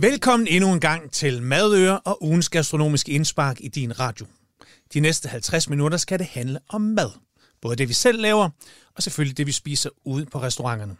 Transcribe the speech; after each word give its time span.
Velkommen 0.00 0.46
endnu 0.48 0.72
en 0.72 0.80
gang 0.80 1.12
til 1.12 1.42
Madøre 1.42 2.00
og 2.00 2.22
ugens 2.22 2.48
gastronomiske 2.48 3.12
indspark 3.12 3.56
i 3.60 3.68
din 3.68 4.00
radio. 4.00 4.26
De 4.94 5.00
næste 5.00 5.28
50 5.28 5.68
minutter 5.68 5.98
skal 5.98 6.18
det 6.18 6.26
handle 6.26 6.58
om 6.68 6.80
mad. 6.80 7.10
Både 7.62 7.76
det, 7.76 7.88
vi 7.88 7.92
selv 7.92 8.20
laver, 8.20 8.50
og 8.94 9.02
selvfølgelig 9.02 9.36
det, 9.36 9.46
vi 9.46 9.52
spiser 9.52 9.90
ude 10.04 10.26
på 10.26 10.42
restauranterne. 10.42 10.96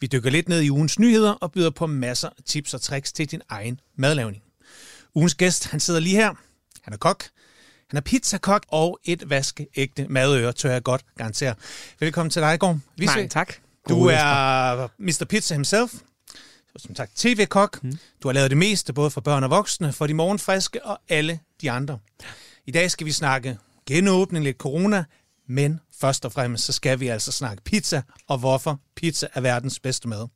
Vi 0.00 0.06
dykker 0.06 0.30
lidt 0.30 0.48
ned 0.48 0.62
i 0.62 0.70
ugens 0.70 0.98
nyheder 0.98 1.32
og 1.32 1.52
byder 1.52 1.70
på 1.70 1.86
masser 1.86 2.28
af 2.28 2.42
tips 2.46 2.74
og 2.74 2.80
tricks 2.80 3.12
til 3.12 3.30
din 3.30 3.40
egen 3.48 3.80
madlavning. 3.98 4.42
Ugens 5.14 5.34
gæst, 5.34 5.66
han 5.66 5.80
sidder 5.80 6.00
lige 6.00 6.16
her. 6.16 6.34
Han 6.82 6.92
er 6.92 6.98
kok. 6.98 7.24
Han 7.90 7.96
er 7.96 8.00
pizzakok 8.00 8.66
og 8.68 8.98
et 9.04 9.30
vaskeægte 9.30 10.06
madøre, 10.08 10.52
tør 10.52 10.70
jeg 10.72 10.82
godt 10.82 11.04
garantere. 11.16 11.54
Velkommen 12.00 12.30
til 12.30 12.42
dig, 12.42 12.60
Gorm. 12.60 12.82
Mange 13.06 13.28
tak. 13.28 13.54
Du 13.88 14.06
er 14.06 14.88
Mr. 14.98 15.26
Pizza 15.28 15.54
himself. 15.54 15.94
Som 16.78 16.94
sagt, 16.94 17.16
tv-kok. 17.16 17.82
Mm. 17.82 17.98
Du 18.22 18.28
har 18.28 18.32
lavet 18.32 18.50
det 18.50 18.58
meste, 18.58 18.92
både 18.92 19.10
for 19.10 19.20
børn 19.20 19.44
og 19.44 19.50
voksne, 19.50 19.92
for 19.92 20.06
de 20.06 20.14
morgenfriske 20.14 20.84
og 20.84 20.98
alle 21.08 21.38
de 21.60 21.70
andre. 21.70 21.98
I 22.66 22.70
dag 22.70 22.90
skal 22.90 23.06
vi 23.06 23.12
snakke 23.12 23.58
genåbning, 23.86 24.44
lidt 24.44 24.56
corona, 24.56 25.04
men 25.48 25.80
først 26.00 26.24
og 26.24 26.32
fremmest 26.32 26.64
så 26.64 26.72
skal 26.72 27.00
vi 27.00 27.08
altså 27.08 27.32
snakke 27.32 27.62
pizza, 27.62 28.02
og 28.28 28.38
hvorfor 28.38 28.80
pizza 28.96 29.26
er 29.34 29.40
verdens 29.40 29.80
bedste 29.80 30.08
mad. 30.08 30.28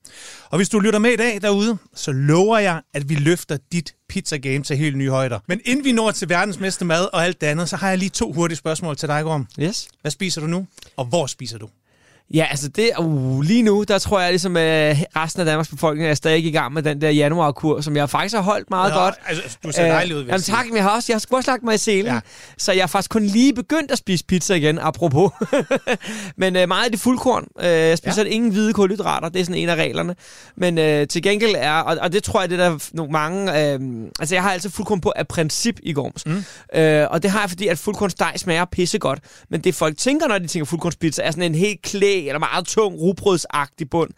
Og 0.50 0.56
hvis 0.56 0.68
du 0.68 0.78
lytter 0.78 0.98
med 0.98 1.10
i 1.10 1.16
dag 1.16 1.42
derude, 1.42 1.78
så 1.94 2.12
lover 2.12 2.58
jeg, 2.58 2.82
at 2.94 3.08
vi 3.08 3.14
løfter 3.14 3.58
dit 3.72 3.94
pizza-game 4.08 4.62
til 4.62 4.76
helt 4.76 4.96
nye 4.96 5.10
højder. 5.10 5.38
Men 5.48 5.60
inden 5.64 5.84
vi 5.84 5.92
når 5.92 6.10
til 6.10 6.28
verdens 6.28 6.56
bedste 6.56 6.84
mad 6.84 7.08
og 7.12 7.24
alt 7.24 7.40
det 7.40 7.46
andet, 7.46 7.68
så 7.68 7.76
har 7.76 7.88
jeg 7.88 7.98
lige 7.98 8.08
to 8.08 8.32
hurtige 8.32 8.56
spørgsmål 8.56 8.96
til 8.96 9.08
dig, 9.08 9.24
Gorm. 9.24 9.46
Yes. 9.60 9.88
Hvad 10.00 10.10
spiser 10.10 10.40
du 10.40 10.46
nu, 10.46 10.66
og 10.96 11.04
hvor 11.04 11.26
spiser 11.26 11.58
du? 11.58 11.68
Ja, 12.34 12.46
altså 12.50 12.68
det, 12.68 12.90
uh, 12.98 13.40
lige 13.40 13.62
nu, 13.62 13.84
der 13.88 13.98
tror 13.98 14.20
jeg 14.20 14.30
ligesom, 14.30 14.56
at 14.56 14.96
resten 15.16 15.40
af 15.40 15.46
Danmarks 15.46 15.68
befolkning 15.68 16.10
er 16.10 16.14
stadig 16.14 16.44
i 16.44 16.50
gang 16.50 16.72
med 16.72 16.82
den 16.82 17.00
der 17.00 17.10
januarkur, 17.10 17.80
som 17.80 17.96
jeg 17.96 18.10
faktisk 18.10 18.34
har 18.34 18.42
holdt 18.42 18.70
meget 18.70 18.92
Nå, 18.94 19.00
godt. 19.00 19.14
Altså, 19.26 19.58
du 19.64 19.72
ser 19.72 19.86
dejlig 19.86 20.16
ud, 20.16 20.20
vil 20.20 20.28
Jamen 20.28 20.42
tak, 20.42 20.66
men 20.66 20.76
jeg 20.76 20.84
har 20.84 20.90
også, 20.90 21.12
jeg 21.12 21.14
har 21.30 21.36
også 21.36 21.50
lagt 21.50 21.62
mig 21.62 21.74
i 21.74 21.78
selen, 21.78 22.06
Ja. 22.06 22.14
ja. 22.14 22.20
så 22.58 22.72
jeg 22.72 22.82
har 22.82 22.86
faktisk 22.86 23.10
kun 23.10 23.22
lige 23.22 23.54
begyndt 23.54 23.90
at 23.90 23.98
spise 23.98 24.24
pizza 24.24 24.54
igen, 24.54 24.78
apropos. 24.78 25.30
men 26.36 26.56
øh, 26.56 26.68
meget 26.68 26.84
af 26.84 26.90
det 26.90 27.00
fuldkorn. 27.00 27.46
Øh, 27.60 27.66
jeg 27.66 27.98
spiser 27.98 28.22
ja. 28.22 28.28
ingen 28.28 28.50
hvide 28.50 28.72
kulhydrater, 28.72 29.28
det 29.28 29.40
er 29.40 29.44
sådan 29.44 29.60
en 29.62 29.68
af 29.68 29.74
reglerne. 29.74 30.14
Men 30.56 30.78
øh, 30.78 31.06
til 31.08 31.22
gengæld 31.22 31.54
er, 31.58 31.72
og, 31.72 31.98
og 32.00 32.12
det 32.12 32.22
tror 32.22 32.40
jeg, 32.40 32.50
det 32.50 32.60
er 32.60 32.68
der 32.70 32.78
nogle 32.92 33.12
mange, 33.12 33.72
øh, 33.72 33.80
altså 34.20 34.34
jeg 34.34 34.42
har 34.42 34.52
altid 34.52 34.70
fuldkorn 34.70 35.00
på 35.00 35.12
af 35.16 35.28
princip 35.28 35.78
i 35.82 35.92
Gorms. 35.92 36.26
Mm. 36.26 36.44
Øh, 36.74 37.06
og 37.10 37.22
det 37.22 37.30
har 37.30 37.40
jeg, 37.40 37.50
fordi 37.50 37.68
at 37.68 37.78
fuldkornsdej 37.78 38.36
smager 38.36 38.64
pissegodt. 38.64 39.18
Men 39.50 39.60
det 39.60 39.74
folk 39.74 39.98
tænker, 39.98 40.28
når 40.28 40.38
de 40.38 40.46
tænker 40.46 40.66
fuldkornspizza, 40.66 41.22
er 41.22 41.30
sådan 41.30 41.42
en 41.42 41.54
helt 41.54 41.82
klæ 41.82 42.19
eller 42.28 42.38
meget 42.38 42.66
tung 42.66 42.94
rugbrødsagtig 42.94 43.90
bund. 43.90 44.10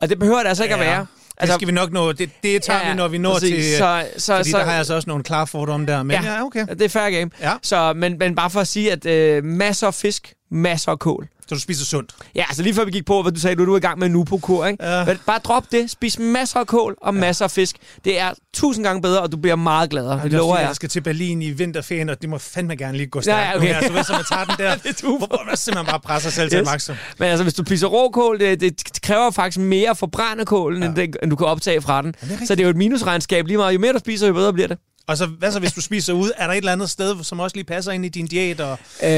Og 0.00 0.08
det 0.08 0.18
behøver 0.18 0.38
det 0.38 0.48
altså 0.48 0.62
ikke 0.62 0.74
at 0.74 0.80
være. 0.80 1.06
Altså, 1.38 1.52
det 1.52 1.58
skal 1.58 1.68
vi 1.68 1.72
nok 1.72 1.92
nå. 1.92 2.12
Det, 2.12 2.30
det 2.42 2.62
tager 2.62 2.78
ja, 2.78 2.86
Ja, 2.86 2.92
vi, 2.92 2.96
når 2.96 3.08
vi 3.08 3.18
når 3.18 3.32
præcis. 3.32 3.64
til... 3.64 3.76
Så- 3.78 4.04
så- 4.18 4.36
fordi 4.36 4.50
så- 4.50 4.58
der 4.58 4.64
har 4.64 4.70
jeg 4.70 4.78
altså 4.78 4.94
også 4.94 5.08
nogle 5.08 5.24
klare 5.24 5.46
fordomme 5.46 5.86
der. 5.86 6.02
Men 6.02 6.10
ja, 6.22 6.34
ja 6.34 6.44
okay. 6.44 6.66
Det 6.66 6.82
er 6.82 6.88
fair 6.88 7.10
game. 7.18 7.30
Ja. 7.40 7.52
Så, 7.62 7.92
men, 7.92 8.16
men 8.18 8.34
bare 8.34 8.50
for 8.50 8.60
at 8.60 8.68
sige, 8.68 8.92
at 8.92 9.06
øh, 9.06 9.44
masser 9.44 9.86
af 9.86 9.94
fisk, 9.94 10.34
masser 10.50 10.92
af 10.92 10.98
kål. 10.98 11.28
Så 11.48 11.54
du 11.54 11.60
spiser 11.60 11.84
sundt. 11.84 12.14
Ja, 12.34 12.44
altså 12.48 12.62
lige 12.62 12.74
før 12.74 12.84
vi 12.84 12.90
gik 12.90 13.06
på, 13.06 13.22
hvad 13.22 13.32
du 13.32 13.40
sagde, 13.40 13.56
du, 13.56 13.64
du 13.66 13.72
er 13.72 13.76
i 13.76 13.80
gang 13.80 13.98
med 13.98 14.06
en 14.06 14.12
nupo-kur, 14.12 14.66
ikke? 14.66 14.84
Ja. 14.84 15.04
Men 15.04 15.18
bare 15.26 15.38
drop 15.38 15.64
det. 15.72 15.90
Spis 15.90 16.18
masser 16.18 16.60
af 16.60 16.66
kål 16.66 16.96
og 17.02 17.14
masser 17.14 17.44
af 17.44 17.50
fisk. 17.50 17.76
Det 18.04 18.20
er 18.20 18.30
tusind 18.54 18.84
gange 18.84 19.02
bedre, 19.02 19.20
og 19.20 19.32
du 19.32 19.36
bliver 19.36 19.56
meget 19.56 19.90
gladere. 19.90 20.14
Det 20.14 20.22
Det 20.22 20.32
er 20.32 20.38
lover 20.38 20.58
jeg. 20.58 20.66
jeg 20.66 20.76
skal 20.76 20.88
til 20.88 21.00
Berlin 21.00 21.42
i 21.42 21.50
vinterferien, 21.50 22.08
og 22.08 22.22
det 22.22 22.30
må 22.30 22.38
fandme 22.38 22.76
gerne 22.76 22.96
lige 22.96 23.06
gå 23.06 23.20
stærkt. 23.20 23.38
Ja, 23.38 23.50
ja, 23.50 23.56
okay. 23.56 23.66
nu 23.66 23.72
her. 23.74 23.82
Så 23.88 23.92
hvis 23.92 24.08
man 24.10 24.24
tager 24.30 24.44
den 24.44 24.54
der, 24.58 24.74
Det 24.82 24.90
er 24.90 24.94
super. 25.00 25.26
hvor 25.26 25.42
man 25.46 25.56
simpelthen 25.56 25.86
bare 25.90 26.00
presser 26.00 26.30
selv 26.30 26.50
til 26.50 26.56
Yes. 26.56 26.60
yes. 26.62 26.72
maksimum. 26.72 26.96
Men 27.18 27.28
altså, 27.28 27.42
hvis 27.42 27.54
du 27.54 27.64
spiser 27.66 27.86
råkål, 27.86 28.40
det, 28.40 28.60
det 28.60 29.00
kræver 29.02 29.30
faktisk 29.30 29.58
mere 29.58 29.96
for 29.96 30.06
brændekålen, 30.06 30.82
ja. 30.82 30.88
end, 30.88 30.96
det, 30.96 31.16
end 31.22 31.30
du 31.30 31.36
kan 31.36 31.46
optage 31.46 31.82
fra 31.82 32.02
den. 32.02 32.12
det 32.12 32.22
er 32.22 32.30
rigtigt. 32.30 32.48
så 32.48 32.54
det 32.54 32.60
er 32.60 32.64
jo 32.64 32.70
et 32.70 32.76
minusregnskab 32.76 33.46
lige 33.46 33.56
meget. 33.56 33.74
Jo 33.74 33.78
mere 33.78 33.92
du 33.92 33.98
spiser, 33.98 34.26
jo 34.26 34.32
bedre 34.32 34.52
bliver 34.52 34.68
det. 34.68 34.78
Og 35.08 35.16
så, 35.16 35.26
hvad 35.26 35.52
så, 35.52 35.58
hvis 35.58 35.72
du 35.72 35.80
spiser 35.80 36.12
ud? 36.12 36.30
Er 36.36 36.46
der 36.46 36.52
et 36.52 36.56
eller 36.56 36.72
andet 36.72 36.90
sted, 36.90 37.24
som 37.24 37.40
også 37.40 37.56
lige 37.56 37.64
passer 37.64 37.92
ind 37.92 38.04
i 38.04 38.08
din 38.08 38.26
diæt? 38.26 38.60
Og... 38.60 38.78
Øh, 39.02 39.08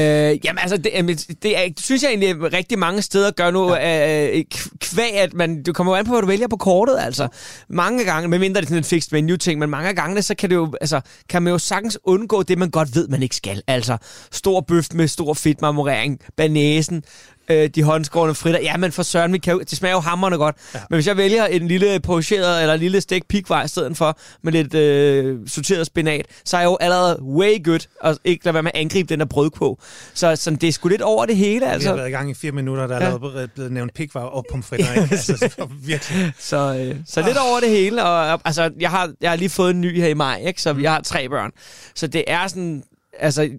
jamen 0.45 0.59
altså, 0.59 0.77
det, 0.77 1.25
det, 1.43 1.57
er, 1.57 1.69
synes 1.79 2.03
jeg 2.03 2.09
egentlig, 2.09 2.29
at 2.29 2.53
rigtig 2.53 2.79
mange 2.79 3.01
steder 3.01 3.31
gør 3.31 3.51
nu, 3.51 3.75
ja. 3.75 4.27
øh, 4.37 4.43
kvæg, 4.79 5.13
at 5.13 5.33
man, 5.33 5.63
du 5.63 5.73
kommer 5.73 5.93
jo 5.93 5.97
an 5.99 6.05
på, 6.05 6.11
hvad 6.11 6.21
du 6.21 6.27
vælger 6.27 6.47
på 6.47 6.57
kortet, 6.57 6.99
altså. 6.99 7.27
Mange 7.69 8.05
gange, 8.05 8.27
medmindre 8.27 8.61
det 8.61 8.65
er 8.65 8.69
sådan 8.69 8.77
en 8.77 8.83
fixed 8.83 9.21
menu-ting, 9.21 9.59
men 9.59 9.69
mange 9.69 9.93
gange, 9.93 10.21
så 10.21 10.35
kan, 10.35 10.49
det 10.49 10.55
jo, 10.55 10.73
altså, 10.81 11.01
kan 11.29 11.41
man 11.41 11.53
jo 11.53 11.59
sagtens 11.59 11.99
undgå 12.03 12.43
det, 12.43 12.57
man 12.57 12.69
godt 12.69 12.95
ved, 12.95 13.07
man 13.07 13.23
ikke 13.23 13.35
skal. 13.35 13.61
Altså, 13.67 13.97
stor 14.31 14.61
bøf 14.61 14.85
med 14.93 15.07
stor 15.07 15.33
fedtmarmorering, 15.33 16.19
banæsen, 16.37 17.03
øh, 17.51 17.69
de 17.69 17.83
håndskårne 17.83 18.35
fritter. 18.35 18.59
Ja, 18.61 18.77
men 18.77 18.91
for 18.91 19.03
søren, 19.03 19.33
vi 19.33 19.37
kan 19.37 19.53
jo, 19.53 19.59
det 19.59 19.77
smager 19.77 19.93
jo 19.95 19.99
hammerne 19.99 20.37
godt. 20.37 20.55
Ja. 20.73 20.79
Men 20.89 20.97
hvis 20.97 21.07
jeg 21.07 21.17
vælger 21.17 21.45
en 21.45 21.67
lille 21.67 21.99
pocheret 21.99 22.61
eller 22.61 22.73
en 22.73 22.79
lille 22.79 23.01
stegt 23.01 23.27
pikvej 23.27 23.63
i 23.63 23.67
stedet 23.67 23.97
for 23.97 24.17
med 24.43 24.51
lidt 24.53 24.73
øh, 24.73 25.37
sorteret 25.47 25.85
spinat, 25.87 26.25
så 26.45 26.57
er 26.57 26.61
jeg 26.61 26.67
jo 26.67 26.77
allerede 26.81 27.21
way 27.23 27.63
good 27.65 27.79
og 28.01 28.17
ikke 28.23 28.45
lade 28.45 28.53
være 28.53 28.63
med 28.63 28.71
at 28.73 28.81
angribe 28.81 29.09
den 29.09 29.19
der 29.19 29.25
brød 29.25 29.49
på. 29.49 29.79
Så 30.13 30.35
sådan, 30.35 30.59
det 30.59 30.69
er 30.69 30.73
sgu 30.73 30.87
lidt 30.89 31.01
over 31.01 31.25
det 31.25 31.35
hele, 31.37 31.59
Vi 31.59 31.65
har 31.65 31.73
altså. 31.73 31.95
været 31.95 32.07
i 32.07 32.11
gang 32.11 32.31
i 32.31 32.33
fire 32.33 32.51
minutter, 32.51 32.87
der 32.87 32.95
er 32.95 33.03
Ja. 33.03 33.09
lavet, 33.09 33.51
blevet 33.51 33.71
nævnt 33.71 33.93
pikvar 33.93 34.21
og 34.21 34.45
pomfritter. 34.51 34.93
Ikke? 34.93 35.07
Altså, 35.15 35.49
var 35.57 35.69
virkelig. 35.85 36.31
Så, 36.39 36.57
øh, 36.79 36.95
så 37.05 37.21
lidt 37.21 37.37
over 37.37 37.59
det 37.59 37.69
hele. 37.69 38.03
Og, 38.03 38.41
altså, 38.45 38.71
jeg 38.79 38.89
har, 38.89 39.11
jeg 39.21 39.29
har 39.31 39.35
lige 39.37 39.49
fået 39.49 39.71
en 39.71 39.81
ny 39.81 39.97
her 40.01 40.07
i 40.07 40.13
maj, 40.13 40.41
ikke? 40.47 40.61
så 40.61 40.75
jeg 40.81 40.91
har 40.91 41.01
tre 41.01 41.29
børn. 41.29 41.51
Så 41.95 42.07
det 42.07 42.23
er 42.27 42.47
sådan, 42.47 42.83
altså, 43.19 43.49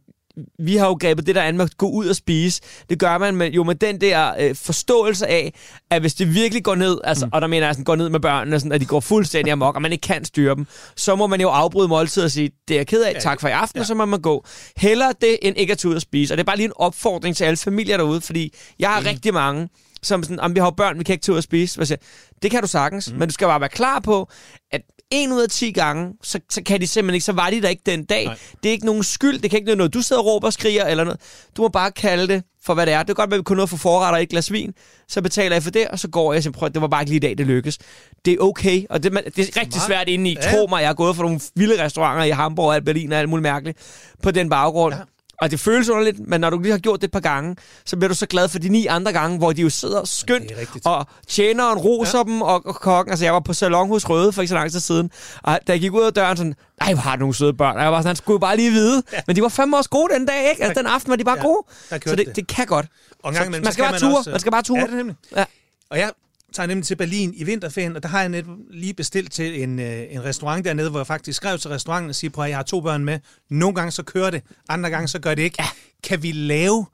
vi 0.59 0.77
har 0.77 0.87
jo 0.87 0.97
grebet 1.01 1.27
det 1.27 1.35
der 1.35 1.43
an 1.43 1.57
med 1.57 1.65
at 1.65 1.77
gå 1.77 1.91
ud 1.91 2.07
og 2.07 2.17
spise. 2.17 2.63
Det 2.91 2.99
gør 2.99 3.19
man 3.19 3.37
med, 3.37 3.51
jo 3.51 3.65
med 3.65 3.75
den 3.75 4.01
der 4.01 4.35
øh, 4.39 4.55
forståelse 4.55 5.27
af, 5.27 5.55
at 5.91 6.01
hvis 6.01 6.15
det 6.15 6.35
virkelig 6.35 6.65
går 6.65 6.75
ned, 6.75 6.99
altså, 7.05 7.27
mm. 7.27 7.31
og 7.35 7.41
der 7.41 7.47
mener 7.47 7.67
jeg 7.67 7.75
sådan, 7.75 7.85
går 7.85 7.97
ned 7.97 8.09
med 8.09 8.21
børnene, 8.21 8.61
sådan, 8.61 8.73
at 8.73 8.81
de 8.81 8.87
går 8.87 9.01
fuldstændig 9.01 9.53
amok, 9.53 9.75
og 9.75 9.83
man 9.83 9.93
ikke 9.93 10.03
kan 10.03 10.25
styre 10.25 10.55
dem, 10.55 10.67
så 10.97 11.17
må 11.17 11.27
man 11.27 11.41
jo 11.41 11.49
afbryde 11.49 11.89
måltid 11.89 12.23
og 12.23 12.31
sige, 12.31 12.51
det 12.69 12.75
er 12.75 12.79
jeg 12.79 12.87
ked 12.87 13.03
af, 13.03 13.17
tak 13.21 13.41
for 13.41 13.49
i 13.49 13.51
aften, 13.51 13.77
ja. 13.77 13.81
og 13.81 13.87
så 13.87 13.95
må 13.95 14.05
man 14.05 14.21
gå. 14.21 14.45
Hellere 14.77 15.15
det, 15.21 15.39
end 15.43 15.57
ikke 15.57 15.73
at 15.73 15.79
tage 15.79 15.91
ud 15.91 15.95
og 15.95 16.03
spise. 16.03 16.35
Og 16.35 16.39
det 16.39 16.43
er 16.43 16.47
bare 16.47 16.57
lige 16.57 16.67
en 16.67 16.73
opfordring 16.77 17.37
til 17.37 17.45
alle 17.45 17.57
familier 17.57 17.97
derude, 17.97 18.21
fordi 18.21 18.55
jeg 18.79 18.91
har 18.91 19.01
mm. 19.01 19.07
rigtig 19.07 19.35
mange, 19.35 19.69
som 20.03 20.23
sådan, 20.23 20.41
om 20.41 20.55
vi 20.55 20.61
har 20.61 20.71
børn, 20.71 20.99
vi 20.99 21.05
kan 21.05 21.13
ikke 21.13 21.23
tage 21.23 21.33
ud 21.33 21.37
og 21.37 21.43
spise. 21.43 21.77
Hvad 21.77 21.87
siger, 21.87 21.99
jeg, 22.01 22.43
det 22.43 22.51
kan 22.51 22.63
du 22.63 22.69
sagtens, 22.69 23.13
mm. 23.13 23.19
men 23.19 23.29
du 23.29 23.33
skal 23.33 23.47
bare 23.47 23.61
være 23.61 23.69
klar 23.69 24.01
på, 24.01 24.31
at 24.71 24.81
en 25.11 25.33
ud 25.33 25.41
af 25.41 25.49
10 25.49 25.73
gange, 25.73 26.13
så, 26.23 26.41
så 26.51 26.63
kan 26.63 26.81
de 26.81 26.87
simpelthen 26.87 27.15
ikke, 27.15 27.25
så 27.25 27.33
var 27.33 27.51
de 27.51 27.63
der 27.63 27.69
ikke 27.69 27.83
den 27.87 28.05
dag. 28.05 28.25
Nej. 28.25 28.37
Det 28.63 28.69
er 28.69 28.73
ikke 28.73 28.87
nogen 28.87 29.03
skyld, 29.03 29.39
det 29.39 29.51
kan 29.51 29.57
ikke 29.59 29.67
være 29.67 29.77
noget, 29.77 29.95
du 29.95 30.03
sidder 30.03 30.23
og 30.23 30.27
råber 30.27 30.47
og 30.47 30.53
skriger 30.53 30.85
eller 30.87 31.05
noget. 31.05 31.21
Du 31.57 31.63
må 31.63 31.69
bare 31.69 31.91
kalde 31.93 32.29
det 32.29 32.43
for, 32.65 32.75
hvad 32.75 32.87
det 32.87 32.95
er. 32.95 33.03
Det 33.03 33.11
er 33.11 33.15
godt, 33.15 33.33
at 33.33 33.39
vi 33.39 33.43
kun 33.43 33.57
noget 33.57 33.71
for 33.71 33.77
forretter 33.77 34.17
og 34.17 34.23
et 34.23 34.29
glas 34.29 34.53
vin. 34.53 34.75
Så 35.09 35.23
betaler 35.23 35.57
jeg 35.57 35.63
for 35.63 35.71
det, 35.71 35.89
og 35.89 35.99
så 35.99 36.09
går 36.09 36.33
jeg 36.33 36.47
og 36.47 36.53
prøv, 36.53 36.69
det 36.69 36.81
var 36.83 36.89
bare 36.89 37.03
ikke 37.03 37.11
lige 37.11 37.17
i 37.17 37.21
dag, 37.21 37.39
det 37.39 37.47
lykkes. 37.47 37.79
Det 38.25 38.33
er 38.33 38.39
okay, 38.41 38.85
og 38.91 39.03
det, 39.03 39.13
man- 39.13 39.25
det 39.37 39.39
er 39.57 39.61
rigtig 39.61 39.81
svært 39.87 40.09
inde 40.09 40.31
i. 40.31 40.37
Ja. 40.43 40.53
Tro 40.53 40.67
mig, 40.67 40.81
jeg 40.81 40.89
har 40.89 40.95
gået 40.95 41.17
for 41.17 41.23
nogle 41.23 41.41
vilde 41.55 41.85
restauranter 41.85 42.25
i 42.25 42.31
Hamburg 42.31 42.75
og 42.75 42.85
Berlin 42.85 43.13
og 43.13 43.19
alt 43.19 43.29
muligt 43.29 43.43
mærkeligt 43.43 43.79
på 44.23 44.31
den 44.31 44.49
baggrund. 44.51 44.95
Ja. 44.95 45.01
Ja. 45.41 45.45
Og 45.45 45.51
det 45.51 45.61
føles 45.61 45.89
underligt, 45.89 46.29
men 46.29 46.41
når 46.41 46.51
du 46.51 46.59
lige 46.59 46.71
har 46.73 46.79
gjort 46.79 47.01
det 47.01 47.07
et 47.09 47.13
par 47.13 47.21
gange, 47.21 47.57
så 47.87 47.97
bliver 47.97 48.09
du 48.09 48.15
så 48.15 48.27
glad 48.27 48.49
for 48.49 48.59
de 48.59 48.69
ni 48.69 48.87
andre 48.87 49.13
gange, 49.13 49.39
hvor 49.39 49.53
de 49.53 49.63
jo 49.63 49.71
sidder 49.71 50.05
skønt, 50.05 50.53
rigtigt. 50.61 50.87
og 50.87 51.07
tjeneren 51.29 51.79
roser 51.79 52.19
ja. 52.19 52.25
dem, 52.25 52.43
og, 52.43 52.67
og 52.67 52.75
kokken, 52.75 53.11
altså 53.13 53.25
jeg 53.25 53.33
var 53.35 53.41
på 53.41 53.53
salon 53.53 53.89
hos 53.89 54.09
Røde 54.11 54.33
for 54.33 54.43
ikke 54.43 54.49
så 54.49 54.55
lang 54.55 54.73
tid 54.73 54.81
siden, 54.81 55.11
og 55.43 55.59
da 55.67 55.73
jeg 55.73 55.81
gik 55.81 55.93
ud 55.93 56.03
af 56.03 56.13
døren, 56.15 56.37
sådan, 56.37 56.55
nej, 56.81 56.93
hvor 56.95 57.03
har 57.03 57.17
du 57.17 57.21
nogle 57.21 57.35
søde 57.35 57.55
børn, 57.55 57.77
og 57.77 57.83
jeg 57.83 57.93
var 57.93 57.99
sådan, 57.99 58.07
han 58.07 58.17
skulle 58.17 58.41
bare 58.41 58.57
lige 58.57 58.71
vide, 58.71 59.03
ja. 59.13 59.21
men 59.27 59.37
de 59.37 59.43
var 59.43 59.49
fandme 59.49 59.77
også 59.77 59.91
gode 59.91 60.15
den 60.15 60.27
dag, 60.27 60.51
ikke? 60.51 60.65
Altså 60.65 60.83
den 60.83 60.87
aften 60.91 61.11
var 61.11 61.17
de 61.17 61.25
bare 61.25 61.37
Ja, 61.37 61.43
ja. 61.43 61.47
gode, 61.49 61.67
så 62.11 62.17
det, 62.17 62.27
det. 62.27 62.37
det 62.37 62.47
kan 62.47 62.67
godt. 62.67 62.87
Og 63.23 63.31
en 63.31 63.37
Så 63.37 63.51
man 63.51 63.65
skal 63.73 63.85
kan 63.85 63.85
bare 63.93 63.99
ture, 64.01 64.19
også- 64.19 64.31
man 64.31 64.41
skal 64.41 64.53
bare 64.53 64.63
ture. 64.63 64.81
Ja, 64.81 64.87
det 64.87 64.93
er 64.93 64.97
nemlig. 64.97 65.17
Ja. 65.37 65.45
Og 65.91 65.99
jeg 65.99 66.11
tager 66.53 66.67
nemlig 66.67 66.87
til 66.87 66.97
Berlin 66.97 67.35
i 67.37 67.45
vinterferien, 67.45 67.97
og 67.97 68.03
der 68.03 68.09
har 68.09 68.21
jeg 68.21 68.29
net 68.29 68.47
lige 68.71 68.95
bestilt 68.95 69.33
til 69.33 69.63
en, 69.63 69.79
øh, 69.79 70.03
en 70.11 70.25
restaurant 70.25 70.65
dernede, 70.65 70.91
hvor 70.91 70.99
jeg 70.99 71.07
faktisk 71.07 71.37
skrev 71.37 71.59
til 71.59 71.71
restauranten 71.71 72.09
og 72.09 72.15
siger, 72.15 72.31
prøv 72.31 72.45
at 72.45 72.51
jeg 72.51 72.59
har 72.59 72.63
to 72.63 72.81
børn 72.81 73.05
med. 73.05 73.19
Nogle 73.51 73.75
gange 73.75 73.91
så 73.91 74.03
kører 74.03 74.31
det, 74.31 74.43
andre 74.69 74.91
gange 74.91 75.09
så 75.09 75.19
gør 75.19 75.35
det 75.35 75.43
ikke. 75.43 75.57
Ja. 75.59 75.69
Kan 76.03 76.23
vi 76.23 76.33
lave 76.33 76.87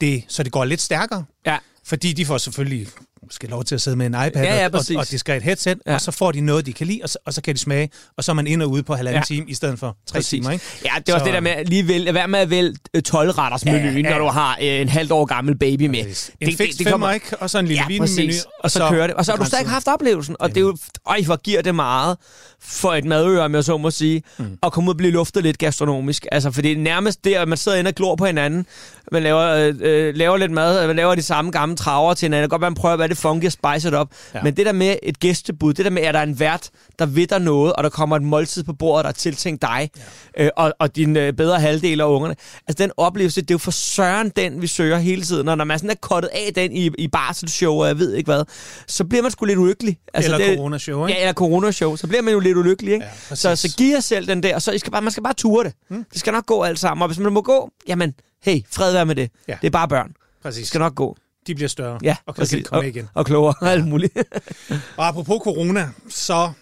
det, 0.00 0.24
så 0.28 0.42
det 0.42 0.52
går 0.52 0.64
lidt 0.64 0.80
stærkere? 0.80 1.24
Ja. 1.46 1.58
Fordi 1.84 2.12
de 2.12 2.26
får 2.26 2.38
selvfølgelig 2.38 2.88
måske 3.28 3.46
lov 3.46 3.64
til 3.64 3.74
at 3.74 3.80
sidde 3.80 3.96
med 3.96 4.06
en 4.06 4.12
iPad 4.14 4.42
Ja, 4.42 4.56
ja, 4.56 4.64
og, 4.64 4.70
præcis. 4.72 4.96
og, 4.96 5.00
og 5.00 5.10
diskret 5.10 5.42
headset, 5.42 5.78
ja. 5.86 5.90
Ja. 5.90 5.94
og 5.94 6.00
så 6.00 6.10
får 6.10 6.32
de 6.32 6.40
noget, 6.40 6.66
de 6.66 6.72
kan 6.72 6.86
lide, 6.86 7.00
og 7.02 7.08
så, 7.08 7.18
og 7.26 7.34
så 7.34 7.42
kan 7.42 7.54
de 7.54 7.58
smage, 7.60 7.90
og 8.16 8.24
så 8.24 8.32
er 8.32 8.34
man 8.34 8.46
ind 8.46 8.62
og 8.62 8.70
ude 8.70 8.82
på 8.82 8.94
halvanden 8.94 9.14
ja. 9.30 9.34
Ja. 9.34 9.36
time, 9.40 9.50
i 9.50 9.54
stedet 9.54 9.78
for 9.78 9.96
tre 10.06 10.18
Præcis. 10.18 10.28
timer. 10.30 10.50
Ikke? 10.50 10.64
Ja, 10.84 10.90
det 11.06 11.12
var 11.12 11.18
Så- 11.18 11.24
det 11.24 11.34
der 11.34 11.40
med 11.40 11.50
at 11.50 11.68
lige 11.68 11.88
vælge, 11.88 12.14
være 12.14 12.28
med 12.28 12.38
at 12.38 12.50
vælge 12.50 12.74
12-retters 13.08 13.64
menuen, 13.64 13.84
Ja, 13.84 13.90
ja, 13.90 13.98
ja. 13.98 14.10
når 14.10 14.18
du 14.18 14.30
har 14.30 14.58
øh, 14.62 14.66
en 14.80 14.88
halvt 14.88 15.12
år 15.12 15.24
gammel 15.24 15.58
baby 15.58 15.86
med. 15.86 16.04
Præcis. 16.04 16.30
En 16.40 16.56
fix 16.56 16.76
femmer, 16.82 17.10
ikke? 17.12 17.36
Og 17.40 17.50
så 17.50 17.58
en 17.58 17.66
lille 17.66 17.82
ja, 17.82 17.86
vinmenu. 17.88 18.02
præcis. 18.02 18.44
Og 18.62 18.70
så, 18.70 18.88
kører 18.90 19.06
det. 19.06 19.16
Og 19.16 19.24
så 19.24 19.32
har 19.32 19.36
du 19.36 19.44
stadig 19.44 19.68
haft 19.68 19.88
oplevelsen. 19.88 20.36
Og 20.40 20.48
det 20.48 20.56
er 20.56 20.60
jo, 20.60 20.76
øj, 21.06 21.22
hvor 21.22 21.36
giver 21.36 21.62
det 21.62 21.74
meget 21.74 22.16
for 22.62 22.94
et 22.94 23.04
madøre, 23.04 23.44
om 23.44 23.54
jeg 23.54 23.64
så 23.64 23.76
må 23.76 23.90
sige, 23.90 24.22
mm. 24.38 24.58
at 24.62 24.72
komme 24.72 24.88
ud 24.88 24.94
og 24.94 24.98
blive 24.98 25.12
luftet 25.12 25.42
lidt 25.42 25.58
gastronomisk. 25.58 26.26
Altså, 26.32 26.50
for 26.50 26.62
det 26.62 26.72
er 26.72 26.76
nærmest 26.76 27.24
der, 27.24 27.40
at 27.40 27.48
man 27.48 27.58
sidder 27.58 27.78
inde 27.78 27.88
og 27.88 27.94
glor 27.94 28.16
på 28.16 28.26
hinanden. 28.26 28.66
Man 29.12 29.22
laver, 29.22 29.42
øh, 29.42 29.74
øh, 29.80 30.14
laver 30.14 30.36
lidt 30.36 30.50
mad, 30.50 30.86
man 30.86 30.96
laver 30.96 31.14
de 31.14 31.22
samme 31.22 31.50
gamle 31.50 31.76
traver 31.76 32.14
til 32.14 32.26
hinanden. 32.26 32.42
Det 32.42 32.50
kan 32.50 32.58
godt 32.60 32.72
man 32.72 32.74
prøver 32.74 32.92
at 32.92 32.98
være 32.98 33.08
det 33.08 33.18
funky 33.18 33.46
og 33.46 33.52
spice 33.52 33.88
it 33.88 33.94
up. 33.94 34.08
Ja. 34.34 34.42
Men 34.42 34.56
det 34.56 34.66
der 34.66 34.72
med 34.72 34.96
et 35.02 35.20
gæstebud, 35.20 35.74
det 35.74 35.84
der 35.84 35.90
med, 35.90 36.02
at 36.02 36.14
der 36.14 36.20
er 36.20 36.24
en 36.24 36.40
vært, 36.40 36.70
der 36.98 37.06
ved 37.06 37.26
dig 37.26 37.40
noget, 37.40 37.72
og 37.72 37.84
der 37.84 37.90
kommer 37.90 38.16
et 38.16 38.22
måltid 38.22 38.64
på 38.64 38.72
bordet, 38.72 39.04
der 39.04 39.08
er 39.08 39.12
tiltænkt 39.12 39.62
dig, 39.62 39.90
ja. 40.36 40.44
øh, 40.44 40.50
og, 40.56 40.72
og 40.78 40.96
din 40.96 41.16
øh, 41.16 41.32
bedre 41.32 41.60
halvdel 41.60 42.00
af 42.00 42.04
ungerne. 42.04 42.36
Altså 42.68 42.82
den 42.82 42.90
oplevelse, 42.96 43.40
det 43.40 43.50
er 43.50 43.54
jo 43.54 43.58
for 43.58 43.70
søren 43.70 44.32
den, 44.36 44.62
vi 44.62 44.66
søger 44.66 44.98
hele 44.98 45.22
tiden. 45.22 45.48
Og 45.48 45.56
når 45.56 45.64
man 45.64 45.78
sådan 45.78 45.90
er 45.90 45.94
kottet 46.00 46.30
af 46.32 46.52
den 46.54 46.72
i, 46.72 46.90
i 46.98 47.08
barselsshow, 47.08 47.74
og 47.74 47.88
jeg 47.88 47.98
ved 47.98 48.14
ikke 48.14 48.28
hvad, 48.28 48.44
så 48.86 49.04
bliver 49.04 49.22
man 49.22 49.30
sgu 49.30 49.44
lidt 49.44 49.58
ulykkelig. 49.58 49.98
Altså, 50.14 50.34
eller 50.34 50.46
det, 50.46 50.56
coronashow, 50.56 51.06
ikke? 51.06 51.18
Ja, 51.18 51.24
eller 51.24 51.34
coronashow. 51.34 51.96
Så 51.96 52.06
bliver 52.06 52.22
man 52.22 52.32
jo 52.34 52.40
lidt 52.40 52.56
ulykkelig, 52.56 52.92
ikke? 52.92 53.06
Ja, 53.30 53.36
så, 53.36 53.56
så 53.56 53.74
giv 53.76 53.92
jer 53.92 54.00
selv 54.00 54.26
den 54.26 54.42
der, 54.42 54.54
og 54.54 54.62
så 54.62 54.72
I 54.72 54.78
skal 54.78 54.92
bare, 54.92 55.02
man 55.02 55.10
skal 55.10 55.22
bare 55.22 55.34
ture 55.34 55.64
det. 55.64 55.72
Hmm. 55.90 56.04
Det 56.12 56.20
skal 56.20 56.32
nok 56.32 56.46
gå 56.46 56.62
alt 56.62 56.78
sammen. 56.78 57.02
Og 57.02 57.08
hvis 57.08 57.18
man 57.18 57.32
må 57.32 57.42
gå, 57.42 57.70
jamen, 57.88 58.14
hey, 58.42 58.60
fred 58.70 58.92
være 58.92 59.06
med 59.06 59.14
det. 59.14 59.30
Ja. 59.48 59.58
Det 59.60 59.66
er 59.66 59.70
bare 59.70 59.88
børn. 59.88 60.14
Præcis. 60.42 60.58
Det 60.60 60.68
skal 60.68 60.78
nok 60.78 60.94
gå. 60.94 61.16
De 61.46 61.54
bliver 61.54 61.68
større, 61.68 61.98
Ja, 62.02 62.16
og 62.26 62.34
kan 62.34 62.42
præcis. 62.42 62.66
komme 62.68 62.82
og, 62.84 62.88
igen. 62.88 63.08
og 63.14 63.26
klogere 63.26 63.54
og 63.60 63.70
alt 63.72 63.86
muligt. 63.88 64.16
Og 64.96 65.08
apropos 65.08 65.40
corona, 65.44 65.88
så 66.08 66.52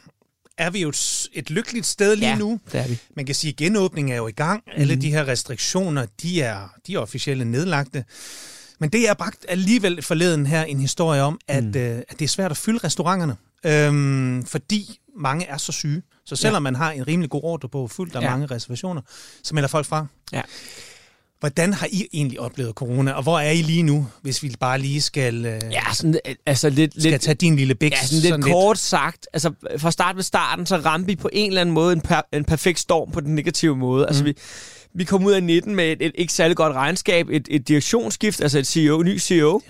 er 0.58 0.70
vi 0.70 0.80
jo 0.82 0.88
et, 0.88 1.28
et 1.32 1.50
lykkeligt 1.50 1.86
sted 1.86 2.16
lige 2.16 2.28
ja, 2.28 2.36
nu. 2.38 2.60
det 2.72 2.80
er 2.80 2.88
vi. 2.88 2.98
Man 3.16 3.26
kan 3.26 3.34
sige, 3.34 3.50
at 3.50 3.56
genåbningen 3.56 4.12
er 4.12 4.16
jo 4.16 4.26
i 4.28 4.32
gang. 4.32 4.62
Mhm. 4.66 4.80
Alle 4.80 4.96
de 4.96 5.10
her 5.10 5.28
restriktioner, 5.28 6.06
de 6.22 6.42
er, 6.42 6.68
de 6.86 6.94
er 6.94 6.98
officielle 6.98 7.44
nedlagte. 7.44 8.04
Men 8.80 8.90
det 8.90 9.08
er 9.08 9.14
bragt 9.14 9.46
alligevel 9.48 10.02
forleden 10.02 10.46
her 10.46 10.64
en 10.64 10.80
historie 10.80 11.22
om, 11.22 11.38
at, 11.48 11.64
Mhm. 11.64 11.72
mm. 11.74 11.80
øh, 11.80 11.98
at 12.08 12.18
det 12.18 12.22
er 12.24 12.28
svært 12.28 12.50
at 12.50 12.56
fylde 12.56 12.78
restauranterne, 12.84 13.36
øhm, 13.66 14.44
fordi 14.46 14.98
mange 15.16 15.46
er 15.46 15.56
så 15.56 15.72
syge. 15.72 16.02
Så 16.24 16.36
selvom 16.36 16.54
ja. 16.62 16.70
man 16.70 16.74
har 16.74 16.90
en 16.92 17.06
rimelig 17.06 17.30
god 17.30 17.40
ordre 17.44 17.68
på 17.68 17.88
fuldt, 17.88 18.12
der 18.12 18.20
er 18.20 18.24
Ja. 18.24 18.30
mange 18.30 18.46
reservationer, 18.46 19.02
så 19.42 19.54
melder 19.54 19.68
folk 19.68 19.86
fra. 19.86 20.06
Ja. 20.32 20.42
Hvordan 21.40 21.72
har 21.72 21.86
I 21.90 22.06
egentlig 22.12 22.40
oplevet 22.40 22.74
corona, 22.74 23.12
og 23.12 23.22
hvor 23.22 23.38
er 23.38 23.50
I 23.50 23.62
lige 23.62 23.82
nu, 23.82 24.06
hvis 24.22 24.42
vi 24.42 24.54
bare 24.60 24.78
lige 24.78 25.00
skal, 25.00 25.46
øh, 25.46 25.60
Ja, 25.70 25.92
sådan, 25.92 26.18
øh, 26.28 26.34
altså 26.46 26.70
lidt, 26.70 26.92
skal 26.92 27.10
lidt, 27.10 27.22
tage 27.22 27.34
din 27.34 27.56
lille 27.56 27.74
bæk? 27.74 27.92
Ja, 27.92 28.06
sådan 28.06 28.38
lidt 28.38 28.44
kort 28.44 28.78
sagt. 28.78 29.26
Altså, 29.32 29.52
fra 29.78 29.90
start 29.90 30.16
ved 30.16 30.22
starten, 30.22 30.66
så 30.66 30.76
ramte 30.76 31.06
vi 31.06 31.16
på 31.16 31.28
en 31.32 31.50
eller 31.50 31.60
anden 31.60 31.74
måde 31.74 31.92
en, 31.92 32.00
per, 32.00 32.20
en 32.32 32.44
perfekt 32.44 32.80
storm 32.80 33.10
på 33.10 33.20
den 33.20 33.34
negative 33.34 33.76
måde. 33.76 34.02
Mm. 34.02 34.08
Altså, 34.08 34.24
vi, 34.24 34.34
vi 34.94 35.04
kom 35.04 35.24
ud 35.24 35.32
af 35.32 35.42
19 35.42 35.74
med 35.74 35.92
et, 35.92 36.02
et 36.02 36.12
ikke 36.14 36.32
særlig 36.32 36.56
godt 36.56 36.72
regnskab, 36.72 37.28
et, 37.30 37.48
et 37.50 37.68
direktionsskift, 37.68 38.40
altså 38.40 38.58
et 38.58 38.66
CEO, 38.66 39.02
ny 39.02 39.18
CEO. 39.18 39.60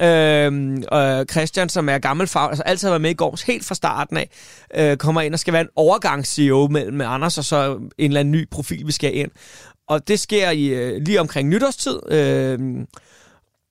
Ja. 0.00 0.46
Øhm, 0.46 0.84
og 0.88 1.26
Christian, 1.30 1.68
som 1.68 1.88
er 1.88 1.98
gammel 1.98 2.26
fag, 2.26 2.48
altså 2.48 2.62
altid 2.62 2.88
har 2.88 2.92
været 2.92 3.02
med 3.02 3.10
i 3.10 3.14
Gorms 3.14 3.42
helt 3.42 3.64
fra 3.64 3.74
starten 3.74 4.16
af, 4.16 4.30
øh, 4.74 4.96
kommer 4.96 5.20
ind 5.20 5.34
og 5.34 5.40
skal 5.40 5.52
være 5.52 5.62
en 5.62 5.68
overgangs-CEO 5.76 6.68
mellem 6.68 6.96
med 6.96 7.06
Anders, 7.06 7.38
og 7.38 7.44
så 7.44 7.74
en 7.74 7.90
eller 7.98 8.20
anden 8.20 8.32
ny 8.32 8.48
profil, 8.50 8.86
vi 8.86 8.92
skal 8.92 9.16
ind. 9.16 9.30
Og 9.88 10.08
det 10.08 10.20
sker 10.20 10.50
i, 10.50 10.66
øh, 10.66 11.02
lige 11.02 11.20
omkring 11.20 11.48
nytårstid. 11.48 12.12
Øh, 12.12 12.58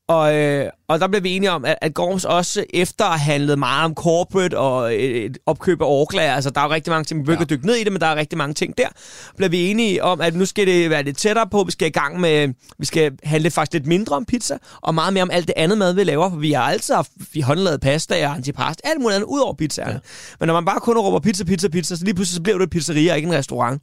og, 0.08 0.36
øh, 0.36 0.70
og 0.88 1.00
der 1.00 1.08
blev 1.08 1.24
vi 1.24 1.36
enige 1.36 1.52
om, 1.52 1.66
at, 1.66 1.76
at 1.82 1.94
Gorms 1.94 2.26
også 2.26 2.66
efter 2.74 3.06
har 3.06 3.18
handlet 3.18 3.60
meget 3.60 3.86
om 3.86 3.94
corporate 3.94 4.58
og 4.58 4.96
et, 4.96 5.26
et 5.26 5.38
opkøb 5.46 5.82
af 5.82 5.86
overklager, 5.86 6.34
altså 6.34 6.50
der 6.50 6.62
er 6.62 6.66
jo 6.66 6.72
rigtig 6.72 6.92
mange 6.92 7.04
ting, 7.04 7.20
vi 7.20 7.24
behøver 7.24 7.42
Ja. 7.42 7.46
dykke 7.46 7.66
ned 7.66 7.76
i 7.76 7.84
det, 7.84 7.92
men 7.92 8.02
der 8.02 8.08
er 8.08 8.16
rigtig 8.16 8.38
mange 8.38 8.54
ting 8.54 8.78
der, 8.78 8.88
blev 9.38 9.52
vi 9.52 9.72
enige 9.72 10.04
om, 10.04 10.22
at 10.22 10.36
nu 10.36 10.46
skal 10.46 10.68
det 10.68 10.90
være 10.90 11.04
lidt 11.04 11.18
tættere 11.18 11.48
på, 11.52 11.64
vi 11.64 11.72
skal 11.72 11.88
i 11.88 11.92
gang 11.92 12.20
med, 12.20 12.54
vi 12.80 12.86
skal 12.86 13.12
handle 13.24 13.52
faktisk 13.52 13.74
lidt 13.74 13.86
mindre 13.88 14.16
om 14.16 14.26
pizza, 14.26 14.58
og 14.82 14.96
meget 14.96 15.14
mere 15.14 15.24
om 15.24 15.32
alt 15.32 15.48
det 15.48 15.54
andet 15.58 15.78
mad, 15.78 15.94
vi 15.94 16.04
laver, 16.04 16.30
for 16.30 16.38
vi 16.38 16.52
har 16.52 16.64
altid 16.64 16.94
haft, 16.94 17.12
vi 17.34 17.42
håndlavet 17.42 17.82
pasta 17.82 18.28
og 18.28 18.36
antipast, 18.36 18.82
alt 18.84 19.02
muligt 19.02 19.16
andet, 19.16 19.28
ud 19.28 19.40
over 19.40 19.54
pizzaerne. 19.54 19.92
Ja. 19.94 20.00
Men 20.40 20.48
når 20.48 20.54
man 20.54 20.66
bare 20.66 20.80
kun 20.80 20.98
råber 20.98 21.20
pizza, 21.20 21.44
pizza, 21.44 21.68
pizza, 21.70 21.96
så 21.96 22.04
lige 22.06 22.14
pludselig 22.16 22.36
så 22.36 22.42
bliver 22.42 22.58
det 22.58 22.64
et 22.64 22.70
pizzeria 22.70 23.12
og 23.12 23.18
ikke 23.18 23.28
en 23.30 23.34
restaurant. 23.36 23.82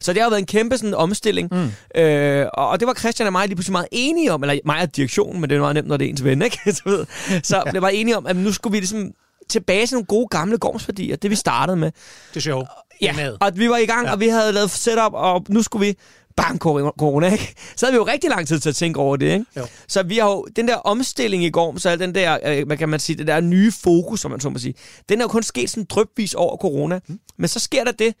Så 0.00 0.12
det 0.12 0.22
har 0.22 0.30
været 0.30 0.40
en 0.40 0.46
kæmpe 0.46 0.76
sådan, 0.78 0.94
omstilling. 0.94 1.48
Mm. 1.52 2.00
Øh, 2.00 2.46
og, 2.54 2.68
og 2.68 2.80
det 2.80 2.86
var 2.88 2.94
Christian 2.94 3.26
og 3.26 3.32
mig 3.32 3.46
lige 3.48 3.56
pludselig 3.56 3.72
meget 3.72 3.88
enige 3.92 4.32
om, 4.32 4.42
eller 4.42 4.58
mig 4.64 4.80
og 4.82 4.96
direktionen, 4.96 5.40
men 5.40 5.50
det 5.50 5.56
er 5.56 5.60
meget 5.60 5.74
nemt, 5.74 5.88
når 5.88 5.96
det 5.96 6.04
er 6.04 6.08
ens 6.10 6.24
ven, 6.24 6.41
ikke? 6.44 6.58
Så, 6.72 6.82
ved, 6.84 7.06
så 7.42 7.62
blev 7.70 7.80
bare 7.82 7.94
enige 7.94 8.16
om, 8.16 8.26
at 8.26 8.36
nu 8.36 8.52
skulle 8.52 8.72
vi 8.72 8.78
ligesom 8.80 9.10
tilbage 9.48 9.86
til 9.86 9.94
nogle 9.94 10.06
gode 10.06 10.26
gamle 10.30 10.58
gårdsværdier, 10.58 11.16
det 11.16 11.30
vi 11.30 11.36
startede 11.36 11.76
med. 11.76 11.90
Det 12.30 12.36
er 12.36 12.40
sjovt. 12.40 12.68
Ja, 13.00 13.14
og 13.40 13.50
vi 13.54 13.70
var 13.70 13.76
i 13.76 13.86
gang, 13.86 14.06
Ja. 14.06 14.12
og 14.12 14.20
vi 14.20 14.28
havde 14.28 14.52
lavet 14.52 14.70
setup, 14.70 15.12
og 15.14 15.44
nu 15.48 15.62
skulle 15.62 15.86
vi 15.86 15.94
bang, 16.36 16.58
corona, 16.58 16.90
corona, 16.98 17.32
ikke? 17.32 17.54
Så 17.76 17.86
havde 17.86 17.92
vi 17.92 17.96
jo 17.96 18.06
rigtig 18.06 18.30
lang 18.30 18.48
tid 18.48 18.60
til 18.60 18.68
at 18.68 18.76
tænke 18.76 19.00
over 19.00 19.16
det, 19.16 19.32
ikke? 19.32 19.44
Jo. 19.56 19.66
Så 19.88 20.02
vi 20.02 20.18
har 20.18 20.28
jo, 20.30 20.46
den 20.56 20.68
der 20.68 20.76
omstilling 20.76 21.44
i 21.44 21.50
går, 21.50 21.78
så 21.78 21.96
den 21.96 22.14
der, 22.14 22.38
øh, 22.46 22.66
hvad 22.66 22.76
kan 22.76 22.88
man 22.88 23.00
sige, 23.00 23.16
det 23.18 23.26
der 23.26 23.40
nye 23.40 23.72
fokus, 23.82 24.20
som 24.20 24.30
man 24.30 24.40
så 24.40 24.50
må 24.50 24.58
sige, 24.58 24.74
den 25.08 25.20
er 25.20 25.24
jo 25.24 25.28
kun 25.28 25.42
sket 25.42 25.70
sådan 25.70 25.86
drøbvis 25.90 26.34
over 26.34 26.56
corona. 26.56 27.00
Mm. 27.08 27.18
Men 27.38 27.48
så 27.48 27.58
sker 27.60 27.84
der 27.84 27.92
det, 27.92 28.14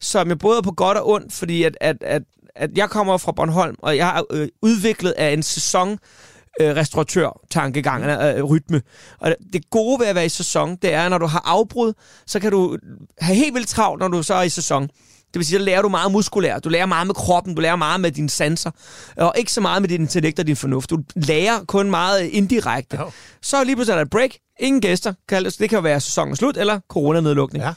som 0.00 0.28
jeg 0.28 0.38
både 0.38 0.58
er 0.58 0.62
på 0.62 0.72
godt 0.72 0.98
og 0.98 1.08
ondt, 1.08 1.32
fordi 1.32 1.62
at, 1.62 1.76
at, 1.80 1.96
at, 2.00 2.22
at 2.56 2.70
jeg 2.76 2.90
kommer 2.90 3.18
fra 3.18 3.32
Bornholm, 3.32 3.76
og 3.78 3.96
jeg 3.96 4.06
har 4.06 4.24
øh, 4.30 4.48
udviklet 4.62 5.10
af 5.10 5.30
en 5.32 5.42
sæson 5.42 5.98
øh, 6.60 6.76
restauratør-tankegang, 6.76 8.02
eller 8.02 8.36
øh, 8.36 8.44
rytme. 8.44 8.82
Og 9.20 9.34
det 9.52 9.70
gode 9.70 10.00
ved 10.00 10.06
at 10.06 10.14
være 10.14 10.26
i 10.26 10.28
sæson, 10.28 10.76
det 10.82 10.92
er, 10.92 11.08
når 11.08 11.18
du 11.18 11.26
har 11.26 11.42
afbrud, 11.44 11.92
så 12.26 12.40
kan 12.40 12.50
du 12.50 12.78
have 13.20 13.36
helt 13.36 13.54
vildt 13.54 13.68
travlt, 13.68 14.00
når 14.00 14.08
du 14.08 14.22
så 14.22 14.34
er 14.34 14.42
i 14.42 14.48
sæson. 14.48 14.82
Det 14.82 15.38
vil 15.38 15.46
sige, 15.46 15.58
så 15.58 15.64
lærer 15.64 15.82
du 15.82 15.88
meget 15.88 16.12
muskulært, 16.12 16.64
du 16.64 16.68
lærer 16.68 16.86
meget 16.86 17.06
med 17.06 17.14
kroppen, 17.14 17.54
du 17.54 17.60
lærer 17.60 17.76
meget 17.76 18.00
med 18.00 18.10
dine 18.12 18.30
sanser, 18.30 18.70
og 19.16 19.32
ikke 19.36 19.52
så 19.52 19.60
meget 19.60 19.82
med 19.82 19.88
din 19.88 20.00
intellekt 20.00 20.38
og 20.38 20.46
din 20.46 20.56
fornuft. 20.56 20.90
Du 20.90 20.98
lærer 21.16 21.64
kun 21.64 21.90
meget 21.90 22.22
indirekte. 22.22 22.96
Jo. 22.96 23.10
Så 23.42 23.64
lige 23.64 23.76
pludselig 23.76 23.92
er 23.92 23.96
der 23.96 24.04
et 24.04 24.10
break, 24.10 24.30
ingen 24.60 24.80
gæster, 24.80 25.14
det 25.30 25.68
kan 25.68 25.70
jo 25.72 25.80
være 25.80 26.00
sæsonen 26.00 26.36
slut, 26.36 26.56
eller 26.56 26.80
coronanedlukning. 26.88 27.64
Ja. 27.64 27.72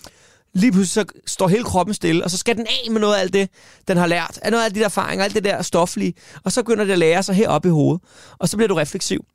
Lige 0.53 0.71
pludselig 0.71 1.05
så 1.07 1.19
står 1.27 1.47
hele 1.47 1.63
kroppen 1.63 1.94
stille, 1.94 2.23
og 2.23 2.31
så 2.31 2.38
skal 2.38 2.57
den 2.57 2.67
af 2.85 2.91
med 2.91 3.01
noget 3.01 3.15
af 3.15 3.19
alt 3.19 3.33
det, 3.33 3.49
den 3.88 3.97
har 3.97 4.07
lært, 4.07 4.39
af 4.41 4.51
noget 4.51 4.65
af 4.65 4.73
de 4.73 4.79
der 4.79 4.85
erfaringer, 4.85 5.25
alt 5.25 5.35
det 5.35 5.44
der 5.44 5.61
stoflige, 5.61 6.13
og 6.44 6.51
så 6.51 6.63
begynder 6.63 6.83
det 6.85 6.91
at 6.94 6.99
lære 6.99 7.23
sig 7.23 7.35
heroppe 7.35 7.67
i 7.67 7.71
hovedet, 7.71 8.01
og 8.38 8.49
så 8.49 8.57
bliver 8.57 8.67
du 8.67 8.75
refleksiv. 8.75 9.25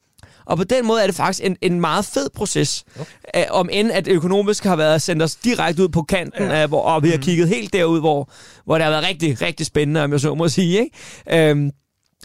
Og 0.46 0.56
på 0.56 0.64
den 0.64 0.86
måde 0.86 1.02
er 1.02 1.06
det 1.06 1.14
faktisk 1.14 1.44
en, 1.44 1.56
en 1.60 1.80
meget 1.80 2.04
fed 2.04 2.28
proces. 2.34 2.84
Okay. 3.00 3.44
om 3.50 3.68
end 3.72 3.90
at 3.92 4.08
økonomisk 4.08 4.64
har 4.64 4.76
været 4.76 5.02
sendt 5.02 5.22
os 5.22 5.34
direkte 5.34 5.82
ud 5.82 5.88
på 5.88 6.02
kanten, 6.02 6.44
Ja. 6.44 6.60
ja. 6.60 6.66
hvor, 6.66 6.82
og 6.82 7.02
vi 7.02 7.10
har 7.10 7.16
kigget 7.18 7.48
helt 7.48 7.72
derud, 7.72 8.00
hvor, 8.00 8.30
hvor 8.64 8.74
det 8.74 8.84
har 8.84 8.90
været 8.90 9.04
rigtig, 9.04 9.42
rigtig 9.42 9.66
spændende, 9.66 10.04
om 10.04 10.12
jeg 10.12 10.20
så 10.20 10.34
må 10.34 10.48
sige. 10.48 10.80
Ikke? 10.80 11.50
Øhm, 11.50 11.70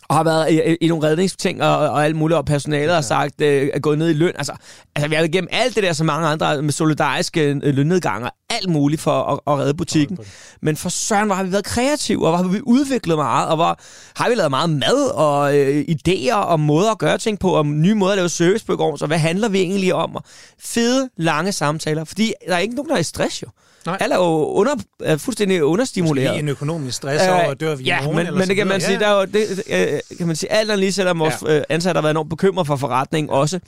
og 0.09 0.15
har 0.15 0.23
været 0.23 0.51
i, 0.51 0.75
i, 0.81 0.87
nogle 0.87 1.07
redningsting 1.07 1.63
og, 1.63 1.77
og 1.77 2.05
alt 2.05 2.15
muligt, 2.15 2.37
og 2.37 2.45
personalet 2.45 2.87
ja. 2.87 2.93
har 2.93 3.01
sagt, 3.01 3.41
øh, 3.41 3.69
er 3.73 3.79
gået 3.79 3.97
ned 3.97 4.09
i 4.09 4.13
løn. 4.13 4.33
Altså, 4.37 4.53
altså, 4.95 5.09
vi 5.09 5.15
har 5.15 5.21
været 5.21 5.33
igennem 5.33 5.47
alt 5.51 5.75
det 5.75 5.83
der, 5.83 5.93
som 5.93 6.05
mange 6.05 6.27
andre 6.27 6.61
med 6.61 6.71
solidariske 6.71 7.41
øh, 7.63 7.75
lønnedganger, 7.75 8.29
alt 8.49 8.69
muligt 8.69 9.01
for 9.01 9.23
at, 9.23 9.39
at 9.53 9.59
redde 9.59 9.73
butikken. 9.73 10.17
Men 10.61 10.77
for 10.77 10.89
søren, 10.89 11.25
hvor 11.25 11.35
har 11.35 11.43
vi 11.43 11.51
været 11.51 11.65
kreative, 11.65 12.27
og 12.27 12.31
hvor 12.31 12.37
har 12.37 12.53
vi 12.53 12.61
udviklet 12.63 13.17
meget, 13.17 13.49
og 13.49 13.55
hvor 13.55 13.79
har 14.15 14.29
vi 14.29 14.35
lavet 14.35 14.51
meget 14.51 14.69
mad 14.69 15.11
og 15.13 15.57
øh, 15.57 15.85
idéer 15.89 16.35
og 16.35 16.59
måder 16.59 16.91
at 16.91 16.97
gøre 16.97 17.17
ting 17.17 17.39
på, 17.39 17.51
og 17.51 17.65
nye 17.65 17.95
måder 17.95 18.11
at 18.11 18.17
lave 18.17 18.29
service 18.29 18.65
på 18.65 18.73
i 18.73 18.75
går, 18.75 18.95
så 18.95 19.07
hvad 19.07 19.17
handler 19.17 19.49
vi 19.49 19.59
egentlig 19.59 19.93
om? 19.93 20.15
Og 20.15 20.23
fede, 20.59 21.09
lange 21.17 21.51
samtaler, 21.51 22.03
fordi 22.03 22.33
der 22.47 22.55
er 22.55 22.59
ikke 22.59 22.75
nogen, 22.75 22.89
der 22.89 22.95
er 22.95 22.99
i 22.99 23.03
stress 23.03 23.41
jo. 23.41 23.47
Nej. 23.87 23.97
Alle 24.01 24.15
er 24.15 24.19
jo 24.19 24.45
under, 24.45 24.71
er 25.03 25.17
fuldstændig 25.17 25.63
understimuleret. 25.63 26.29
Lige 26.31 26.39
en 26.39 26.47
økonomisk 26.49 26.97
stress 26.97 27.23
over, 27.27 27.35
at 27.51 27.59
dør 27.59 27.75
vi 27.75 27.83
i 27.83 27.87
ja, 27.87 28.01
morgen, 28.01 28.15
men, 28.15 28.25
eller 28.27 28.39
men 28.39 28.47
det 28.47 28.55
kan 28.55 28.67
man 28.67 28.81
sige, 28.81 28.99
der 28.99 29.07
er 29.07 29.19
jo, 29.19 29.25
det, 29.25 29.63
øh, 29.67 30.17
kan 30.17 30.27
man 30.27 30.35
sige, 30.35 30.51
alt 30.51 30.69
andet 30.71 30.79
lige, 30.79 30.91
selvom 30.91 31.19
vores 31.19 31.35
Ja. 31.47 31.53
ja. 31.55 31.61
ansatte 31.69 31.97
har 31.97 32.01
været 32.01 32.13
enormt 32.13 32.29
bekymret 32.29 32.67
for 32.67 32.75
forretningen 32.75 33.29
også, 33.29 33.59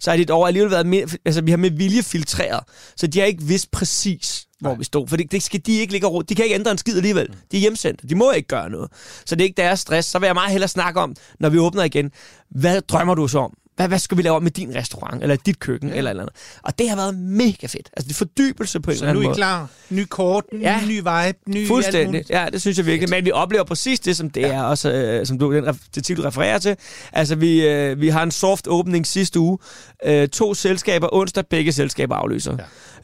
så 0.00 0.10
har 0.10 0.16
dit 0.16 0.30
år 0.30 0.46
alligevel 0.46 0.70
været 0.70 0.86
mere, 0.86 1.06
altså 1.24 1.42
vi 1.42 1.50
har 1.50 1.58
med 1.58 1.70
vilje 1.70 2.02
filtreret, 2.02 2.60
så 2.96 3.06
de 3.06 3.18
har 3.18 3.26
ikke 3.26 3.42
vidst 3.42 3.70
præcis, 3.70 4.46
hvor 4.60 4.70
Nej. 4.70 4.78
vi 4.78 4.84
stod, 4.84 5.08
for 5.08 5.16
det, 5.16 5.32
det 5.32 5.42
skal 5.42 5.60
de 5.66 5.72
ikke 5.78 5.92
ligge 5.92 6.06
og 6.06 6.12
ro- 6.14 6.22
De 6.22 6.34
kan 6.34 6.44
ikke 6.44 6.54
ændre 6.54 6.70
en 6.70 6.78
skid 6.78 6.96
alligevel. 6.96 7.28
De 7.52 7.56
er 7.56 7.60
hjemsendt. 7.60 8.00
De 8.08 8.14
må 8.14 8.30
ikke 8.30 8.48
gøre 8.48 8.70
noget. 8.70 8.90
Så 9.26 9.34
det 9.34 9.40
er 9.40 9.44
ikke 9.44 9.62
deres 9.62 9.80
stress. 9.80 10.08
Så 10.08 10.18
vil 10.18 10.26
jeg 10.26 10.34
meget 10.34 10.50
hellere 10.50 10.68
snakke 10.68 11.00
om, 11.00 11.14
når 11.40 11.48
vi 11.48 11.58
åbner 11.58 11.82
igen, 11.82 12.10
hvad 12.50 12.80
drømmer 12.80 13.14
du 13.14 13.28
så 13.28 13.38
om? 13.38 13.52
Hvad, 13.76 13.88
hvad 13.88 13.98
skal 13.98 14.16
vi 14.16 14.22
lave 14.22 14.40
med 14.40 14.50
din 14.50 14.74
restaurant, 14.74 15.22
eller 15.22 15.36
dit 15.36 15.58
køkken, 15.58 15.88
ja. 15.88 15.94
eller 15.96 16.10
eller 16.10 16.22
andet. 16.22 16.36
Og 16.62 16.78
det 16.78 16.88
har 16.88 16.96
været 16.96 17.14
mega 17.18 17.66
fedt. 17.66 17.90
Altså, 17.96 18.08
det 18.08 18.16
fordybelse 18.16 18.80
på 18.80 18.90
en 18.90 18.96
Så 18.96 19.04
eller 19.04 19.12
nu 19.14 19.18
anden 19.20 19.24
er 19.24 19.26
I 19.26 19.28
måde. 19.28 19.36
klar. 19.36 19.68
Ny 19.90 20.04
kort, 20.10 20.44
Ja. 20.60 20.80
ny 20.86 20.96
vibe, 20.96 21.38
ny 21.48 21.66
Fuldstændig. 21.66 22.24
Ja, 22.30 22.46
det 22.52 22.60
synes 22.60 22.78
jeg 22.78 22.86
virkelig. 22.86 23.10
Men 23.10 23.24
vi 23.24 23.32
oplever 23.32 23.64
præcis 23.64 24.00
det, 24.00 24.16
som 24.16 24.30
det 24.30 24.40
ja. 24.40 24.46
er, 24.52 24.62
også, 24.62 24.92
øh, 24.92 25.26
som 25.26 25.38
du, 25.38 25.54
den 25.54 25.64
det 25.94 26.04
titel, 26.04 26.22
refererer 26.22 26.58
til. 26.58 26.76
Altså, 27.12 27.34
vi, 27.34 27.66
øh, 27.68 28.00
vi 28.00 28.08
har 28.08 28.22
en 28.22 28.30
soft 28.30 28.68
åbning 28.68 29.06
sidste 29.06 29.40
uge. 29.40 29.58
Øh, 30.04 30.28
to 30.28 30.54
selskaber 30.54 31.08
onsdag, 31.12 31.46
begge 31.46 31.72
selskaber 31.72 32.14
aflyser. 32.14 32.56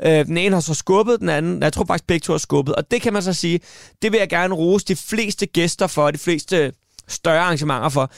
Ja. 0.03 0.21
Øh, 0.21 0.27
den 0.27 0.37
ene 0.39 0.55
har 0.57 0.61
så 0.61 0.75
skubbet, 0.75 1.21
den 1.21 1.29
anden, 1.29 1.63
jeg 1.63 1.73
tror 1.73 1.85
faktisk 1.85 2.07
begge 2.07 2.25
to 2.25 2.33
har 2.33 2.39
skubbet. 2.39 2.75
Og 2.75 2.91
det 2.91 3.03
kan 3.03 3.13
man 3.13 3.23
så 3.23 3.33
sige, 3.33 3.61
det 4.03 4.13
vil 4.13 4.19
jeg 4.19 4.29
gerne 4.29 4.55
rose 4.55 4.85
de 4.87 4.97
fleste 4.97 5.47
gæster 5.47 5.87
for, 5.87 6.11
de 6.11 6.19
fleste 6.19 6.73
større 7.09 7.41
arrangementer 7.41 7.89
for. 7.89 8.11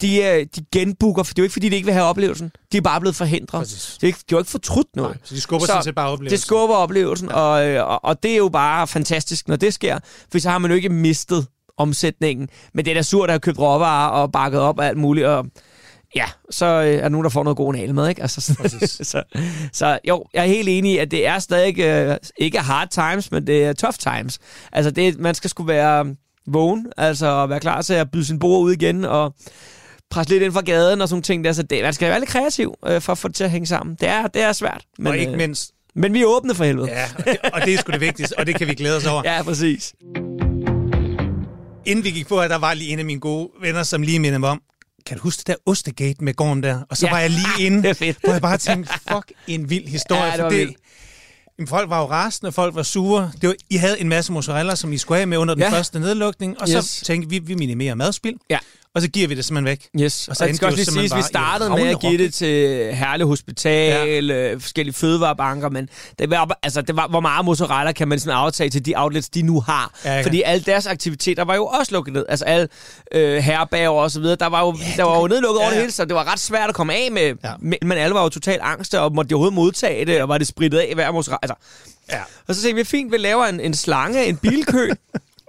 De, 0.00 0.22
øh, 0.22 0.46
de 0.56 0.64
genbooker, 0.72 1.22
for 1.22 1.34
det 1.34 1.38
er 1.38 1.42
jo 1.42 1.44
ikke, 1.44 1.52
fordi 1.52 1.68
de 1.68 1.74
ikke 1.76 1.86
vil 1.86 1.94
have 1.94 2.06
oplevelsen. 2.06 2.52
De 2.72 2.76
er 2.76 2.80
bare 2.80 3.00
blevet 3.00 3.16
forhindret. 3.16 3.60
Præcis. 3.60 3.94
Det 3.94 4.02
er 4.02 4.06
ikke, 4.06 4.18
de 4.18 4.24
har 4.28 4.36
jo 4.36 4.38
ikke 4.38 4.50
fortrudt 4.50 4.96
noget. 4.96 5.10
Nej, 5.10 5.20
så 5.24 5.34
de 5.34 5.40
skubber 5.40 5.66
sådan 5.66 5.82
set 5.82 5.94
bare 5.94 6.08
oplevelsen. 6.10 6.36
Det 6.36 6.42
skubber 6.42 6.76
oplevelsen, 6.76 7.28
ja. 7.28 7.34
og, 7.34 7.68
øh, 7.68 7.88
og, 7.88 8.04
og 8.04 8.22
det 8.22 8.32
er 8.32 8.36
jo 8.36 8.48
bare 8.48 8.86
fantastisk, 8.86 9.48
når 9.48 9.56
det 9.56 9.74
sker. 9.74 9.98
For 10.32 10.38
så 10.38 10.50
har 10.50 10.58
man 10.58 10.70
jo 10.70 10.76
ikke 10.76 10.88
mistet 10.88 11.46
omsætningen. 11.76 12.48
Men 12.74 12.84
det 12.84 12.90
er 12.90 12.94
da 12.94 13.02
surt 13.02 13.30
at 13.30 13.32
have 13.32 13.40
købt 13.40 13.58
råvarer 13.58 14.08
og 14.08 14.32
bakket 14.32 14.60
op 14.60 14.78
og 14.78 14.86
alt 14.86 14.98
muligt. 14.98 15.26
Og 15.26 15.46
ja, 16.14 16.24
så 16.50 16.66
øh, 16.66 16.86
er 16.86 17.00
der 17.00 17.08
nogen, 17.08 17.24
der 17.24 17.30
får 17.30 17.44
noget 17.44 17.56
god 17.56 17.72
nale 17.74 17.92
med, 17.92 18.08
ikke? 18.08 18.22
Altså, 18.22 18.40
så, 19.02 19.22
så 19.72 19.98
jo, 20.08 20.24
jeg 20.34 20.42
er 20.42 20.48
helt 20.48 20.68
enig 20.68 20.92
i, 20.92 20.98
at 20.98 21.10
det 21.10 21.26
er 21.26 21.38
stadig 21.38 21.80
øh, 21.80 22.16
ikke 22.36 22.58
hard 22.58 22.88
times, 22.88 23.32
men 23.32 23.46
det 23.46 23.64
er 23.64 23.72
tough 23.72 23.96
times. 23.98 24.38
Altså, 24.72 24.90
det, 24.90 25.18
man 25.18 25.34
skal 25.34 25.50
skulle 25.50 25.68
være 25.68 26.14
vågen, 26.52 26.86
altså 26.96 27.42
at 27.42 27.50
være 27.50 27.60
klar 27.60 27.82
til 27.82 27.94
at 27.94 28.10
byde 28.10 28.24
sin 28.24 28.38
bord 28.38 28.62
ud 28.62 28.72
igen, 28.72 29.04
og 29.04 29.34
presse 30.10 30.32
lidt 30.32 30.42
ind 30.42 30.52
fra 30.52 30.60
gaden 30.60 31.00
og 31.00 31.08
sådan 31.08 31.22
ting 31.22 31.44
der. 31.44 31.52
Så 31.52 31.62
det, 31.62 31.82
man 31.82 31.94
skal 31.94 32.10
være 32.10 32.18
lidt 32.20 32.30
kreativ 32.30 32.74
øh, 32.86 33.00
for 33.00 33.12
at 33.12 33.18
få 33.18 33.28
det 33.28 33.36
til 33.36 33.44
at 33.44 33.50
hænge 33.50 33.66
sammen. 33.66 33.96
Det 34.00 34.08
er, 34.08 34.26
det 34.26 34.42
er 34.42 34.52
svært. 34.52 34.84
Men, 34.98 35.06
og 35.06 35.18
ikke 35.18 35.32
øh, 35.32 35.38
mindst. 35.38 35.70
men 35.94 36.14
vi 36.14 36.20
er 36.22 36.26
åbne 36.26 36.54
for 36.54 36.64
helvede. 36.64 36.88
Ja, 36.90 37.04
og 37.18 37.24
det, 37.24 37.38
og 37.52 37.60
det 37.64 37.74
er 37.74 37.78
sgu 37.78 37.92
det 37.92 38.00
vigtigste, 38.00 38.38
og 38.38 38.46
det 38.46 38.54
kan 38.54 38.68
vi 38.68 38.74
glæde 38.74 38.96
os 38.96 39.06
over. 39.06 39.22
Ja, 39.34 39.42
præcis. 39.42 39.94
Inden 41.86 42.04
vi 42.04 42.10
gik 42.10 42.28
på, 42.28 42.40
at 42.40 42.50
der 42.50 42.58
var 42.58 42.74
lige 42.74 42.90
en 42.92 42.98
af 42.98 43.04
mine 43.04 43.20
gode 43.20 43.48
venner, 43.60 43.82
som 43.82 44.02
lige 44.02 44.18
mindede 44.18 44.38
mig 44.38 44.50
om, 44.50 44.60
kan 45.06 45.16
du 45.16 45.22
huske 45.22 45.38
det 45.38 45.46
der 45.46 45.54
Ostegate 45.66 46.24
med 46.24 46.34
Gorm 46.34 46.62
der? 46.62 46.80
Og 46.90 46.96
så 46.96 47.06
Ja. 47.06 47.12
var 47.12 47.18
jeg 47.20 47.30
lige 47.30 47.66
inde, 47.66 47.82
Det 47.82 47.90
er 47.90 47.94
fedt. 47.94 48.18
hvor 48.24 48.32
jeg 48.32 48.42
bare 48.42 48.58
tænkte, 48.58 48.92
fuck 49.12 49.32
en 49.46 49.70
vild 49.70 49.88
historie. 49.96 50.22
Ja, 50.22 50.30
det 50.30 50.36
for 50.36 50.42
var 50.42 50.50
vildt. 50.50 50.76
Jamen, 51.58 51.68
folk 51.68 51.90
var 51.90 52.00
jo 52.00 52.06
rasende, 52.10 52.52
folk 52.52 52.74
var 52.74 52.82
sure. 52.82 53.30
Det 53.40 53.48
var, 53.48 53.54
I 53.70 53.76
havde 53.76 54.00
en 54.00 54.08
masse 54.08 54.32
mozzarella, 54.32 54.74
som 54.74 54.92
I 54.92 54.98
skulle 54.98 55.18
have 55.18 55.26
med 55.26 55.38
under 55.38 55.54
den 55.54 55.62
Ja. 55.62 55.70
første 55.70 56.00
nedlukning, 56.00 56.60
og 56.60 56.68
Yes. 56.68 56.84
så 56.84 57.04
tænkte 57.04 57.30
vi, 57.30 57.38
vi 57.38 57.54
minimerer 57.54 57.94
madspild, 57.94 58.36
Ja. 58.50 58.58
Og 58.98 59.02
så 59.02 59.08
giver 59.08 59.28
vi 59.28 59.34
det 59.34 59.44
simpelthen 59.44 59.64
væk. 59.94 60.04
Yes, 60.04 60.28
Og 60.28 60.30
og 60.30 60.36
så 60.36 60.38
så 60.38 60.46
det 60.46 60.56
skal 60.56 60.66
også 60.66 60.76
lige 60.76 60.84
siges, 60.92 61.16
vi 61.16 61.22
startede 61.22 61.70
med 61.70 61.86
at 61.86 62.00
give 62.00 62.18
det 62.18 62.34
til 62.34 62.48
Herle 62.94 63.24
Hospital, 63.24 64.24
ja. 64.24 64.52
øh, 64.52 64.60
forskellige 64.60 64.94
fødevarebanker, 64.94 65.68
men 65.68 65.88
det 66.18 66.30
var, 66.30 66.58
altså, 66.62 66.82
det 66.82 66.96
var, 66.96 67.08
hvor 67.08 67.20
meget 67.20 67.44
mozzarella 67.44 67.92
kan 67.92 68.08
man 68.08 68.20
sådan 68.20 68.34
aftage 68.38 68.70
til 68.70 68.86
de 68.86 68.92
outlets, 68.96 69.28
de 69.28 69.42
nu 69.42 69.60
har. 69.60 69.94
Ja, 70.04 70.14
ja. 70.16 70.22
Fordi 70.22 70.42
alle 70.42 70.62
deres 70.64 70.86
aktiviteter 70.86 71.44
var 71.44 71.54
jo 71.54 71.66
også 71.66 71.92
lukket 71.92 72.14
ned. 72.14 72.24
Altså 72.28 72.44
alle 72.44 72.68
øh, 73.12 73.36
herberger 73.38 73.88
og 73.88 74.10
så 74.10 74.20
videre, 74.20 74.36
der 74.36 74.46
var 74.46 74.60
jo, 74.60 74.76
ja, 74.80 74.92
der 74.96 75.02
var 75.04 75.20
jo 75.20 75.26
nedlukket 75.26 75.58
ja, 75.58 75.62
over 75.62 75.70
det 75.70 75.76
ja. 75.76 75.80
hele, 75.80 75.92
så 75.92 76.04
det 76.04 76.14
var 76.14 76.32
ret 76.32 76.40
svært 76.40 76.68
at 76.68 76.74
komme 76.74 76.94
af 76.94 77.08
med. 77.12 77.34
Ja. 77.44 77.52
Men, 77.60 77.78
men 77.82 77.98
alle 77.98 78.14
var 78.14 78.22
jo 78.22 78.28
totalt 78.28 78.60
angste, 78.62 79.00
og 79.00 79.14
måtte 79.14 79.28
de 79.28 79.34
overhovedet 79.34 79.54
modtage 79.54 80.04
det, 80.04 80.22
og 80.22 80.28
var 80.28 80.38
det 80.38 80.46
spritet 80.46 80.78
af 80.78 80.94
hver 80.94 81.10
mozzarella. 81.12 81.38
Altså, 81.42 81.54
Ja. 82.12 82.20
og 82.48 82.54
så 82.54 82.62
tænkte 82.62 82.76
vi, 82.76 82.84
fint, 82.84 83.12
vi 83.12 83.16
laver 83.16 83.44
en, 83.44 83.60
en 83.60 83.74
slange, 83.74 84.26
en 84.26 84.36
bilkø. 84.36 84.88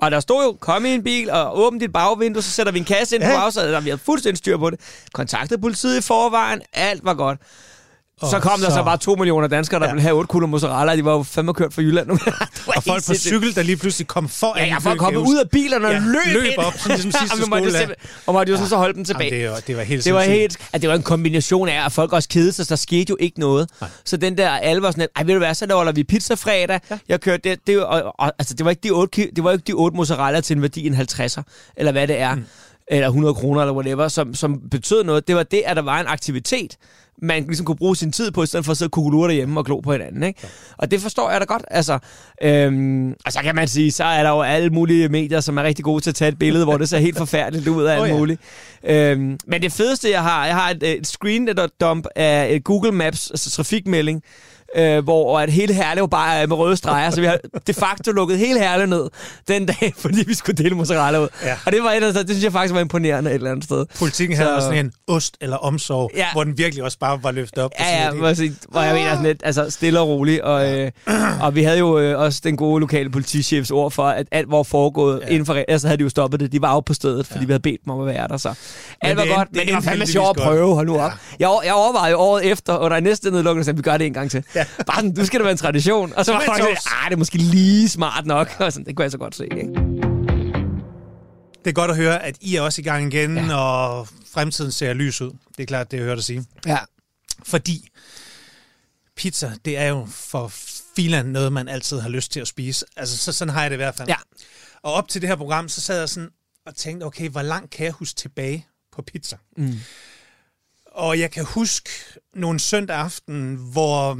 og 0.02 0.12
der 0.12 0.20
stod 0.20 0.44
jo, 0.44 0.58
kom 0.62 0.86
i 0.86 0.90
en 0.90 1.04
bil 1.04 1.30
og 1.30 1.60
åbn 1.60 1.80
dit 1.80 1.94
bagvindue, 1.94 2.44
så 2.44 2.52
sætter 2.52 2.72
vi 2.72 2.80
en 2.80 2.86
kasse 2.86 3.16
ind 3.16 3.24
på 3.24 3.30
Ja. 3.30 3.38
bagsædet. 3.40 3.74
Der 3.74 3.80
vi 3.80 3.90
havde 3.90 4.02
fuldstændig 4.06 4.38
styr 4.38 4.58
på 4.58 4.70
det. 4.70 4.80
Kontaktede 5.14 5.62
politiet 5.62 5.98
i 5.98 6.02
forvejen, 6.02 6.62
alt 6.74 7.06
var 7.06 7.14
godt. 7.14 7.40
Så 8.22 8.40
kom 8.40 8.60
der 8.60 8.70
så, 8.70 8.84
bare 8.84 8.98
to 8.98 9.16
millioner 9.16 9.48
danskere, 9.48 9.80
der 9.80 9.86
Ja. 9.86 9.92
ville 9.92 10.02
have 10.02 10.16
otte 10.16 10.28
kugler 10.28 10.48
mozzarella. 10.48 10.96
De 10.96 11.06
var 11.06 11.12
jo 11.14 11.24
fandme 11.24 11.54
kørt 11.54 11.74
fra 11.74 11.82
Jylland 11.82 12.10
Og 12.76 12.84
folk 12.84 13.06
på 13.08 13.14
cykel, 13.14 13.56
der 13.56 13.64
lige 13.64 13.78
pludselig 13.78 14.08
kom 14.08 14.30
foran. 14.30 14.64
Ja, 14.68 14.74
jeg 14.74 14.82
folk 14.82 15.00
køkøbs. 15.00 15.30
ud 15.30 15.38
af 15.38 15.50
bilerne 15.50 15.88
og 15.88 15.94
Ja, 15.94 16.00
løb, 16.00 16.34
løb 16.34 16.44
ind. 16.44 16.58
op, 16.58 16.74
sådan 16.78 16.98
ligesom 16.98 17.12
sidste 17.22 17.34
Og 17.34 17.40
jo 17.40 17.46
skoledag. 17.46 17.88
Og 18.26 18.34
måtte 18.34 18.52
jo 18.52 18.58
sådan 18.58 18.70
så 18.70 18.78
holde 18.78 18.94
dem 18.94 19.06
tilbage. 19.06 19.30
Jamen, 19.36 19.42
det, 19.44 19.52
var, 19.52 19.60
det 19.68 19.78
var 19.78 19.84
helt 19.84 20.06
Det 20.06 20.14
var 20.14 20.22
helt, 20.22 20.58
at 20.74 20.82
det 20.82 20.90
var 20.90 20.96
en 20.96 21.04
kombination 21.04 21.70
af, 21.70 21.86
at 21.86 21.92
folk 21.92 22.14
også 22.14 22.30
kedede 22.30 22.52
sig, 22.52 22.66
så 22.66 22.70
der 22.70 22.76
skete 22.76 23.06
jo 23.10 23.18
ikke 23.20 23.40
noget. 23.40 23.70
Nej. 23.82 23.90
Så 24.06 24.18
den 24.18 24.38
der 24.38 24.50
alvor 24.50 24.88
var 24.88 24.92
sådan, 24.92 25.02
lidt, 25.02 25.12
ej, 25.16 25.24
ved 25.24 25.34
du 25.34 25.40
hvad, 25.40 25.54
så 25.54 25.68
holder 25.72 25.92
vi 25.92 26.04
pizza 26.04 26.34
fredag. 26.34 26.80
Ja. 26.92 26.98
Jeg 27.10 27.22
kørte 27.22 27.50
det, 27.50 27.60
det, 27.68 27.84
og, 27.84 28.14
og, 28.20 28.32
altså, 28.40 28.54
det 28.54 28.64
var 28.66 28.70
ikke 28.72 28.82
de 28.84 28.90
otte, 28.92 29.30
det 29.36 29.44
var 29.44 29.52
ikke 29.52 29.64
de 29.68 29.74
otte 29.74 29.98
mozzarella 29.98 30.42
til 30.42 30.56
en 30.56 30.62
værdi 30.62 30.88
en 30.88 30.96
50'er, 30.96 31.42
eller 31.78 31.92
hvad 31.92 32.08
det 32.08 32.20
er, 32.20 32.36
mm. 32.36 32.46
Eller 32.90 33.08
100 33.08 33.34
kroner, 33.34 33.62
eller 33.62 33.74
whatever, 33.74 34.08
som, 34.08 34.34
som 34.34 34.62
betød 34.72 35.04
noget. 35.04 35.28
Det 35.28 35.36
var 35.36 35.44
det, 35.44 35.62
at 35.66 35.76
der 35.76 35.82
var 35.82 36.00
en 36.00 36.08
aktivitet, 36.08 36.78
man 37.22 37.44
ligesom 37.44 37.66
kunne 37.66 37.76
bruge 37.76 37.96
sin 37.96 38.12
tid 38.12 38.32
på, 38.32 38.44
i 38.44 38.46
stedet 38.46 38.66
for 38.66 38.72
at 38.72 38.78
sidde 38.78 38.88
og 38.88 38.92
kukulure 38.92 39.28
derhjemme 39.28 39.60
og 39.60 39.66
glo 39.66 39.80
på 39.80 39.92
hinanden. 39.92 40.24
Ikke? 40.24 40.40
Ja. 40.44 40.48
Og 40.78 40.92
det 40.92 41.02
forstår 41.02 41.32
jeg 41.32 41.40
da 41.40 41.46
godt. 41.46 41.64
Altså, 41.72 42.00
øhm, 42.42 43.14
og 43.26 43.32
så 43.32 43.40
kan 43.40 43.56
man 43.56 43.68
sige, 43.68 43.92
så 43.92 44.04
er 44.04 44.24
der 44.24 44.30
jo 44.30 44.42
alle 44.42 44.70
mulige 44.70 45.10
medier, 45.10 45.40
som 45.40 45.58
er 45.58 45.64
rigtig 45.64 45.86
gode 45.86 46.02
til 46.02 46.10
at 46.10 46.16
tage 46.16 46.30
et 46.30 46.40
billede, 46.40 46.64
hvor 46.66 46.78
det 46.78 46.90
ser 46.90 46.98
helt 46.98 47.18
forfærdeligt 47.18 47.68
ud 47.68 47.84
af 47.84 47.94
alt 47.94 48.02
Åh, 48.02 48.10
ja. 48.10 48.18
muligt. 48.18 48.42
Øhm, 48.84 49.40
men 49.48 49.62
det 49.62 49.72
fedeste, 49.72 50.10
jeg 50.12 50.24
har, 50.24 50.46
jeg 50.46 50.56
har 50.56 50.70
et, 50.70 50.84
et 50.84 51.08
screen 51.08 51.50
dump 51.82 52.08
af 52.16 52.54
et 52.56 52.64
Google 52.64 52.92
Maps, 52.92 53.30
altså 53.32 53.52
trafikmelding, 53.52 54.24
øh, 54.76 55.04
hvor 55.04 55.40
at 55.40 55.50
hele 55.52 55.74
Herlev 55.74 56.10
bare 56.10 56.38
er 56.42 56.48
med 56.48 56.58
røde 56.58 56.78
streger, 56.78 57.10
så 57.10 57.22
vi 57.22 57.26
har 57.28 57.38
de 57.68 57.74
facto 57.74 58.12
lukket 58.12 58.38
hele 58.38 58.60
Herlev 58.60 58.86
ned 58.88 59.10
den 59.48 59.66
dag, 59.66 59.94
fordi 60.04 60.24
vi 60.28 60.34
skulle 60.34 60.64
dele 60.64 60.76
mozzarella 60.76 61.20
ud. 61.20 61.28
Ja. 61.44 61.56
Og 61.66 61.72
det 61.72 61.84
var 61.84 61.90
et 61.92 61.96
andet, 61.96 62.16
det 62.16 62.30
synes 62.30 62.44
jeg 62.44 62.52
faktisk 62.52 62.74
var 62.74 62.80
imponerende 62.82 63.30
et 63.32 63.36
eller 63.36 63.52
andet 63.52 63.64
sted. 63.66 63.86
Politikken 64.00 64.38
havde 64.38 64.50
Så- 64.50 64.56
også 64.56 64.68
sådan 64.68 64.86
en 64.86 64.92
ost 65.08 65.38
eller 65.42 65.58
omsorg, 65.58 66.12
Ja. 66.16 66.26
hvor 66.34 66.44
den 66.44 66.58
virkelig 66.58 66.84
også 66.84 67.00
bare 67.00 67.20
var 67.24 67.32
løftet 67.32 67.64
op. 67.64 67.72
Ja, 67.80 68.04
ja, 68.04 68.10
et- 68.10 68.54
hvor, 68.70 68.82
jeg 68.82 68.94
mener 68.94 69.10
sådan 69.10 69.24
lidt, 69.26 69.42
altså 69.46 69.70
stille 69.70 70.00
og 70.00 70.08
roligt. 70.08 70.42
Og, 70.42 70.80
øh, 70.80 70.92
og 71.42 71.56
vi 71.56 71.64
havde 71.64 71.80
jo 71.80 72.00
øh, 72.00 72.20
også 72.20 72.42
den 72.44 72.58
gode 72.58 72.80
lokale 72.80 73.10
politichefs 73.10 73.72
ord 73.72 73.92
for, 73.92 74.04
at 74.04 74.28
alt 74.32 74.52
var 74.52 74.64
foregået 74.64 75.22
ja. 75.24 75.28
Inden 75.28 75.46
for, 75.46 75.54
ellers 75.68 75.84
havde 75.84 75.98
de 75.98 76.04
jo 76.04 76.10
stoppet 76.10 76.40
det. 76.40 76.52
De 76.52 76.62
var 76.62 76.74
jo 76.74 76.80
på 76.80 76.94
stedet, 76.94 77.26
fordi 77.28 77.40
ja. 77.40 77.46
vi 77.46 77.52
havde 77.52 77.62
bedt 77.62 77.82
dem 77.86 77.94
om 77.94 78.00
at 78.00 78.06
være 78.16 78.28
der. 78.28 78.38
Så 78.38 78.54
alt 79.02 79.18
var 79.18 79.26
godt, 79.36 79.48
men 79.56 79.66
det 79.68 79.74
var 79.76 79.82
fandme 79.82 80.08
sjovt 80.08 80.38
at 80.38 80.44
prøve. 80.44 80.74
Hold 80.76 80.88
nu 80.88 80.96
Ja. 80.96 81.06
op. 81.06 81.12
Jeg, 81.40 81.50
jeg 81.66 81.74
overvejede 81.74 82.12
jo 82.12 82.18
året 82.20 82.46
efter, 82.46 82.78
under 82.78 82.98
i 82.98 83.02
næste 83.02 83.32
nedlukning, 83.32 83.68
at 83.70 83.78
vi 83.78 83.82
gør 83.82 83.98
det 83.98 84.08
en 84.08 84.14
gang 84.14 84.32
til. 84.32 84.44
Ja. 84.60 84.84
Bare 84.86 84.96
sådan, 84.96 85.14
du 85.14 85.26
skal 85.26 85.40
det 85.40 85.44
være 85.44 85.52
en 85.52 85.58
tradition. 85.58 86.14
Og 86.14 86.26
så 86.26 86.32
var 86.32 86.44
folk 86.46 86.62
ah, 86.62 87.10
det 87.10 87.14
er 87.14 87.18
måske 87.18 87.38
lige 87.38 87.90
smart 87.90 88.26
nok. 88.26 88.56
Og 88.60 88.74
sådan, 88.74 88.86
det 88.86 88.96
kunne 88.96 89.04
jeg 89.04 89.12
så 89.12 89.18
godt 89.18 89.36
se, 89.36 89.44
ikke? 89.44 89.68
Det 91.66 91.70
er 91.70 91.72
godt 91.72 91.92
at 91.92 91.98
høre, 91.98 92.24
at 92.24 92.38
I 92.42 92.56
er 92.56 92.62
også 92.62 92.82
i 92.82 92.84
gang 92.84 93.14
igen, 93.14 93.38
ja. 93.38 93.56
og 93.56 94.08
fremtiden 94.34 94.72
ser 94.72 94.94
lys 94.94 95.22
ud. 95.22 95.32
Det 95.58 95.64
er 95.64 95.66
klart, 95.66 95.92
det 95.92 96.00
er 96.00 96.04
hørt 96.04 96.18
at 96.18 96.24
sige. 96.24 96.46
Ja. 96.66 96.78
Fordi 97.44 97.90
pizza, 99.16 99.52
det 99.66 99.78
er 99.78 99.88
jo 99.88 100.08
for 100.12 100.52
filan 100.96 101.26
noget, 101.26 101.54
man 101.54 101.68
altid 101.68 102.00
har 102.00 102.10
lyst 102.10 102.32
til 102.32 102.40
at 102.40 102.48
spise. 102.48 102.86
Altså, 102.98 103.18
så, 103.18 103.32
sådan 103.32 103.54
har 103.54 103.62
jeg 103.62 103.70
det 103.70 103.76
i 103.76 103.78
hvert 103.78 103.96
fald. 103.96 104.08
Ja. 104.08 104.16
Og 104.82 104.94
op 104.94 105.08
til 105.08 105.22
det 105.22 105.30
her 105.30 105.36
program, 105.36 105.70
så 105.70 105.82
sad 105.82 106.00
jeg 106.00 106.10
sådan 106.10 106.30
og 106.66 106.76
tænkte, 106.76 107.04
okay, 107.04 107.30
hvor 107.30 107.42
langt 107.42 107.72
kan 107.72 107.86
jeg 107.86 107.94
huske 107.94 108.16
tilbage 108.16 108.68
på 108.92 109.02
pizza? 109.02 109.38
Mm. 109.58 109.80
Og 111.00 111.20
jeg 111.20 111.32
kan 111.32 111.46
huske 111.46 111.90
nogle 112.36 112.60
søndag 112.60 112.96
aften, 112.98 113.56
hvor 113.72 114.18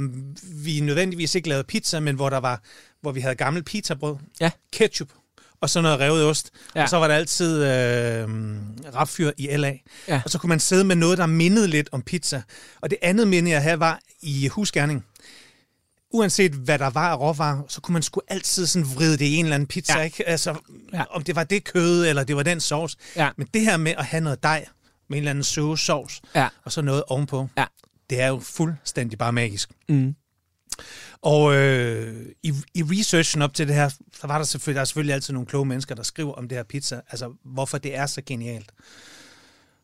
vi 0.64 0.80
nødvendigvis 0.80 1.34
ikke 1.34 1.48
lavede 1.48 1.64
pizza, 1.64 2.00
men 2.00 2.14
hvor 2.16 2.30
der 2.30 2.38
var, 2.38 2.62
hvor 3.00 3.12
vi 3.12 3.20
havde 3.20 3.34
gammel 3.34 3.62
pizzabrød, 3.62 4.16
Ja. 4.40 4.50
ketchup 4.72 5.08
og 5.60 5.70
så 5.70 5.80
noget 5.80 6.00
revet 6.00 6.24
ost. 6.24 6.50
Ja. 6.74 6.82
Og 6.82 6.88
så 6.88 6.96
var 6.96 7.08
der 7.08 7.14
altid 7.14 7.64
øh, 7.64 8.28
rapfyr 8.94 9.30
i 9.38 9.56
LA. 9.56 9.72
Ja. 10.08 10.22
Og 10.24 10.30
så 10.30 10.38
kunne 10.38 10.48
man 10.48 10.60
sidde 10.60 10.84
med 10.84 10.96
noget, 10.96 11.18
der 11.18 11.26
mindede 11.26 11.68
lidt 11.68 11.88
om 11.92 12.02
pizza. 12.02 12.42
Og 12.80 12.90
det 12.90 12.98
andet 13.02 13.28
minde, 13.28 13.50
jeg 13.50 13.62
havde, 13.62 13.80
var 13.80 14.00
i 14.22 14.48
husgærning. 14.48 15.04
Uanset 16.12 16.52
hvad 16.52 16.78
der 16.78 16.90
var 16.90 17.08
af 17.10 17.20
råvarer, 17.20 17.62
så 17.68 17.80
kunne 17.80 17.92
man 17.92 18.02
sgu 18.02 18.20
altid 18.28 18.66
sådan 18.66 18.88
vride 18.94 19.16
det 19.18 19.24
i 19.24 19.36
en 19.36 19.44
eller 19.44 19.54
anden 19.54 19.66
pizza. 19.66 19.98
Ja. 19.98 20.04
Ikke? 20.04 20.28
Altså, 20.28 20.50
Ja. 20.92 20.98
ja. 20.98 21.04
om 21.10 21.24
det 21.24 21.36
var 21.36 21.44
det 21.44 21.64
kød, 21.64 22.06
eller 22.06 22.24
det 22.24 22.36
var 22.36 22.42
den 22.42 22.60
sovs. 22.60 22.96
Ja. 23.16 23.28
Men 23.36 23.48
det 23.54 23.60
her 23.62 23.76
med 23.76 23.94
at 23.98 24.04
have 24.04 24.20
noget 24.20 24.42
dej 24.42 24.66
med 25.10 25.16
en 25.18 25.22
eller 25.22 25.30
anden 25.30 25.44
søgesovs, 25.44 26.20
Ja. 26.34 26.48
og 26.64 26.72
så 26.72 26.82
noget 26.82 27.02
ovenpå, 27.08 27.48
Ja. 27.58 27.64
det 28.10 28.20
er 28.20 28.26
jo 28.28 28.38
fuldstændig 28.38 29.18
bare 29.18 29.32
magisk. 29.32 29.70
Mm. 29.88 30.14
Og 31.22 31.54
øh, 31.56 32.26
i, 32.42 32.52
i 32.74 32.82
researchen 32.82 33.42
op 33.42 33.54
til 33.54 33.68
det 33.68 33.74
her, 33.76 33.88
så 34.20 34.26
var 34.26 34.38
der 34.38 34.44
selvfølgelig, 34.44 34.74
der 34.76 34.80
er 34.80 34.84
selvfølgelig 34.84 35.14
altid 35.14 35.32
nogle 35.34 35.46
kloge 35.46 35.66
mennesker, 35.66 35.94
der 35.94 36.02
skriver 36.02 36.32
om 36.32 36.48
det 36.48 36.58
her 36.58 36.62
pizza, 36.62 37.00
altså 37.10 37.32
hvorfor 37.44 37.78
det 37.78 37.96
er 37.96 38.06
så 38.06 38.22
genialt. 38.26 38.72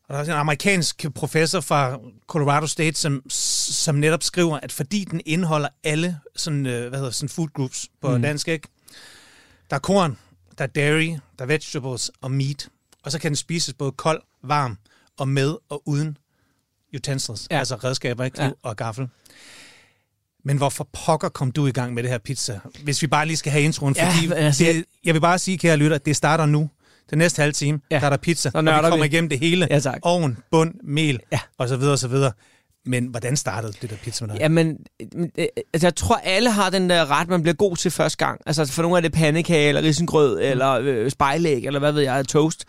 Og 0.09 0.15
der 0.15 0.21
er 0.21 0.25
en 0.25 0.31
amerikansk 0.31 1.07
professor 1.15 1.61
fra 1.61 1.99
Colorado 2.27 2.67
State, 2.67 2.99
som, 2.99 3.23
som 3.31 3.95
netop 3.95 4.23
skriver, 4.23 4.61
at 4.61 4.73
fordi 4.73 5.05
den 5.05 5.21
indeholder 5.27 5.69
alle 5.85 6.19
sådan, 6.37 6.67
øh, 6.67 6.89
hvad 6.89 6.99
hedder, 6.99 7.13
sådan 7.13 7.29
food 7.29 7.49
groups 7.55 7.89
på 8.01 8.17
mm. 8.17 8.23
dansk, 8.23 8.49
ikke? 8.49 8.69
Der 9.71 9.77
er 9.77 9.81
korn, 9.81 10.19
der 10.59 10.65
er 10.65 10.69
dairy, 10.69 11.07
der 11.39 11.45
er 11.45 11.47
vegetables 11.47 12.11
og 12.21 12.31
meat. 12.31 12.69
Og 13.03 13.13
så 13.13 13.19
kan 13.19 13.31
den 13.31 13.37
spises 13.37 13.75
både 13.75 13.93
kold, 13.93 14.23
varm 14.43 14.79
og 15.19 15.29
med 15.29 15.57
og 15.69 15.83
uden 15.87 16.17
utensils, 16.97 17.47
Ja. 17.51 17.59
altså 17.59 17.75
redskaber, 17.77 18.25
ikke? 18.25 18.43
Ja. 18.43 18.49
Kniv 18.49 18.57
og 18.63 18.77
gaffel. 18.77 19.09
Men 20.45 20.57
hvorfor 20.57 20.89
pokker 21.07 21.29
kom 21.29 21.53
du 21.53 21.67
i 21.67 21.73
gang 21.73 21.95
med 21.95 22.03
det 22.03 22.11
her 22.11 22.19
pizza? 22.19 22.61
Hvis 22.83 23.03
vi 23.03 23.07
bare 23.07 23.27
lige 23.27 23.37
skal 23.37 23.53
have 23.53 23.65
introen, 23.65 23.95
Ja, 23.97 24.11
fordi 24.11 24.33
altså, 24.33 24.65
det, 24.65 24.85
jeg 25.05 25.15
vil 25.15 25.21
bare 25.21 25.39
sige, 25.39 25.59
kære 25.59 25.77
lytter, 25.77 25.99
det 25.99 26.17
starter 26.17 26.47
nu. 26.47 26.71
Den 27.11 27.19
næste 27.19 27.41
halve 27.41 27.53
time, 27.53 27.81
Ja. 27.91 27.99
der 28.01 28.07
er 28.07 28.11
der 28.11 28.17
pizza, 28.17 28.51
og 28.55 28.65
vi 28.65 28.71
kommer 28.71 28.97
vi. 28.97 29.05
igennem 29.07 29.29
det 29.29 29.39
hele. 29.39 29.67
Ja, 29.71 29.81
tak. 29.81 29.99
Oven, 30.03 30.39
bund, 30.51 30.75
mel, 30.85 31.21
Ja. 31.33 31.41
og 31.59 31.69
så 31.69 31.77
videre, 31.77 31.93
og 31.93 31.99
så 31.99 32.09
videre. 32.09 32.33
Men 32.87 33.07
hvordan 33.07 33.37
startede 33.37 33.73
det 33.83 33.91
der 33.91 33.97
pizza 33.97 34.27
med 34.27 34.35
dig? 34.35 34.41
Jamen, 34.41 34.77
øh, 35.39 35.47
altså, 35.73 35.87
jeg 35.87 35.95
tror, 35.95 36.17
alle 36.17 36.51
har 36.51 36.71
den 36.71 36.91
der 36.91 37.11
ret, 37.11 37.29
man 37.29 37.43
bliver 37.43 37.55
god 37.55 37.77
til 37.77 37.91
første 37.91 38.27
gang. 38.27 38.41
Altså, 38.47 38.67
for 38.67 38.83
nogle 38.83 38.97
er 38.97 39.01
det 39.01 39.13
pandekage, 39.13 39.69
eller 39.69 39.83
risengrød, 39.83 40.37
mm. 40.37 40.43
eller 40.43 40.73
øh, 40.73 41.11
spejlæg, 41.11 41.67
eller 41.67 41.81
hvad 41.81 41.93
ved 41.93 42.03
jeg, 42.03 42.29
toast. 42.29 42.65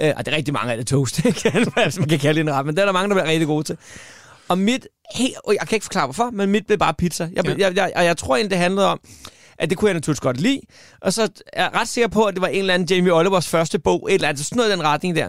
Øh, 0.00 0.12
og 0.16 0.26
det 0.26 0.32
er 0.32 0.36
rigtig 0.36 0.54
mange 0.54 0.72
af 0.72 0.76
det 0.76 0.86
toast? 0.86 1.20
Hvis 1.84 1.98
man 1.98 2.08
kan 2.08 2.18
kalde 2.18 2.40
det 2.40 2.48
en 2.48 2.54
ret, 2.54 2.66
men 2.66 2.74
det 2.74 2.82
er 2.82 2.86
der 2.86 2.92
mange, 2.92 3.08
der 3.08 3.14
bliver 3.14 3.30
rigtig 3.30 3.46
gode 3.46 3.64
til. 3.64 3.76
Og 4.48 4.58
mit, 4.58 4.88
helt, 5.14 5.34
jeg 5.60 5.68
kan 5.68 5.76
ikke 5.76 5.84
forklare 5.84 6.06
hvorfor, 6.06 6.30
men 6.30 6.50
mit 6.50 6.66
blev 6.66 6.78
bare 6.78 6.94
pizza. 6.94 7.28
Jeg, 7.32 7.46
ja. 7.46 7.54
jeg, 7.58 7.76
jeg, 7.76 7.92
og 7.96 8.04
jeg 8.04 8.16
tror 8.16 8.36
egentlig, 8.36 8.50
det 8.50 8.58
handlede 8.58 8.86
om, 8.86 9.00
at 9.58 9.70
det 9.70 9.78
kunne 9.78 9.88
jeg 9.88 9.94
naturligvis 9.94 10.20
godt 10.20 10.40
lide. 10.40 10.60
Og 11.00 11.12
så 11.12 11.28
er 11.52 11.62
jeg 11.62 11.70
ret 11.74 11.88
sikker 11.88 12.08
på, 12.08 12.24
at 12.24 12.34
det 12.34 12.40
var 12.40 12.48
en 12.48 12.58
eller 12.58 12.74
anden 12.74 12.88
Jamie 12.88 13.14
Olivers 13.14 13.48
første 13.48 13.78
bog, 13.78 14.06
et 14.10 14.14
eller 14.14 14.28
andet, 14.28 14.44
sådan 14.44 14.56
noget 14.56 14.70
i 14.70 14.72
den 14.72 14.82
retning 14.82 15.16
der. 15.16 15.28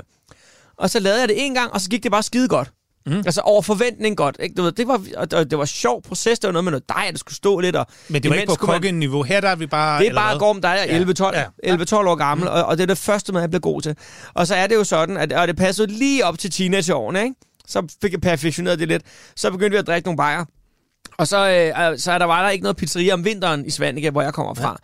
Og 0.78 0.90
så 0.90 1.00
lavede 1.00 1.20
jeg 1.20 1.30
det 1.30 1.46
en 1.46 1.54
gang, 1.54 1.74
og 1.74 1.82
så 1.82 1.90
gik 1.90 2.04
det 2.04 2.12
bare 2.12 2.24
skide 2.24 2.48
godt. 2.48 2.72
Mm. 3.08 3.18
Altså 3.26 3.42
over 3.42 3.62
forventning 3.62 4.18
godt. 4.18 4.38
Ikke? 4.40 4.56
Du 4.56 4.62
ved, 4.64 4.72
det 4.72 4.88
var, 4.88 5.02
og 5.18 5.32
det, 5.32 5.58
var 5.58 5.66
sjov 5.66 6.02
proces. 6.02 6.40
Det 6.40 6.48
var 6.48 6.52
noget 6.52 6.64
med 6.64 6.72
noget 6.72 6.90
dej, 6.90 7.08
der 7.12 7.18
skulle 7.18 7.36
stå 7.36 7.60
lidt. 7.60 7.76
Og 7.76 7.88
Men 8.10 8.24
det 8.24 8.30
var 8.32 8.36
ikke 8.38 8.56
på 8.60 8.66
man- 8.66 8.74
kokkeniveau. 8.76 9.24
Her 9.24 9.42
der 9.42 9.50
er 9.50 9.56
vi 9.56 9.68
bare... 9.68 10.00
det 10.00 10.08
er 10.08 10.14
bare? 10.14 10.40
Gorm, 10.40 10.62
der 10.62 10.70
er 10.70 10.86
Ja. 10.86 11.04
11-12 11.04 11.38
Ja. 11.66 11.76
11-12 11.76 11.96
år 11.96 12.16
gammel, 12.16 12.48
og, 12.50 12.64
og 12.66 12.78
det 12.78 12.84
er 12.84 12.88
det 12.88 12.98
første 12.98 13.38
jeg 13.40 13.50
blev 13.50 13.62
god 13.62 13.82
til. 13.82 13.96
Og 14.34 14.48
så 14.48 14.56
er 14.56 14.68
det 14.68 14.76
jo 14.76 14.84
sådan, 14.84 15.18
at 15.18 15.34
og 15.34 15.48
det 15.48 15.58
passede 15.58 15.88
lige 15.92 16.26
op 16.26 16.40
til 16.40 16.52
teenageårene, 16.52 17.24
ikke? 17.24 17.36
Så 17.68 17.88
fik 18.02 18.12
jeg 18.12 18.22
perfektioneret 18.22 18.80
det 18.80 18.88
lidt. 18.88 19.02
Så 19.36 19.52
begyndte 19.52 19.72
vi 19.72 19.78
at 19.78 19.88
drikke 19.88 20.08
nogle 20.08 20.18
bajer. 20.18 20.46
Og 21.18 21.28
så, 21.28 21.50
øh, 21.50 22.00
så 22.00 22.12
er 22.12 22.18
der 22.18 22.26
var 22.26 22.44
der 22.44 22.50
ikke 22.50 22.64
noget 22.64 22.78
pizzeria 22.78 23.14
om 23.14 23.26
vinteren 23.26 23.66
i 23.66 23.70
Svanike, 23.70 24.10
hvor 24.12 24.22
jeg 24.22 24.34
kommer 24.34 24.54
fra. 24.54 24.78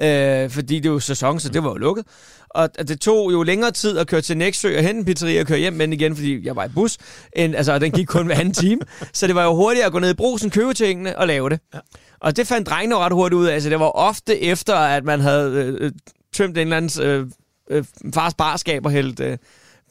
Ja. 0.00 0.44
Øh, 0.44 0.50
fordi 0.50 0.76
det 0.76 0.86
er 0.88 0.92
jo 0.92 1.00
sæson, 1.00 1.40
så 1.40 1.48
det 1.48 1.62
var 1.64 1.68
jo 1.70 1.74
lukket. 1.76 2.04
Og 2.50 2.88
det 2.88 3.00
tog 3.00 3.32
jo 3.32 3.42
længere 3.42 3.70
tid 3.70 3.98
at 3.98 4.06
køre 4.06 4.20
til 4.20 4.36
Næksø 4.36 4.76
og 4.76 4.82
hente 4.82 4.98
en 4.98 5.04
pizzeria 5.04 5.40
og 5.40 5.46
køre 5.46 5.58
hjem 5.58 5.72
men 5.72 5.92
igen, 5.92 6.16
fordi 6.16 6.46
jeg 6.46 6.56
var 6.56 6.64
i 6.64 6.68
bus. 6.68 6.96
End, 7.32 7.56
altså, 7.56 7.72
og 7.72 7.80
den 7.80 7.92
gik 7.92 8.06
kun 8.06 8.26
hver 8.26 8.34
anden 8.34 8.54
time. 8.54 8.80
Så 9.12 9.26
det 9.26 9.34
var 9.34 9.44
jo 9.44 9.54
hurtigt 9.54 9.86
at 9.86 9.92
gå 9.92 9.98
ned 9.98 10.10
i 10.10 10.14
brusen, 10.14 10.50
købe 10.50 10.74
tingene 10.74 11.18
og 11.18 11.26
lave 11.26 11.50
det. 11.50 11.60
Ja. 11.74 11.78
Og 12.20 12.36
det 12.36 12.46
fandt 12.46 12.68
drengene 12.68 12.96
ret 12.96 13.12
hurtigt 13.12 13.38
ud 13.38 13.46
af. 13.46 13.54
Altså, 13.54 13.70
det 13.70 13.80
var 13.80 13.90
ofte 13.90 14.42
efter, 14.42 14.74
at 14.74 15.04
man 15.04 15.20
havde 15.20 15.52
øh, 15.52 15.76
øh, 15.80 15.92
tømt 16.34 16.58
en 16.58 16.60
eller 16.60 16.76
andens 16.76 16.98
øh, 16.98 17.26
øh, 17.70 17.84
fars 18.14 18.34
barskab 18.34 18.86
og 18.86 18.90
hældt 18.90 19.20
øh, 19.20 19.38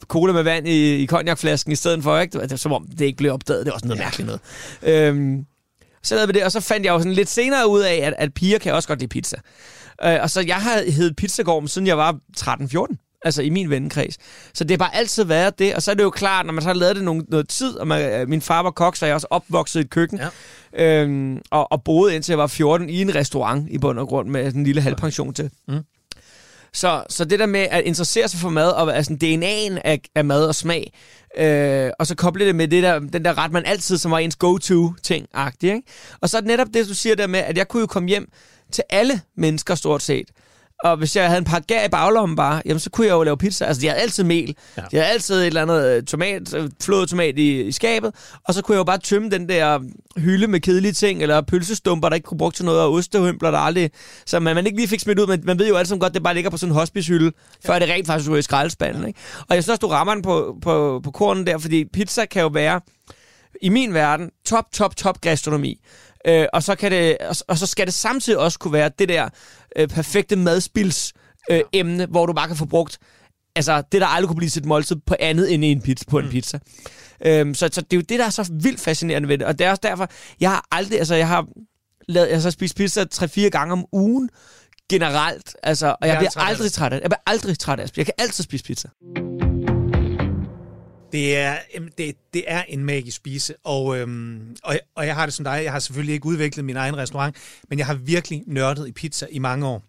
cola 0.06 0.32
med 0.32 0.42
vand 0.42 0.68
i, 0.68 1.02
i 1.02 1.06
cognacflasken 1.06 1.72
i 1.72 1.76
stedet 1.76 2.02
for, 2.02 2.18
ikke? 2.18 2.40
Det 2.40 2.50
var, 2.50 2.56
som 2.56 2.72
om 2.72 2.86
det 2.98 3.04
ikke 3.04 3.16
blev 3.16 3.32
opdaget. 3.32 3.66
Det 3.66 3.72
var 3.72 3.78
sådan 3.78 3.88
noget 3.88 4.00
ja. 4.00 4.04
mærkeligt 4.04 4.26
noget. 4.26 4.40
Øhm, 4.82 5.46
så 6.02 6.14
lavede 6.14 6.32
vi 6.32 6.32
det, 6.32 6.44
og 6.44 6.52
så 6.52 6.60
fandt 6.60 6.86
jeg 6.86 6.92
jo 6.92 6.98
sådan 6.98 7.12
lidt 7.12 7.28
senere 7.28 7.68
ud 7.68 7.80
af, 7.80 7.94
at, 7.94 8.14
at 8.18 8.34
piger 8.34 8.58
kan 8.58 8.74
også 8.74 8.88
godt 8.88 8.98
lide 8.98 9.08
pizza. 9.08 9.36
Øh, 10.04 10.18
og 10.22 10.30
så 10.30 10.40
jeg 10.40 10.56
har 10.56 10.90
heddet 10.90 11.16
Pizzagorm, 11.16 11.68
siden 11.68 11.86
jeg 11.86 11.98
var 11.98 12.18
13-14 12.40 13.18
altså 13.22 13.42
i 13.42 13.50
min 13.50 13.70
vennekreds. 13.70 14.18
Så 14.54 14.64
det 14.64 14.70
har 14.70 14.78
bare 14.78 14.96
altid 14.96 15.24
været 15.24 15.58
det, 15.58 15.74
og 15.74 15.82
så 15.82 15.90
er 15.90 15.94
det 15.94 16.02
jo 16.02 16.10
klart, 16.10 16.46
når 16.46 16.52
man 16.52 16.62
så 16.62 16.68
har 16.68 16.74
lavet 16.74 16.96
det 16.96 17.04
nogle, 17.04 17.22
noget 17.28 17.48
tid, 17.48 17.76
og 17.76 17.88
man, 17.88 18.20
øh, 18.20 18.28
min 18.28 18.40
far 18.40 18.62
var 18.62 18.70
kok, 18.70 18.96
så 18.96 19.06
jeg 19.06 19.14
også 19.14 19.26
opvokset 19.30 19.80
i 19.80 19.82
et 19.82 19.90
køkken, 19.90 20.20
ja. 20.72 21.02
øhm, 21.02 21.40
og, 21.50 21.72
og 21.72 21.84
boede 21.84 22.14
indtil 22.14 22.32
jeg 22.32 22.38
var 22.38 22.46
14 22.46 22.90
i 22.90 23.00
en 23.00 23.14
restaurant 23.14 23.68
i 23.70 23.78
bund 23.78 23.98
og 23.98 24.08
grund 24.08 24.28
med 24.28 24.54
en 24.54 24.64
lille 24.64 24.80
halvpension 24.80 25.34
til. 25.34 25.50
Mm. 25.68 25.78
Så, 26.72 27.04
så 27.08 27.24
det 27.24 27.38
der 27.38 27.46
med 27.46 27.66
at 27.70 27.84
interessere 27.84 28.28
sig 28.28 28.40
for 28.40 28.48
mad, 28.48 28.70
og 28.70 28.96
altså 28.96 29.12
DNA'en 29.12 29.80
af, 29.84 30.00
af 30.14 30.24
mad 30.24 30.46
og 30.46 30.54
smag, 30.54 30.92
øh, 31.38 31.90
og 31.98 32.06
så 32.06 32.14
koble 32.14 32.46
det 32.46 32.54
med 32.54 32.68
det 32.68 32.82
der, 32.82 32.98
den 32.98 33.24
der 33.24 33.38
ret, 33.38 33.52
man 33.52 33.64
altid, 33.66 33.98
som 33.98 34.10
var 34.10 34.18
ens 34.18 34.36
go-to-ting, 34.36 35.26
ikke? 35.62 35.82
Og 36.20 36.28
så 36.28 36.40
det 36.40 36.46
netop 36.46 36.68
det, 36.74 36.88
du 36.88 36.94
siger 36.94 37.16
der 37.16 37.26
med, 37.26 37.40
at 37.40 37.58
jeg 37.58 37.68
kunne 37.68 37.80
jo 37.80 37.86
komme 37.86 38.08
hjem 38.08 38.30
til 38.72 38.84
alle 38.90 39.20
mennesker 39.36 39.74
stort 39.74 40.02
set, 40.02 40.28
og 40.84 40.96
hvis 40.96 41.16
jeg 41.16 41.26
havde 41.26 41.38
en 41.38 41.44
pakke 41.44 41.66
gær 41.66 41.84
i 41.84 41.88
baglommen 41.88 42.36
bare, 42.36 42.62
jamen, 42.66 42.80
så 42.80 42.90
kunne 42.90 43.06
jeg 43.06 43.12
jo 43.12 43.22
lave 43.22 43.36
pizza. 43.36 43.64
Altså, 43.64 43.80
de 43.80 43.86
havde 43.86 44.00
altid 44.00 44.24
mel. 44.24 44.56
Ja. 44.76 44.82
De 44.90 44.96
havde 44.96 45.06
altid 45.06 45.34
et 45.34 45.46
eller 45.46 45.62
andet 45.62 45.96
øh, 45.96 46.02
tomat, 46.02 46.54
øh, 46.54 46.70
flået 46.82 47.08
tomat 47.08 47.38
i, 47.38 47.62
i 47.62 47.72
skabet. 47.72 48.14
Og 48.44 48.54
så 48.54 48.62
kunne 48.62 48.74
jeg 48.74 48.78
jo 48.78 48.84
bare 48.84 48.98
tømme 48.98 49.30
den 49.30 49.48
der 49.48 49.80
hylde 50.16 50.46
med 50.46 50.60
kedelige 50.60 50.92
ting, 50.92 51.22
eller 51.22 51.40
pølsestumper, 51.40 52.08
der 52.08 52.14
ikke 52.14 52.26
kunne 52.26 52.38
bruge 52.38 52.52
til 52.52 52.64
noget, 52.64 52.80
og 52.80 52.92
ostehømpler, 52.92 53.50
der 53.50 53.58
aldrig... 53.58 53.90
Så 54.26 54.40
man, 54.40 54.54
man 54.54 54.66
ikke 54.66 54.78
lige 54.78 54.88
fik 54.88 55.00
smidt 55.00 55.18
ud, 55.18 55.26
men 55.26 55.42
man 55.44 55.58
ved 55.58 55.68
jo 55.68 55.76
altid 55.76 55.98
godt, 55.98 56.14
det 56.14 56.22
bare 56.22 56.34
ligger 56.34 56.50
på 56.50 56.56
sådan 56.56 56.72
en 56.72 56.78
hospicehylde, 56.78 57.32
ja. 57.64 57.72
før 57.72 57.78
det 57.78 57.88
rent 57.88 58.06
faktisk 58.06 58.30
ryger 58.30 58.38
i 58.38 58.42
skraldespanden. 58.42 59.06
Ikke? 59.06 59.20
Og 59.48 59.54
jeg 59.54 59.62
synes 59.62 59.68
også, 59.68 59.86
du 59.86 59.92
rammer 59.92 60.14
den 60.14 60.22
på, 60.22 60.56
på, 60.62 61.00
på 61.04 61.10
kornen 61.10 61.46
der, 61.46 61.58
fordi 61.58 61.84
pizza 61.84 62.24
kan 62.24 62.42
jo 62.42 62.48
være, 62.48 62.80
i 63.62 63.68
min 63.68 63.94
verden, 63.94 64.30
top, 64.46 64.64
top, 64.72 64.96
top 64.96 65.20
gastronomi. 65.20 65.80
Øh, 66.28 66.46
og, 66.52 66.62
så 66.62 66.74
kan 66.74 66.90
det, 66.92 67.18
og, 67.18 67.36
og 67.48 67.58
så 67.58 67.66
skal 67.66 67.86
det 67.86 67.94
samtidig 67.94 68.38
også 68.38 68.58
kunne 68.58 68.72
være 68.72 68.90
det 68.98 69.08
der 69.08 69.28
øh, 69.76 69.88
perfekte 69.88 70.36
madspils 70.36 71.12
øh, 71.50 71.60
emne, 71.72 72.06
hvor 72.06 72.26
du 72.26 72.32
bare 72.32 72.46
kan 72.46 72.56
få 72.56 72.66
brugt 72.66 72.98
altså, 73.58 73.82
det, 73.92 74.00
der 74.00 74.06
aldrig 74.06 74.28
kunne 74.28 74.36
blive 74.36 74.50
sit 74.50 74.64
måltid 74.64 74.96
på 75.06 75.14
andet 75.20 75.54
end 75.54 75.64
en 75.64 75.82
pizza, 75.82 76.04
på 76.10 76.18
en 76.18 76.24
mm. 76.24 76.30
pizza. 76.30 76.58
Øhm, 77.24 77.54
så, 77.54 77.68
så 77.72 77.80
det 77.80 77.92
er 77.92 77.96
jo 77.96 78.02
det, 78.08 78.18
der 78.18 78.24
er 78.24 78.30
så 78.30 78.50
vildt 78.52 78.80
fascinerende 78.80 79.28
ved 79.28 79.38
det. 79.38 79.46
Og 79.46 79.58
det 79.58 79.66
er 79.66 79.70
også 79.70 79.80
derfor, 79.82 80.10
jeg 80.40 80.50
har 80.50 80.66
aldrig, 80.72 80.98
altså 80.98 81.14
jeg 81.14 81.28
har, 81.28 81.46
lavet, 82.08 82.30
jeg 82.30 82.42
har 82.42 82.50
spist 82.50 82.76
pizza 82.76 83.04
3-4 83.14 83.48
gange 83.48 83.72
om 83.72 83.84
ugen, 83.92 84.30
generelt. 84.90 85.56
Altså, 85.62 85.86
og 85.86 86.08
jeg, 86.08 86.08
jeg 86.08 86.18
bliver 86.18 86.44
aldrig 86.44 86.72
træt 86.72 86.92
af 86.92 86.96
det. 86.96 87.02
Jeg 87.02 87.10
bliver 87.10 87.22
aldrig 87.26 87.58
træt 87.58 87.80
af 87.80 87.88
det. 87.88 87.96
Jeg 87.96 88.06
kan 88.06 88.14
altid 88.18 88.44
spise 88.44 88.64
pizza. 88.64 88.88
Det 91.12 91.36
er, 91.36 91.58
det, 91.98 92.16
det 92.34 92.44
er 92.46 92.62
en 92.68 92.84
magisk 92.84 93.16
spise, 93.16 93.54
og, 93.64 93.98
øhm, 93.98 94.56
og, 94.62 94.78
og 94.94 95.06
jeg 95.06 95.14
har 95.14 95.26
det 95.26 95.34
som 95.34 95.44
dig. 95.44 95.60
Jeg 95.64 95.72
har 95.72 95.78
selvfølgelig 95.78 96.14
ikke 96.14 96.26
udviklet 96.26 96.64
min 96.64 96.76
egen 96.76 96.96
restaurant, 96.96 97.36
men 97.68 97.78
jeg 97.78 97.86
har 97.86 97.94
virkelig 97.94 98.42
nørdet 98.46 98.88
i 98.88 98.92
pizza 98.92 99.26
i 99.30 99.38
mange 99.38 99.66
år. 99.66 99.82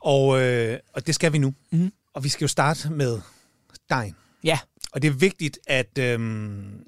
Og, 0.00 0.42
øh, 0.42 0.78
og 0.92 1.06
det 1.06 1.14
skal 1.14 1.32
vi 1.32 1.38
nu. 1.38 1.54
Mm. 1.72 1.92
Og 2.14 2.24
vi 2.24 2.28
skal 2.28 2.44
jo 2.44 2.48
starte 2.48 2.90
med 2.90 3.20
dejen. 3.90 4.14
Ja. 4.44 4.58
Og 4.92 5.02
det 5.02 5.08
er 5.08 5.12
vigtigt, 5.12 5.58
at 5.66 5.98
øhm, 5.98 6.84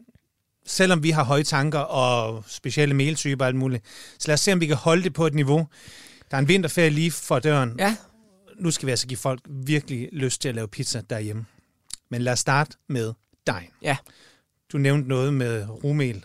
selvom 0.66 1.02
vi 1.02 1.11
har 1.11 1.25
høje 1.25 1.43
tanker 1.43 1.78
og 1.78 2.45
specielle 2.47 2.95
meltyper 2.95 3.45
og 3.45 3.49
alt 3.49 3.57
muligt, 3.57 3.85
så 4.19 4.28
lad 4.28 4.35
os 4.35 4.40
se, 4.40 4.52
om 4.52 4.61
vi 4.61 4.66
kan 4.66 4.76
holde 4.76 5.02
det 5.02 5.14
på 5.14 5.26
et 5.26 5.35
niveau. 5.35 5.69
Der 6.31 6.37
er 6.37 6.38
en 6.38 6.49
vinterferie 6.49 6.90
lige 6.90 7.11
for 7.11 7.38
døren. 7.38 7.75
Ja. 7.78 7.97
Nu 8.61 8.71
skal 8.71 8.87
vi 8.87 8.90
altså 8.90 9.07
give 9.07 9.16
folk 9.16 9.40
virkelig 9.49 10.09
lyst 10.12 10.40
til 10.40 10.49
at 10.49 10.55
lave 10.55 10.69
pizza 10.69 11.02
derhjemme. 11.11 11.47
Men 12.11 12.23
lad 12.23 12.33
os 12.33 12.38
starte 12.38 12.76
med 12.88 13.12
dejen. 13.47 13.69
Ja. 13.83 13.97
Du 14.73 14.79
nævnte 14.79 15.09
noget 15.09 15.35
med 15.35 15.67
rumel. 15.85 16.25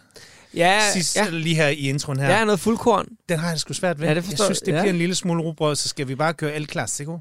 Ja, 0.54 0.92
Sidst, 0.94 1.16
ja. 1.16 1.30
lige 1.30 1.56
her 1.56 1.68
i 1.68 1.76
introen 1.90 2.20
her. 2.20 2.30
Ja, 2.30 2.44
noget 2.46 2.60
fuldkorn. 2.60 3.08
Den 3.30 3.40
har 3.40 3.50
jeg 3.50 3.60
sgu 3.60 3.74
svært 3.74 4.00
ved. 4.00 4.08
Ja, 4.08 4.16
det 4.16 4.24
forstår, 4.24 4.44
jeg 4.44 4.48
synes, 4.48 4.60
det 4.62 4.72
ja. 4.72 4.82
bliver 4.82 4.94
en 4.94 4.98
lille 4.98 5.16
smule 5.16 5.44
rugbrød, 5.44 5.76
så 5.76 5.90
skal 5.90 6.08
vi 6.08 6.16
bare 6.16 6.34
køre 6.34 6.56
El 6.56 6.70
Clasico. 6.72 7.20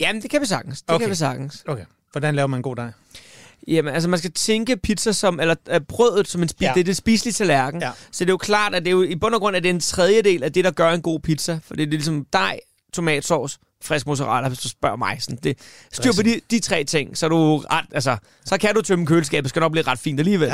Jamen, 0.00 0.22
det 0.22 0.30
kan 0.30 0.40
vi 0.40 0.46
sagtens. 0.46 0.82
Det 0.82 0.90
Okay. 0.90 1.02
kan 1.02 1.10
vi 1.10 1.14
sagtens. 1.14 1.64
Okay. 1.66 1.84
Hvordan 2.12 2.34
laver 2.34 2.46
man 2.46 2.58
en 2.58 2.62
god 2.62 2.76
dej? 2.76 2.90
Jamen, 3.68 3.94
altså 3.94 4.08
man 4.08 4.18
skal 4.18 4.32
tænke 4.32 4.76
pizza 4.76 5.12
som, 5.12 5.40
eller 5.40 5.54
uh, 5.74 5.76
brødet 5.88 6.28
som 6.28 6.42
en 6.42 6.48
spi- 6.48 6.54
Ja. 6.60 6.72
det 6.74 6.80
er 6.80 6.84
det 6.84 6.96
spiselige 6.96 7.32
tallerken. 7.34 7.82
Ja. 7.82 7.90
Så 8.12 8.24
det 8.24 8.30
er 8.30 8.32
jo 8.32 8.36
klart, 8.36 8.74
at 8.74 8.82
det 8.84 8.88
er 8.88 8.92
jo 8.92 9.02
i 9.02 9.16
bund 9.16 9.34
og 9.34 9.40
grund, 9.40 9.56
at 9.56 9.62
det 9.62 9.68
er 9.70 9.74
en 9.74 9.80
tredjedel 9.80 10.42
af 10.42 10.52
det, 10.52 10.64
der 10.64 10.70
gør 10.70 10.90
en 10.90 11.02
god 11.02 11.20
pizza. 11.20 11.58
For 11.64 11.74
det 11.74 11.82
er 11.82 11.86
ligesom 11.86 12.26
dej, 12.32 12.60
tomatsauce, 12.92 13.58
frisk 13.84 14.06
mozzarella, 14.06 14.48
hvis 14.48 14.58
du 14.58 14.68
spørger 14.68 14.96
mig. 14.96 15.16
Sådan, 15.20 15.38
det, 15.42 15.58
styr 15.92 16.12
på 16.16 16.22
de, 16.22 16.40
de 16.50 16.60
tre 16.60 16.84
ting, 16.84 17.18
så 17.18 17.28
du 17.28 17.56
ret, 17.56 17.84
altså, 17.92 18.16
så 18.44 18.58
kan 18.58 18.74
du 18.74 18.82
tømme 18.82 19.06
køleskabet, 19.06 19.48
skal 19.48 19.60
nok 19.60 19.72
blive 19.72 19.86
ret 19.86 19.98
fint 19.98 20.20
alligevel. 20.20 20.52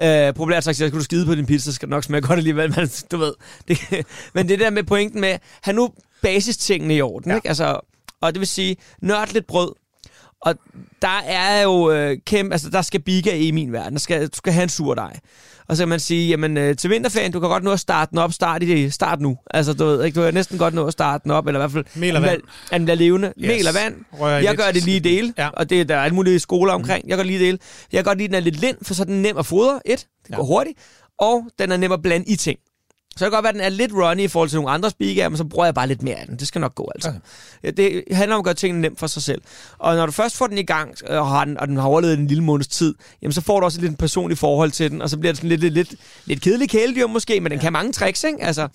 Ja. 0.00 0.28
Øh, 0.28 0.34
populært 0.34 0.64
sagt, 0.64 0.76
så 0.76 0.86
skal 0.86 0.98
du 0.98 1.04
skide 1.04 1.26
på 1.26 1.34
din 1.34 1.46
pizza, 1.46 1.64
så 1.64 1.74
skal 1.74 1.88
det 1.88 1.90
nok 1.90 2.04
smage 2.04 2.20
godt 2.20 2.38
alligevel, 2.38 2.76
men 2.76 2.88
du 3.10 3.16
ved. 3.16 3.34
Det, 3.68 3.78
men 4.34 4.48
det 4.48 4.60
der 4.60 4.70
med 4.70 4.82
pointen 4.82 5.20
med, 5.20 5.38
have 5.62 5.74
nu 5.74 5.90
basistingene 6.22 6.94
i 6.96 7.00
orden, 7.00 7.30
ja. 7.30 7.36
ikke? 7.36 7.48
Altså, 7.48 7.80
og 8.20 8.32
det 8.34 8.40
vil 8.40 8.48
sige, 8.48 8.76
nørd 9.02 9.32
lidt 9.32 9.46
brød, 9.46 9.72
og 10.42 10.54
der 11.02 11.18
er 11.26 11.62
jo 11.62 11.90
øh, 11.90 12.16
kæmpe, 12.26 12.52
altså 12.52 12.70
der 12.70 12.82
skal 12.82 13.00
biga 13.00 13.36
i 13.36 13.50
min 13.50 13.72
verden. 13.72 13.92
Der 13.92 13.98
skal, 13.98 14.22
du 14.28 14.36
skal 14.36 14.52
have 14.52 14.62
en 14.62 14.68
sur 14.68 14.94
dej. 14.94 15.16
Og 15.68 15.76
så 15.76 15.82
kan 15.82 15.88
man 15.88 16.00
sige, 16.00 16.28
jamen 16.28 16.56
øh, 16.56 16.76
til 16.76 16.90
vinterferien, 16.90 17.32
du 17.32 17.40
kan 17.40 17.48
godt 17.48 17.62
nå 17.64 17.72
at 17.72 17.80
starte 17.80 18.10
den 18.10 18.18
op, 18.18 18.32
start, 18.32 18.62
i 18.62 18.66
det, 18.66 18.92
start 18.94 19.20
nu. 19.20 19.38
Altså 19.50 19.72
du 19.74 19.84
ved, 19.84 20.04
ikke, 20.04 20.20
du 20.20 20.24
kan 20.24 20.34
næsten 20.34 20.58
godt 20.58 20.74
nå 20.74 20.86
at 20.86 20.92
starte 20.92 21.22
den 21.22 21.30
op, 21.30 21.46
eller 21.46 21.60
i 21.60 21.62
hvert 21.62 21.72
fald... 21.72 21.84
Mel 22.00 22.16
og 22.16 22.22
vand. 22.22 22.40
At 22.72 22.78
den 22.78 22.84
bliver 22.84 22.96
levende. 22.96 23.32
Yes. 23.38 23.46
Mel 23.48 23.68
og 23.68 23.74
vand. 23.74 23.94
Rører 24.12 24.32
Jeg 24.34 24.42
lidt. 24.50 24.58
gør 24.60 24.70
det 24.72 24.84
lige 24.84 24.96
i 24.96 25.00
dele, 25.00 25.34
Ja. 25.38 25.48
og 25.48 25.70
det, 25.70 25.88
der 25.88 25.96
er 25.96 26.00
alle 26.02 26.14
mulige 26.14 26.38
skoler 26.38 26.72
omkring. 26.72 27.08
Jeg 27.08 27.16
gør 27.16 27.24
lige 27.24 27.38
i 27.38 27.42
dele. 27.46 27.58
Jeg 27.92 27.98
kan 27.98 28.04
godt 28.04 28.18
lide, 28.18 28.24
at 28.26 28.30
den 28.30 28.36
er 28.36 28.40
lidt 28.40 28.56
lind, 28.60 28.76
for 28.82 28.94
så 28.94 29.02
er 29.02 29.06
den 29.06 29.22
nem 29.22 29.36
at 29.36 29.46
fodre. 29.46 29.80
Et, 29.86 29.98
det 29.98 30.30
Ja. 30.30 30.36
går 30.36 30.44
hurtigt. 30.44 30.78
Og 31.18 31.44
den 31.58 31.72
er 31.72 31.76
nem 31.76 31.92
at 31.92 32.02
blande 32.02 32.26
i 32.26 32.36
ting. 32.36 32.58
Så 33.20 33.24
det 33.24 33.32
kan 33.32 33.36
godt 33.36 33.44
være, 33.44 33.48
at 33.48 33.54
den 33.54 33.64
er 33.64 33.68
lidt 33.68 33.92
runny 33.94 34.22
i 34.22 34.28
forhold 34.28 34.48
til 34.48 34.56
nogle 34.56 34.70
andre 34.70 34.90
speaker, 34.90 35.28
men 35.28 35.36
så 35.36 35.44
bruger 35.44 35.64
jeg 35.66 35.74
bare 35.74 35.86
lidt 35.86 36.02
mere 36.02 36.14
af 36.14 36.26
den. 36.26 36.36
Det 36.36 36.48
skal 36.48 36.60
nok 36.60 36.74
gå, 36.74 36.90
altså. 36.94 37.12
Ja, 37.62 37.70
det 37.70 38.02
handler 38.12 38.34
om 38.34 38.40
at 38.40 38.44
gøre 38.44 38.54
tingene 38.54 38.80
nemt 38.80 38.98
for 38.98 39.06
sig 39.06 39.22
selv. 39.22 39.42
Og 39.78 39.96
når 39.96 40.06
du 40.06 40.12
først 40.12 40.36
får 40.36 40.46
den 40.46 40.58
i 40.58 40.62
gang, 40.62 40.94
og, 41.08 41.28
har 41.28 41.44
den, 41.44 41.60
og 41.60 41.68
den 41.68 41.76
har 41.76 41.88
overlevet 41.88 42.18
en 42.18 42.26
lille 42.26 42.44
måneds 42.44 42.68
tid, 42.68 42.94
jamen 43.22 43.32
så 43.32 43.40
får 43.40 43.60
du 43.60 43.64
også 43.64 43.78
et 43.78 43.82
lidt 43.82 43.98
personligt 43.98 44.40
forhold 44.40 44.70
til 44.70 44.90
den, 44.90 45.02
og 45.02 45.10
så 45.10 45.16
bliver 45.18 45.32
det 45.32 45.36
sådan 45.36 45.48
lidt, 45.48 45.60
lidt, 45.60 45.74
lidt, 45.74 45.94
lidt 46.24 46.40
kedelig 46.40 46.70
kæledyr 46.70 47.06
måske, 47.06 47.40
men 47.40 47.52
den 47.52 47.58
kan 47.58 47.72
mange 47.72 47.92
tricks, 47.92 48.24
ikke? 48.24 48.44
Altså, 48.44 48.68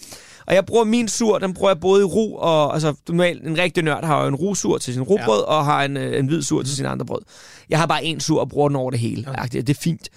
og 0.46 0.56
jeg 0.56 0.66
bruger 0.66 0.84
min 0.84 1.08
sur, 1.08 1.40
den 1.40 1.54
bruger 1.54 1.70
jeg 1.70 1.80
både 1.80 2.02
i 2.02 2.06
ru 2.06 2.38
og... 2.38 2.74
Altså, 2.74 2.94
normalt, 3.08 3.48
en 3.48 3.58
rigtig 3.58 3.84
nørd 3.84 4.06
har 4.06 4.22
jo 4.22 4.28
en 4.28 4.36
rusur 4.36 4.78
til 4.78 4.94
sin 4.94 5.04
rugbrød, 5.04 5.40
ja. 5.40 5.46
og 5.46 5.66
har 5.66 5.84
en, 5.84 5.98
øh, 5.98 6.20
en 6.20 6.28
hvid 6.28 6.42
sur 6.42 6.62
til 6.62 6.76
sin 6.76 6.86
andre 6.86 7.06
brød. 7.06 7.22
Jeg 7.70 7.80
har 7.80 7.86
bare 7.86 8.06
en 8.06 8.20
sur 8.20 8.40
og 8.40 8.50
bruger 8.50 8.70
den 8.70 8.76
over 8.76 8.92
det 8.92 9.00
hele. 9.00 9.36
Ja. 9.38 9.46
Det, 9.62 9.70
er 9.70 9.74
fint. 9.74 10.10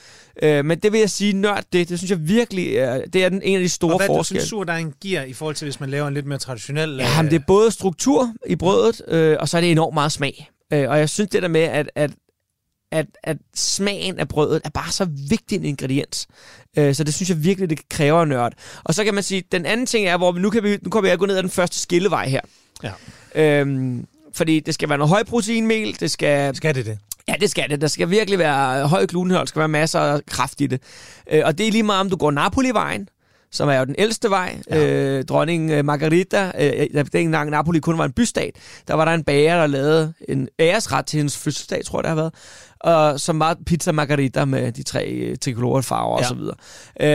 Øh, 0.42 0.64
men 0.64 0.78
det 0.78 0.92
vil 0.92 1.00
jeg 1.00 1.10
sige, 1.10 1.32
nørd 1.32 1.64
det, 1.72 1.88
det 1.88 1.98
synes 1.98 2.10
jeg 2.10 2.28
virkelig, 2.28 2.76
er, 2.76 3.02
det 3.12 3.24
er 3.24 3.28
den, 3.28 3.42
en 3.42 3.56
af 3.56 3.62
de 3.62 3.68
store 3.68 3.92
Og 3.92 3.98
hvad 3.98 4.08
du 4.08 4.14
forskelle. 4.14 4.40
synes, 4.40 4.48
surdejen 4.48 4.94
giver 5.00 5.22
i 5.22 5.32
forhold 5.32 5.54
til, 5.56 5.64
hvis 5.64 5.80
man 5.80 5.90
laver 5.90 6.08
en 6.08 6.14
lidt 6.14 6.26
mere 6.26 6.38
traditionel... 6.38 6.96
Ja, 6.96 7.22
men 7.22 7.30
det 7.30 7.40
er 7.40 7.44
både 7.46 7.70
struktur 7.70 8.32
i 8.46 8.56
brødet, 8.56 9.02
øh, 9.08 9.36
og 9.40 9.48
så 9.48 9.56
er 9.56 9.60
det 9.60 9.70
enormt 9.70 9.94
meget 9.94 10.12
smag. 10.12 10.50
Øh, 10.72 10.90
og 10.90 10.98
jeg 10.98 11.08
synes 11.08 11.30
det 11.30 11.42
der 11.42 11.48
med, 11.48 11.60
at, 11.60 11.90
at, 11.94 12.10
at, 12.92 13.06
at 13.22 13.36
smagen 13.54 14.18
af 14.18 14.28
brødet 14.28 14.60
er 14.64 14.70
bare 14.70 14.92
så 14.92 15.08
vigtig 15.28 15.56
en 15.58 15.64
ingrediens. 15.64 16.26
Øh, 16.78 16.94
så 16.94 17.04
det 17.04 17.14
synes 17.14 17.30
jeg 17.30 17.44
virkelig, 17.44 17.70
det 17.70 17.88
kræver 17.88 18.22
en 18.22 18.28
nørd. 18.28 18.52
Og 18.84 18.94
så 18.94 19.04
kan 19.04 19.14
man 19.14 19.22
sige, 19.22 19.42
den 19.52 19.66
anden 19.66 19.86
ting 19.86 20.06
er, 20.06 20.16
hvor 20.16 20.32
vi 20.32 20.40
nu, 20.40 20.50
kan 20.50 20.62
vi, 20.62 20.78
nu 20.82 20.90
kommer 20.90 21.08
vi 21.08 21.12
at 21.12 21.18
gå 21.18 21.26
ned 21.26 21.36
ad 21.36 21.42
den 21.42 21.50
første 21.50 21.78
skillevej 21.78 22.28
her. 22.28 22.40
Ja. 22.82 22.92
Øhm, 23.34 24.06
fordi 24.34 24.60
det 24.60 24.74
skal 24.74 24.88
være 24.88 24.98
noget 24.98 25.10
højproteinmel, 25.10 26.00
det 26.00 26.10
skal 26.10 26.56
Skal 26.56 26.74
det 26.74 26.86
det? 26.86 26.98
Ja, 27.28 27.34
det 27.40 27.50
skal 27.50 27.70
det. 27.70 27.80
Der 27.80 27.86
skal 27.86 28.10
virkelig 28.10 28.38
være 28.38 28.88
høj 28.88 29.06
glutenhold, 29.06 29.40
der 29.40 29.48
skal 29.48 29.58
være 29.60 29.68
masser 29.68 30.00
af 30.00 30.20
kraft 30.26 30.60
i 30.60 30.66
det. 30.66 30.82
Øh, 31.32 31.42
og 31.44 31.58
det 31.58 31.68
er 31.68 31.72
lige 31.72 31.82
meget, 31.82 32.00
om 32.00 32.10
du 32.10 32.16
går 32.16 32.30
Napoli-vejen, 32.30 33.08
som 33.52 33.68
er 33.68 33.78
jo 33.78 33.84
den 33.84 33.94
ældste 33.98 34.30
vej. 34.30 34.56
Ja. 34.70 34.86
Øh, 34.86 35.24
dronning 35.24 35.70
øh, 35.70 35.84
Margarita, 35.84 36.52
øh, 36.60 36.86
da 36.94 37.02
dengang 37.02 37.50
Napoli 37.50 37.78
kun 37.80 37.98
var 37.98 38.04
en 38.04 38.12
bystat, 38.12 38.50
der 38.88 38.94
var 38.94 39.04
der 39.04 39.12
en 39.12 39.24
bager, 39.24 39.56
der 39.60 39.66
lavede 39.66 40.12
en 40.28 40.48
æresret 40.60 41.06
til 41.06 41.16
hendes 41.16 41.38
fødselsdag, 41.38 41.84
tror 41.84 41.98
jeg, 41.98 42.02
det 42.04 42.08
har 42.08 42.16
været. 42.16 42.34
Og 42.80 43.20
som 43.20 43.40
var 43.40 43.56
pizza 43.66 43.92
margarita 43.92 44.44
med 44.44 44.72
de 44.72 44.82
tre 44.82 45.08
øh, 45.08 45.36
tricolore 45.36 45.82
farver 45.82 46.12
Ja. 46.12 46.18
og 46.18 46.24
så 46.24 46.34
videre. 46.34 46.54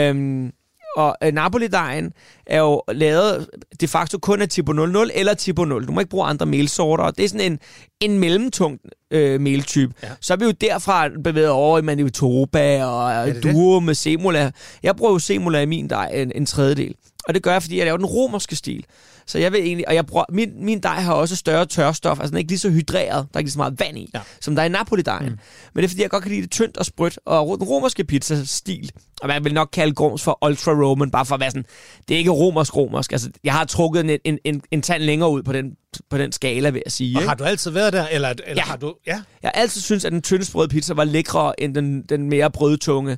Øhm, 0.10 0.52
og 0.95 1.15
øh, 1.23 1.34
Napoli-dejen 1.34 2.13
er 2.45 2.60
jo 2.60 2.82
lavet 2.91 3.49
de 3.82 3.88
facto 3.88 4.17
kun 4.17 4.41
af 4.41 4.49
tipo 4.49 4.73
00 4.73 5.12
eller 5.13 5.34
tipo 5.34 5.65
0. 5.65 5.88
Du 5.88 5.91
må 5.91 5.99
ikke 5.99 6.10
bruge 6.10 6.25
andre 6.25 6.45
melsorter. 6.45 7.03
Og 7.03 7.17
det 7.17 7.25
er 7.25 7.29
sådan 7.29 7.51
en, 7.51 7.60
en 7.99 8.19
mellemtung 8.19 8.79
øh, 9.12 9.41
meltype. 9.41 9.93
Ja. 10.03 10.08
Så 10.21 10.34
er 10.34 10.38
vi 10.38 10.45
jo 10.45 10.51
derfra 10.51 11.10
bevæget 11.23 11.49
over 11.49 11.79
i 11.79 11.82
Manitoba 11.82 12.86
og 12.86 13.27
det 13.27 13.43
duo 13.43 13.79
med 13.79 13.93
semola. 13.93 14.51
Jeg 14.84 14.95
bruger 14.95 15.12
jo 15.12 15.19
semola 15.19 15.62
i 15.62 15.65
min 15.65 15.89
dej 15.89 16.12
en, 16.13 16.32
en 16.36 16.45
tredjedel. 16.45 16.95
Og 17.27 17.34
det 17.34 17.43
gør 17.43 17.51
jeg, 17.51 17.62
fordi 17.62 17.77
jeg 17.77 17.86
laver 17.86 17.97
den 17.97 18.06
romerske 18.06 18.56
stil. 18.56 18.86
Så 19.27 19.39
jeg 19.39 19.51
vil 19.51 19.62
egentlig, 19.62 19.88
og 19.88 19.95
jeg 19.95 20.05
bruger, 20.05 20.25
min, 20.29 20.49
min 20.65 20.79
dej 20.79 20.99
har 21.01 21.13
også 21.13 21.36
større 21.36 21.65
tørstof, 21.65 22.19
altså 22.19 22.27
den 22.29 22.36
er 22.36 22.39
ikke 22.39 22.51
lige 22.51 22.59
så 22.59 22.69
hydreret, 22.69 23.09
der 23.09 23.19
er 23.33 23.39
ikke 23.39 23.47
lige 23.47 23.51
så 23.51 23.59
meget 23.59 23.79
vand 23.79 23.97
i, 23.97 24.09
Ja. 24.13 24.19
som 24.41 24.55
der 24.55 24.62
er 24.62 24.65
i 24.65 24.69
Napoli-dejen. 24.69 25.29
Mm. 25.29 25.38
Men 25.73 25.81
det 25.81 25.83
er 25.83 25.89
fordi, 25.89 26.01
jeg 26.01 26.09
godt 26.09 26.23
kan 26.23 26.31
lide 26.31 26.41
det 26.41 26.51
tyndt 26.51 26.77
og 26.77 26.86
sprødt, 26.86 27.19
og 27.25 27.57
den 27.59 27.67
romerske 27.67 28.03
pizza-stil, 28.03 28.91
og 29.21 29.27
man 29.27 29.43
vil 29.43 29.53
nok 29.53 29.69
kalde 29.73 29.93
Grums 29.93 30.23
for 30.23 30.45
ultra 30.45 30.71
roman, 30.71 31.12
bare 31.12 31.25
for 31.25 31.36
at 31.36 31.41
være 31.41 31.51
sådan, 31.51 31.65
det 32.07 32.13
er 32.13 32.17
ikke 32.17 32.31
romersk 32.31 32.75
romersk. 32.75 33.12
Altså, 33.12 33.29
jeg 33.43 33.53
har 33.53 33.65
trukket 33.65 33.99
en, 34.09 34.19
en, 34.25 34.39
en, 34.43 34.62
en 34.71 34.81
tand 34.81 35.03
længere 35.03 35.29
ud 35.31 35.43
på 35.43 35.53
den, 35.53 35.71
på 36.09 36.17
den 36.17 36.31
skala, 36.31 36.69
vil 36.69 36.81
jeg 36.86 36.91
sige. 36.91 37.17
Og 37.17 37.21
ikke? 37.21 37.27
har 37.29 37.36
du 37.36 37.43
altid 37.43 37.71
været 37.71 37.93
der, 37.93 38.07
eller, 38.07 38.29
eller 38.29 38.43
Ja. 38.55 38.62
har 38.62 38.75
du... 38.77 38.95
Ja. 39.07 39.21
Jeg 39.43 39.51
har 39.55 39.62
altid 39.62 39.81
synes, 39.81 40.05
at 40.05 40.12
den 40.12 40.21
tyndesbrød 40.21 40.67
pizza 40.67 40.93
var 40.93 41.03
lækrere 41.03 41.59
end 41.62 41.75
den, 41.75 42.01
den 42.01 42.29
mere 42.29 42.51
brødtunge, 42.51 43.17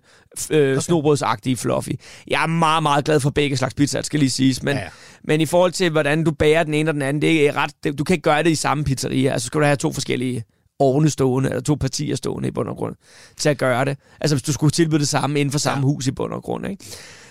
øh, 0.49 0.71
okay. 0.71 0.81
snobrødsagtige 0.81 1.57
fluffy. 1.57 1.89
Jeg 2.27 2.43
er 2.43 2.47
meget, 2.47 2.83
meget 2.83 3.05
glad 3.05 3.19
for 3.19 3.29
begge 3.29 3.57
slags 3.57 3.73
pizza, 3.73 4.01
skal 4.01 4.19
lige 4.19 4.29
siges. 4.29 4.63
Men, 4.63 4.75
ja, 4.77 4.83
ja. 4.83 4.89
men 5.23 5.41
i 5.41 5.45
forhold 5.45 5.71
til, 5.71 5.89
hvordan 5.95 6.23
du 6.23 6.31
bager 6.31 6.63
den 6.63 6.73
ene 6.73 6.89
og 6.89 6.93
den 6.93 7.01
anden, 7.01 7.21
det 7.21 7.47
er 7.47 7.55
ret, 7.55 7.71
det, 7.83 7.97
du 7.99 8.03
kan 8.03 8.13
ikke 8.13 8.23
gøre 8.23 8.43
det 8.43 8.49
i 8.49 8.55
samme 8.55 8.83
pizzeria. 8.83 9.31
Altså, 9.31 9.45
skal 9.45 9.59
du 9.61 9.65
have 9.65 9.75
to 9.75 9.93
forskellige 9.93 10.43
ovne 10.79 11.09
stående, 11.09 11.49
eller 11.49 11.61
to 11.61 11.75
partier 11.75 12.15
stående 12.15 12.47
i 12.47 12.51
bund 12.51 12.69
og 12.69 12.75
grund, 12.77 12.95
til 13.37 13.49
at 13.49 13.57
gøre 13.57 13.85
det. 13.85 13.97
Altså, 14.21 14.35
hvis 14.35 14.43
du 14.43 14.53
skulle 14.53 14.71
tilbyde 14.71 14.99
det 14.99 15.07
samme 15.07 15.39
inden 15.39 15.51
for 15.51 15.59
samme 15.59 15.79
Ja. 15.79 15.93
hus 15.93 16.07
i 16.07 16.11
bund 16.11 16.33
og 16.33 16.43
grund, 16.43 16.67
ikke? 16.67 16.85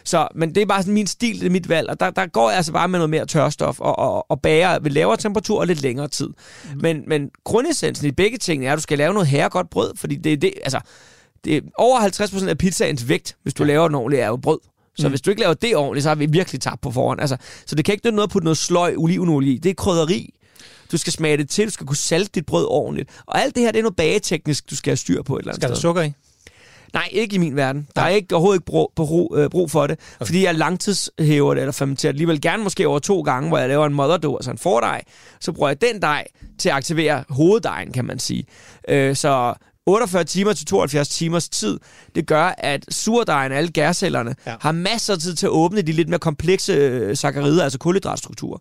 Så, 0.04 0.28
men 0.34 0.54
det 0.54 0.62
er 0.62 0.66
bare 0.66 0.82
sådan 0.82 0.94
min 0.94 1.06
stil, 1.06 1.40
det 1.40 1.46
er 1.46 1.50
mit 1.50 1.68
valg, 1.68 1.90
og 1.90 2.00
der, 2.00 2.10
der 2.10 2.26
går 2.26 2.48
jeg 2.50 2.56
altså 2.56 2.72
bare 2.72 2.88
med 2.88 2.98
noget 2.98 3.10
mere 3.10 3.26
tørstof 3.26 3.80
og, 3.80 3.98
og, 3.98 4.30
og 4.30 4.40
bager 4.42 4.78
ved 4.78 4.90
lavere 4.90 5.16
temperatur 5.16 5.60
og 5.60 5.66
lidt 5.66 5.82
længere 5.82 6.08
tid. 6.08 6.28
Mm. 6.28 6.80
Men, 6.80 7.04
men 7.06 7.30
grundessensen 7.44 8.06
i 8.06 8.12
begge 8.12 8.38
ting 8.38 8.66
er, 8.66 8.72
at 8.72 8.76
du 8.76 8.82
skal 8.82 8.98
lave 8.98 9.12
noget 9.12 9.28
herregodt 9.28 9.70
brød, 9.70 9.92
fordi 9.96 10.16
det 10.16 10.32
er 10.32 10.36
det, 10.36 10.52
altså, 10.62 10.80
det 11.44 11.56
er 11.56 11.60
over 11.78 12.00
50% 12.00 12.48
af 12.48 12.58
pizzaens 12.58 13.08
vægt, 13.08 13.36
hvis 13.42 13.54
du 13.54 13.62
ja. 13.62 13.68
laver 13.68 13.88
den 13.88 13.94
ordentligt, 13.94 14.22
er 14.22 14.26
jo 14.26 14.36
brød. 14.36 14.58
Så 14.96 15.06
mm. 15.06 15.10
hvis 15.10 15.20
du 15.20 15.30
ikke 15.30 15.40
laver 15.40 15.54
det 15.54 15.76
ordentligt, 15.76 16.02
så 16.02 16.10
har 16.10 16.14
vi 16.14 16.26
virkelig 16.26 16.60
tabt 16.60 16.80
på 16.80 16.90
forhånd. 16.90 17.20
Altså, 17.20 17.36
så 17.66 17.74
det 17.74 17.84
kan 17.84 17.92
ikke 17.92 18.06
nytte 18.06 18.16
noget 18.16 18.28
at 18.28 18.32
putte 18.32 18.44
noget 18.44 18.58
sløj 18.58 18.94
olivenolie 18.96 19.52
i. 19.52 19.58
Det 19.58 19.70
er 19.70 19.74
krydderi. 19.74 20.34
Du 20.92 20.98
skal 20.98 21.12
smage 21.12 21.36
det 21.36 21.48
til, 21.48 21.66
du 21.66 21.70
skal 21.70 21.86
kunne 21.86 21.96
salte 21.96 22.30
dit 22.34 22.46
brød 22.46 22.66
ordentligt. 22.68 23.10
Og 23.26 23.42
alt 23.42 23.54
det 23.54 23.62
her, 23.62 23.72
det 23.72 23.78
er 23.78 23.82
noget 23.82 23.96
bageteknisk, 23.96 24.70
du 24.70 24.76
skal 24.76 24.90
have 24.90 24.96
styr 24.96 25.22
på 25.22 25.36
et 25.36 25.40
eller 25.40 25.52
andet 25.52 25.62
Skal 25.62 25.68
der 25.68 25.74
sted. 25.74 25.82
sukker 25.82 26.02
i? 26.02 26.12
Nej, 26.94 27.08
ikke 27.12 27.34
i 27.34 27.38
min 27.38 27.56
verden. 27.56 27.88
Der 27.96 28.02
er 28.02 28.08
ikke, 28.08 28.34
overhovedet 28.34 28.58
ikke 28.58 28.66
brug, 28.66 28.92
brug, 28.96 29.34
øh, 29.36 29.50
brug 29.50 29.70
for 29.70 29.86
det, 29.86 29.98
okay. 30.16 30.26
fordi 30.26 30.44
jeg 30.44 30.54
langtidshæver 30.54 31.54
det, 31.54 31.60
eller 31.60 31.72
fermenterer 31.72 32.12
det 32.12 32.16
alligevel 32.16 32.40
gerne 32.40 32.62
måske 32.62 32.88
over 32.88 32.98
to 32.98 33.20
gange, 33.20 33.48
hvor 33.48 33.58
jeg 33.58 33.68
laver 33.68 33.86
en 33.86 33.94
mother 33.94 34.16
dough, 34.16 34.36
altså 34.36 34.50
en 34.50 34.58
fordej. 34.58 35.02
Så 35.40 35.52
bruger 35.52 35.68
jeg 35.68 35.80
den 35.80 36.02
dej 36.02 36.26
til 36.58 36.68
at 36.68 36.74
aktivere 36.74 37.24
hoveddejen, 37.28 37.92
kan 37.92 38.04
man 38.04 38.18
sige. 38.18 38.44
Øh, 38.88 39.16
så 39.16 39.54
48 39.86 40.24
timer 40.24 40.52
til 40.52 40.66
72 40.66 41.08
timers 41.08 41.48
tid, 41.48 41.78
det 42.14 42.26
gør, 42.26 42.54
at 42.58 42.84
surdejen, 42.90 43.52
alle 43.52 43.70
gærcellerne, 43.70 44.34
Ja. 44.46 44.54
har 44.60 44.72
masser 44.72 45.12
af 45.14 45.18
tid 45.20 45.34
til 45.34 45.46
at 45.46 45.50
åbne 45.50 45.82
de 45.82 45.92
lidt 45.92 46.08
mere 46.08 46.18
komplekse 46.20 46.72
øh, 46.72 47.16
sakkarider, 47.16 47.64
altså 47.64 47.78
kulhydratstrukturer. 47.78 48.58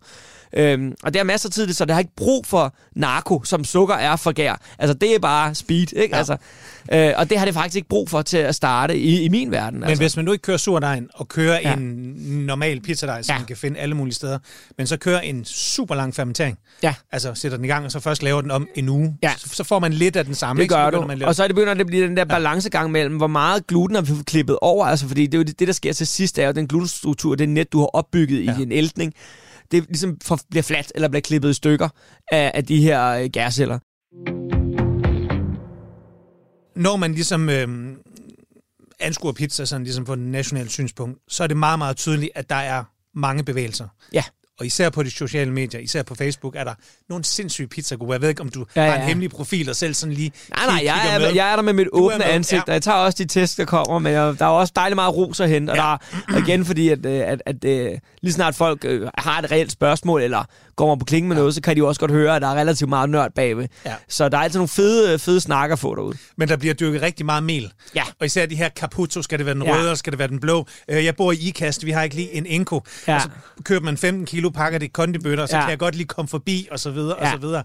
Øhm, 0.56 0.94
og 1.02 1.12
det 1.14 1.18
har 1.20 1.24
masser 1.24 1.48
af 1.48 1.52
tid, 1.52 1.72
så 1.72 1.84
det 1.84 1.92
har 1.94 1.98
ikke 2.00 2.14
brug 2.16 2.46
for 2.46 2.74
narko, 2.96 3.42
som 3.44 3.64
sukker 3.64 3.94
er 3.94 4.16
for 4.16 4.32
gær. 4.32 4.60
Altså, 4.78 4.94
det 4.94 5.14
er 5.14 5.18
bare 5.18 5.54
speed, 5.54 5.92
ikke? 5.92 6.08
Ja. 6.14 6.18
Altså, 6.18 6.36
øh, 6.92 7.12
og 7.16 7.30
det 7.30 7.38
har 7.38 7.44
det 7.44 7.54
faktisk 7.54 7.76
ikke 7.76 7.88
brug 7.88 8.10
for 8.10 8.22
til 8.22 8.36
at 8.36 8.54
starte 8.54 8.98
i, 8.98 9.22
i 9.24 9.28
min 9.28 9.50
verden. 9.50 9.80
Men 9.80 9.88
altså. 9.88 10.02
hvis 10.02 10.16
man 10.16 10.24
nu 10.24 10.32
ikke 10.32 10.42
kører 10.42 10.56
surdejen 10.56 11.08
og 11.14 11.28
kører 11.28 11.60
ja. 11.64 11.74
En 11.74 11.86
normal 12.46 12.80
pizzadej, 12.80 13.22
som 13.22 13.32
ja. 13.34 13.38
Man 13.38 13.46
kan 13.46 13.56
finde 13.56 13.78
alle 13.78 13.94
mulige 13.94 14.14
steder, 14.14 14.38
men 14.78 14.86
så 14.86 14.96
kører 14.96 15.20
en 15.20 15.44
super 15.44 15.94
lang 15.94 16.14
fermentering, 16.14 16.58
Ja. 16.82 16.94
altså 17.12 17.34
sætter 17.34 17.58
den 17.58 17.64
i 17.64 17.68
gang, 17.68 17.84
og 17.84 17.92
så 17.92 18.00
først 18.00 18.22
laver 18.22 18.40
den 18.40 18.50
om 18.50 18.68
en 18.74 18.88
uge, 18.88 19.16
Ja. 19.22 19.32
så, 19.38 19.48
så 19.52 19.64
får 19.64 19.78
man 19.78 19.92
lidt 19.92 20.16
af 20.16 20.24
den 20.24 20.34
samme. 20.34 20.58
Det 20.60 20.64
ikke? 20.64 20.74
Gør 20.74 20.84
begynder 20.84 21.02
du. 21.02 21.06
Man 21.08 21.18
lidt- 21.18 21.28
Og 21.28 21.34
så 21.34 21.42
er 21.42 21.46
det 21.46 21.56
begynder 21.56 21.74
det 21.74 21.80
at 21.80 21.86
blive 21.86 22.06
den 22.08 22.16
der 22.16 22.24
balancegang 22.24 22.90
mellem, 22.90 23.16
hvor 23.16 23.26
meget 23.26 23.66
gluten 23.66 23.94
har 23.94 24.02
vi 24.02 24.12
klippet 24.26 24.58
over. 24.60 24.86
Altså, 24.86 25.08
fordi 25.08 25.26
det 25.26 25.34
er 25.34 25.38
jo 25.38 25.44
det, 25.44 25.58
det, 25.58 25.68
der 25.68 25.74
sker 25.74 25.92
til 25.92 26.06
sidst, 26.06 26.38
er 26.38 26.46
jo 26.46 26.52
den 26.52 26.66
glutenstruktur, 26.68 27.34
det 27.34 27.48
net, 27.48 27.72
du 27.72 27.78
har 27.78 27.86
opbygget 27.86 28.40
i 28.40 28.44
Ja. 28.44 28.54
din 28.58 28.72
æltning. 28.72 29.12
Det 29.70 29.84
ligesom 29.88 30.18
for, 30.22 30.38
bliver 30.50 30.62
fladt, 30.62 30.92
eller 30.94 31.08
bliver 31.08 31.20
klippet 31.20 31.50
i 31.50 31.54
stykker 31.54 31.88
af, 32.32 32.52
af 32.54 32.64
de 32.64 32.82
her 32.82 33.06
øh, 33.08 33.30
gærceller. 33.32 33.78
Når 36.78 36.96
man 36.96 37.14
ligesom 37.14 37.48
øh, 37.48 37.96
anskuer 39.00 39.32
pizza 39.32 39.64
sådan 39.64 39.84
ligesom 39.84 40.04
på 40.04 40.12
et 40.12 40.18
nationalt 40.18 40.70
synspunkt, 40.70 41.18
så 41.28 41.42
er 41.42 41.46
det 41.46 41.56
meget, 41.56 41.78
meget 41.78 41.96
tydeligt, 41.96 42.30
at 42.34 42.50
der 42.50 42.56
er 42.56 42.84
mange 43.14 43.44
bevægelser. 43.44 43.88
Ja. 44.12 44.24
Og 44.60 44.66
især 44.66 44.90
på 44.90 45.02
de 45.02 45.10
sociale 45.10 45.50
medier, 45.52 45.80
især 45.80 46.02
på 46.02 46.14
Facebook, 46.14 46.56
er 46.56 46.64
der 46.64 46.74
nogle 47.08 47.24
sindssyge 47.24 47.68
pizzagrupper. 47.68 48.14
Jeg 48.14 48.22
ved 48.22 48.28
ikke, 48.28 48.40
om 48.40 48.48
du 48.48 48.66
Ja, 48.76 48.80
ja, 48.80 48.86
ja, 48.86 48.90
har 48.90 48.96
en 48.96 49.02
ja. 49.02 49.08
hemmelig 49.08 49.30
profil 49.30 49.70
og 49.70 49.76
selv 49.76 49.94
sådan 49.94 50.12
lige 50.12 50.32
Nej, 50.50 50.66
nej, 50.66 50.78
kig- 50.78 50.84
jeg 50.84 51.14
er, 51.14 51.18
med. 51.18 51.32
jeg 51.34 51.50
er 51.52 51.56
der 51.56 51.62
med 51.62 51.72
mit 51.72 51.84
Du 51.86 51.90
åbne 51.92 52.18
med, 52.18 52.26
ansigt, 52.26 52.58
ja. 52.58 52.62
og 52.66 52.72
jeg 52.72 52.82
tager 52.82 52.98
også 52.98 53.16
de 53.18 53.28
test, 53.28 53.58
der 53.58 53.64
kommer, 53.64 53.98
men 53.98 54.12
jeg, 54.12 54.38
der 54.38 54.44
er 54.44 54.48
også 54.50 54.72
dejligt 54.76 54.94
meget 54.96 55.14
ros 55.16 55.40
at 55.40 55.48
hente, 55.48 55.70
og, 55.70 55.76
Ja. 55.76 55.82
der 55.82 55.88
er, 55.92 55.96
og 56.34 56.38
igen 56.48 56.64
fordi, 56.64 56.88
at, 56.88 57.06
øh, 57.06 57.12
at, 57.26 57.42
at, 57.46 57.64
at 57.64 58.00
lige 58.22 58.32
snart 58.32 58.54
folk 58.54 58.84
øh, 58.84 59.08
har 59.18 59.38
et 59.42 59.50
reelt 59.50 59.72
spørgsmål, 59.72 60.22
eller 60.22 60.44
kommer 60.76 60.96
på 60.96 61.04
klingen 61.04 61.28
med 61.28 61.36
ja. 61.36 61.40
noget, 61.40 61.54
så 61.54 61.60
kan 61.60 61.76
de 61.76 61.82
også 61.84 62.00
godt 62.00 62.10
høre, 62.10 62.36
at 62.36 62.42
der 62.42 62.48
er 62.48 62.54
relativt 62.54 62.88
meget 62.88 63.10
nørd 63.10 63.30
bagved. 63.34 63.66
Ja. 63.86 63.94
Så 64.08 64.28
der 64.28 64.38
er 64.38 64.42
altid 64.42 64.58
nogle 64.58 64.68
fede, 64.68 65.18
fede 65.18 65.40
snakker 65.40 65.76
få 65.76 65.94
derude. 65.94 66.16
Men 66.36 66.48
der 66.48 66.56
bliver 66.56 66.74
dyrket 66.74 67.02
rigtig 67.02 67.26
meget 67.26 67.42
mel. 67.42 67.72
Ja. 67.94 68.02
Og 68.20 68.26
især 68.26 68.46
de 68.46 68.56
her 68.56 68.68
Caputo, 68.68 69.22
skal 69.22 69.38
det 69.38 69.46
være 69.46 69.54
den 69.54 69.62
Ja. 69.62 69.70
røde, 69.72 69.80
eller 69.80 69.94
skal 69.94 70.10
det 70.12 70.18
være 70.18 70.28
den 70.28 70.40
blå? 70.40 70.66
Øh, 70.88 71.04
Jeg 71.04 71.16
bor 71.16 71.32
i 71.32 71.36
IKAST, 71.36 71.86
vi 71.86 71.90
har 71.90 72.02
ikke 72.02 72.16
lige 72.16 72.32
en 72.34 72.46
Enko. 72.46 72.80
Ja. 73.08 73.14
Og 73.14 73.20
så 73.20 73.28
køber 73.64 73.84
man 73.84 73.96
15 73.96 74.26
kilo, 74.26 74.43
pakker 74.50 74.78
det 74.78 74.92
kondibøtter, 74.92 75.46
så 75.46 75.56
Ja. 75.56 75.62
kan 75.62 75.70
jeg 75.70 75.78
godt 75.78 75.94
lige 75.94 76.06
komme 76.06 76.28
forbi, 76.28 76.68
og 76.70 76.80
så 76.80 76.90
videre, 76.90 77.14
og 77.16 77.24
Ja. 77.24 77.30
så 77.32 77.38
videre. 77.38 77.62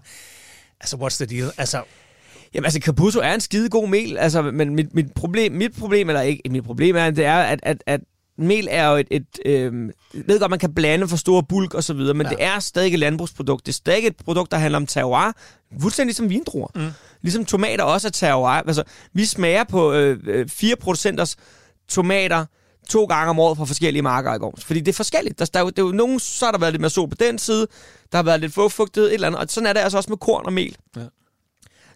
Altså, 0.80 0.96
what's 0.96 1.24
the 1.24 1.36
deal? 1.38 1.50
Altså, 1.58 1.82
Jamen 2.54 2.64
altså, 2.64 2.80
Caputo 2.80 3.20
er 3.20 3.34
en 3.34 3.40
skide 3.40 3.68
god 3.68 3.88
mel, 3.88 4.18
altså, 4.18 4.42
men 4.42 4.74
mit, 4.74 4.94
mit, 4.94 5.12
problem, 5.14 5.52
mit 5.52 5.72
problem, 5.78 6.08
eller 6.08 6.20
ikke, 6.22 6.42
mit 6.50 6.64
problem 6.64 6.96
er, 6.96 7.10
det 7.10 7.24
er, 7.24 7.36
at, 7.38 7.60
at, 7.62 7.82
at 7.86 8.00
mel 8.38 8.68
er 8.70 8.86
jo 8.88 8.96
et, 8.96 9.06
et 9.10 9.24
øh, 9.46 9.62
jeg 10.14 10.22
ved 10.26 10.40
godt, 10.40 10.50
man 10.50 10.58
kan 10.58 10.74
blande 10.74 11.08
for 11.08 11.16
store 11.16 11.42
bulk 11.42 11.74
og 11.74 11.84
så 11.84 11.94
videre, 11.94 12.14
men 12.14 12.26
Ja. 12.26 12.30
det 12.30 12.44
er 12.44 12.58
stadig 12.58 12.92
et 12.92 12.98
landbrugsprodukt. 12.98 13.66
Det 13.66 13.72
er 13.72 13.76
stadig 13.76 14.06
et 14.06 14.16
produkt, 14.16 14.50
der 14.50 14.58
handler 14.58 14.76
om 14.76 14.86
terroir, 14.86 15.32
fuldstændig 15.80 16.06
ligesom 16.08 16.30
vindruer. 16.30 16.68
Mm. 16.74 16.90
Ligesom 17.22 17.44
tomater 17.44 17.84
også 17.84 18.08
er 18.08 18.12
terroir. 18.12 18.48
Altså, 18.66 18.82
vi 19.12 19.24
smager 19.24 19.64
på 19.64 19.92
øh, 19.92 20.18
øh, 20.26 20.48
fire 20.48 20.76
producenters 20.76 21.36
tomater 21.88 22.46
to 22.90 23.04
gange 23.04 23.30
om 23.30 23.38
året 23.38 23.58
fra 23.58 23.64
forskellige 23.64 24.02
marker 24.02 24.34
i 24.34 24.38
går. 24.38 24.58
Fordi 24.64 24.80
det 24.80 24.88
er 24.88 24.96
forskelligt. 24.96 25.38
Der, 25.38 25.44
der, 25.44 25.60
er 25.60 25.64
jo- 25.64 25.70
det 25.70 25.78
er 25.78 25.82
jo 25.82 25.92
nogen, 25.92 26.20
så 26.20 26.44
har 26.44 26.52
der 26.52 26.58
været 26.58 26.72
lidt 26.72 26.80
mere 26.80 26.90
sol 26.90 27.08
på 27.08 27.16
den 27.20 27.38
side, 27.38 27.66
der 28.12 28.18
har 28.18 28.22
været 28.22 28.40
lidt 28.40 28.54
fugtighed, 28.54 29.08
et 29.08 29.14
eller 29.14 29.26
andet. 29.26 29.40
Og 29.40 29.46
sådan 29.48 29.66
er 29.66 29.72
det 29.72 29.80
altså 29.80 29.96
også 29.98 30.10
med 30.10 30.18
korn 30.18 30.46
og 30.46 30.52
mel. 30.52 30.76
Ja. 30.96 31.00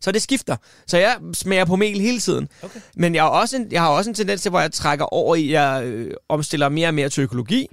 Så 0.00 0.12
det 0.12 0.22
skifter. 0.22 0.56
Så 0.86 0.98
jeg 0.98 1.16
smager 1.34 1.64
på 1.64 1.76
mel 1.76 2.00
hele 2.00 2.20
tiden. 2.20 2.48
Okay. 2.62 2.80
Men 2.96 3.14
jeg 3.14 3.22
har, 3.22 3.30
også 3.30 3.56
en, 3.56 3.66
jeg 3.70 3.80
har 3.82 3.88
også 3.88 4.10
en 4.10 4.14
tendens 4.14 4.42
til, 4.42 4.50
hvor 4.50 4.60
jeg 4.60 4.72
trækker 4.72 5.04
over 5.04 5.36
i, 5.36 5.52
jeg 5.52 5.84
øh, 5.84 6.14
omstiller 6.28 6.68
mere 6.68 6.88
og 6.88 6.94
mere 6.94 7.08
til 7.08 7.22
økologi. 7.22 7.68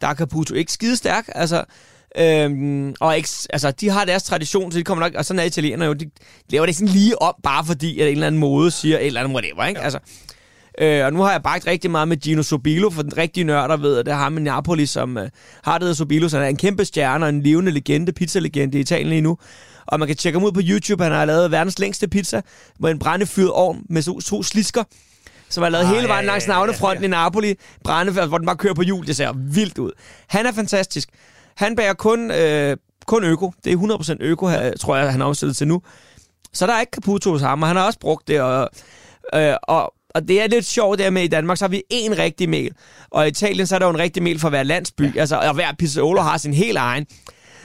Der 0.00 0.06
er 0.06 0.14
Caputo 0.14 0.54
ikke 0.54 0.72
skide 0.72 0.96
stærk. 0.96 1.28
Altså, 1.34 1.64
øhm, 2.18 2.94
og 3.00 3.16
ikke, 3.16 3.28
altså, 3.50 3.70
de 3.70 3.88
har 3.90 4.04
deres 4.04 4.22
tradition, 4.22 4.72
så 4.72 4.78
de 4.78 4.84
kommer 4.84 5.04
nok, 5.04 5.14
og 5.14 5.24
sådan 5.24 5.40
er 5.40 5.44
italienere 5.44 5.86
jo, 5.88 5.92
de 5.92 6.10
laver 6.50 6.66
det 6.66 6.76
sådan 6.76 6.88
lige 6.88 7.22
op, 7.22 7.34
bare 7.42 7.64
fordi, 7.64 8.00
at 8.00 8.06
en 8.06 8.12
eller 8.12 8.26
anden 8.26 8.40
mode 8.40 8.70
siger 8.70 8.98
et 8.98 9.06
eller 9.06 9.20
andet 9.20 9.34
whatever, 9.34 9.64
ikke? 9.64 9.80
Ja. 9.80 9.84
Altså, 9.84 9.98
Øh, 10.80 11.04
og 11.04 11.12
nu 11.12 11.20
har 11.20 11.32
jeg 11.32 11.42
bagt 11.42 11.66
rigtig 11.66 11.90
meget 11.90 12.08
med 12.08 12.16
Gino 12.16 12.42
Sobilo, 12.42 12.90
for 12.90 13.02
den 13.02 13.16
rigtige 13.16 13.44
nørder 13.44 13.76
ved, 13.76 13.98
at 13.98 14.06
det 14.06 14.12
er 14.12 14.16
ham 14.16 14.38
i 14.38 14.40
Napoli, 14.40 14.86
som 14.86 15.18
øh, 15.18 15.28
har 15.62 15.78
det 15.78 15.96
Sobilo, 15.96 16.28
så 16.28 16.36
han 16.36 16.44
er 16.44 16.48
en 16.48 16.56
kæmpe 16.56 16.84
stjerne 16.84 17.24
og 17.24 17.28
en 17.28 17.42
levende 17.42 17.70
legende, 17.70 18.12
pizzalegende 18.12 18.78
i 18.78 18.80
Italien 18.80 19.08
lige 19.08 19.20
nu. 19.20 19.38
Og 19.86 19.98
man 19.98 20.08
kan 20.08 20.16
tjekke 20.16 20.38
ham 20.38 20.46
ud 20.46 20.52
på 20.52 20.60
YouTube, 20.64 21.02
han 21.02 21.12
har 21.12 21.24
lavet 21.24 21.50
verdens 21.50 21.78
længste 21.78 22.08
pizza 22.08 22.40
med 22.80 22.90
en 22.90 22.98
brændefyret 22.98 23.52
ovn 23.52 23.82
med 23.88 24.02
to, 24.02 24.20
to 24.20 24.42
slisker, 24.42 24.84
som 25.48 25.64
er 25.64 25.68
lavet 25.68 25.84
Ah, 25.84 25.90
hele 25.90 26.02
ja, 26.02 26.06
vejen 26.06 26.24
ja, 26.24 26.30
langs 26.30 26.46
ja, 26.46 26.52
ja, 26.52 26.58
navnefronten 26.58 27.02
ja. 27.02 27.08
i 27.08 27.10
Napoli, 27.10 27.54
brændefyret, 27.84 28.28
hvor 28.28 28.38
den 28.38 28.46
bare 28.46 28.56
kører 28.56 28.74
på 28.74 28.82
hjul, 28.82 29.06
det 29.06 29.16
ser 29.16 29.32
vildt 29.32 29.78
ud. 29.78 29.92
Han 30.26 30.46
er 30.46 30.52
fantastisk. 30.52 31.08
Han 31.56 31.76
bager 31.76 31.94
kun, 31.94 32.30
øh, 32.30 32.76
kun 33.06 33.24
øko, 33.24 33.52
det 33.64 33.72
er 33.72 33.76
100% 33.76 34.16
øko, 34.20 34.48
her, 34.48 34.72
tror 34.80 34.96
jeg, 34.96 35.10
han 35.12 35.20
har 35.20 35.28
omstillet 35.28 35.56
til 35.56 35.68
nu. 35.68 35.82
Så 36.52 36.66
der 36.66 36.72
er 36.72 36.80
ikke 36.80 36.90
Caputo 36.94 37.30
hos 37.30 37.40
ham, 37.40 37.62
og 37.62 37.68
han 37.68 37.76
har 37.76 37.86
også 37.86 37.98
brugt 37.98 38.28
det, 38.28 38.40
og, 38.40 38.70
øh, 39.34 39.54
og, 39.62 39.94
og 40.14 40.28
det 40.28 40.42
er 40.42 40.46
lidt 40.46 40.64
sjovt 40.66 40.98
der 40.98 41.10
med, 41.10 41.22
i 41.22 41.28
Danmark, 41.28 41.58
så 41.58 41.64
har 41.64 41.68
vi 41.68 41.82
én 41.92 42.18
rigtig 42.18 42.48
mel, 42.48 42.72
og 43.10 43.26
i 43.26 43.28
Italien, 43.28 43.66
så 43.66 43.74
er 43.74 43.78
der 43.78 43.86
jo 43.86 43.90
en 43.92 43.98
rigtig 43.98 44.22
mel 44.22 44.38
for 44.38 44.48
hver 44.48 44.62
landsby, 44.62 45.14
ja. 45.14 45.20
altså, 45.20 45.36
og 45.36 45.54
hver 45.54 45.72
pizzaiolo 45.78 46.20
har 46.20 46.38
sin 46.38 46.54
helt 46.54 46.78
egen. 46.78 47.06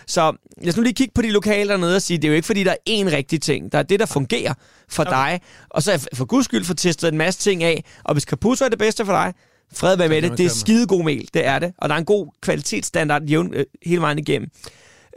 Så 0.07 0.33
lad 0.61 0.69
os 0.69 0.77
nu 0.77 0.83
lige 0.83 0.93
kigge 0.93 1.11
på 1.15 1.21
de 1.21 1.31
lokale 1.31 1.69
dernede 1.69 1.95
og 1.95 2.01
sige, 2.01 2.17
det 2.17 2.23
er 2.23 2.29
jo 2.29 2.35
ikke 2.35 2.45
fordi, 2.45 2.63
der 2.63 2.71
er 2.71 2.75
én 2.89 3.15
rigtig 3.15 3.41
ting. 3.41 3.71
Der 3.71 3.77
er 3.77 3.83
det, 3.83 3.99
der 3.99 4.05
fungerer 4.05 4.53
for 4.89 5.03
okay. 5.03 5.11
dig. 5.11 5.41
Og 5.69 5.83
så 5.83 6.07
for 6.13 6.25
guds 6.25 6.45
skyld 6.45 6.65
få 6.65 6.73
testet 6.73 7.11
en 7.11 7.17
masse 7.17 7.39
ting 7.39 7.63
af. 7.63 7.83
Og 8.03 8.13
hvis 8.13 8.23
Caputo 8.23 8.65
er 8.65 8.69
det 8.69 8.79
bedste 8.79 9.05
for 9.05 9.13
dig, 9.13 9.33
fred 9.73 9.97
være 9.97 10.09
med 10.09 10.21
det. 10.21 10.23
Det 10.23 10.31
er 10.31 10.37
køre 10.37 10.43
med. 10.43 10.49
skide 10.49 10.87
god 10.87 11.03
mel, 11.03 11.29
det 11.33 11.45
er 11.45 11.59
det. 11.59 11.73
Og 11.77 11.89
der 11.89 11.95
er 11.95 11.99
en 11.99 12.05
god 12.05 12.27
kvalitetsstandard 12.41 13.23
jævn, 13.23 13.53
øh, 13.53 13.65
hele 13.85 14.01
vejen 14.01 14.19
igennem. 14.19 14.49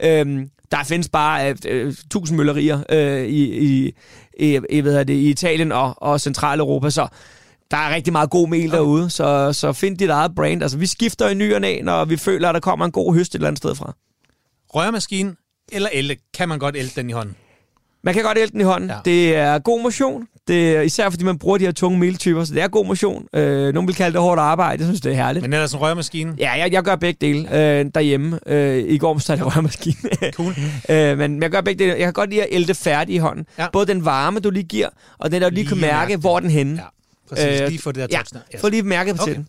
Øhm, 0.03 0.49
der 0.71 0.83
findes 0.83 1.09
bare 1.09 1.55
øh, 1.65 1.95
tusind 2.11 2.37
møllerier 2.37 2.83
øh, 2.89 3.25
i, 3.25 3.57
i, 3.57 3.93
i, 4.39 4.59
i, 4.69 4.79
hvad 4.79 5.05
det, 5.05 5.13
i 5.13 5.29
Italien 5.29 5.71
og, 5.71 5.93
og 5.97 6.21
Centraleuropa, 6.21 6.89
så 6.89 7.07
der 7.71 7.77
er 7.77 7.95
rigtig 7.95 8.13
meget 8.13 8.29
god 8.29 8.47
mel 8.47 8.71
derude, 8.71 9.09
så, 9.09 9.53
så 9.53 9.73
find 9.73 9.97
dit 9.97 10.09
eget 10.09 10.35
brand. 10.35 10.61
Altså, 10.61 10.77
vi 10.77 10.85
skifter 10.85 11.29
i 11.29 11.33
ny 11.33 11.53
og 11.53 11.61
næ, 11.61 11.81
når 11.81 12.05
vi 12.05 12.17
føler, 12.17 12.49
at 12.49 12.53
der 12.53 12.59
kommer 12.59 12.85
en 12.85 12.91
god 12.91 13.15
høst 13.15 13.31
et 13.31 13.35
eller 13.35 13.47
andet 13.47 13.57
sted 13.57 13.75
fra. 13.75 13.93
rørmaskine 14.69 15.35
eller 15.71 15.89
el, 15.93 16.17
kan 16.33 16.49
man 16.49 16.59
godt 16.59 16.75
ælte 16.75 16.95
den 16.95 17.09
i 17.09 17.13
hånden? 17.13 17.35
Man 18.03 18.13
kan 18.13 18.23
godt 18.23 18.37
ælte 18.37 18.51
den 18.51 18.61
i 18.61 18.63
hånden. 18.63 18.89
Ja. 18.89 18.95
Ja. 18.95 19.01
Det 19.05 19.35
er 19.35 19.59
god 19.59 19.81
motion. 19.81 20.27
Det 20.47 20.77
er, 20.77 20.81
især 20.81 21.09
fordi 21.09 21.23
man 21.23 21.37
bruger 21.39 21.57
de 21.57 21.65
her 21.65 21.71
tunge 21.71 21.99
meltyper, 21.99 22.43
så 22.43 22.53
det 22.53 22.61
er 22.61 22.67
god 22.67 22.85
motion. 22.85 23.27
Øh, 23.33 23.73
nogle 23.73 23.87
vil 23.87 23.95
kalde 23.95 24.13
det 24.13 24.21
hårdt 24.21 24.39
arbejde. 24.41 24.79
Jeg 24.81 24.87
synes, 24.87 25.01
det 25.01 25.11
er 25.11 25.15
herligt. 25.15 25.43
Men 25.43 25.53
ellers 25.53 25.73
en 25.73 25.79
rørmaskine? 25.79 26.35
Ja, 26.37 26.51
jeg, 26.51 26.71
jeg 26.71 26.83
gør 26.83 26.95
begge 26.95 27.17
dele 27.21 27.39
øh, 27.79 27.85
derhjemme. 27.95 28.39
Øh, 28.47 28.77
I 28.87 28.97
går 28.97 29.13
måtte 29.13 29.33
jeg 29.33 29.45
rørmaskine. 29.55 29.95
Cool. 30.33 30.53
øh, 30.89 31.17
men 31.17 31.41
jeg 31.41 31.49
gør 31.51 31.61
begge 31.61 31.79
dele. 31.83 31.91
Jeg 31.97 32.05
kan 32.05 32.13
godt 32.13 32.29
lide 32.29 32.41
at 32.43 32.47
ælte 32.51 32.73
færdig 32.75 33.15
i 33.15 33.17
hånden. 33.17 33.45
Ja. 33.57 33.67
Både 33.73 33.85
den 33.85 34.05
varme, 34.05 34.39
du 34.39 34.49
lige 34.49 34.63
giver, 34.63 34.89
og 35.17 35.31
den, 35.31 35.41
der 35.41 35.49
du 35.49 35.53
lige, 35.53 35.63
Lige 35.63 35.69
kan 35.69 35.77
mærke, 35.81 35.97
mærke 36.09 36.17
hvor 36.17 36.35
er 36.35 36.39
den 36.39 36.49
henne. 36.49 36.75
Ja, 36.81 36.87
præcis. 37.35 37.61
Øh, 37.61 37.67
lige 37.67 37.81
få 37.81 37.91
det 37.91 38.09
der 38.09 38.17
Ja, 38.17 38.17
touch 38.17 38.33
der. 38.33 38.39
Yes. 38.55 38.61
få 38.61 38.69
lige 38.69 38.83
mærket 38.83 39.15
på 39.15 39.21
Okay. 39.21 39.31
til 39.33 39.37
den. 39.37 39.47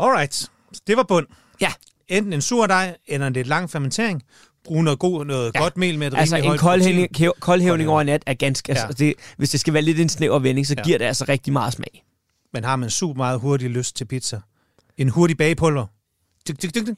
Alright. 0.00 0.46
Det 0.86 0.96
var 0.96 1.02
bund. 1.02 1.26
Ja, 1.60 1.68
enten 2.08 2.32
en 2.32 2.40
sur 2.40 2.66
dej, 2.66 2.94
eller 3.08 3.26
en 3.26 3.32
lidt 3.32 3.46
lang 3.46 3.70
fermentering. 3.70 4.22
Brug 4.64 4.84
noget, 4.84 4.98
god, 4.98 5.24
noget 5.24 5.50
Ja. 5.54 5.58
godt 5.60 5.76
mel 5.76 5.98
med 5.98 6.06
et 6.06 6.14
Altså 6.18 6.36
en 6.36 6.58
koldhævning, 6.58 7.08
koldhævning 7.40 7.88
over 7.90 8.02
nat 8.02 8.22
er 8.26 8.34
ganske... 8.34 8.72
Ja. 8.72 8.78
Altså, 8.80 8.98
det, 8.98 9.14
hvis 9.36 9.50
det 9.50 9.60
skal 9.60 9.74
være 9.74 9.82
lidt 9.82 10.00
en 10.00 10.08
snæver 10.08 10.38
vending, 10.38 10.66
så 10.66 10.74
Ja. 10.78 10.82
giver 10.82 10.98
det 10.98 11.04
altså 11.04 11.24
rigtig 11.28 11.52
meget 11.52 11.72
smag. 11.72 12.04
Men 12.52 12.64
har 12.64 12.76
man 12.76 12.90
super 12.90 13.14
meget 13.16 13.40
hurtig 13.40 13.70
lyst 13.70 13.96
til 13.96 14.04
pizza? 14.04 14.40
En 14.98 15.08
hurtig 15.08 15.36
bagepulver? 15.36 15.86
Dyk, 16.48 16.62
dyk, 16.62 16.74
dyk, 16.74 16.88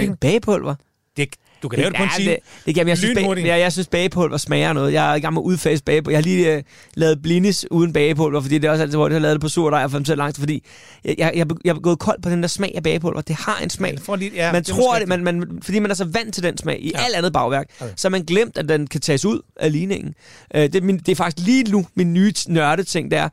en 0.00 0.16
bagepulver? 0.16 0.74
Det, 1.16 1.28
du 1.62 1.68
kan 1.68 1.78
lave 1.78 1.90
det 1.90 1.96
på 1.96 2.02
en 2.02 2.08
time. 2.16 2.30
det, 2.30 2.38
det 2.66 2.74
kan, 2.74 2.88
jeg, 2.88 2.98
synes, 2.98 3.14
bag, 3.14 3.46
jeg, 3.46 3.60
jeg 3.60 3.72
synes, 3.72 3.88
bagepulver 3.88 4.36
smager 4.36 4.72
noget. 4.72 4.92
Jeg 4.92 5.10
er 5.10 5.14
i 5.14 5.20
gang 5.20 5.34
med 5.34 5.42
at 5.42 5.44
udfase 5.44 5.82
bagepulver. 5.84 6.12
Jeg 6.12 6.18
har 6.18 6.22
lige 6.22 6.56
øh, 6.56 6.62
lavet 6.94 7.22
blinis 7.22 7.66
uden 7.70 7.92
bagepulver, 7.92 8.40
fordi 8.40 8.58
det 8.58 8.68
er 8.68 8.70
også 8.70 8.82
altid, 8.82 8.96
hvor 8.96 9.08
jeg 9.08 9.14
har 9.14 9.20
lavet 9.20 9.34
det 9.34 9.40
på 9.40 9.48
surdej 9.48 9.84
og 9.84 9.90
fermenteret 9.90 10.18
langt, 10.18 10.38
fordi 10.38 10.64
jeg, 11.04 11.14
jeg, 11.18 11.32
jeg, 11.34 11.46
jeg 11.64 11.70
er 11.70 11.80
gået 11.80 11.98
kold 11.98 12.22
på 12.22 12.30
den 12.30 12.42
der 12.42 12.48
smag 12.48 12.72
af 12.76 12.82
bagepulver. 12.82 13.20
Det 13.20 13.36
har 13.36 13.58
en 13.62 13.70
smag. 13.70 13.98
Får 14.00 14.16
lige, 14.16 14.30
ja, 14.34 14.52
man 14.52 14.62
det 14.62 14.74
tror 14.74 14.98
det, 14.98 15.08
man, 15.08 15.24
man, 15.24 15.58
fordi 15.62 15.78
man 15.78 15.90
er 15.90 15.94
så 15.94 16.04
vant 16.04 16.34
til 16.34 16.42
den 16.42 16.58
smag 16.58 16.78
i 16.80 16.90
ja. 16.90 16.98
Ja. 16.98 17.04
alt 17.04 17.16
andet 17.16 17.32
bagværk, 17.32 17.66
okay. 17.80 17.92
Så 17.96 18.08
man 18.08 18.22
glemt, 18.22 18.58
at 18.58 18.68
den 18.68 18.86
kan 18.86 19.00
tages 19.00 19.24
ud 19.24 19.40
af 19.60 19.72
ligningen. 19.72 20.14
Øh, 20.54 20.62
det, 20.62 20.74
er 20.74 20.80
min, 20.80 20.98
det 20.98 21.08
er 21.08 21.16
faktisk 21.16 21.46
lige 21.46 21.64
nu 21.64 21.86
min 21.94 22.14
nye 22.14 22.32
nørde 22.48 22.82
ting, 22.84 23.10
der 23.10 23.28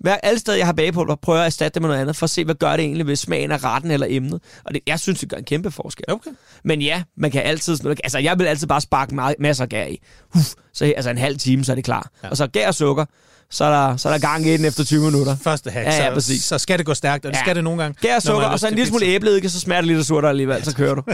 hver, 0.00 0.16
alle 0.22 0.38
steder, 0.38 0.56
jeg 0.58 0.66
har 0.66 0.72
bagepulver, 0.72 1.14
prøver 1.14 1.38
jeg 1.38 1.44
at 1.44 1.50
erstatte 1.50 1.74
det 1.74 1.82
med 1.82 1.88
noget 1.88 2.00
andet, 2.00 2.16
for 2.16 2.24
at 2.24 2.30
se, 2.30 2.44
hvad 2.44 2.54
gør 2.54 2.70
det 2.70 2.80
egentlig 2.80 3.06
ved 3.06 3.16
smagen 3.16 3.52
af 3.52 3.64
retten 3.64 3.90
eller 3.90 4.06
emnet. 4.10 4.40
Og 4.64 4.74
det, 4.74 4.82
jeg 4.86 5.00
synes, 5.00 5.20
det 5.20 5.28
gør 5.28 5.36
en 5.36 5.44
kæmpe 5.44 5.70
forskel. 5.70 6.04
Okay. 6.08 6.30
Men 6.64 6.82
ja, 6.82 7.02
man 7.16 7.30
kan 7.30 7.42
altid... 7.42 7.78
Altså, 8.04 8.18
jeg 8.18 8.38
vil 8.38 8.46
altid 8.46 8.66
bare 8.66 8.80
sparke 8.80 9.14
meget, 9.14 9.34
masser 9.40 9.64
af 9.64 9.68
gær 9.68 9.84
i. 9.86 9.98
Uf, 10.36 10.46
så 10.74 10.84
altså 10.96 11.10
en 11.10 11.18
halv 11.18 11.38
time, 11.38 11.64
så 11.64 11.72
er 11.72 11.74
det 11.74 11.84
klar. 11.84 12.10
Ja. 12.22 12.28
Og 12.28 12.36
så 12.36 12.46
gær 12.46 12.66
og 12.68 12.74
sukker, 12.74 13.04
så 13.50 13.64
er 13.64 13.70
der, 13.88 13.96
så 13.96 14.08
er 14.08 14.12
der 14.12 14.20
gang 14.20 14.46
i 14.46 14.56
den 14.56 14.64
efter 14.64 14.84
20 14.84 15.04
minutter. 15.04 15.36
Første 15.42 15.70
hack, 15.70 15.86
Ja, 15.86 15.92
ja, 16.02 16.08
så, 16.08 16.14
præcis. 16.14 16.44
så 16.44 16.58
skal 16.58 16.78
det 16.78 16.86
gå 16.86 16.94
stærkt, 16.94 17.24
og 17.26 17.32
det 17.32 17.38
Ja. 17.38 17.42
skal 17.42 17.54
det 17.56 17.64
nogle 17.64 17.82
gange. 17.82 17.98
Gær 18.00 18.16
og 18.16 18.22
sukker, 18.22 18.46
og 18.46 18.60
så 18.60 18.68
en 18.68 18.74
lille 18.74 18.88
smule 18.88 19.06
æbleeddike, 19.06 19.48
så 19.48 19.60
smager 19.60 19.80
det 19.80 19.88
lidt 19.88 19.98
af 19.98 20.04
surt 20.04 20.24
alligevel, 20.24 20.64
så 20.64 20.74
kører 20.74 20.94
du. 20.94 21.02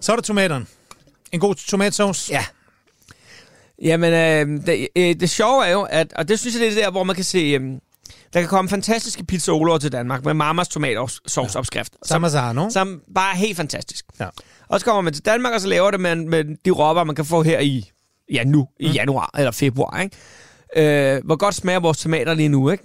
Så 0.00 0.12
er 0.12 0.16
der 0.16 0.22
tomaterne. 0.22 0.66
En 1.32 1.40
god 1.40 1.54
tomatsauce. 1.54 2.32
Ja. 2.32 2.44
Jamen, 3.82 4.12
øh, 4.12 4.66
det, 4.66 4.88
øh, 4.96 5.14
det 5.20 5.30
sjove 5.30 5.66
er 5.66 5.72
jo, 5.72 5.82
at, 5.82 6.12
og 6.12 6.28
det 6.28 6.38
synes 6.38 6.54
jeg, 6.54 6.70
det 6.70 6.78
er 6.78 6.84
der, 6.84 6.90
hvor 6.90 7.04
man 7.04 7.16
kan 7.16 7.24
se, 7.24 7.38
øh, 7.38 7.60
der 8.32 8.40
kan 8.40 8.48
komme 8.48 8.68
fantastiske 8.68 9.24
pizzologer 9.24 9.78
til 9.78 9.92
Danmark 9.92 10.24
med 10.24 10.34
Mamas 10.34 10.68
tomatsauceopskrift, 10.68 11.92
som, 11.92 11.98
Samazano. 12.04 12.70
som 12.70 13.02
bare 13.14 13.32
er 13.32 13.36
helt 13.36 13.56
fantastisk. 13.56 14.04
Ja. 14.20 14.28
Og 14.68 14.80
så 14.80 14.86
kommer 14.86 15.02
man 15.02 15.12
til 15.12 15.24
Danmark, 15.24 15.54
og 15.54 15.60
så 15.60 15.68
laver 15.68 15.90
det 15.90 16.00
med, 16.00 16.16
med 16.16 16.44
de 16.64 16.70
råvarer, 16.70 17.04
man 17.04 17.14
kan 17.14 17.24
få 17.24 17.42
her 17.42 17.60
i, 17.60 17.90
ja 18.32 18.44
nu, 18.44 18.68
i 18.80 18.88
januar 18.88 19.30
eller 19.38 19.50
februar. 19.50 20.00
Ikke? 20.00 21.16
Øh, 21.16 21.24
hvor 21.24 21.36
godt 21.36 21.54
smager 21.54 21.80
vores 21.80 21.98
tomater 21.98 22.34
lige 22.34 22.48
nu, 22.48 22.70
ikke? 22.70 22.84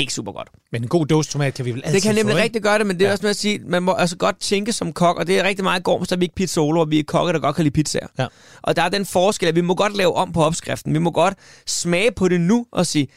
Ikke 0.00 0.12
super 0.14 0.32
godt. 0.32 0.48
Men 0.72 0.82
en 0.82 0.88
god 0.88 1.06
dåse 1.06 1.30
tomat 1.30 1.54
kan 1.54 1.64
vi 1.64 1.70
vel 1.72 1.82
altid 1.84 1.94
Det 1.94 2.02
kan 2.02 2.14
nemlig 2.14 2.24
få, 2.32 2.36
ikke? 2.36 2.42
rigtig 2.44 2.62
gøre 2.62 2.78
det, 2.78 2.86
men 2.86 2.96
det 2.96 3.02
er 3.04 3.08
Ja. 3.08 3.12
også 3.12 3.22
med 3.22 3.30
at 3.30 3.36
sige, 3.36 3.58
man 3.66 3.82
må 3.82 3.92
altså 3.92 4.16
godt 4.16 4.40
tænke 4.40 4.72
som 4.72 4.92
kok, 4.92 5.16
og 5.16 5.26
det 5.26 5.38
er 5.38 5.44
rigtig 5.44 5.64
meget 5.64 5.82
går, 5.82 6.04
så 6.04 6.14
er 6.14 6.18
vi 6.18 6.24
ikke 6.24 6.34
pizzolo, 6.34 6.80
og 6.80 6.90
vi 6.90 6.98
er 6.98 7.04
kokke, 7.06 7.32
der 7.32 7.38
godt 7.38 7.56
kan 7.56 7.62
lide 7.64 7.72
pizzaer. 7.72 8.06
Ja. 8.18 8.26
Og 8.62 8.76
der 8.76 8.82
er 8.82 8.88
den 8.88 9.06
forskel, 9.06 9.48
at 9.48 9.54
vi 9.54 9.60
må 9.60 9.74
godt 9.74 9.96
lave 9.96 10.14
om 10.14 10.32
på 10.32 10.42
opskriften. 10.44 10.94
Vi 10.94 10.98
må 10.98 11.10
godt 11.10 11.34
smage 11.66 12.10
på 12.12 12.28
det 12.28 12.40
nu 12.40 12.66
og 12.72 12.86
sige, 12.86 13.08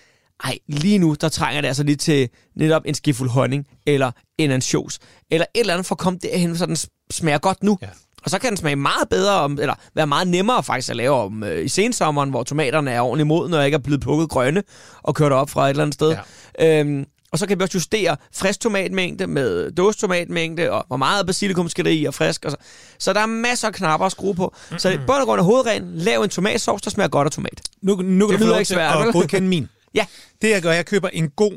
ej, 0.44 0.58
lige 0.68 0.98
nu, 1.00 1.16
der 1.22 1.30
trænger 1.30 1.62
det 1.62 1.68
altså 1.68 1.84
lige 1.84 1.96
til 1.96 2.30
netop 2.56 2.82
en 2.86 2.94
skifuld 2.94 3.30
honning, 3.30 3.68
eller 3.88 4.12
en 4.38 4.52
ansjos, 4.52 5.00
eller 5.32 5.46
et 5.56 5.60
eller 5.60 5.74
andet 5.74 5.86
for 5.86 5.96
at 5.96 6.00
komme 6.00 6.20
derhen, 6.22 6.58
så 6.58 6.66
den 6.66 6.78
smager 7.12 7.38
godt 7.38 7.64
nu. 7.64 7.78
Ja. 7.82 7.88
Og 8.24 8.30
så 8.30 8.40
kan 8.40 8.50
den 8.50 8.58
smage 8.58 8.76
meget 8.76 9.10
bedre, 9.10 9.34
om, 9.34 9.60
eller 9.62 9.74
være 9.96 10.08
meget 10.08 10.28
nemmere 10.28 10.64
faktisk 10.64 10.90
at 10.90 10.96
lave 10.96 11.16
om 11.16 11.44
øh, 11.44 11.66
i 11.66 11.68
sensommeren, 11.68 12.30
hvor 12.30 12.44
tomaterne 12.44 12.92
er 12.92 13.02
ordentligt 13.02 13.28
modne 13.28 13.58
og 13.58 13.66
ikke 13.66 13.76
er 13.76 13.80
blevet 13.80 14.02
plukket 14.02 14.30
grønne 14.30 14.64
og 15.04 15.16
kørt 15.16 15.32
op 15.32 15.50
fra 15.50 15.66
et 15.66 15.70
eller 15.70 15.84
andet 15.84 15.94
sted. 15.94 16.18
Ja. 16.60 16.80
Øhm, 16.80 17.06
og 17.32 17.40
så 17.40 17.48
kan 17.48 17.60
vi 17.60 17.64
også 17.64 17.76
justere 17.78 18.18
frisk 18.36 18.60
tomatmængde 18.60 19.28
med 19.28 19.72
dåstomatmængde, 19.72 20.72
og 20.72 20.84
hvor 20.88 20.98
meget 20.98 21.26
basilikum 21.28 21.70
skal 21.70 21.86
der 21.86 21.92
i, 21.92 22.06
og 22.06 22.14
frisk. 22.14 22.46
Og 22.46 22.52
så. 22.52 22.58
så 23.00 23.14
der 23.14 23.20
er 23.20 23.26
masser 23.26 23.68
af 23.68 23.74
knapper 23.74 24.06
at 24.06 24.12
skrue 24.12 24.36
på. 24.36 24.54
Mm-hmm. 24.56 24.80
Så 24.80 25.00
bund 25.08 25.18
og 25.18 25.26
grund 25.26 25.40
af 25.40 25.46
hovedreglen, 25.46 25.98
lav 25.98 26.22
en 26.22 26.30
tomatsauce, 26.30 26.84
der 26.84 26.90
smager 26.90 27.08
godt 27.08 27.26
af 27.26 27.32
tomat. 27.32 27.62
Nu, 27.82 27.96
nu 27.96 28.28
kan 28.28 28.34
Det 28.34 28.40
du 28.40 28.46
få 28.46 28.50
lov 28.50 28.60
ikke 28.60 28.68
til 28.68 28.76
svært, 28.76 29.08
at 29.08 29.14
godkende 29.14 29.48
min. 29.48 29.70
Ja. 29.96 30.06
Det 30.42 30.50
jeg 30.50 30.62
gør, 30.62 30.72
jeg 30.72 30.86
køber 30.86 31.10
en 31.10 31.30
god 31.30 31.54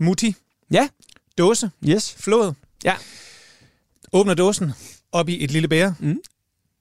mutti 0.00 0.34
Ja, 0.70 0.88
dåse, 1.38 1.70
yes. 1.88 2.14
flået, 2.18 2.54
Ja, 2.84 2.94
åbner 4.12 4.34
dåsen, 4.34 4.72
op 5.12 5.28
i 5.28 5.44
et 5.44 5.50
lille 5.50 5.68
bære, 5.68 5.94
Mm. 6.00 6.16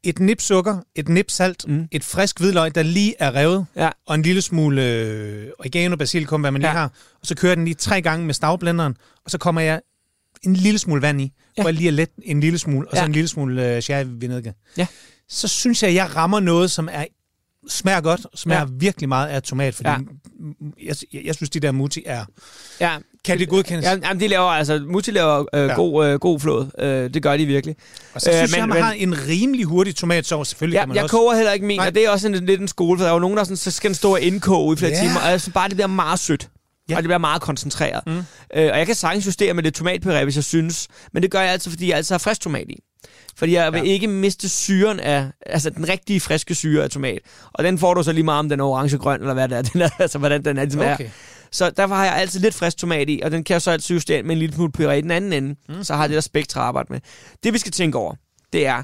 et 0.04 0.20
nip 0.20 0.42
sukker, 0.42 0.78
et 0.96 1.10
nip 1.10 1.32
salt, 1.32 1.68
Mm. 1.68 1.88
et 1.92 2.04
frisk 2.04 2.40
hvidløg, 2.40 2.76
der 2.76 2.84
lige 2.84 3.16
er 3.20 3.36
revet, 3.36 3.66
ja, 3.76 3.90
og 4.08 4.16
en 4.16 4.22
lille 4.22 4.42
smule 4.42 4.86
øh, 4.86 5.48
oregano, 5.60 5.96
basilikum, 5.96 6.42
hvad 6.42 6.52
man 6.52 6.62
lige 6.62 6.72
Ja. 6.72 6.78
har. 6.78 6.92
Og 7.22 7.28
så 7.28 7.36
kører 7.36 7.50
jeg 7.52 7.58
den 7.58 7.66
lige 7.66 7.76
tre 7.76 8.02
gange 8.02 8.26
med 8.26 8.34
stavblenderen, 8.34 8.96
og 9.26 9.32
så 9.32 9.38
kommer 9.38 9.62
jeg 9.62 9.82
en 10.44 10.54
lille 10.56 10.80
smule 10.80 11.02
vand 11.02 11.22
i, 11.22 11.32
Ja. 11.58 11.64
for 11.64 11.72
lige 11.72 11.88
at 11.88 11.94
lette 11.94 12.14
en 12.24 12.40
lille 12.40 12.60
smule, 12.60 12.88
og 12.88 12.94
Ja. 12.94 13.00
så 13.02 13.06
en 13.06 13.12
lille 13.12 13.28
smule 13.28 13.76
øh, 13.76 13.82
sherry 13.82 14.06
vinegar. 14.08 14.54
Ja. 14.78 14.88
Så 15.30 15.48
synes 15.48 15.84
jeg, 15.84 15.90
at 15.90 15.96
jeg 15.96 16.16
rammer 16.16 16.40
noget, 16.40 16.72
som 16.72 16.90
er 16.92 17.06
smager 17.70 18.02
godt, 18.02 18.22
smager 18.36 18.62
Ja. 18.62 18.68
virkelig 18.80 19.10
meget 19.10 19.28
af 19.28 19.44
tomat, 19.44 19.76
fordi 19.76 19.90
Ja. 19.90 19.98
ja. 20.84 20.94
jeg, 21.14 21.26
jeg 21.26 21.36
synes, 21.36 21.50
de 21.50 21.60
der 21.60 21.72
mutti 21.72 22.04
er... 22.06 22.26
ja. 22.80 22.98
Kan 23.26 23.40
det 23.40 23.50
godkendes? 23.50 23.86
Ja, 23.86 23.92
jamen, 24.04 24.20
de 24.22 24.28
laver, 24.28 24.46
altså, 24.46 24.84
Mutti 24.88 25.12
laver 25.12 25.46
øh, 25.56 25.68
ja. 25.68 25.74
God, 25.74 26.08
øh, 26.08 26.20
god 26.20 26.40
flåd. 26.40 26.70
Øh, 26.80 27.14
det 27.14 27.24
gør 27.24 27.38
de 27.38 27.46
virkelig. 27.46 27.76
Og 28.14 28.22
så 28.22 28.30
Øh, 28.32 28.36
synes 28.38 28.52
men- 28.52 28.60
jeg, 28.60 28.68
man 28.68 28.76
men- 28.78 28.84
har 28.84 28.92
en 28.94 29.28
rimelig 29.28 29.66
hurtig 29.66 29.96
tomatsauce. 29.96 30.50
Selvfølgelig 30.50 30.76
Ja, 30.76 30.82
kan 30.82 30.88
man 30.90 30.96
jeg 30.96 31.04
også... 31.04 31.16
koger 31.18 31.36
heller 31.36 31.52
ikke 31.52 31.66
min, 31.66 31.78
Nej. 31.80 31.88
og 31.88 31.96
det 31.96 32.06
er 32.06 32.10
også 32.10 32.28
en, 32.28 32.46
lidt 32.46 32.62
en 32.62 32.68
skole, 32.68 32.98
for 33.00 33.04
der 33.04 33.10
er 33.10 33.14
jo 33.14 33.20
nogen, 33.20 33.38
der 33.38 33.44
sådan, 33.44 33.58
så 33.58 33.72
skal 33.72 33.88
den 33.90 33.96
stå 33.96 34.12
og 34.14 34.22
indkoge 34.22 34.74
i 34.74 34.78
flere 34.78 34.92
Ja. 34.92 35.02
timer, 35.02 35.20
og 35.26 35.30
jeg 35.32 35.42
synes 35.42 35.54
bare, 35.54 35.68
det 35.70 35.76
bliver 35.76 35.88
meget 35.88 36.20
sødt. 36.20 36.50
Ja. 36.90 36.96
Og 36.96 37.02
det 37.04 37.08
bliver 37.08 37.18
meget 37.18 37.42
koncentreret. 37.42 38.02
Mm. 38.08 38.14
Øh, 38.18 38.24
og 38.56 38.78
jeg 38.78 38.86
kan 38.86 38.96
sagtens 38.96 39.26
justere 39.26 39.54
med 39.54 39.64
lidt 39.64 39.82
tomatpuré, 39.82 40.24
hvis 40.24 40.36
jeg 40.36 40.44
synes. 40.44 40.88
Men 41.14 41.24
det 41.24 41.32
gør 41.32 41.42
jeg 41.42 41.52
altid, 41.52 41.72
fordi 41.72 41.88
jeg 41.90 41.98
altid 41.98 42.14
har 42.14 42.18
frisk 42.20 42.42
tomat 42.42 42.66
i. 42.70 42.76
Fordi 43.36 43.54
jeg 43.54 43.74
vil 43.74 43.82
Ja. 43.86 43.92
ikke 43.92 44.08
miste 44.08 44.50
syren 44.50 45.00
af, 45.00 45.26
altså 45.46 45.70
den 45.70 45.90
rigtige 45.90 46.20
friske 46.20 46.56
syre 46.56 46.84
af 46.84 46.90
tomat. 46.90 47.20
Og 47.54 47.64
den 47.64 47.78
får 47.78 47.94
du 47.94 48.04
så 48.04 48.12
lige 48.12 48.24
meget 48.24 48.40
om 48.40 48.50
den 48.50 48.60
er 48.60 48.64
orange-grøn, 48.64 49.20
eller 49.22 49.34
hvad 49.34 49.50
det 49.50 49.58
er, 49.58 49.62
den 49.74 49.82
er 49.82 49.90
altså 50.00 50.18
hvordan 50.18 50.46
den 50.46 50.58
er. 50.58 50.64
Ligesom 50.64 50.82
er. 50.82 50.94
Okay. 50.94 51.10
Så 51.52 51.70
derfor 51.70 51.96
har 51.96 52.06
jeg 52.06 52.16
altid 52.16 52.40
lidt 52.40 52.54
frisk 52.56 52.78
tomat 52.78 53.10
i, 53.10 53.22
og 53.24 53.32
den 53.32 53.44
kan 53.44 53.54
jeg 53.54 53.62
så 53.62 53.72
altid 53.72 53.96
justere 53.96 54.24
med 54.24 54.32
en 54.32 54.38
lille 54.40 54.56
smule 54.56 54.72
puré 54.78 54.90
i 54.92 55.02
den 55.02 55.12
anden 55.12 55.34
ende. 55.34 55.56
Mm. 55.70 55.84
Så 55.84 55.94
har 55.94 56.04
jeg 56.04 56.10
det 56.10 56.16
der 56.16 56.22
spektra 56.22 56.60
at 56.62 56.66
arbejde 56.66 56.88
med. 56.94 57.00
Det 57.44 57.54
vi 57.54 57.58
skal 57.58 57.72
tænke 57.72 57.98
over, 57.98 58.16
det 58.54 58.66
er, 58.68 58.84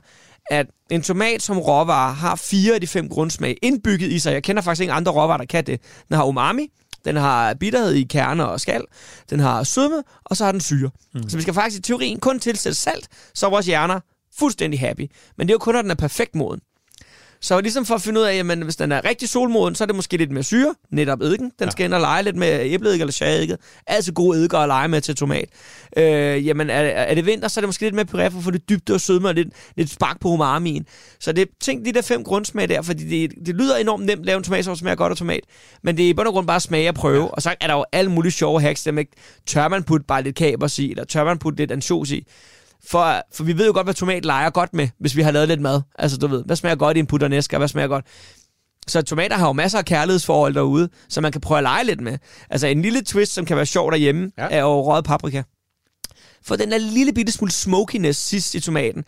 at 0.51 0.65
en 0.91 1.01
tomat 1.01 1.41
som 1.41 1.59
råvare 1.59 2.13
har 2.13 2.35
fire 2.35 2.73
af 2.75 2.81
de 2.81 2.87
fem 2.87 3.09
grundsmag 3.09 3.57
indbygget 3.61 4.11
i 4.11 4.19
sig. 4.19 4.33
Jeg 4.33 4.43
kender 4.43 4.61
faktisk 4.61 4.81
ikke 4.81 4.93
andre 4.93 5.11
råvarer, 5.11 5.37
der 5.37 5.45
kan 5.45 5.65
det. 5.65 5.81
Den 6.07 6.15
har 6.15 6.23
umami, 6.23 6.67
den 7.07 7.15
har 7.15 7.53
bitterhed 7.53 7.93
i 7.93 8.03
kerner 8.03 8.43
og 8.43 8.61
skal, 8.61 8.83
den 9.29 9.39
har 9.39 9.63
sødme, 9.63 10.03
og 10.25 10.37
så 10.37 10.45
har 10.45 10.51
den 10.51 10.61
syre. 10.61 10.89
Mm. 11.13 11.29
Så 11.29 11.37
vi 11.37 11.41
skal 11.41 11.53
faktisk 11.53 11.79
i 11.79 11.81
teorien 11.81 12.19
kun 12.19 12.39
tilsætte 12.39 12.77
salt, 12.77 13.07
så 13.33 13.45
er 13.45 13.49
vores 13.49 13.65
hjerner 13.65 13.99
fuldstændig 14.39 14.79
happy. 14.79 15.11
Men 15.37 15.47
det 15.47 15.51
er 15.51 15.55
jo 15.55 15.59
kun, 15.59 15.73
når 15.73 15.81
den 15.81 15.91
er 15.91 15.95
perfekt 15.95 16.35
moden. 16.35 16.61
Så 17.41 17.61
ligesom 17.61 17.85
for 17.85 17.95
at 17.95 18.01
finde 18.01 18.19
ud 18.19 18.25
af, 18.25 18.35
jamen, 18.35 18.61
hvis 18.61 18.75
den 18.75 18.91
er 18.91 19.05
rigtig 19.05 19.29
solmoden, 19.29 19.75
så 19.75 19.83
er 19.83 19.85
det 19.85 19.95
måske 19.95 20.17
lidt 20.17 20.31
mere 20.31 20.43
syre, 20.43 20.75
netop 20.91 21.21
eddiken. 21.21 21.51
Den 21.59 21.65
ja. 21.65 21.69
skal 21.69 21.85
ind 21.85 21.93
og 21.93 22.01
lege 22.01 22.23
lidt 22.23 22.35
med 22.35 22.59
æbleeddike 22.65 23.01
eller 23.01 23.11
sherryeddike. 23.11 23.57
Altid 23.87 24.13
gode 24.13 24.37
eddike 24.37 24.57
at 24.57 24.67
lege 24.67 24.87
med 24.87 25.01
til 25.01 25.15
tomat. 25.15 25.49
Øh, 25.97 26.47
jamen, 26.47 26.69
er, 26.69 26.81
er, 26.81 27.15
det 27.15 27.25
vinter, 27.25 27.47
så 27.47 27.59
er 27.59 27.61
det 27.61 27.67
måske 27.67 27.83
lidt 27.83 27.95
mere 27.95 28.05
puré 28.05 28.27
for 28.27 28.37
at 28.37 28.43
få 28.43 28.51
det 28.51 28.69
dybde 28.69 28.93
og 28.93 29.01
sødme 29.01 29.27
og 29.27 29.35
lidt, 29.35 29.47
lidt 29.77 29.89
spark 29.89 30.19
på 30.19 30.27
umamien. 30.27 30.85
Så 31.19 31.31
det 31.31 31.47
tænk 31.61 31.85
de 31.85 31.91
der 31.91 32.01
fem 32.01 32.23
grundsmag 32.23 32.69
der, 32.69 32.81
fordi 32.81 33.27
det, 33.27 33.45
det 33.45 33.55
lyder 33.55 33.77
enormt 33.77 34.05
nemt 34.05 34.19
at 34.19 34.25
lave 34.25 34.37
en 34.37 34.43
tomatsauce, 34.43 34.79
smager 34.79 34.95
godt 34.95 35.11
af 35.11 35.17
tomat. 35.17 35.41
Men 35.83 35.97
det 35.97 36.05
er 36.05 36.09
i 36.09 36.13
bund 36.13 36.27
og 36.27 36.33
grund 36.33 36.47
bare 36.47 36.59
smage 36.59 36.89
og 36.89 36.95
prøve. 36.95 37.23
Ja. 37.23 37.29
Og 37.29 37.41
så 37.41 37.55
er 37.61 37.67
der 37.67 37.73
jo 37.73 37.85
alle 37.91 38.11
mulige 38.11 38.31
sjove 38.31 38.61
hacks. 38.61 38.83
Dem, 38.83 38.97
ikke? 38.97 39.11
Tør 39.47 39.67
man 39.67 39.83
putte 39.83 40.05
bare 40.07 40.23
lidt 40.23 40.35
kapers 40.35 40.79
i, 40.79 40.91
eller 40.91 41.03
tør 41.03 41.23
man 41.23 41.39
putte 41.39 41.57
lidt 41.57 41.71
ansjos 41.71 42.11
i? 42.11 42.27
For, 42.89 43.21
for 43.33 43.43
vi 43.43 43.57
ved 43.57 43.67
jo 43.67 43.73
godt, 43.73 43.85
hvad 43.85 43.93
tomat 43.93 44.25
leger 44.25 44.49
godt 44.49 44.73
med, 44.73 44.87
hvis 44.99 45.15
vi 45.15 45.21
har 45.21 45.31
lavet 45.31 45.47
lidt 45.47 45.61
mad. 45.61 45.81
Altså, 45.99 46.17
du 46.17 46.27
ved, 46.27 46.43
hvad 46.45 46.55
smager 46.55 46.75
godt 46.75 46.97
i 46.97 46.99
en 46.99 47.07
putternæske, 47.07 47.55
og 47.55 47.57
hvad 47.57 47.67
smager 47.67 47.87
godt? 47.87 48.05
Så 48.87 49.01
tomater 49.01 49.35
har 49.37 49.47
jo 49.47 49.53
masser 49.53 49.77
af 49.77 49.85
kærlighedsforhold 49.85 50.53
derude, 50.53 50.89
så 51.09 51.21
man 51.21 51.31
kan 51.31 51.41
prøve 51.41 51.57
at 51.57 51.63
lege 51.63 51.83
lidt 51.85 52.01
med. 52.01 52.17
Altså, 52.49 52.67
en 52.67 52.81
lille 52.81 53.01
twist, 53.01 53.33
som 53.33 53.45
kan 53.45 53.57
være 53.57 53.65
sjov 53.65 53.91
derhjemme, 53.91 54.31
ja. 54.37 54.47
Er 54.51 54.59
jo 54.61 54.81
røget 54.81 55.05
paprika. 55.05 55.43
For 56.43 56.55
den 56.55 56.71
der 56.71 56.77
lille 56.77 57.13
bitte 57.13 57.31
smule 57.31 57.51
smokiness 57.51 58.19
sidst 58.19 58.55
i 58.55 58.59
tomaten. 58.59 59.03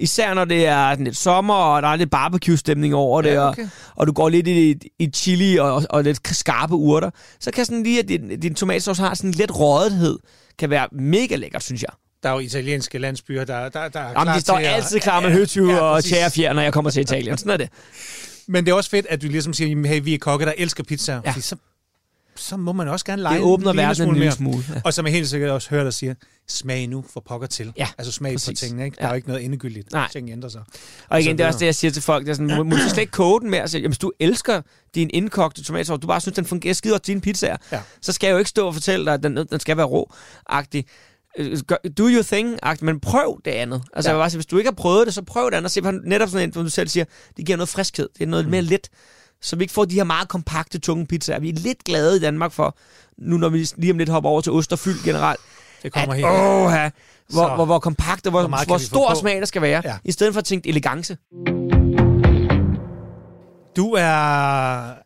Især 0.00 0.34
når 0.34 0.44
det 0.44 0.66
er 0.66 0.94
lidt 0.94 1.16
sommer, 1.16 1.54
og 1.54 1.82
der 1.82 1.88
er 1.88 1.96
lidt 1.96 2.10
barbecue-stemning 2.10 2.94
over 2.94 3.22
det, 3.22 3.30
Ja, 3.30 3.40
og, 3.40 3.48
okay. 3.48 3.68
og 3.96 4.06
du 4.06 4.12
går 4.12 4.28
lidt 4.28 4.48
i, 4.48 4.74
i 4.98 5.10
chili 5.14 5.56
og, 5.56 5.82
og 5.90 6.04
lidt 6.04 6.36
skarpe 6.36 6.74
urter, 6.74 7.10
så 7.40 7.50
kan 7.50 7.64
sådan 7.64 7.82
lige, 7.82 7.98
at 7.98 8.08
din, 8.08 8.40
din 8.40 8.54
tomatsauce 8.54 9.02
har 9.02 9.14
sådan 9.14 9.30
lidt 9.30 9.58
rådethed, 9.58 10.18
kan 10.58 10.70
være 10.70 10.88
mega 10.92 11.36
lækkert, 11.36 11.62
synes 11.62 11.82
jeg. 11.82 11.90
Der 12.24 12.30
er 12.30 12.34
jo 12.34 12.38
italienske 12.38 12.98
landsbyer, 12.98 13.44
der, 13.44 13.68
der, 13.68 13.88
der 13.88 14.00
er 14.00 14.04
Jamen, 14.04 14.22
klar 14.22 14.34
de 14.34 14.40
står 14.40 14.58
til 14.58 14.64
at- 14.64 14.74
altid 14.74 15.00
klar 15.00 15.20
med 15.20 15.30
høtyve 15.30 15.72
Ja, 15.72 15.78
og 15.80 16.04
tjærefjer, 16.04 16.52
når 16.52 16.62
jeg 16.62 16.72
kommer 16.72 16.90
til 16.90 17.00
Italien. 17.02 17.38
Sådan 17.38 17.52
er 17.52 17.56
det. 17.56 17.68
Men 18.46 18.64
det 18.66 18.70
er 18.72 18.76
også 18.76 18.90
fedt, 18.90 19.06
at 19.10 19.22
du 19.22 19.26
ligesom 19.26 19.52
siger, 19.52 19.86
hey, 19.88 20.00
vi 20.04 20.14
er 20.14 20.18
kokke, 20.18 20.46
der 20.46 20.52
elsker 20.58 20.84
pizza. 20.84 21.12
Ja. 21.12 21.20
Ja. 21.26 21.40
Så, 21.40 21.56
så 22.36 22.56
må 22.56 22.72
man 22.72 22.88
også 22.88 23.04
gerne 23.04 23.22
lege 23.22 23.34
Det 23.34 23.42
åbner 23.42 23.70
en 23.70 23.76
lille 23.76 23.86
verden 23.88 24.02
en 24.02 24.06
smule 24.06 24.18
lille 24.18 24.24
mere. 24.26 24.36
smule. 24.36 24.64
Ja. 24.74 24.80
Og 24.84 24.94
som 24.94 25.06
jeg 25.06 25.14
helt 25.14 25.28
sikkert 25.28 25.50
også 25.50 25.70
hører 25.70 25.84
dig 25.84 25.92
sige, 25.92 26.16
smag 26.48 26.86
nu 26.88 27.04
for 27.12 27.20
pokker 27.28 27.46
til. 27.46 27.72
Ja, 27.76 27.88
altså 27.98 28.12
smag 28.12 28.32
præcis. 28.34 28.60
på 28.60 28.64
tingene, 28.66 28.84
ikke? 28.84 28.94
Der 28.96 29.02
Ja. 29.02 29.06
er 29.06 29.12
jo 29.12 29.16
ikke 29.16 29.28
noget 29.28 29.44
endegyldigt. 29.44 29.92
Nej. 29.92 30.08
Ting 30.12 30.30
ændrer 30.30 30.48
sig. 30.48 30.60
Og 31.08 31.20
igen, 31.20 31.32
så 31.32 31.36
det 31.36 31.44
er 31.44 31.46
også 31.46 31.58
det, 31.58 31.66
jeg 31.66 31.74
siger 31.74 31.90
til 31.90 32.02
folk. 32.02 32.24
Det 32.26 32.30
er 32.30 32.34
sådan, 32.34 32.56
må, 32.56 32.62
må 32.62 32.76
du 32.76 32.82
slet 32.88 32.98
ikke 32.98 33.10
koge 33.12 33.40
den 33.40 33.50
mere? 33.50 33.60
Altså, 33.60 33.78
jamen, 33.78 33.90
hvis 33.90 33.98
du 33.98 34.12
elsker 34.20 34.62
din 34.94 35.10
indkogte 35.14 35.64
tomatsauce, 35.64 36.00
du 36.00 36.06
bare 36.06 36.20
synes, 36.20 36.34
den 36.34 36.44
fungerer 36.44 36.74
skide 36.74 36.92
godt 36.92 37.02
til 37.02 37.12
dine 37.12 37.20
pizzaer, 37.20 37.56
Ja. 37.72 37.80
så 38.02 38.12
skal 38.12 38.26
jeg 38.26 38.32
jo 38.32 38.38
ikke 38.38 38.50
stå 38.50 38.66
og 38.66 38.74
fortælle 38.74 39.04
dig, 39.06 39.14
at 39.14 39.22
den, 39.22 39.36
den 39.36 39.60
skal 39.60 39.76
være 39.76 39.86
rå-agtig. 39.86 40.82
Øh, 41.38 41.58
do 41.98 42.08
your 42.08 42.22
thing, 42.22 42.58
men 42.80 43.00
prøv 43.00 43.40
det 43.44 43.50
andet. 43.50 43.82
Altså, 43.94 44.10
Ja. 44.10 44.12
jeg 44.12 44.16
vil 44.18 44.22
bare 44.22 44.30
sige, 44.30 44.38
hvis 44.38 44.46
du 44.46 44.58
ikke 44.58 44.68
har 44.68 44.74
prøvet 44.74 45.06
det, 45.06 45.14
så 45.14 45.22
prøv 45.22 45.50
det 45.50 45.56
andet. 45.56 45.64
Og 45.64 45.70
se, 45.70 45.80
netop 46.04 46.28
sådan 46.28 46.48
en, 46.48 46.52
som 46.52 46.62
du 46.64 46.70
selv 46.70 46.88
siger, 46.88 47.04
det 47.36 47.46
giver 47.46 47.56
noget 47.56 47.68
friskhed. 47.68 48.08
Det 48.18 48.22
er 48.22 48.26
noget 48.28 48.44
mm. 48.44 48.50
mere 48.50 48.62
let, 48.62 48.88
så 49.42 49.56
vi 49.56 49.64
ikke 49.64 49.74
får 49.74 49.84
de 49.84 49.94
her 49.94 50.04
meget 50.04 50.28
kompakte, 50.28 50.78
tunge 50.78 51.06
pizzaer. 51.06 51.38
Vi 51.40 51.48
er 51.48 51.52
lidt 51.52 51.84
glade 51.84 52.16
i 52.16 52.20
Danmark 52.20 52.52
for, 52.52 52.76
nu 53.18 53.36
når 53.36 53.48
vi 53.48 53.68
lige 53.76 53.90
om 53.92 53.98
lidt 53.98 54.08
hopper 54.08 54.30
over 54.30 54.40
til 54.40 54.52
ost 54.52 54.72
og 54.72 54.78
fyld 54.78 55.04
generelt, 55.04 55.40
Det 55.82 55.92
kommer 55.92 56.10
at, 56.10 56.16
helt. 56.16 56.28
åh, 56.28 56.72
ja, 56.72 56.90
hvor, 57.28 57.54
hvor, 57.54 57.64
hvor 57.64 57.78
kompakt 57.78 58.26
og 58.26 58.30
hvor, 58.30 58.46
Hvor 58.46 58.64
hvor 58.66 58.78
stor 58.78 59.14
smag 59.14 59.40
der 59.40 59.44
skal 59.46 59.62
være, 59.62 59.82
Ja. 59.84 59.96
i 60.04 60.12
stedet 60.12 60.32
for 60.32 60.38
at 60.38 60.44
tænke 60.44 60.68
elegance. 60.68 61.16
Du 63.76 63.92
er... 63.92 64.04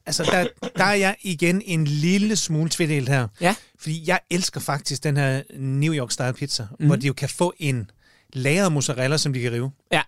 Altså, 0.07 0.23
der, 0.25 0.47
der 0.77 0.85
er 0.85 0.95
jeg 0.95 1.17
igen 1.23 1.63
en 1.65 1.85
lille 1.85 2.37
smule 2.37 2.71
tvedelt 2.71 3.09
her. 3.09 3.29
Ja. 3.41 3.55
Fordi 3.79 4.05
jeg 4.07 4.21
elsker 4.31 4.61
faktisk 4.61 5.05
den 5.05 5.17
her 5.17 5.43
New 5.59 5.95
York 5.95 6.11
Style 6.11 6.33
pizza, 6.33 6.67
mm. 6.81 6.87
hvor 6.87 6.97
de 6.97 7.07
jo 7.07 7.13
kan 7.13 7.29
få 7.29 7.53
en 7.59 7.91
lagret 8.33 8.73
mozzarella, 8.73 9.17
som 9.17 9.33
de 9.33 9.41
kan 9.41 9.53
rive. 9.53 9.71
Ja. 9.93 10.03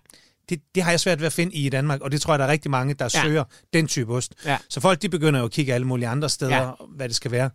Det, 0.48 0.60
det 0.74 0.82
har 0.82 0.90
jeg 0.90 1.00
svært 1.00 1.20
ved 1.20 1.26
at 1.26 1.32
finde 1.32 1.54
i 1.54 1.68
Danmark, 1.68 2.00
og 2.00 2.12
det 2.12 2.20
tror 2.20 2.32
jeg, 2.32 2.38
der 2.38 2.44
er 2.44 2.48
rigtig 2.50 2.70
mange, 2.70 2.94
der 2.94 3.04
Ja. 3.14 3.22
søger 3.22 3.44
den 3.72 3.86
type 3.86 4.14
ost. 4.14 4.34
Ja. 4.44 4.58
Så 4.68 4.80
folk, 4.80 5.02
de 5.02 5.08
begynder 5.08 5.40
jo 5.40 5.46
at 5.46 5.52
kigge 5.52 5.74
alle 5.74 5.86
mulige 5.86 6.08
andre 6.08 6.28
steder, 6.28 6.56
Ja. 6.56 6.70
hvad 6.96 7.08
det 7.08 7.16
skal 7.16 7.30
være. 7.30 7.50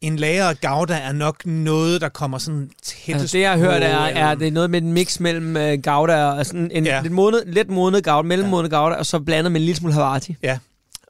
En 0.00 0.16
lagret 0.16 0.60
gouda 0.60 0.94
er 0.98 1.12
nok 1.12 1.46
noget, 1.46 2.00
der 2.00 2.08
kommer 2.08 2.38
sådan 2.38 2.70
tættest 2.82 3.08
Altså, 3.08 3.36
det 3.36 3.42
jeg 3.42 3.50
har 3.50 3.58
hørt 3.58 3.82
er, 3.82 3.98
på, 4.12 4.18
er 4.18 4.30
øh, 4.32 4.40
det 4.40 4.48
er 4.48 4.52
noget 4.52 4.70
med 4.70 4.82
en 4.82 4.92
mix 4.92 5.20
mellem 5.20 5.56
øh, 5.56 5.78
gouda 5.82 6.24
og 6.24 6.46
sådan 6.46 6.70
en 6.74 6.84
Ja. 6.86 6.94
ja. 6.96 7.02
lidt, 7.02 7.12
modnet, 7.12 7.42
lidt 7.46 7.70
modnet 7.70 8.04
gouda, 8.04 8.22
mellemmodnet 8.28 8.70
gouda, 8.72 8.94
og 8.96 9.06
så 9.06 9.20
blandet 9.20 9.52
med 9.52 9.60
en 9.60 9.64
lille 9.64 9.76
smule 9.78 9.94
Havarti. 9.94 10.36
Ja. 10.42 10.58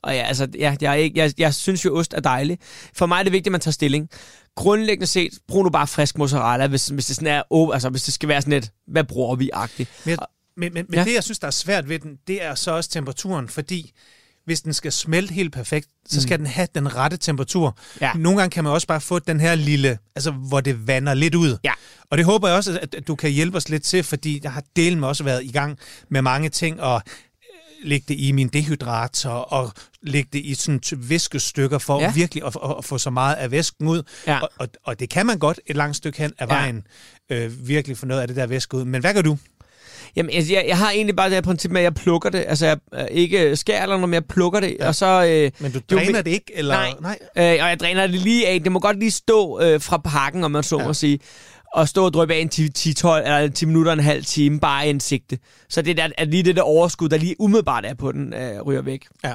Og 0.03 0.14
ja, 0.14 0.22
altså, 0.22 0.49
ja, 0.59 0.77
jeg, 0.81 1.01
ikke, 1.01 1.18
jeg, 1.20 1.33
jeg 1.38 1.55
synes 1.55 1.85
jo, 1.85 1.96
ost 1.99 2.14
er 2.14 2.20
dejlig. 2.20 2.59
For 2.94 3.07
mig 3.07 3.18
er 3.18 3.22
det 3.22 3.33
vigtigt, 3.33 3.46
at 3.46 3.53
man 3.53 3.61
tager 3.61 3.72
stilling. 3.72 4.09
Grundlæggende 4.57 5.07
set, 5.07 5.33
brug 5.49 5.64
nu 5.64 5.70
bare 5.70 5.87
frisk 5.87 6.18
mozzarella, 6.18 6.66
hvis, 6.66 6.88
hvis 6.88 7.07
det 7.07 7.16
sådan 7.16 7.29
er, 7.29 7.42
oh, 7.51 7.75
altså, 7.75 7.88
hvis 7.88 8.03
det 8.03 8.14
skal 8.14 8.29
være 8.29 8.40
sådan 8.42 8.53
lidt, 8.53 8.70
hvad 8.87 9.05
bruger 9.05 9.37
vi-agtigt. 9.37 9.90
Men, 10.05 10.11
jeg- 10.11 10.18
men, 10.57 10.75
men, 10.75 10.87
men 10.88 10.99
Ja. 10.99 11.05
det, 11.05 11.14
jeg 11.14 11.25
synes, 11.25 11.38
der 11.38 11.46
er 11.46 11.51
svært 11.51 11.88
ved 11.88 11.99
den, 11.99 12.16
det 12.27 12.44
er 12.44 12.55
så 12.55 12.70
også 12.70 12.90
temperaturen, 12.90 13.49
fordi 13.49 13.92
hvis 14.47 14.61
den 14.61 14.73
skal 14.73 14.93
smelte 14.93 15.35
helt 15.35 15.53
perfekt, 15.53 15.89
så 16.09 16.23
skal 16.23 16.39
mm. 16.39 16.45
den 16.45 16.53
have 16.53 16.69
den 16.75 16.97
rette 16.97 17.17
temperatur. 17.17 17.79
Ja. 18.01 18.13
Nogle 18.13 18.39
gange 18.39 18.51
kan 18.51 18.65
man 18.65 18.73
også 18.73 18.87
bare 18.87 19.01
få 19.01 19.19
den 19.19 19.41
her 19.41 19.55
lille, 19.55 19.99
altså 20.17 20.31
hvor 20.31 20.61
det 20.61 20.87
vander 20.87 21.15
lidt 21.15 21.35
ud. 21.35 21.57
Ja. 21.65 21.73
Og 22.11 22.19
det 22.19 22.25
håber 22.27 22.49
jeg 22.49 22.57
også, 22.57 22.79
at, 22.83 22.97
du 23.07 23.15
kan 23.15 23.31
hjælpe 23.31 23.57
os 23.57 23.69
lidt 23.69 23.83
til, 23.83 24.03
fordi 24.05 24.41
jeg 24.43 24.53
har 24.53 24.63
delen 24.77 25.01
med 25.01 25.09
også 25.09 25.25
været 25.25 25.45
i 25.45 25.53
gang 25.53 25.79
med 26.09 26.23
mange 26.23 26.49
ting, 26.49 26.81
og 26.81 27.03
øh, 27.07 27.89
lægge 27.89 28.05
det 28.09 28.21
i 28.21 28.33
min 28.33 28.49
dehydrator, 28.49 29.31
og 29.31 29.73
lægge 30.03 30.29
det 30.33 30.39
i 30.45 30.55
sådan 30.55 30.81
viskestykker, 30.97 31.79
for 31.79 32.01
Ja. 32.01 32.07
ja. 32.07 32.13
virkelig 32.13 32.45
at, 32.47 32.57
at, 32.65 32.75
at 32.79 32.85
få 32.85 32.99
så 32.99 33.11
meget 33.11 33.35
af 33.35 33.51
væsken 33.51 33.87
ud. 33.89 34.03
Ja. 34.27 34.41
Og, 34.41 34.51
og, 34.59 34.69
og 34.85 35.01
det 35.01 35.11
kan 35.11 35.27
man 35.27 35.39
godt 35.39 35.61
et 35.67 35.77
langt 35.77 35.97
stykke 35.97 36.19
hen 36.19 36.33
af 36.39 36.47
Ja. 36.47 36.55
vejen, 36.55 36.87
øh, 37.31 37.69
virkelig 37.69 37.99
få 37.99 38.07
noget 38.07 38.21
af 38.21 38.27
det 38.29 38.37
der 38.37 38.47
væske 38.47 38.77
ud. 38.77 38.85
Men 38.85 39.01
hvad 39.01 39.15
gør 39.15 39.23
du? 39.23 39.39
Jamen, 40.16 40.31
altså, 40.35 40.52
jeg, 40.52 40.64
jeg 40.68 40.79
har 40.79 40.90
egentlig 40.90 41.16
bare 41.16 41.26
det 41.29 41.35
her 41.37 41.40
princip 41.40 41.70
med, 41.70 41.81
at 41.81 41.85
jeg 41.85 41.94
plukker 41.94 42.31
det. 42.31 42.44
Altså, 42.48 42.66
jeg 42.66 42.76
øh, 42.94 43.05
ikke 43.11 43.57
skærer 43.57 43.83
eller 43.83 43.96
noget, 43.96 44.09
men 44.09 44.14
jeg 44.14 44.24
plukker 44.24 44.61
det, 44.61 44.76
ja. 44.81 44.88
og 44.88 44.94
så... 44.94 45.07
Øh, 45.29 45.50
Men 45.61 45.72
du 45.72 45.81
Jo, 45.92 45.96
dræner 45.98 46.12
men- 46.12 46.24
det 46.24 46.31
ikke? 46.31 46.52
Eller? 46.55 46.74
Nej. 46.74 46.92
Nej. 47.00 47.18
Øh, 47.37 47.62
og 47.64 47.68
jeg 47.68 47.81
dræner 47.81 48.07
det 48.07 48.14
lige 48.20 48.48
af. 48.48 48.61
Det 48.62 48.72
må 48.72 48.79
godt 48.81 48.98
lige 48.98 49.11
stå 49.11 49.61
øh, 49.61 49.81
fra 49.81 49.96
pakken, 49.98 50.44
om 50.44 50.50
man 50.50 50.62
så 50.62 50.79
Ja. 50.81 50.87
må 50.87 50.94
sige. 50.94 51.18
Og 51.74 51.88
stå 51.88 52.05
og 52.05 52.12
dryppe 52.14 52.35
af 52.35 52.38
en 52.38 52.48
10, 52.48 52.68
10, 52.68 52.94
12, 52.94 53.24
eller 53.24 53.48
10 53.48 53.66
minutter, 53.66 53.92
en 53.92 54.00
halv 54.00 54.24
time, 54.24 54.61
bare 54.61 54.87
i 54.87 54.90
en 54.90 55.00
sigte. 55.00 55.38
Så 55.68 55.83
det 55.83 55.98
er, 55.98 56.09
er 56.18 56.24
lige 56.24 56.42
det 56.42 56.57
der 56.57 56.62
overskud, 56.62 57.09
der 57.09 57.16
lige 57.16 57.37
umiddelbart 57.38 57.85
er 57.87 57.94
på 57.94 58.12
den, 58.12 58.35
øh, 58.35 58.61
ryger 58.62 58.83
væk. 58.83 59.00
Ja. 59.24 59.33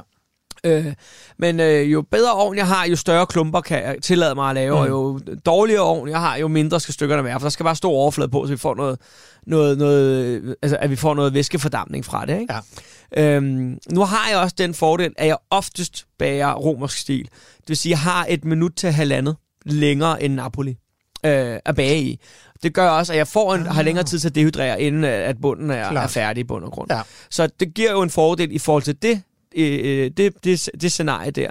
Øh, 0.64 0.94
men 1.38 1.60
øh, 1.60 1.92
jo 1.92 2.02
bedre 2.02 2.34
ovn 2.34 2.58
jeg 2.58 2.68
har, 2.68 2.86
jo 2.86 2.96
større 2.96 3.26
klumper 3.26 3.62
kan 3.62 3.84
jeg 3.84 3.96
tillade 4.02 4.36
mig 4.36 4.50
at 4.50 4.56
lave, 4.56 4.76
mm. 4.76 4.82
og 4.82 4.90
jo 4.90 5.20
dårligere 5.46 5.82
ovn 5.82 6.10
jeg 6.10 6.20
har, 6.20 6.36
jo 6.36 6.48
mindre 6.48 6.80
skal 6.80 6.94
stykkerne 6.94 7.24
være, 7.24 7.40
for 7.40 7.46
der 7.46 7.50
skal 7.50 7.64
bare 7.64 7.76
stor 7.76 7.92
overflade 7.92 8.30
på, 8.30 8.46
så 8.46 8.54
vi 8.54 8.58
får 8.58 8.76
noget, 8.76 9.00
noget, 9.48 9.78
noget 9.78 10.56
altså, 10.62 10.78
at 10.78 10.90
vi 10.90 10.96
får 10.96 11.14
noget 11.14 11.34
væskefordampning 11.34 12.06
fra 12.06 12.26
det. 12.26 12.40
Ikke? 12.42 12.54
Ja. 12.54 13.36
Øhm, 13.36 13.78
nu 13.92 14.02
har 14.02 14.30
jeg 14.30 14.38
også 14.38 14.56
den 14.58 14.74
fordel, 14.74 15.14
at 15.18 15.28
jeg 15.28 15.38
oftest 15.50 16.06
bager 16.20 16.54
romersk 16.54 16.98
stil. 16.98 17.24
Det 17.58 17.70
vil 17.70 17.78
sige, 17.78 17.94
at 17.94 17.98
jeg 17.98 18.00
har 18.00 18.26
et 18.30 18.46
minut 18.46 18.72
til 18.76 18.92
halvandet 18.92 19.36
længere 19.66 20.24
end 20.24 20.34
Napoli 20.34 20.78
øh, 21.26 21.60
at 21.66 21.76
bage 21.76 22.02
i. 22.02 22.20
Det 22.64 22.74
gør 22.74 22.90
også, 22.90 23.14
at 23.14 23.18
jeg 23.18 23.28
får 23.28 23.56
en, 23.56 23.66
har 23.66 23.82
længere 23.82 24.06
tid 24.06 24.20
til 24.20 24.28
at 24.28 24.36
dehydrere, 24.36 24.82
inden 24.82 25.04
at 25.04 25.42
bunden 25.42 25.72
er, 25.72 25.90
Klart. 25.90 26.04
er 26.04 26.08
færdig 26.08 26.42
i 26.42 26.44
bund 26.44 26.64
og 26.64 26.72
grund. 26.72 26.92
Ja. 26.92 27.02
Så 27.30 27.48
det 27.60 27.74
giver 27.74 27.92
jo 27.92 28.02
en 28.02 28.10
fordel 28.10 28.52
i 28.52 28.60
forhold 28.60 28.84
til 28.84 29.02
det, 29.02 29.22
øh, 29.56 30.12
det, 30.18 30.34
det, 30.44 30.70
det 30.82 30.92
scenarie 30.92 31.32
der. 31.32 31.50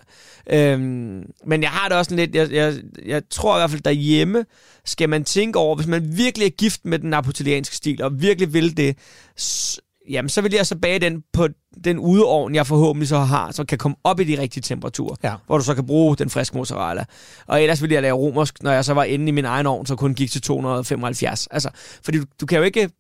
Øhm, 0.53 1.23
men 1.47 1.63
jeg 1.63 1.71
har 1.71 1.89
det 1.89 1.97
også 1.97 2.15
lidt, 2.15 2.35
jeg, 2.35 2.51
jeg, 2.53 2.75
jeg 3.07 3.23
tror 3.31 3.57
i 3.57 3.61
hvert 3.61 3.71
fald 3.71 3.83
derhjemme, 3.83 4.45
skal 4.85 5.09
man 5.09 5.25
tænke 5.25 5.59
over, 5.59 5.77
hvis 5.77 5.87
man 5.87 6.17
virkelig 6.17 6.47
er 6.47 6.51
gift 6.51 6.81
med 6.85 6.99
den 6.99 7.11
napolitanske 7.11 7.77
stil, 7.77 8.03
og 8.03 8.23
virkelig 8.23 8.53
vil 8.55 8.77
det, 8.77 8.97
s- 9.41 9.81
jamen 10.11 10.29
så 10.29 10.41
vil 10.43 10.53
jeg 10.53 10.67
så 10.67 10.77
bage 10.77 10.99
den 10.99 11.23
på 11.33 11.49
den 11.85 11.99
udeovn, 11.99 12.55
jeg 12.55 12.67
forhåbentlig 12.67 13.09
så 13.09 13.19
har, 13.19 13.51
så 13.53 13.65
kan 13.65 13.79
komme 13.79 13.97
op 14.05 14.21
i 14.21 14.25
de 14.25 14.39
rigtige 14.43 14.63
temperaturer, 14.63 15.17
Ja. 15.23 15.35
hvor 15.47 15.59
du 15.59 15.65
så 15.65 15.75
kan 15.75 15.87
bruge 15.87 16.17
den 16.17 16.31
friske 16.31 16.57
mozzarella. 16.57 17.05
Og 17.47 17.63
ellers 17.63 17.83
ville 17.83 17.95
jeg 17.95 18.03
lave 18.03 18.17
romersk, 18.17 18.63
når 18.63 18.73
jeg 18.73 18.85
så 18.85 18.95
var 18.95 19.05
inde 19.05 19.29
i 19.29 19.31
min 19.31 19.45
egen 19.45 19.67
ovn, 19.67 19.87
så 19.87 19.97
kun 19.97 20.15
gik 20.15 20.31
til 20.31 20.43
275. 20.43 21.47
Altså, 21.51 21.71
fordi 22.05 22.19
du, 22.19 22.25
du 22.41 22.47
kan 22.47 22.59
jo 22.59 22.65
ikke, 22.65 22.91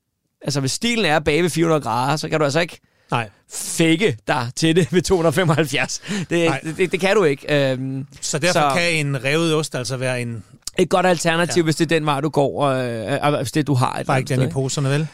altså 0.42 0.60
hvis 0.60 0.72
stilen 0.72 1.04
er 1.04 1.18
bage 1.18 1.42
ved 1.42 1.50
400 1.50 1.80
grader, 1.82 2.16
så 2.16 2.28
kan 2.28 2.38
du 2.38 2.44
altså 2.44 2.60
ikke 2.60 2.80
Nej. 3.10 3.28
fake 3.52 4.16
dig 4.28 4.48
til 4.56 4.76
det 4.76 4.92
ved 4.92 5.02
275. 5.02 6.02
Det, 6.08 6.28
det, 6.30 6.76
det, 6.76 6.92
det 6.92 7.00
kan 7.00 7.16
du 7.16 7.24
ikke. 7.24 7.70
Øhm, 7.72 8.06
Så 8.20 8.38
derfor 8.38 8.52
Så- 8.60 8.74
kan 8.76 8.92
en 9.06 9.24
revet 9.24 9.54
ost 9.54 9.74
altså 9.74 9.96
være 9.96 10.22
en... 10.22 10.42
et 10.78 10.88
godt 10.88 11.06
alternativ, 11.06 11.60
Ja. 11.60 11.64
hvis 11.64 11.76
det 11.76 11.84
er 11.92 11.98
den 11.98 12.06
vej, 12.06 12.20
du 12.20 12.28
går, 12.28 12.62
øh, 12.64 13.12
øh, 13.32 13.34
hvis 13.38 13.52
det 13.52 13.66
du 13.66 13.74
har. 13.74 13.98
Et 13.98 14.06
Bare 14.06 14.18
ikke 14.18 14.36
den 14.36 14.48
i 14.48 14.52
poserne, 14.52 14.88
vel? 14.90 15.06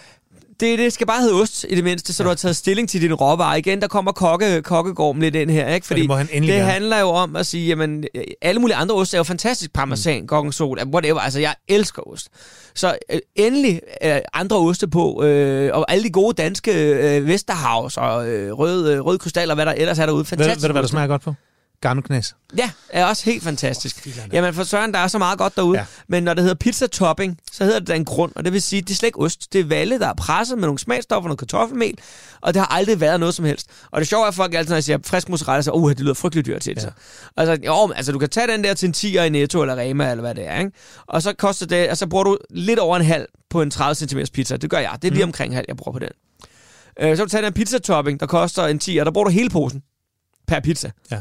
Det, 0.61 0.79
det 0.79 0.92
skal 0.92 1.07
bare 1.07 1.21
hedde 1.21 1.35
ost 1.42 1.66
i 1.69 1.75
det 1.75 1.85
mindste, 1.85 2.12
så 2.12 2.23
ja. 2.23 2.25
du 2.25 2.29
har 2.29 2.35
taget 2.35 2.57
stilling 2.57 2.88
til 2.88 3.01
din 3.01 3.14
råvarer. 3.14 3.57
Igen, 3.57 3.81
der 3.81 3.88
kommer 3.88 4.12
kokke, 4.12 4.62
kokkegorm 4.62 5.21
lidt 5.21 5.35
ind 5.35 5.51
her, 5.51 5.75
ikke? 5.75 5.87
Fordi 5.87 6.01
det 6.01 6.09
må 6.09 6.14
han 6.14 6.27
det 6.27 6.61
handler 6.61 7.01
jo 7.01 7.09
om 7.09 7.37
at 7.37 7.47
sige, 7.47 7.66
jamen, 7.66 8.05
øh, 8.14 8.25
alle 8.42 8.61
mulige 8.61 8.77
andre 8.77 8.95
ost 8.95 9.14
er 9.14 9.19
jo 9.19 9.25
fantastisk. 9.25 9.73
Parmesan, 9.73 10.21
mm. 10.21 10.27
gorgonzola, 10.27 10.85
whatever. 10.85 11.21
Altså, 11.21 11.40
jeg 11.40 11.55
elsker 11.69 12.09
ost. 12.09 12.29
Så 12.75 12.99
øh, 13.12 13.19
endelig 13.35 13.81
øh, 14.05 14.19
andre 14.35 14.57
oste 14.57 14.88
på, 14.88 15.23
øh, 15.25 15.71
og 15.73 15.92
alle 15.92 16.05
de 16.05 16.11
gode 16.11 16.42
danske 16.42 16.73
øh, 16.73 17.27
Vesterhavs 17.27 17.97
og 17.97 18.29
øh, 18.29 18.53
røde, 18.53 18.95
øh, 18.95 19.01
røde 19.01 19.19
krystaller, 19.19 19.55
hvad 19.55 19.66
der 19.66 19.73
ellers 19.73 19.99
er 19.99 20.07
derude. 20.07 20.19
Ved, 20.19 20.25
Fantastisk. 20.25 20.62
ved 20.62 20.69
du, 20.69 20.73
hvad 20.73 20.83
der 20.83 20.88
smager 20.88 21.07
godt 21.07 21.23
på? 21.23 21.35
Garnoknæs. 21.81 22.35
Ja, 22.57 22.71
er 22.89 23.05
også 23.05 23.25
helt 23.25 23.43
fantastisk. 23.43 24.01
filan. 24.03 24.31
Jamen 24.33 24.55
for 24.55 24.65
søren, 24.65 24.93
der 24.95 24.99
er 24.99 25.07
så 25.09 25.19
meget 25.19 25.39
godt 25.39 25.57
derude. 25.57 25.79
Ja. 25.79 25.87
Men 26.09 26.23
når 26.23 26.35
det 26.35 26.43
hedder 26.43 26.55
pizza 26.55 26.87
topping, 26.87 27.39
så 27.53 27.65
hedder 27.65 27.79
det 27.79 27.89
da 27.89 27.95
en 27.95 28.05
grund. 28.05 28.33
Og 28.37 28.45
det 28.45 28.53
vil 28.53 28.62
sige, 28.62 28.83
det 28.83 28.91
er 28.91 28.95
slet 28.95 29.07
ikke 29.07 29.21
ost. 29.21 29.53
Det 29.53 29.61
er 29.61 29.65
valle, 29.65 29.99
der 29.99 30.09
er 30.09 30.15
presset 30.15 30.59
med 30.59 30.67
nogle 30.67 30.79
smagstoffer, 30.79 31.29
noget 31.29 31.39
kartoffelmel. 31.39 31.99
Og 32.41 32.55
det 32.55 32.61
har 32.62 32.67
aldrig 32.67 33.01
været 33.01 33.21
noget 33.21 33.35
som 33.35 33.45
helst. 33.45 33.67
Og 33.91 34.01
det 34.01 34.09
sjove 34.09 34.25
er, 34.25 34.29
at 34.29 34.35
folk 34.35 34.55
altid, 34.55 34.69
når 34.71 34.77
jeg 34.77 34.85
siger 34.85 34.99
frisk 35.07 35.29
mozzarella, 35.29 35.62
så 35.62 35.71
uh, 35.71 35.91
det 35.91 36.01
lyder 36.01 36.15
frygteligt 36.15 36.47
dyrt 36.47 36.61
til 36.62 36.77
det. 36.77 36.83
Ja. 36.85 36.89
Altså, 37.37 37.59
jo, 37.67 37.93
altså, 37.93 38.12
du 38.12 38.19
kan 38.19 38.29
tage 38.29 38.47
den 38.47 38.65
der 38.65 38.75
til 38.75 38.87
en 38.87 38.95
10'er 38.97 39.23
i 39.23 39.29
Netto 39.29 39.61
eller 39.62 39.77
Rema, 39.77 40.11
eller 40.11 40.23
hvad 40.23 40.35
det 40.35 40.47
er. 40.49 40.59
Ikke? 40.59 40.71
Og 41.07 41.23
så 41.23 41.33
koster 41.33 41.67
det, 41.67 41.91
og 41.91 41.97
så 41.97 42.07
bruger 42.07 42.25
du 42.25 42.39
lidt 42.51 42.79
over 42.79 42.97
en 42.97 43.05
halv 43.05 43.27
på 43.51 43.62
en 43.62 43.71
30 43.71 43.95
cm 43.95 44.19
pizza. 44.35 44.57
Det 44.57 44.71
gør 44.71 44.79
jeg. 44.79 44.99
Det 45.03 45.09
er 45.09 45.12
lige 45.12 45.25
Mhm. 45.25 45.29
omkring 45.29 45.55
halv, 45.55 45.65
jeg 45.69 45.77
bruger 45.77 45.93
på 45.93 45.99
den. 45.99 46.09
Øh, 47.01 47.17
så 47.17 47.17
kan 47.17 47.27
du 47.27 47.31
tage 47.31 47.43
den 47.45 47.53
pizza 47.53 47.79
topping, 47.79 48.21
der 48.21 48.27
koster 48.27 48.67
en 48.67 48.81
10'er, 48.85 49.05
der 49.05 49.11
bruger 49.11 49.25
du 49.25 49.31
hele 49.31 49.51
posen 49.51 49.83
per 50.47 50.61
pizza. 50.61 50.91
Ja. 51.11 51.21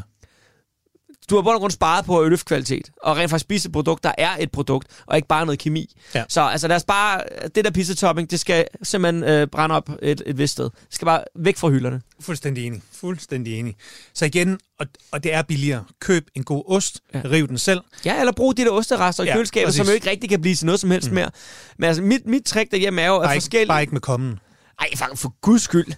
Du 1.30 1.34
har 1.34 1.42
bund 1.42 1.54
og 1.54 1.60
grund 1.60 1.72
sparet 1.72 2.04
på 2.04 2.20
at 2.20 2.44
kvalitet, 2.44 2.90
og 3.02 3.16
rent 3.16 3.30
faktisk 3.30 3.42
spise 3.46 3.68
et 3.68 3.72
produkt, 3.72 4.04
der 4.04 4.12
er 4.18 4.36
et 4.40 4.50
produkt, 4.50 4.88
og 5.06 5.16
ikke 5.16 5.28
bare 5.28 5.46
noget 5.46 5.58
kemi. 5.58 5.96
Ja. 6.14 6.24
Så 6.28 6.40
altså, 6.40 6.68
lad 6.68 6.76
os 6.76 6.84
bare, 6.84 7.22
det 7.54 7.64
der 7.64 7.70
pizza 7.70 7.94
topping, 7.94 8.30
det 8.30 8.40
skal 8.40 8.64
simpelthen 8.82 9.24
øh, 9.24 9.46
brænde 9.46 9.74
op 9.74 9.90
et, 10.02 10.22
et 10.26 10.38
vist 10.38 10.52
sted. 10.52 10.64
Det 10.64 10.72
skal 10.90 11.06
bare 11.06 11.24
væk 11.36 11.56
fra 11.56 11.68
hylderne. 11.68 12.00
Fuldstændig 12.20 12.66
enig. 12.66 12.82
Fuldstændig 12.92 13.58
enig. 13.58 13.76
Så 14.14 14.24
igen, 14.24 14.58
og, 14.78 14.86
og 15.12 15.24
det 15.24 15.34
er 15.34 15.42
billigere. 15.42 15.84
Køb 16.00 16.26
en 16.34 16.44
god 16.44 16.64
ost, 16.66 17.00
ja. 17.14 17.22
Riv 17.24 17.48
den 17.48 17.58
selv. 17.58 17.80
Ja, 18.04 18.20
eller 18.20 18.32
brug 18.32 18.56
de 18.56 18.64
der 18.64 18.70
osterrester 18.70 19.24
i 19.24 19.26
Ja, 19.26 19.34
køleskabet, 19.34 19.66
præcis. 19.66 19.78
som 19.78 19.86
jo 19.86 19.92
ikke 19.92 20.10
rigtig 20.10 20.30
kan 20.30 20.40
blive 20.40 20.54
til 20.54 20.66
noget 20.66 20.80
som 20.80 20.90
helst 20.90 21.08
mm. 21.08 21.14
mere. 21.14 21.30
Men 21.78 21.88
altså, 21.88 22.02
mit, 22.02 22.26
mit 22.26 22.44
trick 22.44 22.70
derhjemme 22.70 23.02
er 23.02 23.06
jo, 23.06 23.16
at 23.16 23.26
Bare 23.26 23.34
forskellige... 23.34 23.68
bare 23.68 23.80
ikke 23.80 23.92
med 23.92 24.00
kommen. 24.00 24.38
Ej, 24.78 24.88
for, 24.96 25.08
for 25.14 25.34
guds 25.40 25.62
skyld. 25.62 25.86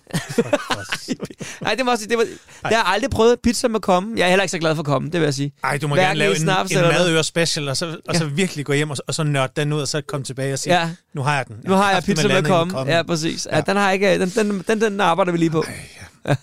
Nej, 1.61 1.75
det 1.75 1.85
må 1.85 1.91
også 1.91 2.07
det 2.07 2.19
var, 2.19 2.27
jeg 2.71 2.79
har 2.79 2.85
aldrig 2.85 3.11
prøvet 3.11 3.41
pizza 3.41 3.68
med 3.68 3.81
kommen. 3.81 4.18
Jeg 4.18 4.24
er 4.24 4.29
heller 4.29 4.43
ikke 4.43 4.51
så 4.51 4.59
glad 4.59 4.76
for 4.76 4.83
kommen, 4.83 5.12
det 5.12 5.20
vil 5.20 5.26
jeg 5.26 5.35
sige. 5.35 5.53
Ej, 5.64 5.79
du 5.79 5.89
må 5.89 5.95
Hverken 5.95 6.09
gerne 6.09 6.18
lave 6.18 6.35
en, 6.35 6.41
snaps 6.41 6.72
en 6.72 6.81
madøre 6.81 7.24
special, 7.24 7.68
og 7.68 7.76
så, 7.76 8.01
og 8.09 8.16
så 8.16 8.26
virkelig 8.26 8.66
gå 8.66 8.72
hjem 8.72 8.91
og, 8.91 8.97
og 9.07 9.14
så 9.14 9.22
nørde 9.22 9.53
den 9.57 9.72
ud, 9.72 9.81
og 9.81 9.89
så 9.89 10.01
komme 10.01 10.24
tilbage 10.24 10.53
og 10.53 10.59
sige, 10.59 10.81
Ja. 10.81 10.91
nu 11.14 11.22
har 11.22 11.37
jeg 11.37 11.47
den. 11.49 11.57
Nu 11.64 11.74
har 11.74 11.93
jeg 11.93 12.03
pizza 12.03 12.29
med 12.29 12.43
kommen. 12.43 12.89
Ja, 12.89 13.03
præcis. 13.03 13.47
Ja. 13.51 13.57
Ja. 13.57 13.62
den, 13.62 13.76
har 13.76 13.85
jeg 13.85 13.95
ikke, 13.95 14.18
den, 14.18 14.31
den, 14.31 14.64
den, 14.68 14.81
den 14.81 15.01
arbejder 15.01 15.33
vi 15.33 15.39
lige 15.39 15.51
på. 15.51 15.64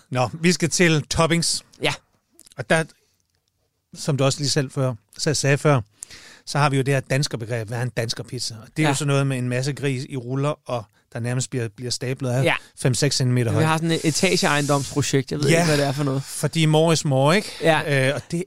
Nå, 0.10 0.30
vi 0.34 0.52
skal 0.52 0.70
til 0.70 1.02
toppings. 1.02 1.66
Ja. 1.82 1.94
Og 2.58 2.70
der, 2.70 2.84
som 3.96 4.18
du 4.18 4.24
også 4.24 4.40
lige 4.40 4.50
selv 4.50 4.72
før, 4.72 4.94
så 5.18 5.34
sagde 5.34 5.58
før, 5.58 5.82
så 6.46 6.58
har 6.60 6.70
vi 6.70 6.78
jo 6.78 6.84
det 6.84 6.94
her 6.94 7.02
danskerbegreb, 7.02 7.68
hvad 7.68 7.78
er 7.78 7.82
en 7.82 7.90
danskerpizza? 7.90 8.54
Og 8.62 8.68
det 8.68 8.80
er 8.80 8.84
ja. 8.84 8.84
Ja. 8.84 8.90
jo 8.90 8.96
sådan 8.96 9.08
noget 9.08 9.28
med 9.28 9.38
en 9.38 9.50
masse 9.50 9.74
gris 9.74 10.06
i 10.10 10.18
ruller, 10.18 10.70
og 10.70 10.84
der 11.16 11.22
nærmest 11.22 11.50
bliver, 11.50 11.68
bliver 11.76 11.92
stablet 11.92 12.30
af 12.30 12.44
Ja. 12.44 12.54
5-6 12.86 13.10
cm 13.10 13.36
Vi 13.36 13.44
højt. 13.44 13.66
har 13.66 13.78
sådan 13.78 13.92
et 13.92 14.06
etageejendomsprojekt. 14.06 15.32
Jeg 15.32 15.40
ved 15.40 15.50
Ja. 15.50 15.56
ikke, 15.56 15.66
hvad 15.68 15.78
det 15.78 15.86
er 15.86 15.92
for 15.92 16.04
noget. 16.04 16.24
Fordi 16.24 16.66
more 16.66 16.94
is 16.94 17.06
more, 17.06 17.36
ikke? 17.36 17.52
Ja. 17.62 18.08
Øh, 18.10 18.16
og 18.16 18.22
det, 18.32 18.44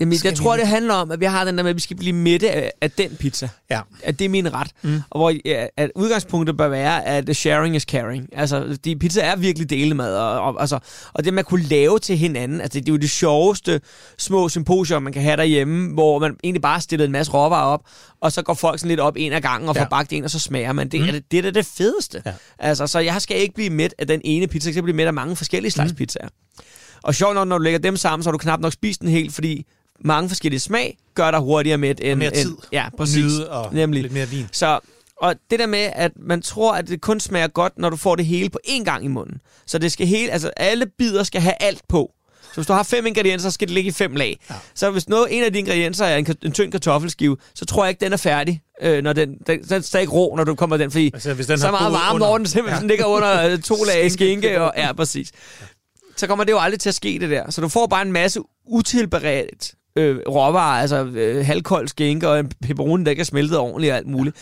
Jamen, 0.00 0.18
jeg 0.24 0.34
tror, 0.34 0.56
det 0.56 0.66
handler 0.68 0.94
om, 0.94 1.10
at 1.10 1.20
vi 1.20 1.24
har 1.24 1.44
den 1.44 1.56
der 1.56 1.62
med, 1.62 1.70
at 1.70 1.76
vi 1.76 1.80
skal 1.80 1.96
blive 1.96 2.12
mætte 2.12 2.50
af, 2.50 2.72
af 2.80 2.90
den 2.90 3.16
pizza. 3.16 3.48
Ja. 3.70 3.80
At 4.02 4.18
det 4.18 4.24
er 4.24 4.28
min 4.28 4.54
ret. 4.54 4.68
Mm. 4.82 5.00
Og 5.10 5.20
hvor 5.20 5.32
ja, 5.44 5.66
at 5.76 5.90
udgangspunktet 5.94 6.56
bør 6.56 6.68
være, 6.68 7.04
at 7.06 7.36
sharing 7.36 7.76
is 7.76 7.82
caring. 7.82 8.28
Altså, 8.32 8.78
de 8.84 8.96
pizza 8.96 9.20
er 9.20 9.36
virkelig 9.36 9.70
delemad. 9.70 10.16
Og, 10.16 10.40
og, 10.40 10.60
altså, 10.60 10.78
og 11.12 11.24
det, 11.24 11.34
man 11.34 11.44
kunne 11.44 11.62
lave 11.64 11.98
til 11.98 12.16
hinanden, 12.16 12.60
altså, 12.60 12.80
det 12.80 12.88
er 12.88 12.92
jo 12.92 12.98
det 12.98 13.10
sjoveste 13.10 13.80
små 14.18 14.48
symposier, 14.48 14.98
man 14.98 15.12
kan 15.12 15.22
have 15.22 15.36
derhjemme, 15.36 15.92
hvor 15.94 16.18
man 16.18 16.36
egentlig 16.44 16.62
bare 16.62 16.80
stiller 16.80 17.06
en 17.06 17.12
masse 17.12 17.32
råvarer 17.32 17.66
op, 17.66 17.80
og 18.20 18.32
så 18.32 18.42
går 18.42 18.54
folk 18.54 18.78
sådan 18.78 18.88
lidt 18.88 19.00
op 19.00 19.14
en 19.16 19.32
af 19.32 19.42
gangen 19.42 19.68
og 19.68 19.76
får 19.76 19.82
Ja. 19.82 19.88
bagt 19.88 20.12
en, 20.12 20.24
og 20.24 20.30
så 20.30 20.38
smager 20.38 20.72
man. 20.72 20.88
Det, 20.88 21.00
Mm. 21.00 21.06
er, 21.08 21.12
det, 21.12 21.30
det 21.30 21.38
er 21.38 21.42
da 21.42 21.50
det 21.50 21.66
fedeste. 21.66 22.22
Ja. 22.26 22.32
Altså, 22.58 22.86
så 22.86 22.98
jeg 22.98 23.22
skal 23.22 23.36
ikke 23.36 23.54
blive 23.54 23.70
mæt 23.70 23.94
af 23.98 24.06
den 24.06 24.20
ene 24.24 24.46
pizza, 24.46 24.68
jeg 24.68 24.74
skal 24.74 24.82
blive 24.82 24.96
mæt 24.96 25.06
af 25.06 25.14
mange 25.14 25.36
forskellige 25.36 25.70
slags 25.72 25.92
Mm. 25.92 25.96
pizzaer. 25.96 26.28
Og 27.02 27.14
sjovt 27.14 27.34
nok, 27.34 27.48
når 27.48 27.58
du 27.58 27.64
lægger 27.64 27.78
dem 27.78 27.96
sammen, 27.96 28.22
så 28.24 28.28
har 28.28 28.32
du 28.32 28.38
knap 28.38 28.60
nok 28.60 28.72
spist 28.72 29.00
den 29.00 29.08
helt, 29.08 29.34
fordi 29.34 29.66
mange 30.04 30.28
forskellige 30.28 30.60
smag 30.60 30.98
gør 31.14 31.30
dig 31.30 31.40
hurtigere 31.40 31.78
med 31.78 31.94
end... 32.02 32.18
mere 32.18 32.30
tid. 32.30 32.50
End, 32.50 32.58
ja, 32.72 32.88
præcis. 32.96 33.16
Nyde 33.24 33.50
og 33.50 33.74
Nemlig. 33.74 34.02
lidt 34.02 34.12
mere 34.12 34.28
vin. 34.28 34.46
Så, 34.52 34.78
og 35.16 35.34
det 35.50 35.58
der 35.58 35.66
med, 35.66 35.90
at 35.94 36.12
man 36.16 36.42
tror, 36.42 36.74
at 36.74 36.88
det 36.88 37.00
kun 37.00 37.20
smager 37.20 37.48
godt, 37.48 37.72
når 37.78 37.90
du 37.90 37.96
får 37.96 38.16
det 38.16 38.26
hele 38.26 38.50
på 38.50 38.58
én 38.66 38.84
gang 38.84 39.04
i 39.04 39.08
munden. 39.08 39.38
Så 39.66 39.78
det 39.78 39.92
skal 39.92 40.06
hele, 40.06 40.32
altså 40.32 40.50
alle 40.56 40.86
bidder 40.98 41.22
skal 41.22 41.40
have 41.40 41.54
alt 41.60 41.82
på. 41.88 42.12
Så 42.48 42.54
hvis 42.54 42.66
du 42.66 42.72
har 42.72 42.82
fem 42.82 43.06
ingredienser, 43.06 43.50
så 43.50 43.54
skal 43.54 43.68
det 43.68 43.74
ligge 43.74 43.88
i 43.88 43.92
fem 43.92 44.14
lag. 44.16 44.38
Ja. 44.50 44.54
Ja. 44.54 44.60
Så 44.74 44.90
hvis 44.90 45.08
noget, 45.08 45.36
en 45.38 45.44
af 45.44 45.52
de 45.52 45.58
ingredienser 45.58 46.04
er 46.04 46.16
en, 46.16 46.26
en 46.42 46.52
tynd 46.52 46.72
kartoffelskive, 46.72 47.36
så 47.54 47.64
tror 47.66 47.84
jeg 47.84 47.90
ikke, 47.90 48.04
den 48.04 48.12
er 48.12 48.16
færdig, 48.16 48.62
øh, 48.82 49.02
når 49.02 49.12
den, 49.12 49.34
den, 49.46 49.62
den 49.62 49.72
er 49.76 49.80
stadig 49.80 50.12
rå, 50.12 50.36
når 50.36 50.44
du 50.44 50.54
kommer 50.54 50.76
den, 50.76 50.90
fordi 50.90 51.10
Altså, 51.14 51.34
hvis 51.34 51.46
den 51.46 51.58
så 51.58 51.64
har 51.64 51.70
meget 51.70 51.90
boet 51.90 51.92
varm, 52.00 52.14
under- 52.14 52.26
når 52.26 52.38
den 52.38 52.46
simpelthen 52.46 52.82
ja. 52.84 52.88
ligger 52.88 53.04
under 53.04 53.42
øh, 53.52 53.58
to 53.58 53.84
lag 53.92 54.12
Skinke. 54.12 54.62
Og, 54.62 54.72
ja, 54.76 54.92
præcis. 54.92 55.32
Så 56.16 56.26
kommer 56.26 56.44
det 56.44 56.52
jo 56.52 56.58
aldrig 56.58 56.80
til 56.80 56.88
at 56.88 56.94
ske, 56.94 57.18
det 57.20 57.30
der. 57.30 57.50
Så 57.50 57.60
du 57.60 57.68
får 57.68 57.86
bare 57.86 58.02
en 58.02 58.12
masse 58.12 58.40
utilberedt 58.66 59.72
øh, 59.98 60.18
råvarer, 60.28 60.80
altså 60.80 61.04
øh, 61.04 61.46
halvkold 61.46 61.88
skinke 61.88 62.28
og 62.28 62.38
en 62.38 62.52
pepperoni, 62.62 63.04
der 63.04 63.10
ikke 63.10 63.20
er 63.20 63.24
smeltet 63.24 63.58
ordentligt 63.58 63.90
og 63.90 63.96
alt 63.96 64.06
muligt. 64.06 64.36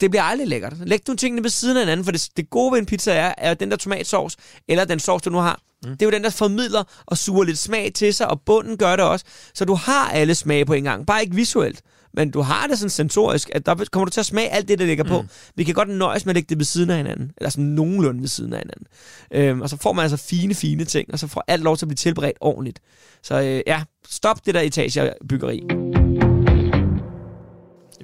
Det 0.00 0.10
bliver 0.10 0.22
aldrig 0.22 0.48
lækkert. 0.48 0.74
Læg 0.86 1.00
nogle 1.06 1.16
tingene 1.16 1.42
ved 1.42 1.50
siden 1.50 1.76
af 1.76 1.82
hinanden, 1.82 2.04
for 2.04 2.12
det, 2.12 2.28
det 2.36 2.50
gode 2.50 2.72
ved 2.72 2.78
en 2.78 2.86
pizza 2.86 3.12
er, 3.12 3.34
er 3.38 3.54
den 3.54 3.70
der 3.70 3.76
tomatsauce, 3.76 4.36
eller 4.68 4.84
den 4.84 5.00
sovs, 5.00 5.22
du 5.22 5.30
nu 5.30 5.38
har. 5.38 5.60
Mm. 5.84 5.90
Det 5.90 6.02
er 6.02 6.06
jo 6.06 6.10
den, 6.10 6.24
der 6.24 6.30
formidler 6.30 6.84
og 7.06 7.18
suger 7.18 7.44
lidt 7.44 7.58
smag 7.58 7.92
til 7.94 8.14
sig, 8.14 8.30
og 8.30 8.40
bunden 8.40 8.76
gør 8.76 8.96
det 8.96 9.04
også. 9.04 9.24
Så 9.54 9.64
du 9.64 9.74
har 9.74 10.10
alle 10.10 10.34
smage 10.34 10.64
på 10.64 10.72
en 10.72 10.84
gang. 10.84 11.06
Bare 11.06 11.22
ikke 11.22 11.34
visuelt. 11.34 11.82
Men 12.14 12.30
du 12.30 12.40
har 12.40 12.66
det 12.66 12.78
sådan 12.78 12.90
sensorisk, 12.90 13.50
at 13.52 13.66
der 13.66 13.74
kommer 13.92 14.04
du 14.04 14.10
til 14.10 14.20
at 14.20 14.26
smage 14.26 14.48
alt 14.48 14.68
det, 14.68 14.78
der 14.78 14.86
ligger 14.86 15.04
på. 15.04 15.24
Vi 15.54 15.64
kan 15.64 15.74
godt 15.74 15.88
nøjes 15.88 16.26
med 16.26 16.30
at 16.30 16.34
lægge 16.34 16.48
det 16.48 16.58
ved 16.58 16.64
siden 16.64 16.90
af 16.90 16.96
hinanden. 16.96 17.32
Eller 17.36 17.50
sådan 17.50 17.64
nogenlunde 17.64 18.20
ved 18.20 18.28
siden 18.28 18.52
af 18.52 18.58
hinanden. 18.58 18.86
Øhm, 19.34 19.60
og 19.60 19.68
så 19.68 19.76
får 19.76 19.92
man 19.92 20.02
altså 20.02 20.16
fine, 20.16 20.54
fine 20.54 20.84
ting, 20.84 21.12
og 21.12 21.18
så 21.18 21.26
får 21.26 21.44
alt 21.46 21.62
lov 21.62 21.76
til 21.76 21.84
at 21.84 21.88
blive 21.88 21.96
tilberedt 21.96 22.36
ordentligt. 22.40 22.80
Så 23.22 23.40
øh, 23.40 23.62
ja, 23.66 23.82
stop 24.08 24.46
det 24.46 24.54
der 24.54 24.60
etagebyggeri. 24.60 25.62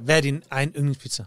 Hvad 0.00 0.16
er 0.16 0.20
din 0.20 0.42
egen 0.50 0.68
yndlingspizza? 0.68 1.24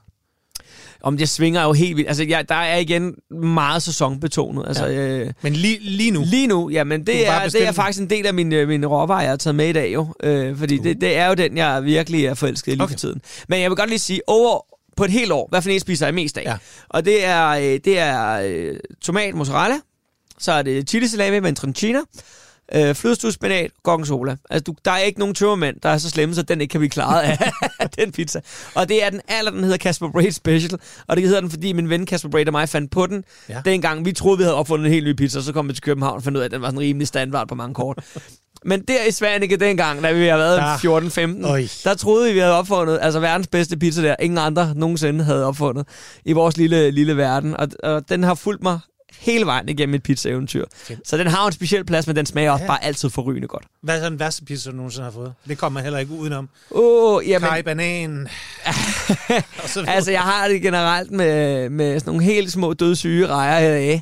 Om 1.03 1.17
det 1.17 1.29
svinger 1.29 1.63
jo 1.63 1.73
helt 1.73 1.97
vildt. 1.97 2.07
Altså, 2.09 2.23
ja, 2.23 2.41
der 2.49 2.55
er 2.55 2.77
igen 2.77 3.13
meget 3.41 3.83
sæsonbetonet. 3.83 4.67
Altså, 4.67 4.85
ja. 4.85 4.91
øh, 5.07 5.33
Men 5.41 5.53
lige, 5.53 5.79
lige 5.81 6.11
nu, 6.11 6.23
Lige 6.25 6.47
nu, 6.47 6.69
jamen 6.69 6.99
Du 7.03 7.11
det 7.11 7.27
er, 7.27 7.47
det 7.49 7.67
er 7.67 7.71
faktisk 7.71 7.99
en 8.01 8.09
del 8.09 8.25
af 8.25 8.33
min, 8.33 8.53
øh, 8.53 8.67
min 8.67 8.85
råvarer, 8.85 9.21
jeg 9.21 9.29
har 9.29 9.37
taget 9.37 9.55
med 9.55 9.67
i 9.69 9.73
dag 9.73 9.93
jo. 9.93 10.07
Øh, 10.23 10.57
fordi 10.57 10.77
Uh. 10.77 10.83
det, 10.83 11.01
det 11.01 11.17
er 11.17 11.27
jo 11.27 11.33
den, 11.33 11.57
jeg 11.57 11.83
virkelig 11.83 12.25
er 12.25 12.33
forelsket 12.33 12.71
i 12.71 12.75
lige 12.75 12.83
Okay. 12.83 12.93
for 12.93 12.99
tiden. 12.99 13.21
Men 13.49 13.61
jeg 13.61 13.69
vil 13.69 13.75
godt 13.77 13.89
lige 13.89 13.99
sige, 13.99 14.21
over 14.27 14.65
på 14.97 15.03
et 15.05 15.11
helt 15.11 15.31
år, 15.31 15.47
hvad 15.49 15.61
for 15.61 15.69
en 15.69 15.79
spiser 15.79 16.05
jeg 16.07 16.15
mest 16.15 16.37
af? 16.37 16.43
Ja. 16.43 16.55
Og 16.89 17.05
det 17.05 17.25
er, 17.25 17.47
øh, 17.49 17.63
det 17.85 17.99
er 17.99 18.41
øh, 18.45 18.75
tomat 19.01 19.35
mozzarella, 19.35 19.75
så 20.39 20.51
er 20.51 20.61
det 20.61 20.89
chili 20.89 21.07
salami 21.07 21.39
med 21.39 21.49
en 21.49 21.55
trincina, 21.55 21.99
øh, 22.75 22.95
flødestus, 22.95 23.33
spinat, 23.33 23.71
gorgonzola. 23.83 24.35
Altså, 24.49 24.63
du, 24.63 24.75
der 24.85 24.91
er 24.91 24.97
ikke 24.97 25.19
nogen 25.19 25.35
tømmermænd, 25.35 25.75
der 25.83 25.89
er 25.89 25.97
så 25.97 26.09
slemme, 26.09 26.35
så 26.35 26.41
den 26.41 26.61
ikke 26.61 26.71
kan 26.71 26.79
blive 26.79 26.89
klaret 26.89 27.21
af, 27.21 27.51
den 27.99 28.11
pizza. 28.11 28.41
Og 28.75 28.89
det 28.89 29.03
er 29.05 29.09
den 29.09 29.21
aller, 29.27 29.51
den 29.51 29.63
hedder 29.63 29.77
Casper 29.77 30.11
Braid 30.11 30.31
Special. 30.31 30.79
Og 31.07 31.17
det 31.17 31.25
hedder 31.25 31.41
den, 31.41 31.49
fordi 31.49 31.73
min 31.73 31.89
ven 31.89 32.07
Casper 32.07 32.29
Braid 32.29 32.47
og 32.47 32.51
mig 32.51 32.69
fandt 32.69 32.91
på 32.91 33.05
den. 33.05 33.23
Ja. 33.49 33.61
Dengang 33.65 34.05
vi 34.05 34.11
troede, 34.11 34.37
vi 34.37 34.43
havde 34.43 34.55
opfundet 34.55 34.85
en 34.85 34.91
helt 34.93 35.05
ny 35.07 35.13
pizza, 35.13 35.41
så 35.41 35.53
kom 35.53 35.67
vi 35.67 35.73
til 35.73 35.83
København 35.83 36.15
og 36.15 36.23
fandt 36.23 36.35
ud 36.37 36.41
af, 36.41 36.45
at 36.45 36.51
den 36.51 36.61
var 36.61 36.67
sådan 36.67 36.79
rimelig 36.79 37.07
standard 37.07 37.47
på 37.47 37.55
mange 37.55 37.73
kort. 37.73 37.99
Men 38.65 38.81
der 38.81 39.05
i 39.07 39.11
Svanike 39.11 39.57
dengang, 39.57 40.03
da 40.03 40.11
vi 40.11 40.27
har 40.27 40.37
været 40.37 40.57
Der- 40.57 41.49
Øj. 41.51 41.61
14-15, 41.65 41.81
der 41.83 41.93
troede 41.95 42.27
vi, 42.27 42.33
vi 42.33 42.39
havde 42.39 42.53
opfundet 42.53 42.99
altså 43.01 43.19
verdens 43.19 43.47
bedste 43.47 43.77
pizza 43.77 44.01
der. 44.01 44.15
Ingen 44.19 44.37
andre 44.37 44.73
nogensinde 44.75 45.23
havde 45.23 45.45
opfundet 45.45 45.87
i 46.25 46.33
vores 46.33 46.57
lille, 46.57 46.91
lille 46.91 47.17
verden. 47.17 47.57
Og, 47.57 47.67
og 47.83 48.09
den 48.09 48.23
har 48.23 48.33
fulgt 48.35 48.63
mig 48.63 48.79
hele 49.19 49.45
vejen 49.45 49.69
igennem 49.69 49.95
et 49.95 50.03
pizza-eventyr. 50.03 50.65
Så 51.05 51.17
den 51.17 51.27
har 51.27 51.47
en 51.47 51.51
speciel 51.53 51.83
plads, 51.85 52.07
men 52.07 52.15
den 52.15 52.25
smager 52.25 52.51
også 52.51 52.63
Ja. 52.63 52.67
bare 52.67 52.83
altid 52.83 53.09
forrygende 53.09 53.47
godt. 53.47 53.63
hvad 53.83 53.97
er 53.97 54.03
så 54.03 54.09
den 54.09 54.19
værste 54.19 54.45
pizza, 54.45 54.69
du 54.71 54.75
nogensinde 54.75 55.03
har 55.03 55.11
fået? 55.11 55.33
Det 55.47 55.57
kommer 55.57 55.73
man 55.79 55.83
heller 55.83 55.99
ikke 55.99 56.11
udenom. 56.11 56.49
Åh, 56.71 57.15
oh, 57.15 57.27
jamen, 57.29 57.49
Kaj, 57.49 57.61
banan. 57.61 58.27
altså 59.87 60.11
jeg 60.11 60.21
har 60.21 60.47
det 60.47 60.61
generelt 60.61 61.11
med, 61.11 61.69
med 61.69 61.99
sådan 61.99 62.11
nogle 62.13 62.23
helt 62.23 62.51
små 62.51 62.73
dødssyge 62.73 63.27
rejer 63.27 63.59
heraf 63.59 64.01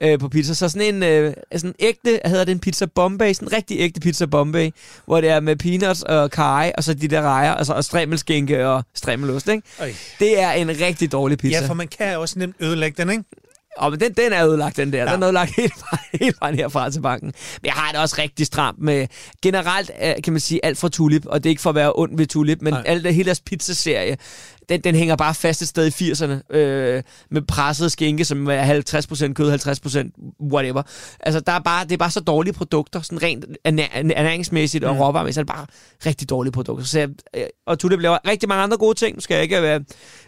øh, 0.00 0.18
på 0.18 0.28
pizza. 0.28 0.54
Så 0.54 0.68
sådan 0.68 0.94
en 0.94 1.02
øh, 1.02 1.34
sådan 1.56 1.74
ægte, 1.78 2.20
hedder 2.24 2.44
det 2.44 2.52
en 2.52 2.58
pizza 2.60 2.86
Bombay, 2.86 3.32
sådan 3.32 3.48
en 3.48 3.52
rigtig 3.52 3.76
ægte 3.80 4.00
pizza 4.00 4.26
Bombay, 4.26 4.70
hvor 5.06 5.20
det 5.20 5.30
er 5.30 5.40
med 5.40 5.56
peanuts 5.56 6.02
og 6.02 6.30
kaj, 6.30 6.72
og 6.78 6.84
så 6.84 6.94
de 6.94 7.08
der 7.08 7.22
rejer, 7.22 7.54
altså, 7.54 7.72
og 7.72 7.84
strimmelskænke 7.84 8.68
og 8.68 8.84
strimmelost, 8.94 9.48
ikke? 9.48 9.62
Øj. 9.80 9.92
Det 10.18 10.40
er 10.42 10.50
en 10.52 10.68
rigtig 10.68 11.12
dårlig 11.12 11.38
pizza. 11.38 11.60
Ja, 11.60 11.66
for 11.68 11.74
man 11.74 11.88
kan 11.88 12.18
også 12.18 12.38
nemt 12.38 12.56
ødelægge 12.60 13.02
den, 13.02 13.10
ikke? 13.10 13.24
Og 13.76 13.90
men 13.90 14.00
den, 14.00 14.12
den 14.12 14.32
er 14.32 14.46
ødelagt, 14.46 14.76
den 14.76 14.92
der. 14.92 15.04
Ja. 15.04 15.12
Den 15.14 15.22
er 15.22 15.26
ødelagt 15.26 15.56
helt 15.60 15.72
vejen, 15.90 16.20
helt 16.20 16.36
vejen 16.40 16.54
herfra 16.54 16.90
til 16.90 17.00
banken. 17.00 17.26
Men 17.62 17.66
jeg 17.66 17.74
har 17.74 17.92
det 17.92 18.00
også 18.00 18.16
rigtig 18.18 18.46
stramt 18.46 18.78
med 18.78 19.06
generelt, 19.42 19.90
øh, 20.02 20.14
kan 20.24 20.32
man 20.32 20.40
sige, 20.40 20.64
alt 20.64 20.78
fra 20.78 20.88
Tulip. 20.88 21.26
Og 21.26 21.44
det 21.44 21.48
er 21.48 21.50
ikke 21.50 21.62
for 21.62 21.70
at 21.70 21.76
være 21.76 21.92
ond 21.94 22.16
ved 22.16 22.26
Tulip, 22.26 22.62
men 22.62 22.72
Nej. 22.72 22.82
alt 22.86 23.04
det, 23.04 23.14
hele 23.14 23.26
deres 23.26 23.40
pizzaserie, 23.40 24.16
den, 24.68 24.80
den 24.80 24.94
hænger 24.94 25.16
bare 25.16 25.34
fast 25.34 25.62
et 25.62 25.68
sted 25.68 25.86
i 26.00 26.10
80'erne. 26.12 26.56
Øh, 26.56 27.02
med 27.30 27.42
presset 27.42 27.92
skinke, 27.92 28.24
som 28.24 28.46
er 28.50 28.64
50% 28.64 29.32
kød, 29.32 29.52
50% 29.52 30.32
whatever. 30.52 30.82
Altså, 31.20 31.40
der 31.40 31.52
er 31.52 31.58
bare, 31.58 31.84
det 31.84 31.92
er 31.92 31.96
bare 31.96 32.10
så 32.10 32.20
dårlige 32.20 32.52
produkter. 32.54 33.02
Sådan 33.02 33.22
rent 33.22 33.44
ernæ- 33.44 33.96
ernæringsmæssigt 34.16 34.84
og 34.84 34.94
Mm. 34.94 35.00
råvaremæssigt 35.00 35.40
er 35.40 35.44
det 35.44 35.54
bare 35.56 35.66
rigtig 36.06 36.30
dårlige 36.30 36.52
produkter. 36.52 36.84
Så 36.86 36.98
jeg, 36.98 37.08
øh, 37.36 37.42
og 37.66 37.78
Tulip 37.78 38.00
laver 38.00 38.18
rigtig 38.28 38.48
mange 38.48 38.62
andre 38.62 38.76
gode 38.76 38.98
ting. 38.98 39.14
Nu 39.16 39.20
skal 39.20 39.34
jeg 39.34 39.42
ikke 39.42 39.62
være, 39.62 39.80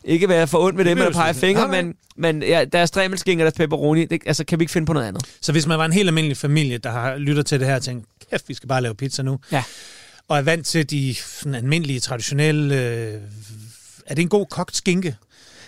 ikke 0.04 0.28
være 0.28 0.46
for 0.46 0.58
ond 0.58 0.76
med 0.76 0.84
Det 0.84 0.90
dem, 0.90 0.98
eller 0.98 1.04
jeg 1.08 1.14
pege 1.14 1.34
fingre, 1.34 1.68
men 1.68 1.94
men 2.20 2.42
ja, 2.42 2.64
deres 2.72 2.88
stræmmelsking 2.88 3.40
og 3.40 3.44
deres 3.44 3.54
pepperoni, 3.54 4.04
det, 4.04 4.22
altså 4.26 4.44
kan 4.44 4.58
vi 4.58 4.62
ikke 4.62 4.72
finde 4.72 4.86
på 4.86 4.92
noget 4.92 5.06
andet. 5.06 5.22
Så 5.40 5.52
hvis 5.52 5.66
man 5.66 5.78
var 5.78 5.84
en 5.84 5.92
helt 5.92 6.08
almindelig 6.08 6.36
familie, 6.36 6.78
der 6.78 6.90
har 6.90 7.16
lyttet 7.16 7.46
til 7.46 7.60
det 7.60 7.68
her 7.68 7.74
og 7.76 7.82
tænkt, 7.82 8.06
kæft, 8.30 8.48
vi 8.48 8.54
skal 8.54 8.68
bare 8.68 8.82
lave 8.82 8.94
pizza 8.94 9.22
nu, 9.22 9.38
Ja. 9.52 9.62
og 10.28 10.38
er 10.38 10.42
vant 10.42 10.66
til 10.66 10.90
de 10.90 11.14
sådan 11.14 11.54
almindelige, 11.54 12.00
traditionelle... 12.00 12.74
Øh, 12.82 13.14
er 14.08 14.14
det 14.14 14.22
en 14.22 14.28
god 14.28 14.46
kogt 14.50 14.76
skinke? 14.76 15.16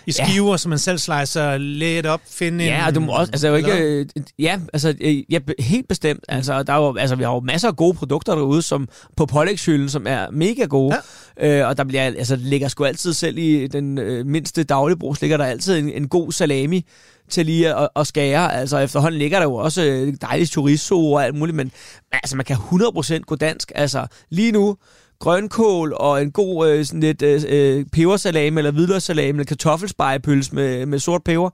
I 0.07 0.13
Ja. 0.19 0.25
skiver, 0.27 0.57
som 0.57 0.69
man 0.69 0.79
selv 0.79 0.97
slicer 0.97 1.57
let 1.57 2.05
op, 2.05 2.21
finde 2.29 2.65
Ja, 2.65 2.87
en... 2.87 2.93
du 2.95 2.99
må 2.99 3.11
også, 3.11 3.31
altså 3.33 3.47
jo 3.47 3.55
ikke, 3.55 3.77
øh, 3.79 4.05
ja, 4.39 4.59
altså, 4.73 4.93
øh, 5.01 5.23
ja, 5.33 5.39
helt 5.59 5.87
bestemt. 5.87 6.25
Altså, 6.27 6.63
der 6.63 6.73
er 6.73 6.77
jo, 6.77 6.95
altså, 6.95 7.15
vi 7.15 7.23
har 7.23 7.33
jo 7.33 7.39
masser 7.39 7.67
af 7.67 7.75
gode 7.75 7.93
produkter 7.93 8.35
derude, 8.35 8.61
som 8.61 8.87
på 9.17 9.25
pålægshylden, 9.25 9.89
som 9.89 10.07
er 10.07 10.31
mega 10.31 10.65
gode. 10.65 10.95
Ja. 11.39 11.61
Øh, 11.61 11.67
og 11.67 11.77
der 11.77 11.83
bliver, 11.83 12.03
altså, 12.03 12.35
ligger 12.35 12.67
sgu 12.67 12.83
altid 12.85 13.13
selv 13.13 13.37
i 13.37 13.67
den 13.67 13.97
øh, 13.97 14.25
mindste 14.25 14.63
dagligbrugs, 14.63 15.21
ligger 15.21 15.37
der 15.37 15.45
altid 15.45 15.77
en, 15.77 15.89
en 15.89 16.07
god 16.07 16.31
salami 16.31 16.85
til 17.29 17.45
lige 17.45 17.75
at, 17.75 17.89
at 17.95 18.07
skære. 18.07 18.55
Altså 18.55 18.77
efterhånden 18.77 19.19
ligger 19.19 19.39
der 19.39 19.45
jo 19.45 19.55
også 19.55 19.83
øh, 19.83 20.13
dejligt 20.21 20.51
chorizo 20.51 21.11
og 21.11 21.25
alt 21.25 21.35
muligt, 21.35 21.55
men 21.55 21.71
altså 22.13 22.35
man 22.35 22.45
kan 22.45 22.55
100% 22.55 23.19
gå 23.19 23.35
dansk. 23.35 23.71
Altså 23.75 24.05
lige 24.29 24.51
nu, 24.51 24.77
grønkål 25.21 25.93
og 25.93 26.21
en 26.21 26.31
god 26.31 26.69
øh, 26.69 26.85
sådan 26.85 26.99
lidt 26.99 27.21
øh, 27.21 27.43
øh, 27.47 27.85
pebersalami 27.91 28.57
eller 28.57 28.71
hvidløgssalami 28.71 29.29
eller 29.29 29.43
kartoffelspejepølse 29.43 30.55
med, 30.55 30.85
med 30.85 30.99
sort 30.99 31.23
peber. 31.23 31.49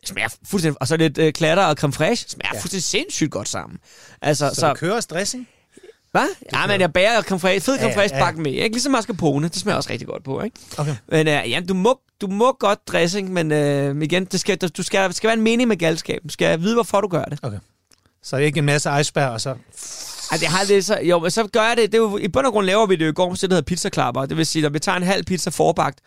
Det 0.00 0.08
smager 0.08 0.28
fuldstændig, 0.46 0.80
og 0.80 0.88
så 0.88 0.96
lidt 0.96 1.18
øh, 1.18 1.32
klatter 1.32 1.64
og 1.64 1.74
creme 1.76 1.92
fraiche, 1.92 2.28
smager 2.28 2.48
Ja. 2.52 2.56
ja. 2.56 2.62
fuldstændig 2.62 2.82
sindssygt 2.84 3.30
godt 3.30 3.48
sammen. 3.48 3.78
Altså, 4.22 4.48
Så, 4.48 4.60
så, 4.60 4.74
kører 4.74 5.00
dressing? 5.00 5.48
hvad? 6.10 6.26
Ja, 6.52 6.66
men 6.66 6.80
jeg 6.80 6.92
bager 6.92 7.22
creme 7.22 7.40
fraiche, 7.40 7.60
fed 7.60 7.78
creme 7.78 7.90
Ja, 7.90 7.96
fraiche 7.98 8.16
ja. 8.16 8.24
bakken 8.24 8.42
med, 8.42 8.52
ikke? 8.52 8.68
Ligesom 8.68 8.92
mascarpone, 8.92 9.48
det 9.48 9.56
smager 9.56 9.76
også 9.76 9.90
rigtig 9.90 10.08
godt 10.08 10.24
på, 10.24 10.42
ikke? 10.42 10.56
Okay. 10.78 10.94
Men 11.08 11.28
øh, 11.28 11.50
ja, 11.50 11.60
du 11.68 11.74
må, 11.74 11.98
du 12.20 12.26
må 12.26 12.52
godt 12.60 12.88
dressing, 12.88 13.32
men 13.32 13.52
øh, 13.52 14.02
igen, 14.02 14.24
det 14.24 14.40
skal, 14.40 14.56
du 14.58 14.82
skal, 14.82 15.14
skal 15.14 15.28
være 15.28 15.36
en 15.36 15.42
mening 15.42 15.68
med 15.68 15.76
galskab. 15.76 16.20
Du 16.24 16.32
skal 16.32 16.60
vide, 16.60 16.74
hvorfor 16.74 17.00
du 17.00 17.08
gør 17.08 17.24
det. 17.24 17.60
Så 18.22 18.36
ikke 18.36 18.58
en 18.58 18.64
masse 18.64 18.90
iceberg, 19.00 19.28
og 19.30 19.40
så... 19.40 19.54
Ej, 20.30 20.38
det 20.38 20.48
har 20.48 20.64
det 20.64 20.84
så, 20.84 20.98
jo, 21.02 21.18
men 21.18 21.30
så 21.30 21.46
gør 21.52 21.62
jeg 21.62 21.76
det, 21.76 21.92
det 21.92 21.98
er 21.98 22.02
jo, 22.02 22.16
i 22.16 22.28
bund 22.28 22.46
og 22.46 22.52
grund 22.52 22.66
laver 22.66 22.86
vi 22.86 22.96
det 22.96 23.04
jo 23.04 23.10
i 23.10 23.12
går, 23.12 23.34
så 23.34 23.46
det 23.46 23.52
hedder 23.52 23.66
pizzaklapper. 23.66 24.26
Det 24.26 24.36
vil 24.36 24.46
sige, 24.46 24.66
at 24.66 24.74
vi 24.74 24.78
tager 24.78 24.96
en 24.96 25.02
halv 25.02 25.24
pizza 25.24 25.50
forbagt, 25.50 25.98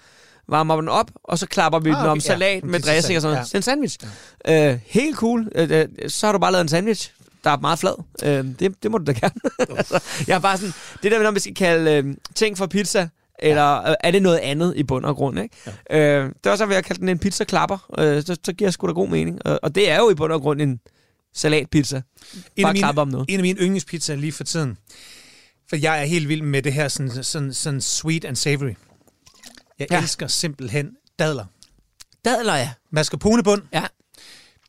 varmer 0.48 0.76
den 0.76 0.90
op, 0.90 1.12
og 1.24 1.40
så 1.40 1.48
klapper 1.48 1.80
vi 1.80 1.90
Ah, 1.90 1.96
ah, 1.96 2.02
den 2.02 2.10
om 2.10 2.18
okay, 2.18 2.26
ja. 2.26 2.28
salat 2.28 2.64
med 2.64 2.80
dressing 2.80 3.18
og 3.18 3.22
sådan 3.22 3.34
ja. 3.34 3.40
noget. 3.40 3.48
Det 3.48 3.54
er 3.54 3.60
en 3.60 3.64
sandwich. 3.64 3.98
Ja. 4.46 4.72
Øh, 4.72 4.80
helt 4.86 5.18
cool. 5.18 5.48
Øh, 5.56 5.88
så 6.08 6.26
har 6.26 6.34
du 6.34 6.40
bare 6.40 6.52
lavet 6.52 6.62
en 6.62 6.70
sandwich, 6.70 7.12
der 7.44 7.50
er 7.50 7.58
meget 7.58 7.80
flad. 7.80 8.04
Øh, 8.24 8.46
det, 8.60 8.84
det 8.84 8.92
må 8.92 8.98
du 8.98 9.04
da 9.04 9.12
gerne. 9.12 9.34
altså, 9.78 10.00
jeg 10.28 10.36
er 10.36 10.40
bare 10.40 10.58
sådan, 10.58 10.74
det 11.04 11.12
der 11.12 11.24
når 11.24 11.32
vi 11.32 11.40
skal 11.40 11.56
kalde 11.56 11.92
øh, 11.92 12.16
ting 12.36 12.58
for 12.58 12.66
pizza, 12.66 13.10
eller 13.40 13.90
øh, 13.90 13.96
er 14.00 14.12
det 14.12 14.22
noget 14.22 14.38
andet 14.38 14.74
i 14.76 14.84
bund 14.84 15.06
og 15.06 15.16
grund, 15.16 15.40
ikke? 15.40 15.56
Ja. 15.90 16.00
Øh, 16.00 16.26
det 16.44 16.50
var 16.50 16.56
så 16.56 16.66
ved 16.66 16.76
at 16.76 16.86
kalde 16.86 17.02
den 17.02 17.10
en 17.10 17.20
pizzaklapper. 17.20 17.78
Øh, 17.98 18.24
så, 18.24 18.38
så 18.44 18.54
giver 18.54 18.68
det 18.68 18.74
sgu 18.74 18.88
da 18.88 18.92
god 18.92 19.08
mening. 19.08 19.46
Og, 19.46 19.60
og 19.64 19.76
det 19.76 19.92
er 19.92 19.98
jo 19.98 20.10
i 20.10 20.16
bund 20.16 20.34
og 20.34 20.42
grund 20.42 20.62
en 20.62 20.80
salatpizza. 21.36 22.02
En 22.56 22.64
Bare 22.64 22.70
af, 22.72 22.76
klappe 22.78 23.02
om 23.02 23.08
noget. 23.08 23.26
en 23.30 23.36
af 23.40 23.42
mine 23.42 23.60
yndlingspizzaer 23.60 24.18
lige 24.18 24.32
for 24.32 24.44
tiden. 24.44 24.78
For 25.70 25.76
jeg 25.76 26.02
er 26.02 26.06
helt 26.06 26.28
vild 26.30 26.42
med 26.42 26.62
det 26.62 26.74
her 26.74 26.88
sådan, 26.88 27.24
sådan, 27.24 27.54
sådan 27.54 27.82
sweet 27.82 28.26
and 28.26 28.36
savory. 28.36 28.74
Jeg 29.80 29.88
Ja. 29.92 30.02
elsker 30.02 30.28
simpelthen 30.28 30.92
dadler. 31.20 31.46
Dadler, 32.26 32.56
ja. 32.56 32.72
Mascarponebund, 32.92 33.62
Ja. 33.74 33.86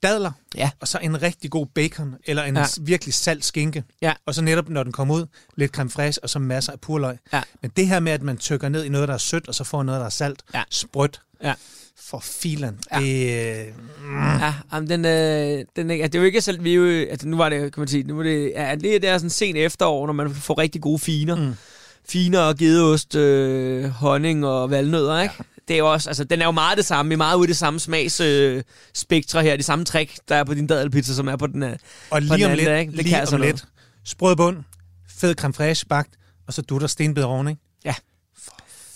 dadler, 0.02 0.32
Ja. 0.54 0.70
og 0.80 0.88
så 0.88 0.98
en 0.98 1.22
rigtig 1.22 1.50
god 1.50 1.66
bacon, 1.66 2.14
eller 2.24 2.42
en 2.42 2.54
Ja. 2.56 2.60
ja. 2.60 2.66
virkelig 2.80 3.14
salt 3.14 3.44
skinke. 3.44 3.84
Ja. 4.02 4.12
Og 4.26 4.34
så 4.34 4.42
netop, 4.42 4.68
når 4.68 4.82
den 4.82 4.92
kommer 4.92 5.14
ud, 5.14 5.26
lidt 5.56 5.72
creme 5.72 5.90
fraiche, 5.90 6.22
og 6.22 6.30
så 6.30 6.38
masser 6.38 6.72
af 6.72 6.80
purløg. 6.80 7.18
Ja. 7.32 7.42
Men 7.62 7.70
det 7.76 7.86
her 7.86 8.00
med, 8.00 8.12
at 8.12 8.22
man 8.22 8.38
tykker 8.38 8.68
ned 8.68 8.84
i 8.84 8.88
noget, 8.88 9.08
der 9.08 9.14
er 9.14 9.18
sødt, 9.18 9.48
og 9.48 9.54
så 9.54 9.64
får 9.64 9.82
noget, 9.82 9.98
der 9.98 10.06
er 10.06 10.10
salt, 10.10 10.42
Ja. 10.54 10.62
sprødt, 10.70 11.20
Ja. 11.42 11.54
For 12.00 12.18
filen. 12.20 12.78
Ja. 12.94 13.00
Det, 13.00 13.66
Ja, 14.40 14.54
jamen, 14.72 14.88
den, 14.90 15.04
øh, 15.04 15.64
den, 15.76 15.88
det 15.88 16.14
er 16.14 16.18
jo 16.18 16.24
ikke 16.24 16.40
så... 16.40 16.56
Vi 16.60 16.74
jo, 16.74 16.84
altså, 17.10 17.28
nu 17.28 17.36
var 17.36 17.48
det, 17.48 17.60
kan 17.74 17.80
man 17.80 17.88
sige, 17.88 18.02
nu 18.02 18.16
var 18.16 18.22
det, 18.22 18.52
ja, 18.56 18.74
det, 18.74 18.94
er- 18.94 18.98
det 19.00 19.08
er 19.08 19.18
sådan 19.18 19.30
sen 19.30 19.56
efterår, 19.56 20.06
når 20.06 20.12
man 20.12 20.34
får 20.34 20.58
rigtig 20.58 20.80
gode 20.80 20.98
finer. 20.98 21.36
Mm. 21.36 21.54
Finer 22.08 22.40
og 22.40 22.56
gedeost, 22.56 23.14
øh, 23.14 23.84
honning 23.84 24.46
og 24.46 24.70
valnødder, 24.70 25.20
ikke? 25.22 25.34
Ja. 25.38 25.44
Det 25.68 25.74
er 25.74 25.78
jo 25.78 25.92
også, 25.92 26.10
altså, 26.10 26.24
den 26.24 26.40
er 26.40 26.44
jo 26.44 26.50
meget 26.50 26.76
det 26.78 26.84
samme. 26.84 27.08
Vi 27.08 27.12
er 27.12 27.16
meget 27.16 27.36
ude 27.36 27.44
i 27.44 27.48
det 27.48 27.56
samme 27.56 27.80
smags 27.80 28.20
øh, 28.20 28.62
her. 29.34 29.56
De 29.56 29.62
samme 29.62 29.84
trick, 29.84 30.12
der 30.28 30.34
er 30.36 30.44
på 30.44 30.54
din 30.54 30.66
dadelpizza, 30.66 31.14
som 31.14 31.28
er 31.28 31.36
på 31.36 31.46
den 31.46 31.62
øh, 31.62 31.70
og 31.70 31.76
på 32.10 32.18
den 32.20 32.24
lige 32.28 32.34
om 32.34 32.42
anden 32.42 32.56
lidt, 32.56 32.66
der, 32.66 32.76
ikke? 32.76 32.90
Det 32.90 32.96
kan 32.96 33.04
lige 33.04 33.16
altså 33.20 33.36
om 33.36 33.42
lidt, 33.42 33.64
sprød 34.04 34.36
bund, 34.36 34.56
fed 35.18 35.34
creme 35.34 35.54
fraiche 35.54 35.86
bagt, 35.88 36.10
og 36.46 36.52
så 36.54 36.62
dutter 36.62 36.86
stenbed 36.86 37.22
oven, 37.22 37.48
ikke? 37.48 37.60
Ja, 37.84 37.94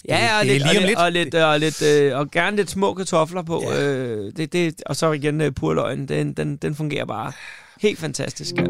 og 0.09 0.47
det 0.47 0.47
lidt, 0.47 0.63
lige 0.73 0.79
og, 0.81 0.87
lidt, 0.87 0.99
og, 0.99 1.13
lidt, 1.13 1.35
og, 1.35 1.61
lidt, 1.61 1.83
øh, 1.83 2.19
og 2.19 2.31
gerne 2.31 2.57
lidt 2.57 2.71
små 2.71 2.95
kartofler 2.95 3.43
på. 3.43 3.63
Ja. 3.73 3.83
Øh, 3.83 4.33
det, 4.37 4.53
det, 4.53 4.83
og 4.87 4.97
så 4.97 5.13
igen 5.13 5.41
øh, 5.41 5.53
purløgn. 5.53 6.09
Den, 6.09 6.33
den, 6.33 6.57
den 6.57 6.75
fungerer 6.75 7.05
bare 7.05 7.33
helt 7.81 7.99
fantastisk. 7.99 8.55
Ja. 8.57 8.65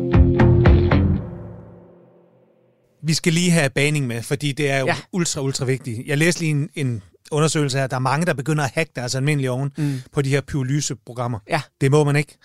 Vi 3.03 3.15
skal 3.15 3.33
lige 3.33 3.51
have 3.51 3.71
baning 3.71 4.07
med, 4.07 4.23
fordi 4.23 4.53
det 4.53 4.71
er 4.71 4.79
jo 4.79 4.87
Ja. 4.87 4.93
ja. 4.93 5.01
ultra, 5.13 5.41
ultra 5.43 5.65
vigtigt. 5.65 6.07
Jeg 6.07 6.19
læste 6.19 6.41
lige 6.41 6.51
en, 6.51 6.69
en 6.75 7.03
undersøgelse 7.31 7.79
her. 7.79 7.87
Der 7.87 7.97
er 7.97 8.01
mange, 8.01 8.27
der 8.27 8.35
begynder 8.35 8.65
at 8.65 8.71
hacke 8.75 8.93
deres 8.97 9.15
almindelige 9.15 9.51
ovn 9.51 9.73
Mm. 9.79 10.01
på 10.13 10.23
de 10.23 10.29
her 10.31 10.41
pyrolyseprogrammer. 10.41 11.39
Ja. 11.49 11.61
Det 11.81 11.91
må 11.91 12.05
man 12.05 12.17
ikke. 12.17 12.37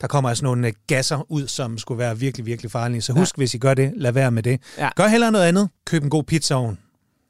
Der 0.00 0.06
kommer 0.06 0.28
altså 0.28 0.44
nogle 0.44 0.66
øh, 0.68 0.72
gasser 0.86 1.30
ud, 1.32 1.46
som 1.48 1.78
skulle 1.78 1.98
være 1.98 2.18
virkelig, 2.18 2.46
virkelig 2.46 2.70
farlige. 2.70 3.02
Så 3.02 3.12
husk, 3.12 3.36
ja. 3.36 3.40
hvis 3.40 3.54
I 3.54 3.58
gør 3.58 3.74
det, 3.74 3.92
lad 3.96 4.12
være 4.12 4.30
med 4.30 4.42
det. 4.42 4.60
Ja. 4.78 4.88
Gør 4.96 5.06
hellere 5.06 5.32
noget 5.32 5.44
andet. 5.46 5.68
Køb 5.86 6.02
en 6.04 6.10
god 6.10 6.24
pizzaovn. 6.24 6.78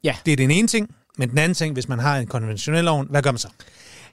Ja. 0.05 0.17
Det 0.27 0.33
er 0.33 0.37
den 0.37 0.51
ene 0.51 0.69
ting. 0.69 0.91
Men 1.17 1.31
den 1.31 1.39
anden 1.39 1.55
ting, 1.55 1.73
hvis 1.73 1.89
man 1.89 1.99
har 1.99 2.17
en 2.19 2.27
konventionel 2.27 2.89
ovn, 2.89 3.07
hvad 3.11 3.23
gør 3.23 3.31
man 3.31 3.39
så? 3.39 3.49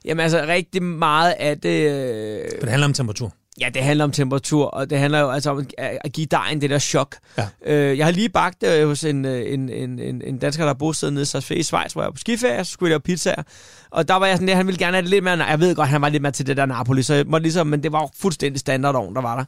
Jamen 0.04 0.22
altså 0.22 0.44
rigtig 0.48 0.82
meget 0.82 1.34
af 1.38 1.60
det... 1.60 1.90
Øh, 1.90 2.40
For 2.50 2.60
det 2.60 2.68
handler 2.68 2.86
om 2.86 2.92
temperatur. 2.94 3.32
ja, 3.60 3.68
det 3.74 3.82
handler 3.82 4.04
om 4.04 4.12
temperatur, 4.12 4.66
og 4.66 4.90
det 4.90 4.98
handler 4.98 5.20
jo 5.20 5.30
altså 5.30 5.50
om 5.50 5.66
at, 5.78 6.12
give 6.12 6.26
dejen 6.26 6.60
det 6.60 6.70
der 6.70 6.78
chok. 6.78 7.16
Ja. 7.38 7.48
Øh, 7.66 7.98
jeg 7.98 8.06
har 8.06 8.10
lige 8.12 8.28
bagt 8.28 8.62
øh, 8.62 8.86
hos 8.88 9.04
en, 9.04 9.24
øh, 9.24 9.52
en, 9.52 9.68
en, 9.68 9.98
en, 9.98 10.22
en 10.22 10.38
dansker, 10.38 10.64
der 10.64 10.70
er 10.70 10.74
bosted 10.74 11.10
nede 11.10 11.22
i 11.22 11.24
Sarsfæ 11.24 11.54
i 11.54 11.62
Schweiz, 11.62 11.92
hvor 11.92 12.02
jeg 12.02 12.06
var 12.06 12.12
på 12.12 12.18
skiferie, 12.18 12.64
så 12.64 12.72
skulle 12.72 12.88
jeg 12.88 12.90
lave 12.90 13.00
pizzaer. 13.00 13.42
Og 13.90 14.08
der 14.08 14.14
var 14.14 14.26
jeg 14.26 14.36
sådan 14.36 14.46
lidt, 14.46 14.56
han 14.56 14.66
ville 14.66 14.78
gerne 14.78 14.96
have 14.96 15.02
det 15.02 15.10
lidt 15.10 15.24
mere... 15.24 15.44
Jeg 15.44 15.60
ved 15.60 15.74
godt, 15.74 15.88
han 15.88 16.02
var 16.02 16.08
lidt 16.08 16.22
mere 16.22 16.32
til 16.32 16.46
det 16.46 16.56
der 16.56 16.66
Napoli, 16.66 17.02
så 17.02 17.14
jeg 17.14 17.24
måtte 17.26 17.42
ligesom, 17.42 17.66
men 17.66 17.82
det 17.82 17.92
var 17.92 18.00
jo 18.00 18.08
fuldstændig 18.18 18.60
standardovn, 18.60 19.14
der 19.14 19.20
var 19.22 19.36
der. 19.36 19.44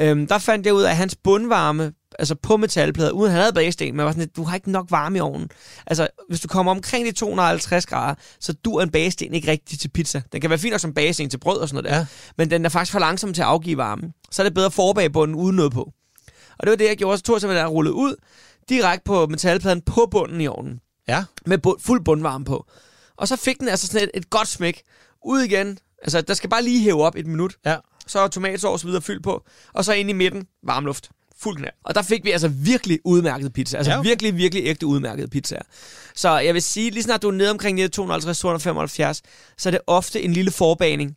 Øhm, 0.00 0.26
der 0.26 0.38
fandt 0.38 0.66
jeg 0.66 0.74
ud 0.74 0.82
af, 0.82 0.90
at 0.90 0.96
hans 0.96 1.16
bundvarme, 1.24 1.92
altså 2.18 2.34
på 2.34 2.56
metalplader, 2.56 3.10
uden 3.10 3.30
han 3.32 3.40
havde 3.40 3.52
bagsten, 3.52 3.96
men 3.96 4.04
var 4.04 4.10
sådan 4.12 4.20
lidt, 4.22 4.36
du 4.36 4.42
har 4.42 4.54
ikke 4.54 4.70
nok 4.70 4.86
varme 4.90 5.18
i 5.18 5.20
ovnen. 5.20 5.48
Altså, 5.86 6.08
hvis 6.28 6.40
du 6.40 6.48
kommer 6.48 6.72
omkring 6.72 7.06
de 7.06 7.12
250 7.12 7.86
grader, 7.86 8.14
så 8.40 8.52
dur 8.52 8.82
en 8.82 8.90
bagesten 8.90 9.34
ikke 9.34 9.50
rigtig 9.50 9.78
til 9.78 9.88
pizza. 9.88 10.22
Den 10.32 10.40
kan 10.40 10.50
være 10.50 10.58
fin 10.58 10.70
nok 10.70 10.80
som 10.80 10.94
bagesten 10.94 11.30
til 11.30 11.38
brød 11.38 11.58
og 11.58 11.68
sådan 11.68 11.84
noget 11.84 11.92
der, 11.94 11.98
Ja. 11.98 12.06
men 12.38 12.50
den 12.50 12.64
er 12.64 12.68
faktisk 12.68 12.92
for 12.92 12.98
langsom 12.98 13.32
til 13.34 13.42
at 13.42 13.48
afgive 13.48 13.76
varme. 13.76 14.12
Så 14.30 14.42
er 14.42 14.44
det 14.44 14.54
bedre 14.54 14.66
at 14.66 14.72
forbage 14.72 15.10
bunden 15.10 15.36
uden 15.36 15.56
noget 15.56 15.72
på. 15.72 15.92
Og 16.58 16.62
det 16.66 16.70
var 16.70 16.76
det, 16.76 16.88
jeg 16.88 16.96
gjorde. 16.96 17.18
Så 17.18 17.22
tog 17.24 17.34
jeg 17.34 17.40
simpelthen 17.40 17.66
og 17.66 17.72
rullede 17.72 17.94
ud, 17.94 18.14
direkte 18.68 19.04
på 19.04 19.26
metalpladen 19.26 19.80
på 19.82 20.08
bunden 20.10 20.40
i 20.40 20.46
ovnen 20.46 20.80
Ja. 21.08 21.24
med 21.46 21.58
bund, 21.58 21.80
fuld 21.80 22.04
bundvarme 22.04 22.44
på. 22.44 22.66
Og 23.16 23.28
så 23.28 23.36
fik 23.36 23.58
den 23.60 23.68
altså 23.68 23.86
sådan 23.86 24.02
et, 24.02 24.10
et 24.14 24.30
godt 24.30 24.48
smæk. 24.48 24.82
Ud 25.24 25.40
igen. 25.40 25.78
Altså, 26.02 26.20
der 26.20 26.34
skal 26.34 26.50
bare 26.50 26.62
lige 26.62 26.82
hæve 26.82 27.02
op 27.02 27.16
et 27.16 27.26
minut. 27.26 27.56
Ja. 27.66 27.76
Så 28.06 28.18
er 28.20 28.28
tomatsovs 28.28 28.86
videre 28.86 29.02
fyldt 29.02 29.22
på. 29.22 29.44
Og 29.72 29.84
så 29.84 29.92
ind 29.92 30.10
i 30.10 30.12
midten, 30.12 30.46
varm 30.62 30.84
luft. 30.84 31.10
Fuld 31.38 31.56
knald. 31.56 31.72
Og 31.84 31.94
der 31.94 32.02
fik 32.02 32.24
vi 32.24 32.30
altså 32.30 32.48
virkelig 32.48 32.98
udmærket 33.04 33.52
pizza. 33.52 33.76
Altså 33.76 33.92
Ja, 33.92 34.00
virkelig, 34.00 34.36
virkelig 34.36 34.64
ægte 34.66 34.86
udmærket 34.86 35.30
pizza. 35.30 35.58
Så 36.14 36.38
jeg 36.38 36.54
vil 36.54 36.62
sige, 36.62 36.90
lige 36.90 37.02
snart 37.02 37.22
du 37.22 37.28
er 37.28 37.32
nede 37.32 37.50
omkring 37.50 37.78
de 37.78 37.82
her 37.82 37.88
250-275, 39.14 39.20
så 39.58 39.68
er 39.68 39.70
det 39.70 39.80
ofte 39.86 40.22
en 40.22 40.32
lille 40.32 40.50
forbaning, 40.50 41.16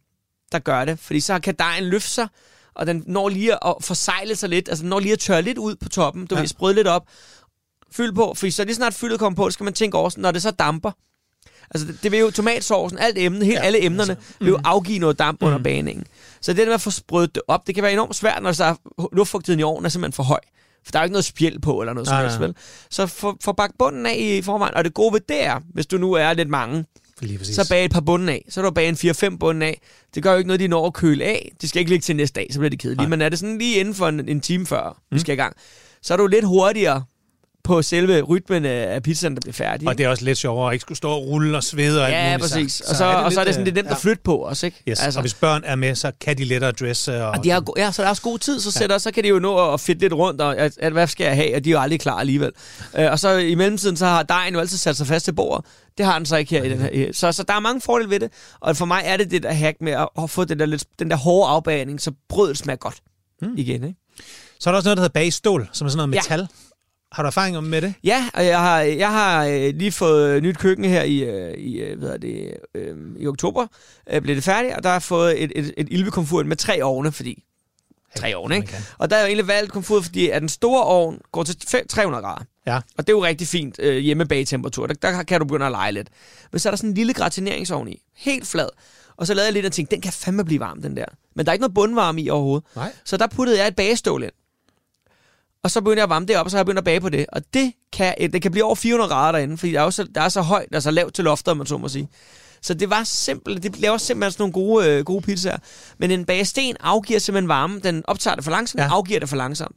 der 0.52 0.60
gør 0.60 0.86
det. 0.86 1.00
Fordi 1.00 1.20
så 1.20 1.40
kan 1.40 1.56
dejen 1.60 1.84
løfte 1.84 2.10
sig, 2.10 2.28
og 2.76 2.88
den 2.88 3.04
når 3.08 3.30
lige 3.30 3.54
at 3.66 3.76
forsegle 3.82 4.36
sig 4.36 4.50
lidt. 4.50 4.70
Altså 4.70 4.82
den 4.82 4.90
når 4.90 5.00
lige 5.00 5.14
at 5.14 5.20
tørre 5.20 5.42
lidt 5.42 5.58
ud 5.58 5.76
på 5.76 5.90
toppen. 5.90 6.26
Du 6.28 6.36
Ja. 6.36 6.42
vil 6.42 6.50
sprøde 6.50 6.76
lidt 6.76 6.88
op. 6.88 7.08
Fyld 7.92 8.14
på, 8.14 8.34
fordi 8.38 8.52
så 8.52 8.64
lige 8.64 8.76
snart 8.76 8.94
fyldet 8.94 9.20
kommer 9.20 9.36
på, 9.36 9.50
så 9.50 9.54
skal 9.54 9.64
man 9.64 9.74
tænke 9.74 9.98
over, 9.98 10.10
når 10.18 10.32
det 10.32 10.42
så 10.42 10.52
damper. 10.52 10.92
Altså, 11.72 11.88
det, 11.88 12.04
det 12.04 12.12
vil 12.12 12.20
jo 12.20 12.32
tomatsovsen, 12.32 13.00
alt 13.00 13.18
emnet, 13.18 13.46
helt 13.46 13.58
Ja, 13.58 13.64
alle 13.64 13.84
emnerne, 13.84 14.12
altså, 14.12 14.34
vil 14.40 14.48
jo 14.50 14.60
afgive 14.64 15.00
noget 15.00 15.20
damp 15.20 15.44
under 15.44 15.58
baningen. 15.58 16.06
Så 16.42 16.52
det 16.54 16.58
der 16.58 16.66
med 16.66 16.74
at 16.74 16.82
få 16.82 16.92
sprødt 16.92 17.36
det 17.36 17.44
op, 17.48 17.68
det 17.68 17.76
kan 17.76 17.84
være 17.84 17.94
enormt 17.94 18.16
svært, 18.16 18.44
når 18.44 18.52
så 18.52 18.64
er 18.64 18.76
luftfugtigheden 19.16 19.60
i 19.60 19.64
ovnen 19.64 19.86
er 19.86 19.90
simpelthen 19.90 20.14
for 20.14 20.24
høj. 20.24 20.40
For 20.86 20.92
der 20.92 21.00
er 21.00 21.04
jo 21.04 21.06
ikke 21.06 21.14
noget 21.14 21.26
spjæld 21.26 21.60
på, 21.60 21.82
eller 21.82 21.94
noget 21.94 22.08
som 22.08 22.16
helst, 22.22 22.40
vel? 22.40 22.56
Så 22.90 23.08
få 23.42 23.52
bagt 23.52 23.78
bunden 23.80 24.06
af 24.06 24.16
i 24.18 24.42
forvejen. 24.42 24.74
Og 24.74 24.84
det 24.84 24.94
gode 24.94 25.14
ved 25.14 25.20
det 25.30 25.44
er, 25.44 25.60
hvis 25.74 25.86
du 25.86 25.98
nu 25.98 26.14
er 26.14 26.34
lidt 26.34 26.50
mange, 26.50 26.86
så 27.56 27.70
bag 27.70 27.86
et 27.86 27.92
par 27.92 28.02
bunden 28.02 28.30
af. 28.30 28.46
Så 28.50 28.62
er 28.62 28.66
du 28.66 28.72
bag 28.72 28.90
en 28.90 28.96
4-5 28.96 29.38
bunden 29.38 29.62
af. 29.62 29.82
Det 30.16 30.24
gør 30.24 30.32
jo 30.32 30.38
ikke 30.38 30.48
noget, 30.48 30.60
de 30.60 30.68
når 30.68 30.88
at 30.88 30.94
køle 30.94 31.26
af. 31.26 31.52
De 31.62 31.68
skal 31.68 31.80
ikke 31.80 31.92
ligge 31.92 32.04
til 32.04 32.16
næste 32.16 32.36
dag, 32.40 32.48
så 32.52 32.60
bliver 32.60 32.70
det 32.70 32.80
kedeligt. 32.80 33.00
Nej. 33.00 33.10
Men 33.10 33.22
er 33.22 33.30
det 33.30 33.40
sådan 33.40 33.58
lige 33.58 33.80
inden 33.80 33.94
for 33.94 34.08
en, 34.08 34.30
en 34.30 34.42
time 34.42 34.66
før, 34.66 34.90
mm. 34.90 35.16
vi 35.16 35.20
skal 35.20 35.34
i 35.34 35.36
gang, 35.36 35.56
så 36.02 36.14
er 36.14 36.18
du 36.18 36.28
lidt 36.28 36.46
hurtigere 36.46 37.04
på 37.64 37.82
selve 37.82 38.22
rytmen 38.22 38.66
af 38.66 39.04
pizzaen, 39.04 39.36
der 39.36 39.42
bliver 39.42 39.54
færdig. 39.54 39.88
Og 39.88 39.98
det 39.98 40.06
er 40.06 40.10
også 40.10 40.26
lidt 40.26 40.38
sjovere 40.38 40.70
at 40.70 40.74
ikke 40.74 40.82
skulle 40.82 40.98
stå 40.98 41.10
og 41.10 41.28
rulle 41.28 41.58
og 41.58 41.64
svede 41.64 42.04
og 42.04 42.10
Ja, 42.10 42.38
præcis. 42.40 42.82
Og 42.82 42.96
så, 42.96 43.06
og 43.06 43.34
så 43.34 43.40
er 43.40 43.46
det 43.46 43.54
sådan 43.54 43.66
lidt 43.66 43.76
nemt 43.76 43.88
ja. 43.88 43.94
at 43.94 43.98
flytte 44.02 44.22
på 44.24 44.36
også, 44.36 44.66
ikke? 44.66 44.84
Yes. 44.90 45.00
Altså. 45.04 45.20
Og 45.20 45.22
hvis 45.22 45.34
børn 45.34 45.62
er 45.66 45.76
med, 45.76 45.96
så 45.96 46.12
kan 46.22 46.38
de 46.38 46.44
lettere 46.44 46.72
dresse. 46.72 47.24
Og, 47.24 47.30
Og 47.32 47.44
de 47.44 47.50
har, 47.50 47.64
ja, 47.78 47.92
så 47.92 48.02
der 48.02 48.06
er 48.06 48.10
også 48.10 48.22
god 48.22 48.40
tid, 48.40 48.60
så, 48.60 48.72
sætter, 48.72 48.98
så 48.98 49.12
kan 49.12 49.24
de 49.24 49.30
jo 49.30 49.40
nå 49.40 49.74
at 49.74 49.80
fedte 49.80 50.02
lidt 50.02 50.14
rundt, 50.14 50.42
og 50.42 50.58
at, 50.58 50.78
at, 50.80 50.92
hvad 50.92 51.08
skal 51.08 51.24
jeg 51.26 51.36
have, 51.36 51.56
og 51.56 51.64
de 51.66 51.70
er 51.70 51.72
jo 51.72 51.80
aldrig 51.80 52.00
klar 52.00 52.16
alligevel. 52.16 52.52
Øh, 52.98 53.12
og 53.12 53.20
så 53.20 53.38
i 53.38 53.56
mellemtiden, 53.56 53.98
så 53.98 54.06
har 54.06 54.24
dejen 54.24 54.54
jo 54.54 54.60
altid 54.60 54.78
sat 54.78 54.98
sig 54.98 55.08
fast 55.08 55.26
til 55.26 55.32
bordet. 55.32 55.66
Det 55.98 56.06
har 56.06 56.18
den 56.18 56.26
så 56.26 56.38
ikke 56.38 56.52
her 56.56 56.64
i 56.64 56.70
den 56.70 56.82
her. 56.82 57.14
Så, 57.14 57.32
så 57.32 57.44
der 57.44 57.54
er 57.54 57.60
mange 57.60 57.82
fordele 57.82 58.10
ved 58.10 58.20
det, 58.20 58.32
og 58.60 58.78
for 58.78 58.86
mig 58.86 59.02
er 59.06 59.18
det 59.18 59.32
det 59.32 59.44
der 59.44 59.52
hack 59.54 59.78
med 59.82 60.08
at, 60.24 60.30
få 60.30 60.46
den 60.46 60.60
der, 60.60 60.66
lidt, 60.66 60.84
den 61.00 61.10
der 61.10 61.18
hårde 61.18 61.50
afbagning, 61.52 62.02
så 62.02 62.12
brødet 62.30 62.58
smager 62.58 62.78
godt 62.78 62.96
Mm. 63.42 63.54
igen, 63.58 63.84
ikke? 63.84 63.96
Så 64.60 64.70
er 64.70 64.72
der 64.72 64.78
også 64.78 64.88
noget, 64.88 64.98
der 64.98 65.02
hedder 65.02 65.14
bag 65.14 65.28
i 65.28 65.32
stål, 65.32 65.70
som 65.74 65.86
er 65.88 65.92
sådan 65.92 66.10
noget 66.10 66.30
Ja. 66.30 66.46
Har 67.12 67.24
du 67.24 67.28
erfaring 67.28 67.64
med 67.64 67.82
det? 67.82 67.94
Ja, 68.04 68.30
og 68.34 68.46
jeg 68.46 68.60
har, 68.60 68.80
jeg 68.82 69.12
har 69.12 69.46
øh, 69.46 69.74
lige 69.76 69.92
fået 69.92 70.44
nyt 70.44 70.58
køkken 70.58 70.86
her 70.86 71.04
i, 71.04 71.18
øh, 71.24 71.54
i, 71.58 71.78
øh, 71.78 71.98
hvad 72.00 72.08
hedder 72.10 72.18
det, 72.18 72.54
øh, 72.76 72.98
i 73.18 73.28
oktober. 73.28 73.68
Øh, 74.10 74.22
blev 74.22 74.36
det 74.36 74.44
færdigt, 74.44 74.74
og 74.76 74.84
der 74.84 74.90
har 74.90 74.96
jeg 74.96 75.04
fået 75.04 75.44
et, 75.44 75.52
et, 75.56 75.74
et 75.78 75.88
ilvekomfur 75.92 76.44
med 76.44 76.56
tre 76.56 76.84
ovne, 76.84 77.12
fordi 77.12 77.44
tre 78.16 78.36
ovne, 78.36 78.56
ikke? 78.56 78.76
Og 78.98 79.10
der 79.10 79.16
er 79.16 79.22
jo 79.22 79.26
egentlig 79.28 79.48
valgt 79.48 79.72
komfur, 79.72 80.02
fordi 80.02 80.30
at 80.30 80.42
den 80.42 80.50
store 80.50 80.84
ovn 80.84 81.20
går 81.32 81.44
til 81.44 81.56
fem- 81.68 81.88
300 81.88 82.24
grader. 82.24 82.44
Ja. 82.68 82.76
Og 82.76 83.08
det 83.08 83.10
er 83.10 83.18
jo 83.18 83.24
rigtig 83.26 83.48
fint 83.48 83.76
øh, 83.80 83.98
hjemme. 83.98 84.24
Der, 84.24 84.88
der 85.02 85.24
kan 85.24 85.40
du 85.40 85.46
begynde 85.46 85.66
at 85.66 85.72
lege 85.72 85.92
lidt. 85.92 86.08
Men 86.52 86.60
så 86.60 86.70
er 86.70 86.72
der 86.72 86.78
sådan 86.78 86.90
en 86.90 86.94
lille 86.96 87.14
gratineringsovn 87.14 87.88
i. 87.88 88.02
Helt 88.18 88.48
flad. 88.48 88.70
Og 89.18 89.28
så 89.28 89.34
lavede 89.34 89.46
jeg 89.48 89.54
lidt 89.54 89.66
og 89.66 89.72
tænkte, 89.72 89.96
den 89.96 90.02
kan 90.02 90.14
fandme 90.14 90.46
blive 90.46 90.60
varm, 90.60 90.82
den 90.82 90.98
der. 90.98 91.06
Men 91.36 91.46
der 91.46 91.52
er 91.52 91.54
ikke 91.54 91.62
noget 91.62 91.74
bundvarme 91.74 92.22
i 92.22 92.30
overhovedet. 92.30 92.68
Nej. 92.76 92.92
Så 93.06 93.18
der 93.18 93.28
puttede 93.28 93.60
jeg 93.60 93.68
et 93.68 93.76
bagestål 93.76 94.24
ind. 94.24 94.32
Og 95.64 95.72
så 95.72 95.82
begyndte 95.82 96.00
jeg 96.00 96.04
at 96.04 96.10
varme 96.10 96.26
det 96.26 96.38
op, 96.38 96.46
og 96.46 96.52
så 96.52 96.58
har 96.58 96.60
jeg 96.60 96.66
begyndt 96.66 96.78
at 96.78 96.84
bage 96.86 97.02
på 97.02 97.10
det. 97.10 97.26
Og 97.32 97.42
det 97.54 97.74
kan, 97.94 98.16
det 98.34 98.42
kan 98.42 98.52
blive 98.52 98.64
over 98.64 98.76
400 98.76 99.10
grader 99.10 99.32
derinde, 99.32 99.58
fordi 99.58 99.72
der 99.72 99.82
er, 99.82 99.90
så, 99.90 100.08
der 100.16 100.22
er 100.22 100.30
så 100.30 100.42
højt, 100.42 100.70
der 100.70 100.76
er 100.76 100.80
så 100.80 100.92
lavt 100.92 101.14
til 101.14 101.24
loftet, 101.24 101.58
man 101.58 101.68
så 101.68 101.78
må 101.78 101.88
sige. 101.88 102.10
Så 102.62 102.74
det 102.74 102.90
var 102.90 103.04
simpelt, 103.04 103.64
det 103.64 103.80
laver 103.80 103.98
simpelthen 103.98 104.32
sådan 104.32 104.42
nogle 104.44 104.54
gode, 104.54 104.90
øh, 104.90 105.06
gode 105.06 105.22
pizzaer. 105.22 105.58
Men 105.98 106.12
en 106.12 106.26
bagesten 106.26 106.76
afgiver 106.80 107.20
simpelthen 107.20 107.48
varme. 107.48 107.80
Den 107.80 108.04
optager 108.08 108.36
det 108.36 108.44
for 108.44 108.52
langsomt, 108.52 108.84
ja. 108.84 108.88
afgiver 108.92 109.20
det 109.20 109.30
for 109.30 109.36
langsomt. 109.36 109.76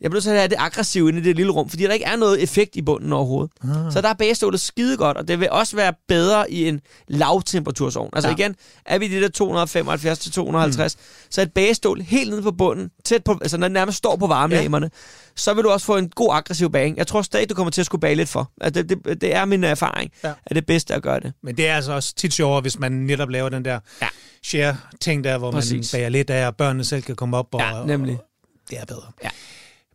Jeg 0.00 0.10
bliver 0.10 0.20
så 0.22 0.30
have 0.30 0.48
det 0.48 0.56
aggressivt 0.58 1.08
inde 1.08 1.20
i 1.20 1.22
det 1.24 1.36
lille 1.36 1.52
rum, 1.52 1.68
fordi 1.68 1.82
der 1.84 1.92
ikke 1.92 2.04
er 2.04 2.16
noget 2.16 2.42
effekt 2.42 2.76
i 2.76 2.82
bunden 2.82 3.12
overhovedet. 3.12 3.52
Ah. 3.64 3.92
Så 3.92 4.00
der 4.00 4.08
er 4.08 4.14
bagestålet 4.14 4.60
skide 4.60 4.96
godt, 4.96 5.16
og 5.16 5.28
det 5.28 5.40
vil 5.40 5.50
også 5.50 5.76
være 5.76 5.92
bedre 6.08 6.50
i 6.50 6.68
en 6.68 6.80
lavtemperatursovn. 7.08 8.10
Altså 8.12 8.28
Ja. 8.28 8.34
igen, 8.34 8.56
er 8.86 8.98
vi 8.98 9.04
i 9.04 9.08
det 9.08 9.22
der 9.22 9.28
275 9.28 10.18
til 10.18 10.32
250, 10.32 10.96
mm. 10.96 11.00
så 11.30 11.42
et 11.42 11.52
bagestål 11.52 12.00
helt 12.00 12.30
nede 12.30 12.42
på 12.42 12.52
bunden, 12.52 12.90
tæt 13.04 13.24
på, 13.24 13.38
altså 13.42 13.56
når 13.56 13.68
det 13.68 13.72
nærmest 13.72 13.98
står 13.98 14.16
på 14.16 14.26
varmelæmerne, 14.26 14.86
ja. 14.86 15.30
så 15.36 15.54
vil 15.54 15.64
du 15.64 15.70
også 15.70 15.86
få 15.86 15.96
en 15.96 16.08
god 16.08 16.28
aggressiv 16.34 16.72
baging. 16.72 16.96
Jeg 16.96 17.06
tror 17.06 17.22
stadig, 17.22 17.48
du 17.50 17.54
kommer 17.54 17.70
til 17.70 17.82
at 17.82 17.86
skulle 17.86 18.00
bage 18.00 18.14
lidt 18.14 18.28
for. 18.28 18.50
Altså, 18.60 18.82
det, 18.82 19.04
det, 19.04 19.20
det 19.20 19.34
er 19.34 19.44
min 19.44 19.64
erfaring, 19.64 20.10
Ja. 20.24 20.32
at 20.46 20.56
det 20.56 20.66
bedste 20.66 20.94
at 20.94 21.02
gøre 21.02 21.20
det. 21.20 21.32
Men 21.42 21.56
det 21.56 21.68
er 21.68 21.76
altså 21.76 21.92
også 21.92 22.14
tit 22.14 22.32
sjovere, 22.32 22.60
hvis 22.60 22.78
man 22.78 22.92
netop 22.92 23.28
laver 23.30 23.48
den 23.48 23.64
der 23.64 23.78
Ja. 24.02 24.08
share-ting 24.44 25.24
der, 25.24 25.38
hvor 25.38 25.50
Præcis. 25.50 25.92
man 25.92 25.98
bager 25.98 26.08
lidt 26.08 26.30
af, 26.30 26.46
og 26.46 26.56
børnene 26.56 26.84
selv 26.84 27.02
kan 27.02 27.16
komme 27.16 27.36
op. 27.36 27.54
Og, 27.54 27.60
Ja, 27.60 27.84
nemlig. 27.86 28.14
Og, 28.14 28.24
det 28.70 28.78
er 28.80 28.84
bedre. 28.84 29.02
Ja. 29.24 29.28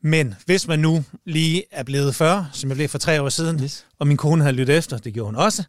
Men 0.06 0.36
hvis 0.46 0.68
man 0.68 0.80
nu 0.80 1.04
lige 1.26 1.64
er 1.72 1.84
blevet 1.84 2.16
40, 2.16 2.50
som 2.54 2.70
jeg 2.70 2.78
blev 2.78 2.90
for 2.90 2.98
tre 2.98 3.22
år 3.22 3.30
siden, 3.30 3.64
Yes. 3.64 3.86
og 4.00 4.08
min 4.08 4.18
kone 4.18 4.44
havde 4.44 4.56
lyttet 4.56 4.78
efter, 4.78 4.98
det 4.98 5.14
gjorde 5.14 5.26
hun 5.26 5.36
også, 5.36 5.64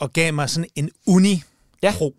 og 0.00 0.12
gav 0.12 0.34
mig 0.34 0.50
sådan 0.50 0.70
en 0.74 0.90
uni 1.06 1.42
Ja. 1.82 1.92
pro, 1.96 2.14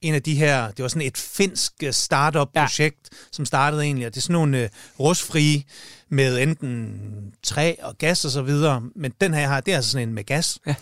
en 0.00 0.14
af 0.14 0.22
de 0.22 0.34
her, 0.34 0.70
det 0.70 0.82
var 0.82 0.88
sådan 0.88 1.06
et 1.06 1.16
finsk 1.16 1.72
øh, 1.82 1.92
startup-projekt, 1.92 3.08
ja. 3.12 3.16
som 3.30 3.44
startede 3.44 3.82
egentlig, 3.82 4.06
og 4.06 4.14
det 4.14 4.20
er 4.20 4.22
sådan 4.22 4.32
nogle 4.32 4.62
øh, 4.62 4.68
rustfrie 5.00 5.62
med 6.08 6.38
enten 6.42 7.00
træ 7.42 7.74
og 7.82 7.98
gas 7.98 8.24
og 8.24 8.30
så 8.30 8.42
videre, 8.42 8.82
men 8.96 9.12
den 9.20 9.34
her 9.34 9.48
har, 9.48 9.60
det 9.60 9.72
er 9.72 9.76
altså 9.76 9.90
sådan 9.90 10.08
en 10.08 10.14
med 10.14 10.24
gas. 10.24 10.58
Ja. 10.66 10.74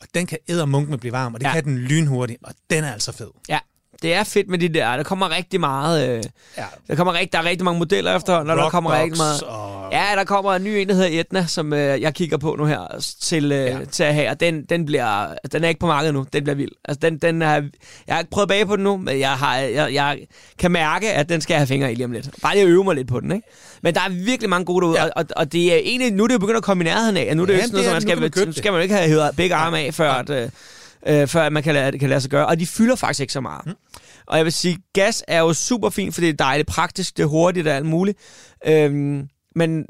Og 0.00 0.06
den 0.14 0.26
kan 0.26 0.38
ædermunken 0.48 0.90
med 0.90 0.98
blive 0.98 1.12
varm, 1.12 1.34
og 1.34 1.40
det 1.40 1.46
ja. 1.46 1.52
kan 1.52 1.64
den 1.64 1.78
lynhurtigt, 1.78 2.38
og 2.44 2.54
den 2.70 2.84
er 2.84 2.92
altså 2.92 3.12
fed. 3.12 3.30
Ja, 3.48 3.58
det 4.02 4.14
er 4.14 4.24
fedt 4.24 4.48
med 4.48 4.58
de 4.58 4.68
der. 4.68 4.96
Der 4.96 5.02
kommer 5.02 5.36
rigtig 5.36 5.60
meget... 5.60 6.08
Øh, 6.08 6.22
Ja. 6.58 6.64
der, 6.88 6.94
kommer 6.94 7.12
rigtig, 7.12 7.32
der 7.32 7.38
er 7.38 7.44
rigtig 7.44 7.64
mange 7.64 7.78
modeller 7.78 8.16
efterhånden, 8.16 8.50
og 8.50 8.56
der 8.56 8.70
kommer 8.70 9.00
rigtig 9.02 9.16
meget... 9.18 9.42
Og, 9.42 9.76
Ja, 9.92 10.04
der 10.16 10.24
kommer 10.24 10.54
en 10.54 10.64
ny 10.64 10.68
en, 10.68 10.88
der 10.88 10.94
hedder 10.94 11.20
Etna, 11.20 11.46
som 11.46 11.72
øh, 11.72 12.00
jeg 12.00 12.14
kigger 12.14 12.36
på 12.36 12.54
nu 12.58 12.64
her 12.64 13.04
til, 13.22 13.52
øh, 13.52 13.58
ja. 13.58 13.78
Ja. 13.78 13.84
til 13.84 14.02
at 14.02 14.14
have. 14.14 14.30
Og 14.30 14.40
den, 14.40 14.64
den, 14.64 14.86
bliver, 14.86 15.26
den 15.52 15.64
er 15.64 15.68
ikke 15.68 15.80
på 15.80 15.86
markedet 15.86 16.14
nu. 16.14 16.26
Den 16.32 16.44
bliver 16.44 16.56
vild. 16.56 16.70
Altså, 16.84 17.00
den, 17.02 17.18
den 17.18 17.42
er, 17.42 17.48
jeg 18.06 18.14
har 18.14 18.18
ikke 18.18 18.30
prøvet 18.30 18.48
bag 18.48 18.66
på 18.66 18.76
den 18.76 18.84
nu, 18.84 18.96
men 18.96 19.20
jeg, 19.20 19.30
har, 19.32 19.56
jeg, 19.56 19.94
jeg 19.94 20.18
kan 20.58 20.70
mærke, 20.70 21.12
at 21.12 21.28
den 21.28 21.40
skal 21.40 21.54
jeg 21.54 21.60
have 21.60 21.66
fingre 21.66 21.92
i 21.92 21.94
lige 21.94 22.04
om 22.04 22.12
lidt. 22.12 22.28
Bare 22.42 22.54
lige 22.54 22.62
at 22.62 22.68
øve 22.68 22.84
mig 22.84 22.94
lidt 22.94 23.08
på 23.08 23.20
den, 23.20 23.32
ikke? 23.32 23.48
Men 23.82 23.94
der 23.94 24.00
er 24.00 24.08
virkelig 24.08 24.50
mange 24.50 24.64
gode 24.64 24.80
derude, 24.82 24.98
ja. 24.98 25.04
Ja. 25.04 25.10
og, 25.16 25.24
og, 25.30 25.36
og, 25.36 25.52
det 25.52 25.72
er 25.72 25.76
egentlig, 25.76 26.12
nu 26.12 26.22
er 26.22 26.26
det 26.26 26.34
jo 26.34 26.38
begyndt 26.38 26.56
at 26.56 26.62
komme 26.62 26.84
i 26.84 26.86
nærheden 26.86 27.16
af. 27.16 27.36
Nu 27.36 27.42
er 27.42 27.46
det 27.46 27.52
jo 27.52 27.56
Ja, 27.58 27.64
ikke 27.64 27.76
sådan 27.76 27.90
noget, 27.90 28.02
som 28.02 28.20
man 28.20 28.32
skal, 28.32 28.54
skal 28.54 28.72
man 28.72 28.78
jo 28.78 28.82
ikke 28.82 28.94
have 28.94 29.08
hævet 29.08 29.30
begge 29.36 29.54
arme 29.54 29.78
af, 29.78 29.94
før, 29.94 30.12
at, 30.12 30.30
øh, 30.30 30.48
øh, 31.06 31.26
før 31.28 31.48
man 31.50 31.62
kan 31.62 31.74
lade, 31.74 31.98
kan 31.98 32.08
lade 32.08 32.20
sig 32.20 32.30
gøre. 32.30 32.46
Og 32.46 32.60
de 32.60 32.66
fylder 32.66 32.96
faktisk 32.96 33.20
ikke 33.20 33.32
så 33.32 33.40
meget. 33.40 33.66
Mm. 33.66 33.72
Og 34.26 34.36
jeg 34.36 34.44
vil 34.44 34.52
sige, 34.52 34.78
gas 34.92 35.24
er 35.28 35.40
jo 35.40 35.52
super 35.52 35.90
fint, 35.90 36.14
for 36.14 36.20
det 36.20 36.28
er 36.28 36.32
dejligt 36.34 36.68
praktisk, 36.68 37.16
det 37.16 37.22
er 37.22 37.26
hurtigt 37.26 37.66
og 37.68 37.74
alt 37.74 37.86
muligt. 37.86 38.18
Øhm, 38.66 39.28
men 39.54 39.84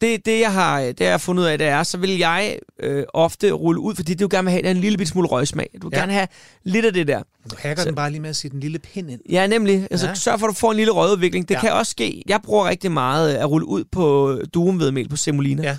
det, 0.00 0.26
det, 0.26 0.40
jeg 0.40 0.52
har, 0.52 0.80
det 0.80 1.00
jeg 1.00 1.10
har 1.10 1.18
fundet 1.18 1.42
ud 1.42 1.48
af, 1.48 1.58
det 1.58 1.66
er, 1.66 1.82
så 1.82 1.98
vil 1.98 2.18
jeg 2.18 2.58
øh, 2.80 3.04
ofte 3.14 3.50
rulle 3.50 3.80
ud, 3.80 3.94
fordi 3.94 4.14
du 4.14 4.28
gerne 4.30 4.44
vil 4.44 4.50
have 4.52 4.64
en 4.70 4.76
lille 4.76 4.98
bit 4.98 5.08
smule 5.08 5.28
røgsmag. 5.28 5.70
Du 5.82 5.88
vil 5.88 5.96
ja. 5.96 6.00
Gerne 6.00 6.12
have 6.12 6.28
lidt 6.64 6.84
af 6.86 6.92
det 6.92 7.08
der. 7.08 7.22
du 7.50 7.56
hacker 7.58 7.82
Så- 7.82 7.88
den 7.88 7.94
bare 7.94 8.10
lige 8.10 8.20
med 8.20 8.30
at 8.30 8.36
sætte 8.36 8.54
en 8.54 8.60
lille 8.60 8.78
pind 8.78 9.10
ind. 9.10 9.20
Ja, 9.30 9.46
nemlig. 9.46 9.86
Altså, 9.90 10.06
ja. 10.06 10.14
Sørg 10.14 10.38
for, 10.40 10.46
at 10.46 10.50
du 10.50 10.54
får 10.54 10.70
en 10.70 10.76
lille 10.76 10.92
rødudvikling. 10.92 11.48
Det 11.48 11.54
ja. 11.54 11.58
Ja. 11.58 11.60
kan 11.60 11.72
også 11.72 11.90
ske. 11.90 12.22
Jeg 12.28 12.40
bruger 12.42 12.68
rigtig 12.68 12.92
meget 12.92 13.34
at 13.34 13.50
rulle 13.50 13.66
ud 13.66 13.84
på 13.92 14.38
duumvedmel 14.54 15.08
på 15.08 15.16
semolina. 15.16 15.62
Ja. 15.62 15.76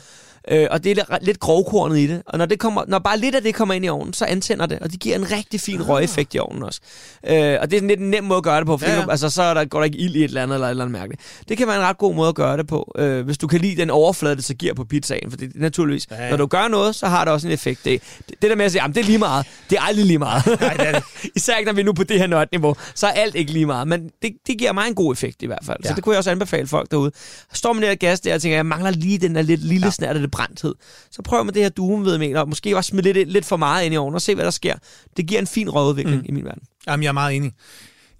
Øh, 0.51 0.67
og 0.71 0.83
det 0.83 0.97
er 0.97 1.17
lidt, 1.21 1.39
grovkornet 1.39 1.97
i 1.97 2.07
det. 2.07 2.21
Og 2.25 2.37
når, 2.37 2.45
det 2.45 2.59
kommer, 2.59 2.83
når 2.87 2.99
bare 2.99 3.19
lidt 3.19 3.35
af 3.35 3.41
det 3.41 3.55
kommer 3.55 3.73
ind 3.73 3.85
i 3.85 3.89
ovnen, 3.89 4.13
så 4.13 4.25
antænder 4.25 4.65
det. 4.65 4.79
Og 4.79 4.91
det 4.91 4.99
giver 4.99 5.15
en 5.15 5.31
rigtig 5.31 5.61
fin 5.61 5.81
ah. 5.81 5.89
røgeffekt 5.89 6.35
i 6.35 6.39
ovnen 6.39 6.63
også. 6.63 6.79
Øh, 7.27 7.57
og 7.61 7.71
det 7.71 7.77
er 7.77 7.81
en 7.81 7.87
lidt 7.87 8.01
nem 8.01 8.23
måde 8.23 8.37
at 8.37 8.43
gøre 8.43 8.57
det 8.57 8.65
på. 8.65 8.77
For 8.77 8.85
Ja, 8.85 8.95
ja. 8.95 9.11
Altså, 9.11 9.29
så 9.29 9.43
er 9.43 9.53
der, 9.53 9.65
går 9.65 9.79
der 9.79 9.85
ikke 9.85 9.97
ild 9.97 10.15
i 10.15 10.19
et 10.19 10.23
eller 10.23 10.43
andet 10.43 10.55
eller 10.55 10.67
et 10.67 10.71
eller 10.71 10.83
andet 10.85 10.99
mærkeligt. 10.99 11.21
Det 11.49 11.57
kan 11.57 11.67
være 11.67 11.75
en 11.75 11.81
ret 11.81 11.97
god 11.97 12.15
måde 12.15 12.29
at 12.29 12.35
gøre 12.35 12.57
det 12.57 12.67
på. 12.67 12.95
Øh, 12.97 13.25
hvis 13.25 13.37
du 13.37 13.47
kan 13.47 13.59
lide 13.61 13.81
den 13.81 13.89
overflade, 13.89 14.35
det 14.35 14.43
så 14.43 14.53
giver 14.53 14.73
på 14.73 14.83
pizzaen. 14.83 15.31
For 15.31 15.37
det 15.37 15.45
er 15.55 15.59
naturligvis, 15.59 16.07
ja, 16.11 16.23
Ja, 16.23 16.29
når 16.29 16.37
du 16.37 16.45
gør 16.45 16.67
noget, 16.67 16.95
så 16.95 17.07
har 17.07 17.23
det 17.25 17.33
også 17.33 17.47
en 17.47 17.53
effekt. 17.53 17.85
Det, 17.85 18.01
det, 18.29 18.41
det 18.41 18.49
der 18.49 18.55
med 18.55 18.65
at 18.65 18.71
sige, 18.71 18.83
at 18.83 18.95
det 18.95 18.97
er 18.97 19.05
lige 19.05 19.17
meget, 19.17 19.45
det 19.69 19.77
er 19.77 19.81
aldrig 19.81 20.05
lige 20.05 20.19
meget. 20.19 20.45
Nej, 20.61 20.73
det 20.73 20.87
er 20.87 20.91
det. 20.91 21.03
Især 21.35 21.55
ikke, 21.55 21.67
når 21.71 21.75
vi 21.75 21.81
er 21.81 21.85
nu 21.85 21.93
på 21.93 22.03
det 22.03 22.19
her 22.19 22.27
nørdniveau, 22.27 22.75
så 22.95 23.07
er 23.07 23.11
alt 23.11 23.35
ikke 23.35 23.51
lige 23.51 23.65
meget. 23.65 23.87
Men 23.87 24.09
det, 24.21 24.31
det 24.47 24.57
giver 24.57 24.73
mig 24.73 24.87
en 24.87 24.95
god 24.95 25.13
effekt 25.13 25.41
i 25.41 25.45
hvert 25.45 25.65
fald. 25.65 25.77
Ja. 25.83 25.89
Så 25.89 25.95
det 25.95 26.03
kunne 26.03 26.13
jeg 26.13 26.17
også 26.17 26.31
anbefale 26.31 26.67
folk 26.67 26.91
derude. 26.91 27.11
Står 27.53 27.73
man 27.73 27.83
der 27.83 27.95
gas 27.95 28.19
der 28.19 28.33
og 28.33 28.41
tænker, 28.41 28.57
jeg 28.57 28.65
mangler 28.65 28.91
lige 28.91 29.17
den 29.17 29.35
der 29.35 29.41
lidt 29.41 29.61
lille. 29.61 29.85
Ja. 29.85 29.91
snært 29.91 30.15
af 30.15 30.21
det 30.21 30.31
brændthed. 30.35 30.75
Så 31.11 31.21
prøv 31.21 31.45
med 31.45 31.53
det 31.53 31.61
her 31.61 31.69
duumvedmel, 31.69 32.37
og 32.37 32.49
måske 32.49 32.77
også 32.77 32.87
smide 32.89 33.13
lidt, 33.13 33.31
lidt 33.31 33.45
for 33.45 33.57
meget 33.57 33.85
ind 33.85 33.93
i 33.93 33.97
ovnen, 33.97 34.15
og 34.15 34.21
se, 34.21 34.35
hvad 34.35 34.45
der 34.45 34.51
sker. 34.51 34.75
Det 35.17 35.27
giver 35.27 35.39
en 35.41 35.47
fin 35.47 35.69
rødudvikling 35.69 36.17
mm. 36.21 36.25
i 36.29 36.31
min 36.31 36.45
verden. 36.45 36.63
Jamen, 36.87 37.03
jeg 37.03 37.09
er 37.09 37.13
meget 37.13 37.35
enig. 37.35 37.51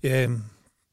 Øh, 0.03 0.29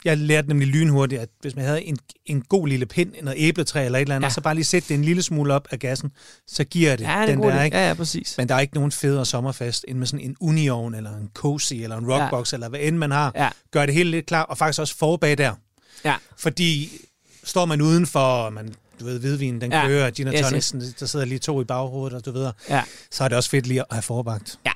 jeg 0.04 0.18
lærte 0.18 0.48
nemlig 0.48 0.68
lynhurtigt, 0.68 1.20
at 1.20 1.28
hvis 1.40 1.56
man 1.56 1.64
havde 1.64 1.84
en, 1.84 1.96
en 2.26 2.42
god 2.42 2.68
lille 2.68 2.86
pind, 2.86 3.12
noget 3.22 3.38
æbletræ 3.40 3.84
eller 3.84 3.98
et 3.98 4.02
eller 4.02 4.16
andet, 4.16 4.24
Ja. 4.24 4.28
ja. 4.28 4.32
så 4.34 4.40
bare 4.40 4.54
lige 4.54 4.64
sætte 4.64 4.88
det 4.88 4.94
en 4.94 5.04
lille 5.04 5.22
smule 5.22 5.54
op 5.54 5.68
af 5.70 5.78
gassen, 5.78 6.10
så 6.46 6.64
giver 6.64 6.96
det 6.96 7.04
Ja, 7.04 7.20
det 7.20 7.28
den 7.28 7.42
der, 7.42 7.60
idé. 7.60 7.62
ikke? 7.62 7.76
Ja, 7.76 7.88
ja, 7.88 7.94
præcis. 7.94 8.34
Men 8.38 8.48
der 8.48 8.54
er 8.54 8.60
ikke 8.60 8.74
nogen 8.74 8.92
federe 8.92 9.26
sommerfest, 9.26 9.84
end 9.88 9.98
med 9.98 10.06
sådan 10.06 10.24
en 10.26 10.36
uniovn, 10.40 10.94
eller 10.94 11.16
en 11.16 11.30
cozy, 11.34 11.74
eller 11.74 11.96
en 11.96 12.12
rockbox, 12.12 12.52
ja. 12.52 12.56
eller 12.56 12.68
hvad 12.68 12.80
end 12.82 12.96
man 12.96 13.10
har. 13.10 13.32
Ja. 13.34 13.48
Gør 13.70 13.86
det 13.86 13.94
hele 13.94 14.10
lidt 14.10 14.26
klar, 14.26 14.42
og 14.42 14.58
faktisk 14.58 14.80
også 14.80 14.96
forbag 14.96 15.38
der. 15.38 15.54
Ja. 16.04 16.14
Fordi 16.38 16.92
står 17.44 17.64
man 17.64 17.80
udenfor, 17.80 18.20
og 18.20 18.52
man, 18.52 18.74
du 19.02 19.06
ved, 19.06 19.18
hvidvin, 19.18 19.60
den 19.60 19.72
Ja. 19.72 19.86
kører, 19.86 20.10
gin 20.10 20.28
og 20.28 20.34
Yes, 20.34 20.40
tonics, 20.40 20.74
yes, 20.76 20.94
der 20.94 21.06
sidder 21.06 21.24
lige 21.26 21.38
to 21.38 21.60
i 21.60 21.64
baghovedet, 21.64 22.16
og 22.16 22.24
du 22.24 22.30
ved, 22.32 22.52
Ja, 22.68 22.82
så 23.10 23.24
er 23.24 23.28
det 23.28 23.36
også 23.36 23.50
fedt 23.50 23.66
lige 23.66 23.80
at 23.80 23.86
have 23.90 24.02
forbagt. 24.02 24.58
Ja. 24.66 24.70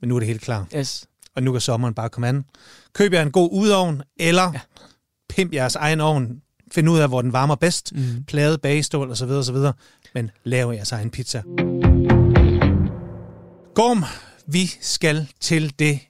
Men 0.00 0.08
nu 0.08 0.14
er 0.16 0.20
det 0.20 0.26
helt 0.26 0.40
klar. 0.40 0.66
yes. 0.76 1.06
Og 1.36 1.42
nu 1.42 1.52
kan 1.52 1.60
sommeren 1.60 1.94
bare 1.94 2.08
komme 2.08 2.28
an. 2.28 2.44
Køb 2.92 3.12
jer 3.12 3.22
en 3.22 3.30
god 3.30 3.48
udovn, 3.52 4.02
eller 4.20 4.50
ja. 4.54 4.60
pimp 5.28 5.52
jeres 5.54 5.74
egen 5.76 6.00
ovn. 6.00 6.42
Find 6.72 6.88
ud 6.90 6.98
af, 6.98 7.08
hvor 7.08 7.22
den 7.22 7.32
varmer 7.32 7.54
bedst. 7.54 7.92
Mm. 7.94 8.24
Plade, 8.28 8.58
bagestål 8.58 9.10
osv. 9.10 9.30
osv. 9.30 9.56
Men 10.14 10.30
lav 10.44 10.72
jeres 10.72 10.92
egen 10.92 11.10
pizza. 11.10 11.42
Gorm, 13.74 14.04
vi 14.46 14.70
skal 14.80 15.26
til 15.40 15.78
det, 15.78 16.00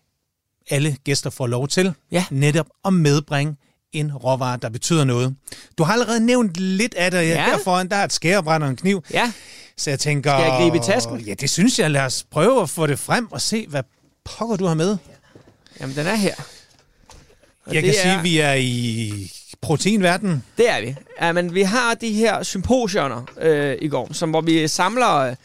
alle 0.70 0.96
gæster 1.04 1.30
får 1.30 1.46
lov 1.46 1.68
til. 1.68 1.94
Ja. 2.10 2.24
Netop 2.30 2.66
at 2.84 2.92
medbringe 2.92 3.56
en 4.00 4.12
råvare, 4.16 4.58
der 4.62 4.68
betyder 4.68 5.04
noget. 5.04 5.36
Du 5.78 5.82
har 5.84 5.92
allerede 5.92 6.20
nævnt 6.20 6.56
lidt 6.56 6.94
af 6.94 7.10
det. 7.10 7.18
Ja. 7.18 7.22
Ja. 7.44 7.50
Derforan, 7.50 7.88
der 7.88 7.96
er 7.96 8.04
et 8.04 8.12
skærebrænd 8.12 8.62
og 8.62 8.68
en 8.70 8.76
kniv. 8.76 9.04
Ja, 9.12 9.32
Så 9.76 9.90
jeg 9.90 9.98
tænker... 10.00 10.38
Skal 10.38 10.50
jeg 10.50 10.58
gribe 10.60 10.76
i 10.76 10.80
tasken? 10.80 11.20
Ja, 11.20 11.34
det 11.34 11.50
synes 11.50 11.78
jeg. 11.78 11.90
Lad 11.90 12.00
os 12.02 12.26
prøve 12.30 12.62
at 12.62 12.70
få 12.70 12.86
det 12.86 12.98
frem 12.98 13.32
og 13.32 13.40
se, 13.40 13.66
hvad 13.68 13.82
pokker 14.24 14.56
du 14.56 14.66
har 14.66 14.74
med. 14.74 14.96
jamen 15.80 15.96
den 15.96 16.06
er 16.06 16.14
her. 16.14 16.34
Og 17.66 17.74
Jeg 17.74 17.82
kan 17.82 17.92
sige, 17.94 18.12
er- 18.12 18.18
at 18.18 18.24
vi 18.24 18.38
er 18.38 18.52
i 18.54 19.12
proteinverdenen. 19.60 20.44
Det 20.58 20.70
er 20.70 20.80
vi. 20.80 20.94
Ja, 21.20 21.32
men 21.32 21.54
vi 21.54 21.62
har 21.62 21.94
de 21.94 22.12
her 22.12 22.42
symposioner 22.42 23.22
øh, 23.40 23.76
i 23.82 23.88
går, 23.88 24.12
som, 24.12 24.30
hvor 24.30 24.40
vi 24.40 24.68
samler 24.68 25.14
øh, 25.16 25.36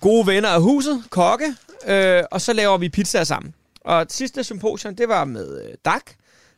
gode 0.00 0.26
venner 0.26 0.48
af 0.48 0.62
huset, 0.62 1.02
kokke, 1.10 1.54
øh, 1.86 2.22
og 2.30 2.40
så 2.40 2.52
laver 2.52 2.78
vi 2.78 2.88
pizzaer 2.88 3.24
sammen. 3.24 3.54
Og 3.84 4.06
sidste 4.10 4.44
symposium, 4.44 4.96
det 4.96 5.08
var 5.08 5.24
med 5.24 5.62
øh, 5.64 5.74
Dag 5.84 6.00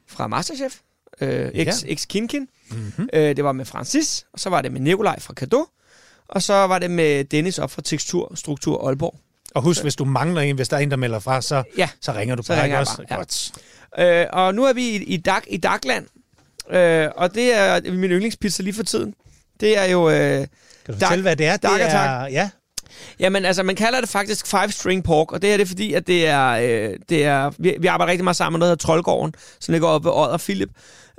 fra 0.09 0.27
Masterchef, 0.27 0.75
øh, 1.21 1.51
ex, 1.55 1.85
Ja. 1.85 1.93
ex 1.93 2.07
Kinkin. 2.09 2.49
Mhm. 2.71 2.79
Mm-hmm. 2.81 3.09
Øh, 3.13 3.37
det 3.37 3.45
var 3.45 3.53
med 3.53 3.65
Francis, 3.65 4.27
og 4.33 4.41
så 4.41 4.51
var 4.51 4.63
det 4.63 4.73
med 4.73 4.81
Nikolaj 4.81 5.21
fra 5.21 5.35
Kado, 5.35 5.67
og 6.29 6.43
så 6.43 6.55
var 6.55 6.79
det 6.79 6.91
med 6.91 7.25
Dennis 7.25 7.59
op 7.59 7.71
fra 7.71 7.83
Tekstur 7.83 8.33
Struktur 8.35 8.87
Aalborg. 8.89 9.15
Og 9.55 9.63
husk, 9.63 9.83
hvis 9.83 9.97
du 9.97 10.05
mangler 10.05 10.41
en, 10.41 10.57
hvis 10.57 10.69
der 10.69 10.77
er 10.77 10.81
en, 10.81 10.91
der 10.91 10.97
melder 10.97 11.19
fra, 11.19 11.43
så, 11.43 11.63
Ja. 11.79 11.89
så 12.01 12.13
ringer 12.13 12.35
du 12.35 12.43
Så 12.43 12.49
bare, 12.49 12.63
ringer 12.63 12.79
også? 12.79 12.97
bare, 12.97 13.07
ja. 13.11 13.17
Godt. 13.17 13.53
Øh, 13.99 14.27
og 14.33 14.55
nu 14.55 14.65
er 14.65 14.73
vi 14.73 14.83
i, 14.89 15.03
i, 15.05 15.17
Dag, 15.17 15.41
i 15.47 15.57
Dagland, 15.57 16.07
øh, 16.71 17.09
og 17.17 17.35
det 17.35 17.55
er 17.55 17.93
min 17.93 18.11
yndlingspizza 18.11 18.63
lige 18.63 18.75
for 18.75 18.83
tiden. 18.83 19.15
Det 19.61 19.79
er 19.79 19.85
jo... 19.85 20.11
Øh, 20.11 20.17
Kan 20.17 20.49
du 20.87 20.93
Dag- 20.93 21.01
fortælle, 21.01 21.23
hvad 21.23 21.37
det 21.37 21.47
er? 21.47 21.57
Dag 21.57 21.73
det 21.75 21.83
er, 21.93 22.27
ja. 22.27 22.51
Jamen, 23.21 23.45
altså, 23.45 23.63
man 23.63 23.77
kalder 23.77 24.01
det 24.01 24.09
faktisk 24.09 24.47
five 24.47 24.71
string 24.71 25.05
pork, 25.05 25.33
og 25.33 25.43
det 25.43 25.53
er 25.53 25.57
det, 25.57 25.69
fordi, 25.69 25.93
at 25.93 26.07
det 26.07 26.27
er, 26.27 26.49
øh, 26.49 26.97
det 27.09 27.25
er 27.25 27.51
vi, 27.59 27.77
vi 27.81 27.87
arbejder 27.87 28.11
rigtig 28.11 28.25
meget 28.25 28.37
sammen 28.37 28.53
med 28.55 28.59
noget, 28.59 28.69
der 28.69 28.73
hedder 28.73 28.87
Troldgården, 28.87 29.35
som 29.61 29.73
ligger 29.73 29.89
oppe 29.89 30.07
ved 30.07 30.13
Odder 30.13 30.39
Philip. 30.39 30.71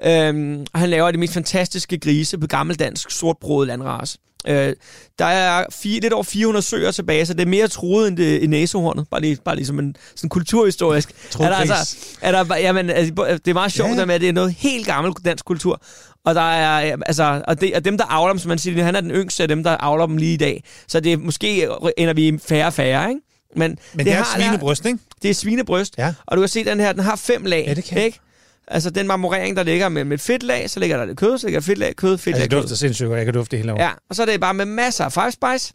Øhm, 0.03 0.65
og 0.73 0.79
han 0.79 0.89
laver 0.89 1.11
de 1.11 1.17
mest 1.17 1.33
fantastiske 1.33 1.97
grise 1.97 2.37
på 2.37 2.47
gammeldansk 2.47 3.11
sortbrødet 3.11 3.67
landrace. 3.67 4.17
Øh, 4.47 4.73
der 5.19 5.25
er 5.25 5.65
fire, 5.71 5.99
lidt 5.99 6.13
over 6.13 6.23
400 6.23 6.65
søer 6.65 6.91
tilbage, 6.91 7.25
så 7.25 7.33
det 7.33 7.41
er 7.41 7.45
mere 7.45 7.67
troet 7.67 8.07
end, 8.07 8.17
det, 8.17 8.43
end 8.43 8.51
næsehornet. 8.51 9.05
Bare 9.11 9.21
lige, 9.21 9.37
bare 9.45 9.55
lige 9.55 9.65
som 9.65 9.79
en 9.79 9.95
sådan 10.15 10.29
kulturhistorisk. 10.29 11.09
Er 11.39 11.49
der, 11.49 11.55
altså, 11.55 11.97
er 12.21 12.31
der, 12.43 12.55
jamen, 12.57 12.89
altså, 12.89 13.13
det 13.45 13.47
er 13.47 13.53
meget 13.53 13.71
sjovt 13.71 13.97
der 13.97 14.05
med, 14.05 14.15
at 14.15 14.21
det 14.21 14.29
er 14.29 14.33
noget 14.33 14.51
helt 14.53 14.85
gammel 14.85 15.13
dansk 15.25 15.45
kultur. 15.45 15.81
Og, 16.25 16.35
der 16.35 16.41
er, 16.51 16.97
altså, 17.05 17.41
og, 17.47 17.61
det, 17.61 17.75
og 17.75 17.85
dem, 17.85 17.97
der 17.97 18.05
avler 18.05 18.33
dem, 18.33 18.39
som 18.39 18.49
man 18.49 18.57
siger, 18.59 18.83
han 18.83 18.95
er 18.95 19.01
den 19.01 19.11
yngste 19.11 19.43
af 19.43 19.49
dem, 19.49 19.63
der 19.63 19.77
avler 19.79 20.05
dem 20.05 20.17
lige 20.17 20.33
i 20.33 20.37
dag. 20.37 20.63
Så 20.87 20.99
det 20.99 21.13
er, 21.13 21.17
måske 21.17 21.67
ender 21.97 22.13
vi 22.13 22.27
i 22.27 22.37
færre 22.47 22.65
og 22.67 22.73
færre, 22.73 23.09
ikke? 23.09 23.21
Men, 23.55 23.61
Men 23.61 23.77
det, 23.97 24.05
det 24.05 24.13
er 24.13 24.17
har- 24.23 24.39
svinebryst, 24.39 24.85
ikke? 24.85 24.99
det 25.21 25.29
er 25.29 25.33
svinebryst. 25.33 25.93
Ja. 25.97 26.13
Og 26.25 26.37
du 26.37 26.41
kan 26.41 26.47
se, 26.49 26.63
den 26.65 26.79
her, 26.79 26.91
den 26.91 27.03
har 27.03 27.15
fem 27.15 27.43
lag. 27.45 27.63
Ja, 27.67 27.73
det 27.73 27.83
kan 27.83 28.03
ikke? 28.03 28.19
Altså 28.67 28.89
den 28.89 29.07
marmorering, 29.07 29.57
der 29.57 29.63
ligger 29.63 29.89
med, 29.89 30.03
med 30.03 30.17
et 30.17 30.21
fedt 30.21 30.43
lag, 30.43 30.69
så 30.69 30.79
ligger 30.79 30.97
der 30.97 31.05
lidt 31.05 31.17
kød, 31.17 31.37
så 31.37 31.47
ligger 31.47 31.59
der 31.59 31.65
fedt 31.65 31.77
lag, 31.79 31.95
kød, 31.95 32.17
fedt 32.17 32.35
Altså, 32.35 32.43
det 32.43 32.51
dufter 32.51 32.75
sindssygt 32.75 33.07
godt. 33.07 33.17
Jeg 33.17 33.25
kan 33.25 33.33
dufte 33.33 33.51
det 33.51 33.59
hele 33.59 33.71
over. 33.71 33.83
Ja, 33.83 33.91
og 34.09 34.15
så 34.15 34.21
er 34.21 34.25
det 34.25 34.39
bare 34.39 34.53
med 34.53 34.65
masser 34.65 35.05
af 35.05 35.13
five 35.13 35.31
spice. 35.31 35.73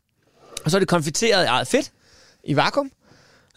Og 0.65 0.71
så 0.71 0.77
er 0.77 0.79
det 0.79 0.89
konfiteret 0.89 1.45
i 1.45 1.47
eget 1.47 1.69
fedt 1.69 1.91
i 2.45 2.57
vakuum. 2.57 2.91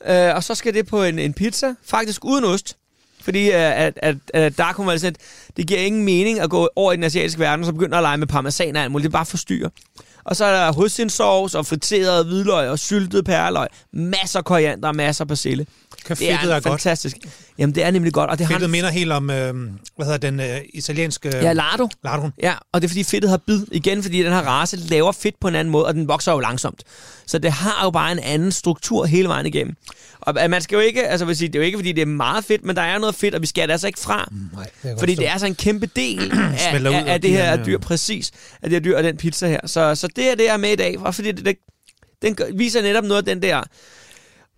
Øh, 0.07 0.35
og 0.35 0.43
så 0.43 0.55
skal 0.55 0.73
det 0.73 0.87
på 0.87 1.03
en, 1.03 1.19
en 1.19 1.33
pizza, 1.33 1.75
faktisk 1.85 2.25
uden 2.25 2.45
ost. 2.45 2.77
Fordi 3.21 3.47
øh, 3.47 3.55
at, 3.55 3.99
at, 4.01 4.15
at 4.33 4.57
der 4.57 4.73
kunne 4.73 4.87
man 4.87 4.99
sådan, 4.99 5.15
at 5.49 5.57
det 5.57 5.67
giver 5.67 5.79
ingen 5.79 6.03
mening 6.03 6.39
at 6.39 6.49
gå 6.49 6.69
over 6.75 6.93
i 6.93 6.95
den 6.95 7.03
asiatiske 7.03 7.39
verden, 7.39 7.59
og 7.59 7.65
så 7.65 7.71
begynder 7.71 7.97
at 7.97 8.01
lege 8.01 8.17
med 8.17 8.27
parmesan 8.27 8.75
og 8.75 8.81
alt 8.81 8.91
muligt. 8.91 9.03
Det 9.03 9.11
bare 9.11 9.25
forstyrrer. 9.25 9.69
Og 10.25 10.35
så 10.35 10.45
er 10.45 10.65
der 10.65 10.73
hosinsovs 10.73 11.55
og 11.55 11.65
friteret 11.65 12.25
hvidløg 12.25 12.69
og 12.69 12.79
syltet 12.79 13.25
perløg. 13.25 13.67
Masser 13.93 14.39
af 14.39 14.45
koriander 14.45 14.87
og 14.87 14.95
masser 14.95 15.23
af 15.23 15.27
persille. 15.27 15.65
Kan 16.05 16.15
Det 16.15 16.31
er, 16.31 16.37
er, 16.37 16.49
godt. 16.49 16.63
fantastisk. 16.63 17.17
Jamen, 17.57 17.75
det 17.75 17.83
er 17.83 17.91
nemlig 17.91 18.13
godt. 18.13 18.29
Og 18.29 18.37
det 18.39 18.45
har 18.47 18.53
Fedtet 18.53 18.65
en- 18.65 18.71
minder 18.71 18.89
helt 18.89 19.11
om, 19.11 19.29
øh, 19.29 19.53
hvad 19.95 20.05
hedder 20.05 20.17
den 20.17 20.39
øh, 20.39 20.57
italienske... 20.73 21.29
Ja, 21.37 21.53
lardo. 21.53 21.89
Lardon. 22.03 22.33
Ja, 22.41 22.53
og 22.71 22.81
det 22.81 22.87
er 22.87 22.89
fordi 22.89 23.03
fedtet 23.03 23.29
har 23.29 23.37
bid. 23.37 23.61
Igen, 23.71 24.03
fordi 24.03 24.23
den 24.23 24.31
her 24.33 24.41
race 24.41 24.77
laver 24.77 25.11
fedt 25.11 25.35
på 25.41 25.47
en 25.47 25.55
anden 25.55 25.71
måde, 25.71 25.85
og 25.85 25.93
den 25.93 26.07
vokser 26.07 26.31
jo 26.31 26.39
langsomt. 26.39 26.83
Så 27.27 27.37
det 27.39 27.51
har 27.51 27.83
jo 27.85 27.91
bare 27.91 28.11
en 28.11 28.19
anden 28.19 28.51
struktur 28.51 29.05
hele 29.05 29.27
vejen 29.27 29.45
igennem. 29.45 29.75
Og 30.21 30.41
at 30.41 30.49
man 30.49 30.61
skal 30.61 30.75
jo 30.75 30.81
ikke, 30.81 31.07
altså 31.07 31.25
vil 31.25 31.37
sige, 31.37 31.47
det 31.47 31.55
er 31.55 31.59
jo 31.59 31.65
ikke 31.65 31.77
fordi 31.77 31.91
det 31.91 32.01
er 32.01 32.05
meget 32.05 32.45
fedt, 32.45 32.65
men 32.65 32.75
der 32.75 32.81
er 32.81 32.97
noget 32.99 33.15
fedt, 33.15 33.35
og 33.35 33.41
vi 33.41 33.47
skal 33.47 33.67
det 33.67 33.71
altså 33.71 33.87
ikke 33.87 33.99
fra. 33.99 34.29
Nej, 34.53 34.69
det 34.83 34.95
Fordi 34.99 35.15
det 35.15 35.27
er 35.27 35.37
så 35.37 35.45
en 35.45 35.55
kæmpe 35.55 35.85
del 35.95 36.31
af, 36.59 36.73
af, 36.73 37.03
af 37.07 37.21
det 37.21 37.29
de 37.29 37.35
her 37.35 37.55
her- 37.55 37.63
dyr, 37.65 37.77
præcis, 37.77 38.31
af 38.61 38.69
det 38.69 38.71
her 38.71 38.79
dyr 38.79 38.97
og 38.97 39.03
den 39.03 39.17
pizza 39.17 39.47
her. 39.47 39.59
Så, 39.65 39.95
så 39.95 40.07
det 40.15 40.31
er 40.31 40.35
det, 40.35 40.43
jeg 40.43 40.53
er 40.53 40.57
med 40.57 40.71
i 40.71 40.75
dag, 40.75 40.99
fordi 41.13 41.31
det, 41.31 41.45
det, 41.45 41.57
den 42.21 42.37
viser 42.57 42.81
netop 42.81 43.03
noget 43.03 43.17
af 43.17 43.25
den 43.25 43.41
der 43.41 43.63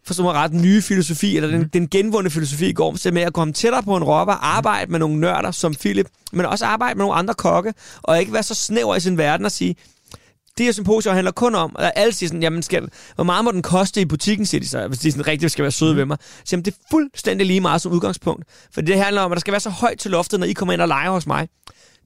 forstå 0.06 0.24
mig 0.24 0.34
ret, 0.34 0.54
nye 0.54 0.82
filosofi, 0.82 1.36
eller 1.36 1.50
den, 1.50 1.60
mm. 1.60 1.70
den 1.70 1.90
genvundne 1.90 2.30
filosofi 2.30 2.70
i 2.70 2.74
går, 2.74 2.96
så 2.96 3.12
med 3.12 3.22
at 3.22 3.34
komme 3.34 3.54
tættere 3.54 3.84
på 3.84 3.96
en 3.96 4.04
ropper, 4.04 4.34
arbejde 4.34 4.92
med 4.92 5.00
nogle 5.00 5.20
nørder 5.20 5.52
som 5.52 5.76
Philip, 5.76 6.08
men 6.34 6.46
også 6.46 6.66
arbejde 6.66 6.98
med 6.98 7.06
nogle 7.06 7.18
andre 7.18 7.34
kokke, 7.34 7.74
og 8.02 8.20
ikke 8.20 8.34
være 8.34 8.44
så 8.44 8.56
snæver 8.56 8.96
i 8.96 9.00
sin 9.00 9.18
verden 9.18 9.46
og 9.46 9.52
sige, 9.52 9.76
det 10.58 10.66
her 10.66 10.74
symposium 10.74 11.14
handler 11.14 11.32
kun 11.32 11.56
om, 11.56 11.76
at 11.80 11.92
alle 11.96 12.14
siger 12.14 12.28
sådan, 12.28 12.44
jamen, 12.44 12.64
skal, 12.64 12.90
hvor 13.16 13.24
meget 13.24 13.46
må 13.46 13.52
den 13.52 13.62
koste 13.62 14.02
i 14.02 14.06
butikken, 14.06 14.46
siger 14.46 14.62
de 14.62 14.68
så, 14.68 14.88
hvis 14.88 15.00
de 15.00 15.12
sådan 15.12 15.28
rigtig 15.28 15.52
skal 15.52 15.64
være 15.64 15.72
søde 15.72 15.92
mm. 15.92 15.98
ved 15.98 16.06
mig. 16.06 16.18
Så 16.22 16.44
jamen, 16.52 16.66
det 16.66 16.72
er 16.72 16.78
fuldstændig 16.92 17.48
lige 17.48 17.62
meget 17.62 17.82
som 17.82 17.92
udgangspunkt. 17.92 18.44
For 18.74 18.82
det 18.82 19.00
handler 19.00 19.22
om, 19.22 19.32
at 19.32 19.36
der 19.36 19.40
skal 19.40 19.52
være 19.52 19.60
så 19.60 19.70
højt 19.70 20.00
til 20.00 20.12
loftet, 20.12 20.40
når 20.40 20.48
I 20.48 20.54
kommer 20.54 20.74
ind 20.74 20.82
og 20.82 20.88
leger 20.88 21.10
hos 21.10 21.28
mig. 21.28 21.48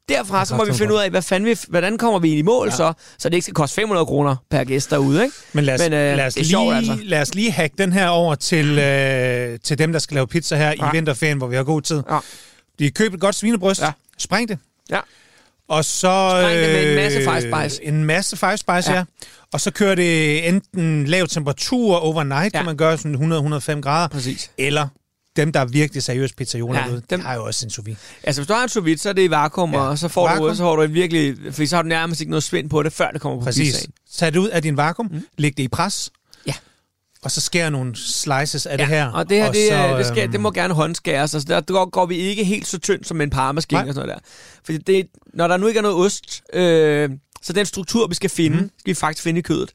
Derfra 0.09 0.45
så 0.45 0.55
må 0.55 0.65
vi 0.65 0.73
finde 0.73 0.93
ud 0.93 0.99
af, 0.99 1.09
hvad 1.09 1.21
fanden 1.21 1.49
vi, 1.49 1.57
hvordan 1.67 1.97
kommer 1.97 2.19
vi 2.19 2.37
i 2.37 2.41
mål 2.41 2.67
ja. 2.67 2.75
så, 2.75 2.93
så 3.17 3.29
det 3.29 3.35
ikke 3.35 3.43
skal 3.43 3.53
koste 3.53 3.75
500 3.75 4.05
kroner 4.05 4.35
per 4.49 4.63
gæst 4.63 4.89
derude. 4.89 5.23
Ikke? 5.23 5.35
Men 5.53 5.65
lad 5.65 5.73
os, 5.73 5.79
Men, 5.79 5.93
øh, 5.93 6.17
lad, 6.17 6.25
os 6.25 6.35
lige, 6.35 6.45
sjovt, 6.45 6.75
altså. 6.75 6.97
lad 7.03 7.21
os 7.21 7.35
lige 7.35 7.51
hacke 7.51 7.75
den 7.77 7.93
her 7.93 8.07
over 8.07 8.35
til, 8.35 8.79
øh, 8.79 9.59
til 9.63 9.77
dem, 9.77 9.91
der 9.91 9.99
skal 9.99 10.15
lave 10.15 10.27
pizza 10.27 10.55
her 10.55 10.73
ja. 10.79 10.89
i 10.89 10.91
vinterferien, 10.91 11.37
hvor 11.37 11.47
vi 11.47 11.55
har 11.55 11.63
god 11.63 11.81
tid. 11.81 12.03
Ja. 12.11 12.19
De 12.79 12.91
køber 12.91 13.15
et 13.15 13.21
godt 13.21 13.35
svinebryst, 13.35 13.81
ja. 13.81 13.91
spring 14.17 14.49
det. 14.49 14.57
Ja. 14.89 14.99
Og 15.69 15.85
så... 15.85 16.39
Spring 16.41 16.59
det 16.59 16.69
med 16.69 16.89
en 16.89 16.95
masse 16.95 17.19
five 17.19 17.67
spice. 17.69 17.83
En 17.83 18.03
masse 18.03 18.37
five 18.37 18.57
spice, 18.57 18.91
ja. 18.91 18.97
ja. 18.97 19.03
Og 19.53 19.61
så 19.61 19.71
kører 19.71 19.95
det 19.95 20.47
enten 20.47 21.05
lav 21.05 21.27
temperatur 21.27 21.95
overnight, 21.95 22.53
ja. 22.53 22.59
kan 22.59 22.65
man 22.65 22.77
gøre 22.77 22.97
sådan 22.97 23.33
100-105 23.75 23.81
grader. 23.81 24.07
Præcis. 24.07 24.51
Eller 24.57 24.87
dem, 25.41 25.51
der 25.51 25.59
er 25.59 25.65
virkelig 25.65 26.03
seriøst 26.03 26.35
pizzaioler 26.35 26.79
ja, 26.79 26.99
dem 27.09 27.19
har 27.19 27.35
jo 27.35 27.45
også 27.45 27.65
en 27.65 27.69
sous 27.69 27.85
vide. 27.85 27.95
Altså, 28.23 28.41
hvis 28.41 28.47
du 28.47 28.53
har 28.53 28.63
en 28.63 28.69
sous 28.69 28.85
vide, 28.85 28.97
så 28.97 29.09
er 29.09 29.13
det 29.13 29.21
i 29.21 29.29
vakuum, 29.29 29.73
ja. 29.73 29.79
og 29.79 29.97
så 29.97 30.07
får, 30.07 30.27
vakuum. 30.27 30.49
du, 30.49 30.55
så 30.55 30.63
får 30.63 30.75
du 30.75 30.81
en 30.81 30.93
virkelig... 30.93 31.35
For 31.51 31.65
så 31.65 31.75
har 31.75 31.83
du 31.83 31.87
nærmest 31.87 32.21
ikke 32.21 32.29
noget 32.29 32.43
svind 32.43 32.69
på 32.69 32.83
det, 32.83 32.93
før 32.93 33.11
det 33.11 33.21
kommer 33.21 33.39
på 33.39 33.45
Præcis. 33.45 33.73
pizzaen. 33.73 33.91
Tag 34.17 34.33
det 34.33 34.39
ud 34.39 34.49
af 34.49 34.61
din 34.61 34.77
vakuum, 34.77 35.07
mm. 35.11 35.25
læg 35.37 35.57
det 35.57 35.63
i 35.63 35.67
pres, 35.67 36.11
ja. 36.47 36.53
og 37.23 37.31
så 37.31 37.41
skærer 37.41 37.69
nogle 37.69 37.95
slices 37.95 38.65
af 38.65 38.71
ja. 38.71 38.77
det 38.77 38.87
her. 38.87 39.11
og 39.11 39.29
det 39.29 39.37
her, 39.37 39.47
og 39.47 39.53
det, 39.53 39.69
så, 39.69 39.97
det, 39.97 40.05
skal, 40.05 40.31
det 40.31 40.39
må 40.39 40.49
øhm, 40.49 40.53
gerne 40.53 40.73
håndskæres. 40.73 41.33
Altså, 41.33 41.47
der 41.47 41.61
går, 41.61 41.89
går 41.89 42.05
vi 42.05 42.15
ikke 42.15 42.43
helt 42.43 42.67
så 42.67 42.77
tyndt 42.77 43.07
som 43.07 43.21
en 43.21 43.29
parmaskinke 43.29 43.89
og 43.89 43.93
sådan 43.93 44.07
noget 44.07 44.23
der. 44.23 44.29
Fordi 44.63 44.77
det, 44.77 45.07
når 45.33 45.47
der 45.47 45.57
nu 45.57 45.67
ikke 45.67 45.77
er 45.77 45.81
noget 45.81 45.97
ost, 45.97 46.41
øh, 46.53 47.09
så 47.41 47.53
den 47.53 47.65
struktur, 47.65 48.07
vi 48.07 48.15
skal 48.15 48.29
finde, 48.29 48.57
mm. 48.57 48.71
skal 48.79 48.91
vi 48.91 48.93
faktisk 48.93 49.23
finde 49.23 49.39
i 49.39 49.41
kødet. 49.41 49.71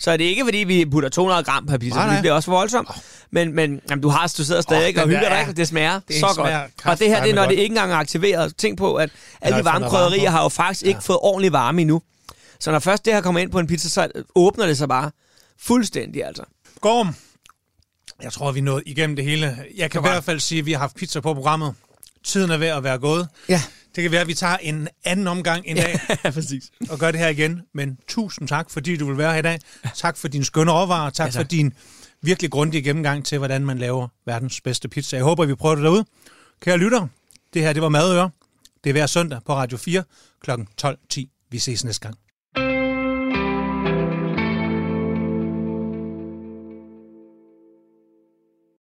Så 0.00 0.10
er 0.10 0.16
det 0.16 0.24
ikke, 0.24 0.44
fordi 0.44 0.58
vi 0.58 0.84
putter 0.84 1.08
200 1.08 1.44
gram 1.44 1.66
per 1.66 1.78
pizza, 1.78 1.98
nej, 1.98 2.12
det 2.12 2.22
bliver 2.22 2.32
også 2.32 2.46
for 2.46 2.52
voldsomt. 2.52 2.88
Men, 3.30 3.54
men 3.54 3.80
jamen, 3.90 4.02
du, 4.02 4.08
har, 4.08 4.34
du 4.38 4.44
sidder 4.44 4.60
stadig 4.60 4.96
oh, 4.96 5.02
og 5.02 5.08
hygger 5.08 5.44
dig, 5.44 5.56
det 5.56 5.68
smager 5.68 6.00
det 6.08 6.16
så 6.16 6.26
godt. 6.26 6.34
Smager 6.34 6.68
og 6.84 6.98
det 6.98 7.08
her, 7.08 7.22
det 7.22 7.30
er, 7.30 7.34
når 7.34 7.46
det 7.46 7.52
ikke 7.52 7.64
engang 7.64 7.92
er 7.92 7.96
aktiveret. 7.96 8.56
Tænk 8.56 8.78
på, 8.78 8.94
at 8.94 9.10
alle 9.40 9.58
de 9.58 9.64
varme 9.64 9.88
krydderier 9.88 10.30
har 10.30 10.42
jo 10.42 10.48
faktisk 10.48 10.82
ja. 10.82 10.88
ikke 10.88 11.02
fået 11.02 11.18
ordentlig 11.22 11.52
varme 11.52 11.80
endnu. 11.80 12.02
Så 12.60 12.70
når 12.70 12.78
først 12.78 13.04
det 13.04 13.14
her 13.14 13.20
kommer 13.20 13.40
ind 13.40 13.50
på 13.50 13.58
en 13.58 13.66
pizza, 13.66 13.88
så 13.88 14.08
åbner 14.34 14.66
det 14.66 14.78
sig 14.78 14.88
bare 14.88 15.10
fuldstændig, 15.60 16.24
altså. 16.24 16.42
Gorm, 16.80 17.14
jeg 18.22 18.32
tror, 18.32 18.52
vi 18.52 18.60
nået 18.60 18.82
igennem 18.86 19.16
det 19.16 19.24
hele. 19.24 19.58
Jeg 19.76 19.90
kan 19.90 20.00
i 20.00 20.08
hvert 20.08 20.24
fald 20.24 20.40
sige, 20.40 20.58
at 20.58 20.66
vi 20.66 20.72
har 20.72 20.78
haft 20.78 20.96
pizza 20.96 21.20
på 21.20 21.34
programmet. 21.34 21.74
Tiden 22.24 22.50
er 22.50 22.56
ved 22.56 22.66
at 22.66 22.84
være 22.84 22.98
gået. 22.98 23.28
Ja. 23.48 23.62
Det 23.98 24.02
kan 24.02 24.12
være, 24.12 24.20
at 24.20 24.28
vi 24.28 24.34
tager 24.34 24.56
en 24.56 24.88
anden 25.04 25.26
omgang 25.26 25.66
en 25.66 25.76
dag 25.76 26.00
ja, 26.24 26.30
præcis. 26.30 26.70
og 26.90 26.98
gør 26.98 27.10
det 27.10 27.20
her 27.20 27.28
igen. 27.28 27.62
Men 27.74 27.98
tusind 28.08 28.48
tak, 28.48 28.70
fordi 28.70 28.96
du 28.96 29.06
vil 29.06 29.18
være 29.18 29.32
her 29.32 29.38
i 29.38 29.42
dag. 29.42 29.58
Tak 29.94 30.16
for 30.16 30.28
din 30.28 30.44
skønne 30.44 30.72
råvarer. 30.72 31.10
Tak, 31.10 31.32
tak. 31.32 31.42
for 31.42 31.42
din 31.42 31.72
virkelig 32.22 32.50
grundige 32.50 32.82
gennemgang 32.82 33.24
til, 33.24 33.38
hvordan 33.38 33.66
man 33.66 33.78
laver 33.78 34.08
verdens 34.26 34.60
bedste 34.60 34.88
pizza. 34.88 35.16
Jeg 35.16 35.24
håber, 35.24 35.46
vi 35.46 35.54
prøver 35.54 35.74
det 35.74 35.84
derude. 35.84 36.04
Kære 36.60 36.78
lytter, 36.78 37.06
det 37.54 37.62
her 37.62 37.72
det 37.72 37.82
var 37.82 37.88
Madøre. 37.88 38.30
Det 38.84 38.90
er 38.90 38.94
hver 38.94 39.06
søndag 39.06 39.40
på 39.46 39.54
Radio 39.54 39.78
4 39.78 40.04
kl. 40.42 40.50
12.10. 40.50 41.48
Vi 41.50 41.58
ses 41.58 41.84
næste 41.84 42.02
gang. 42.02 42.18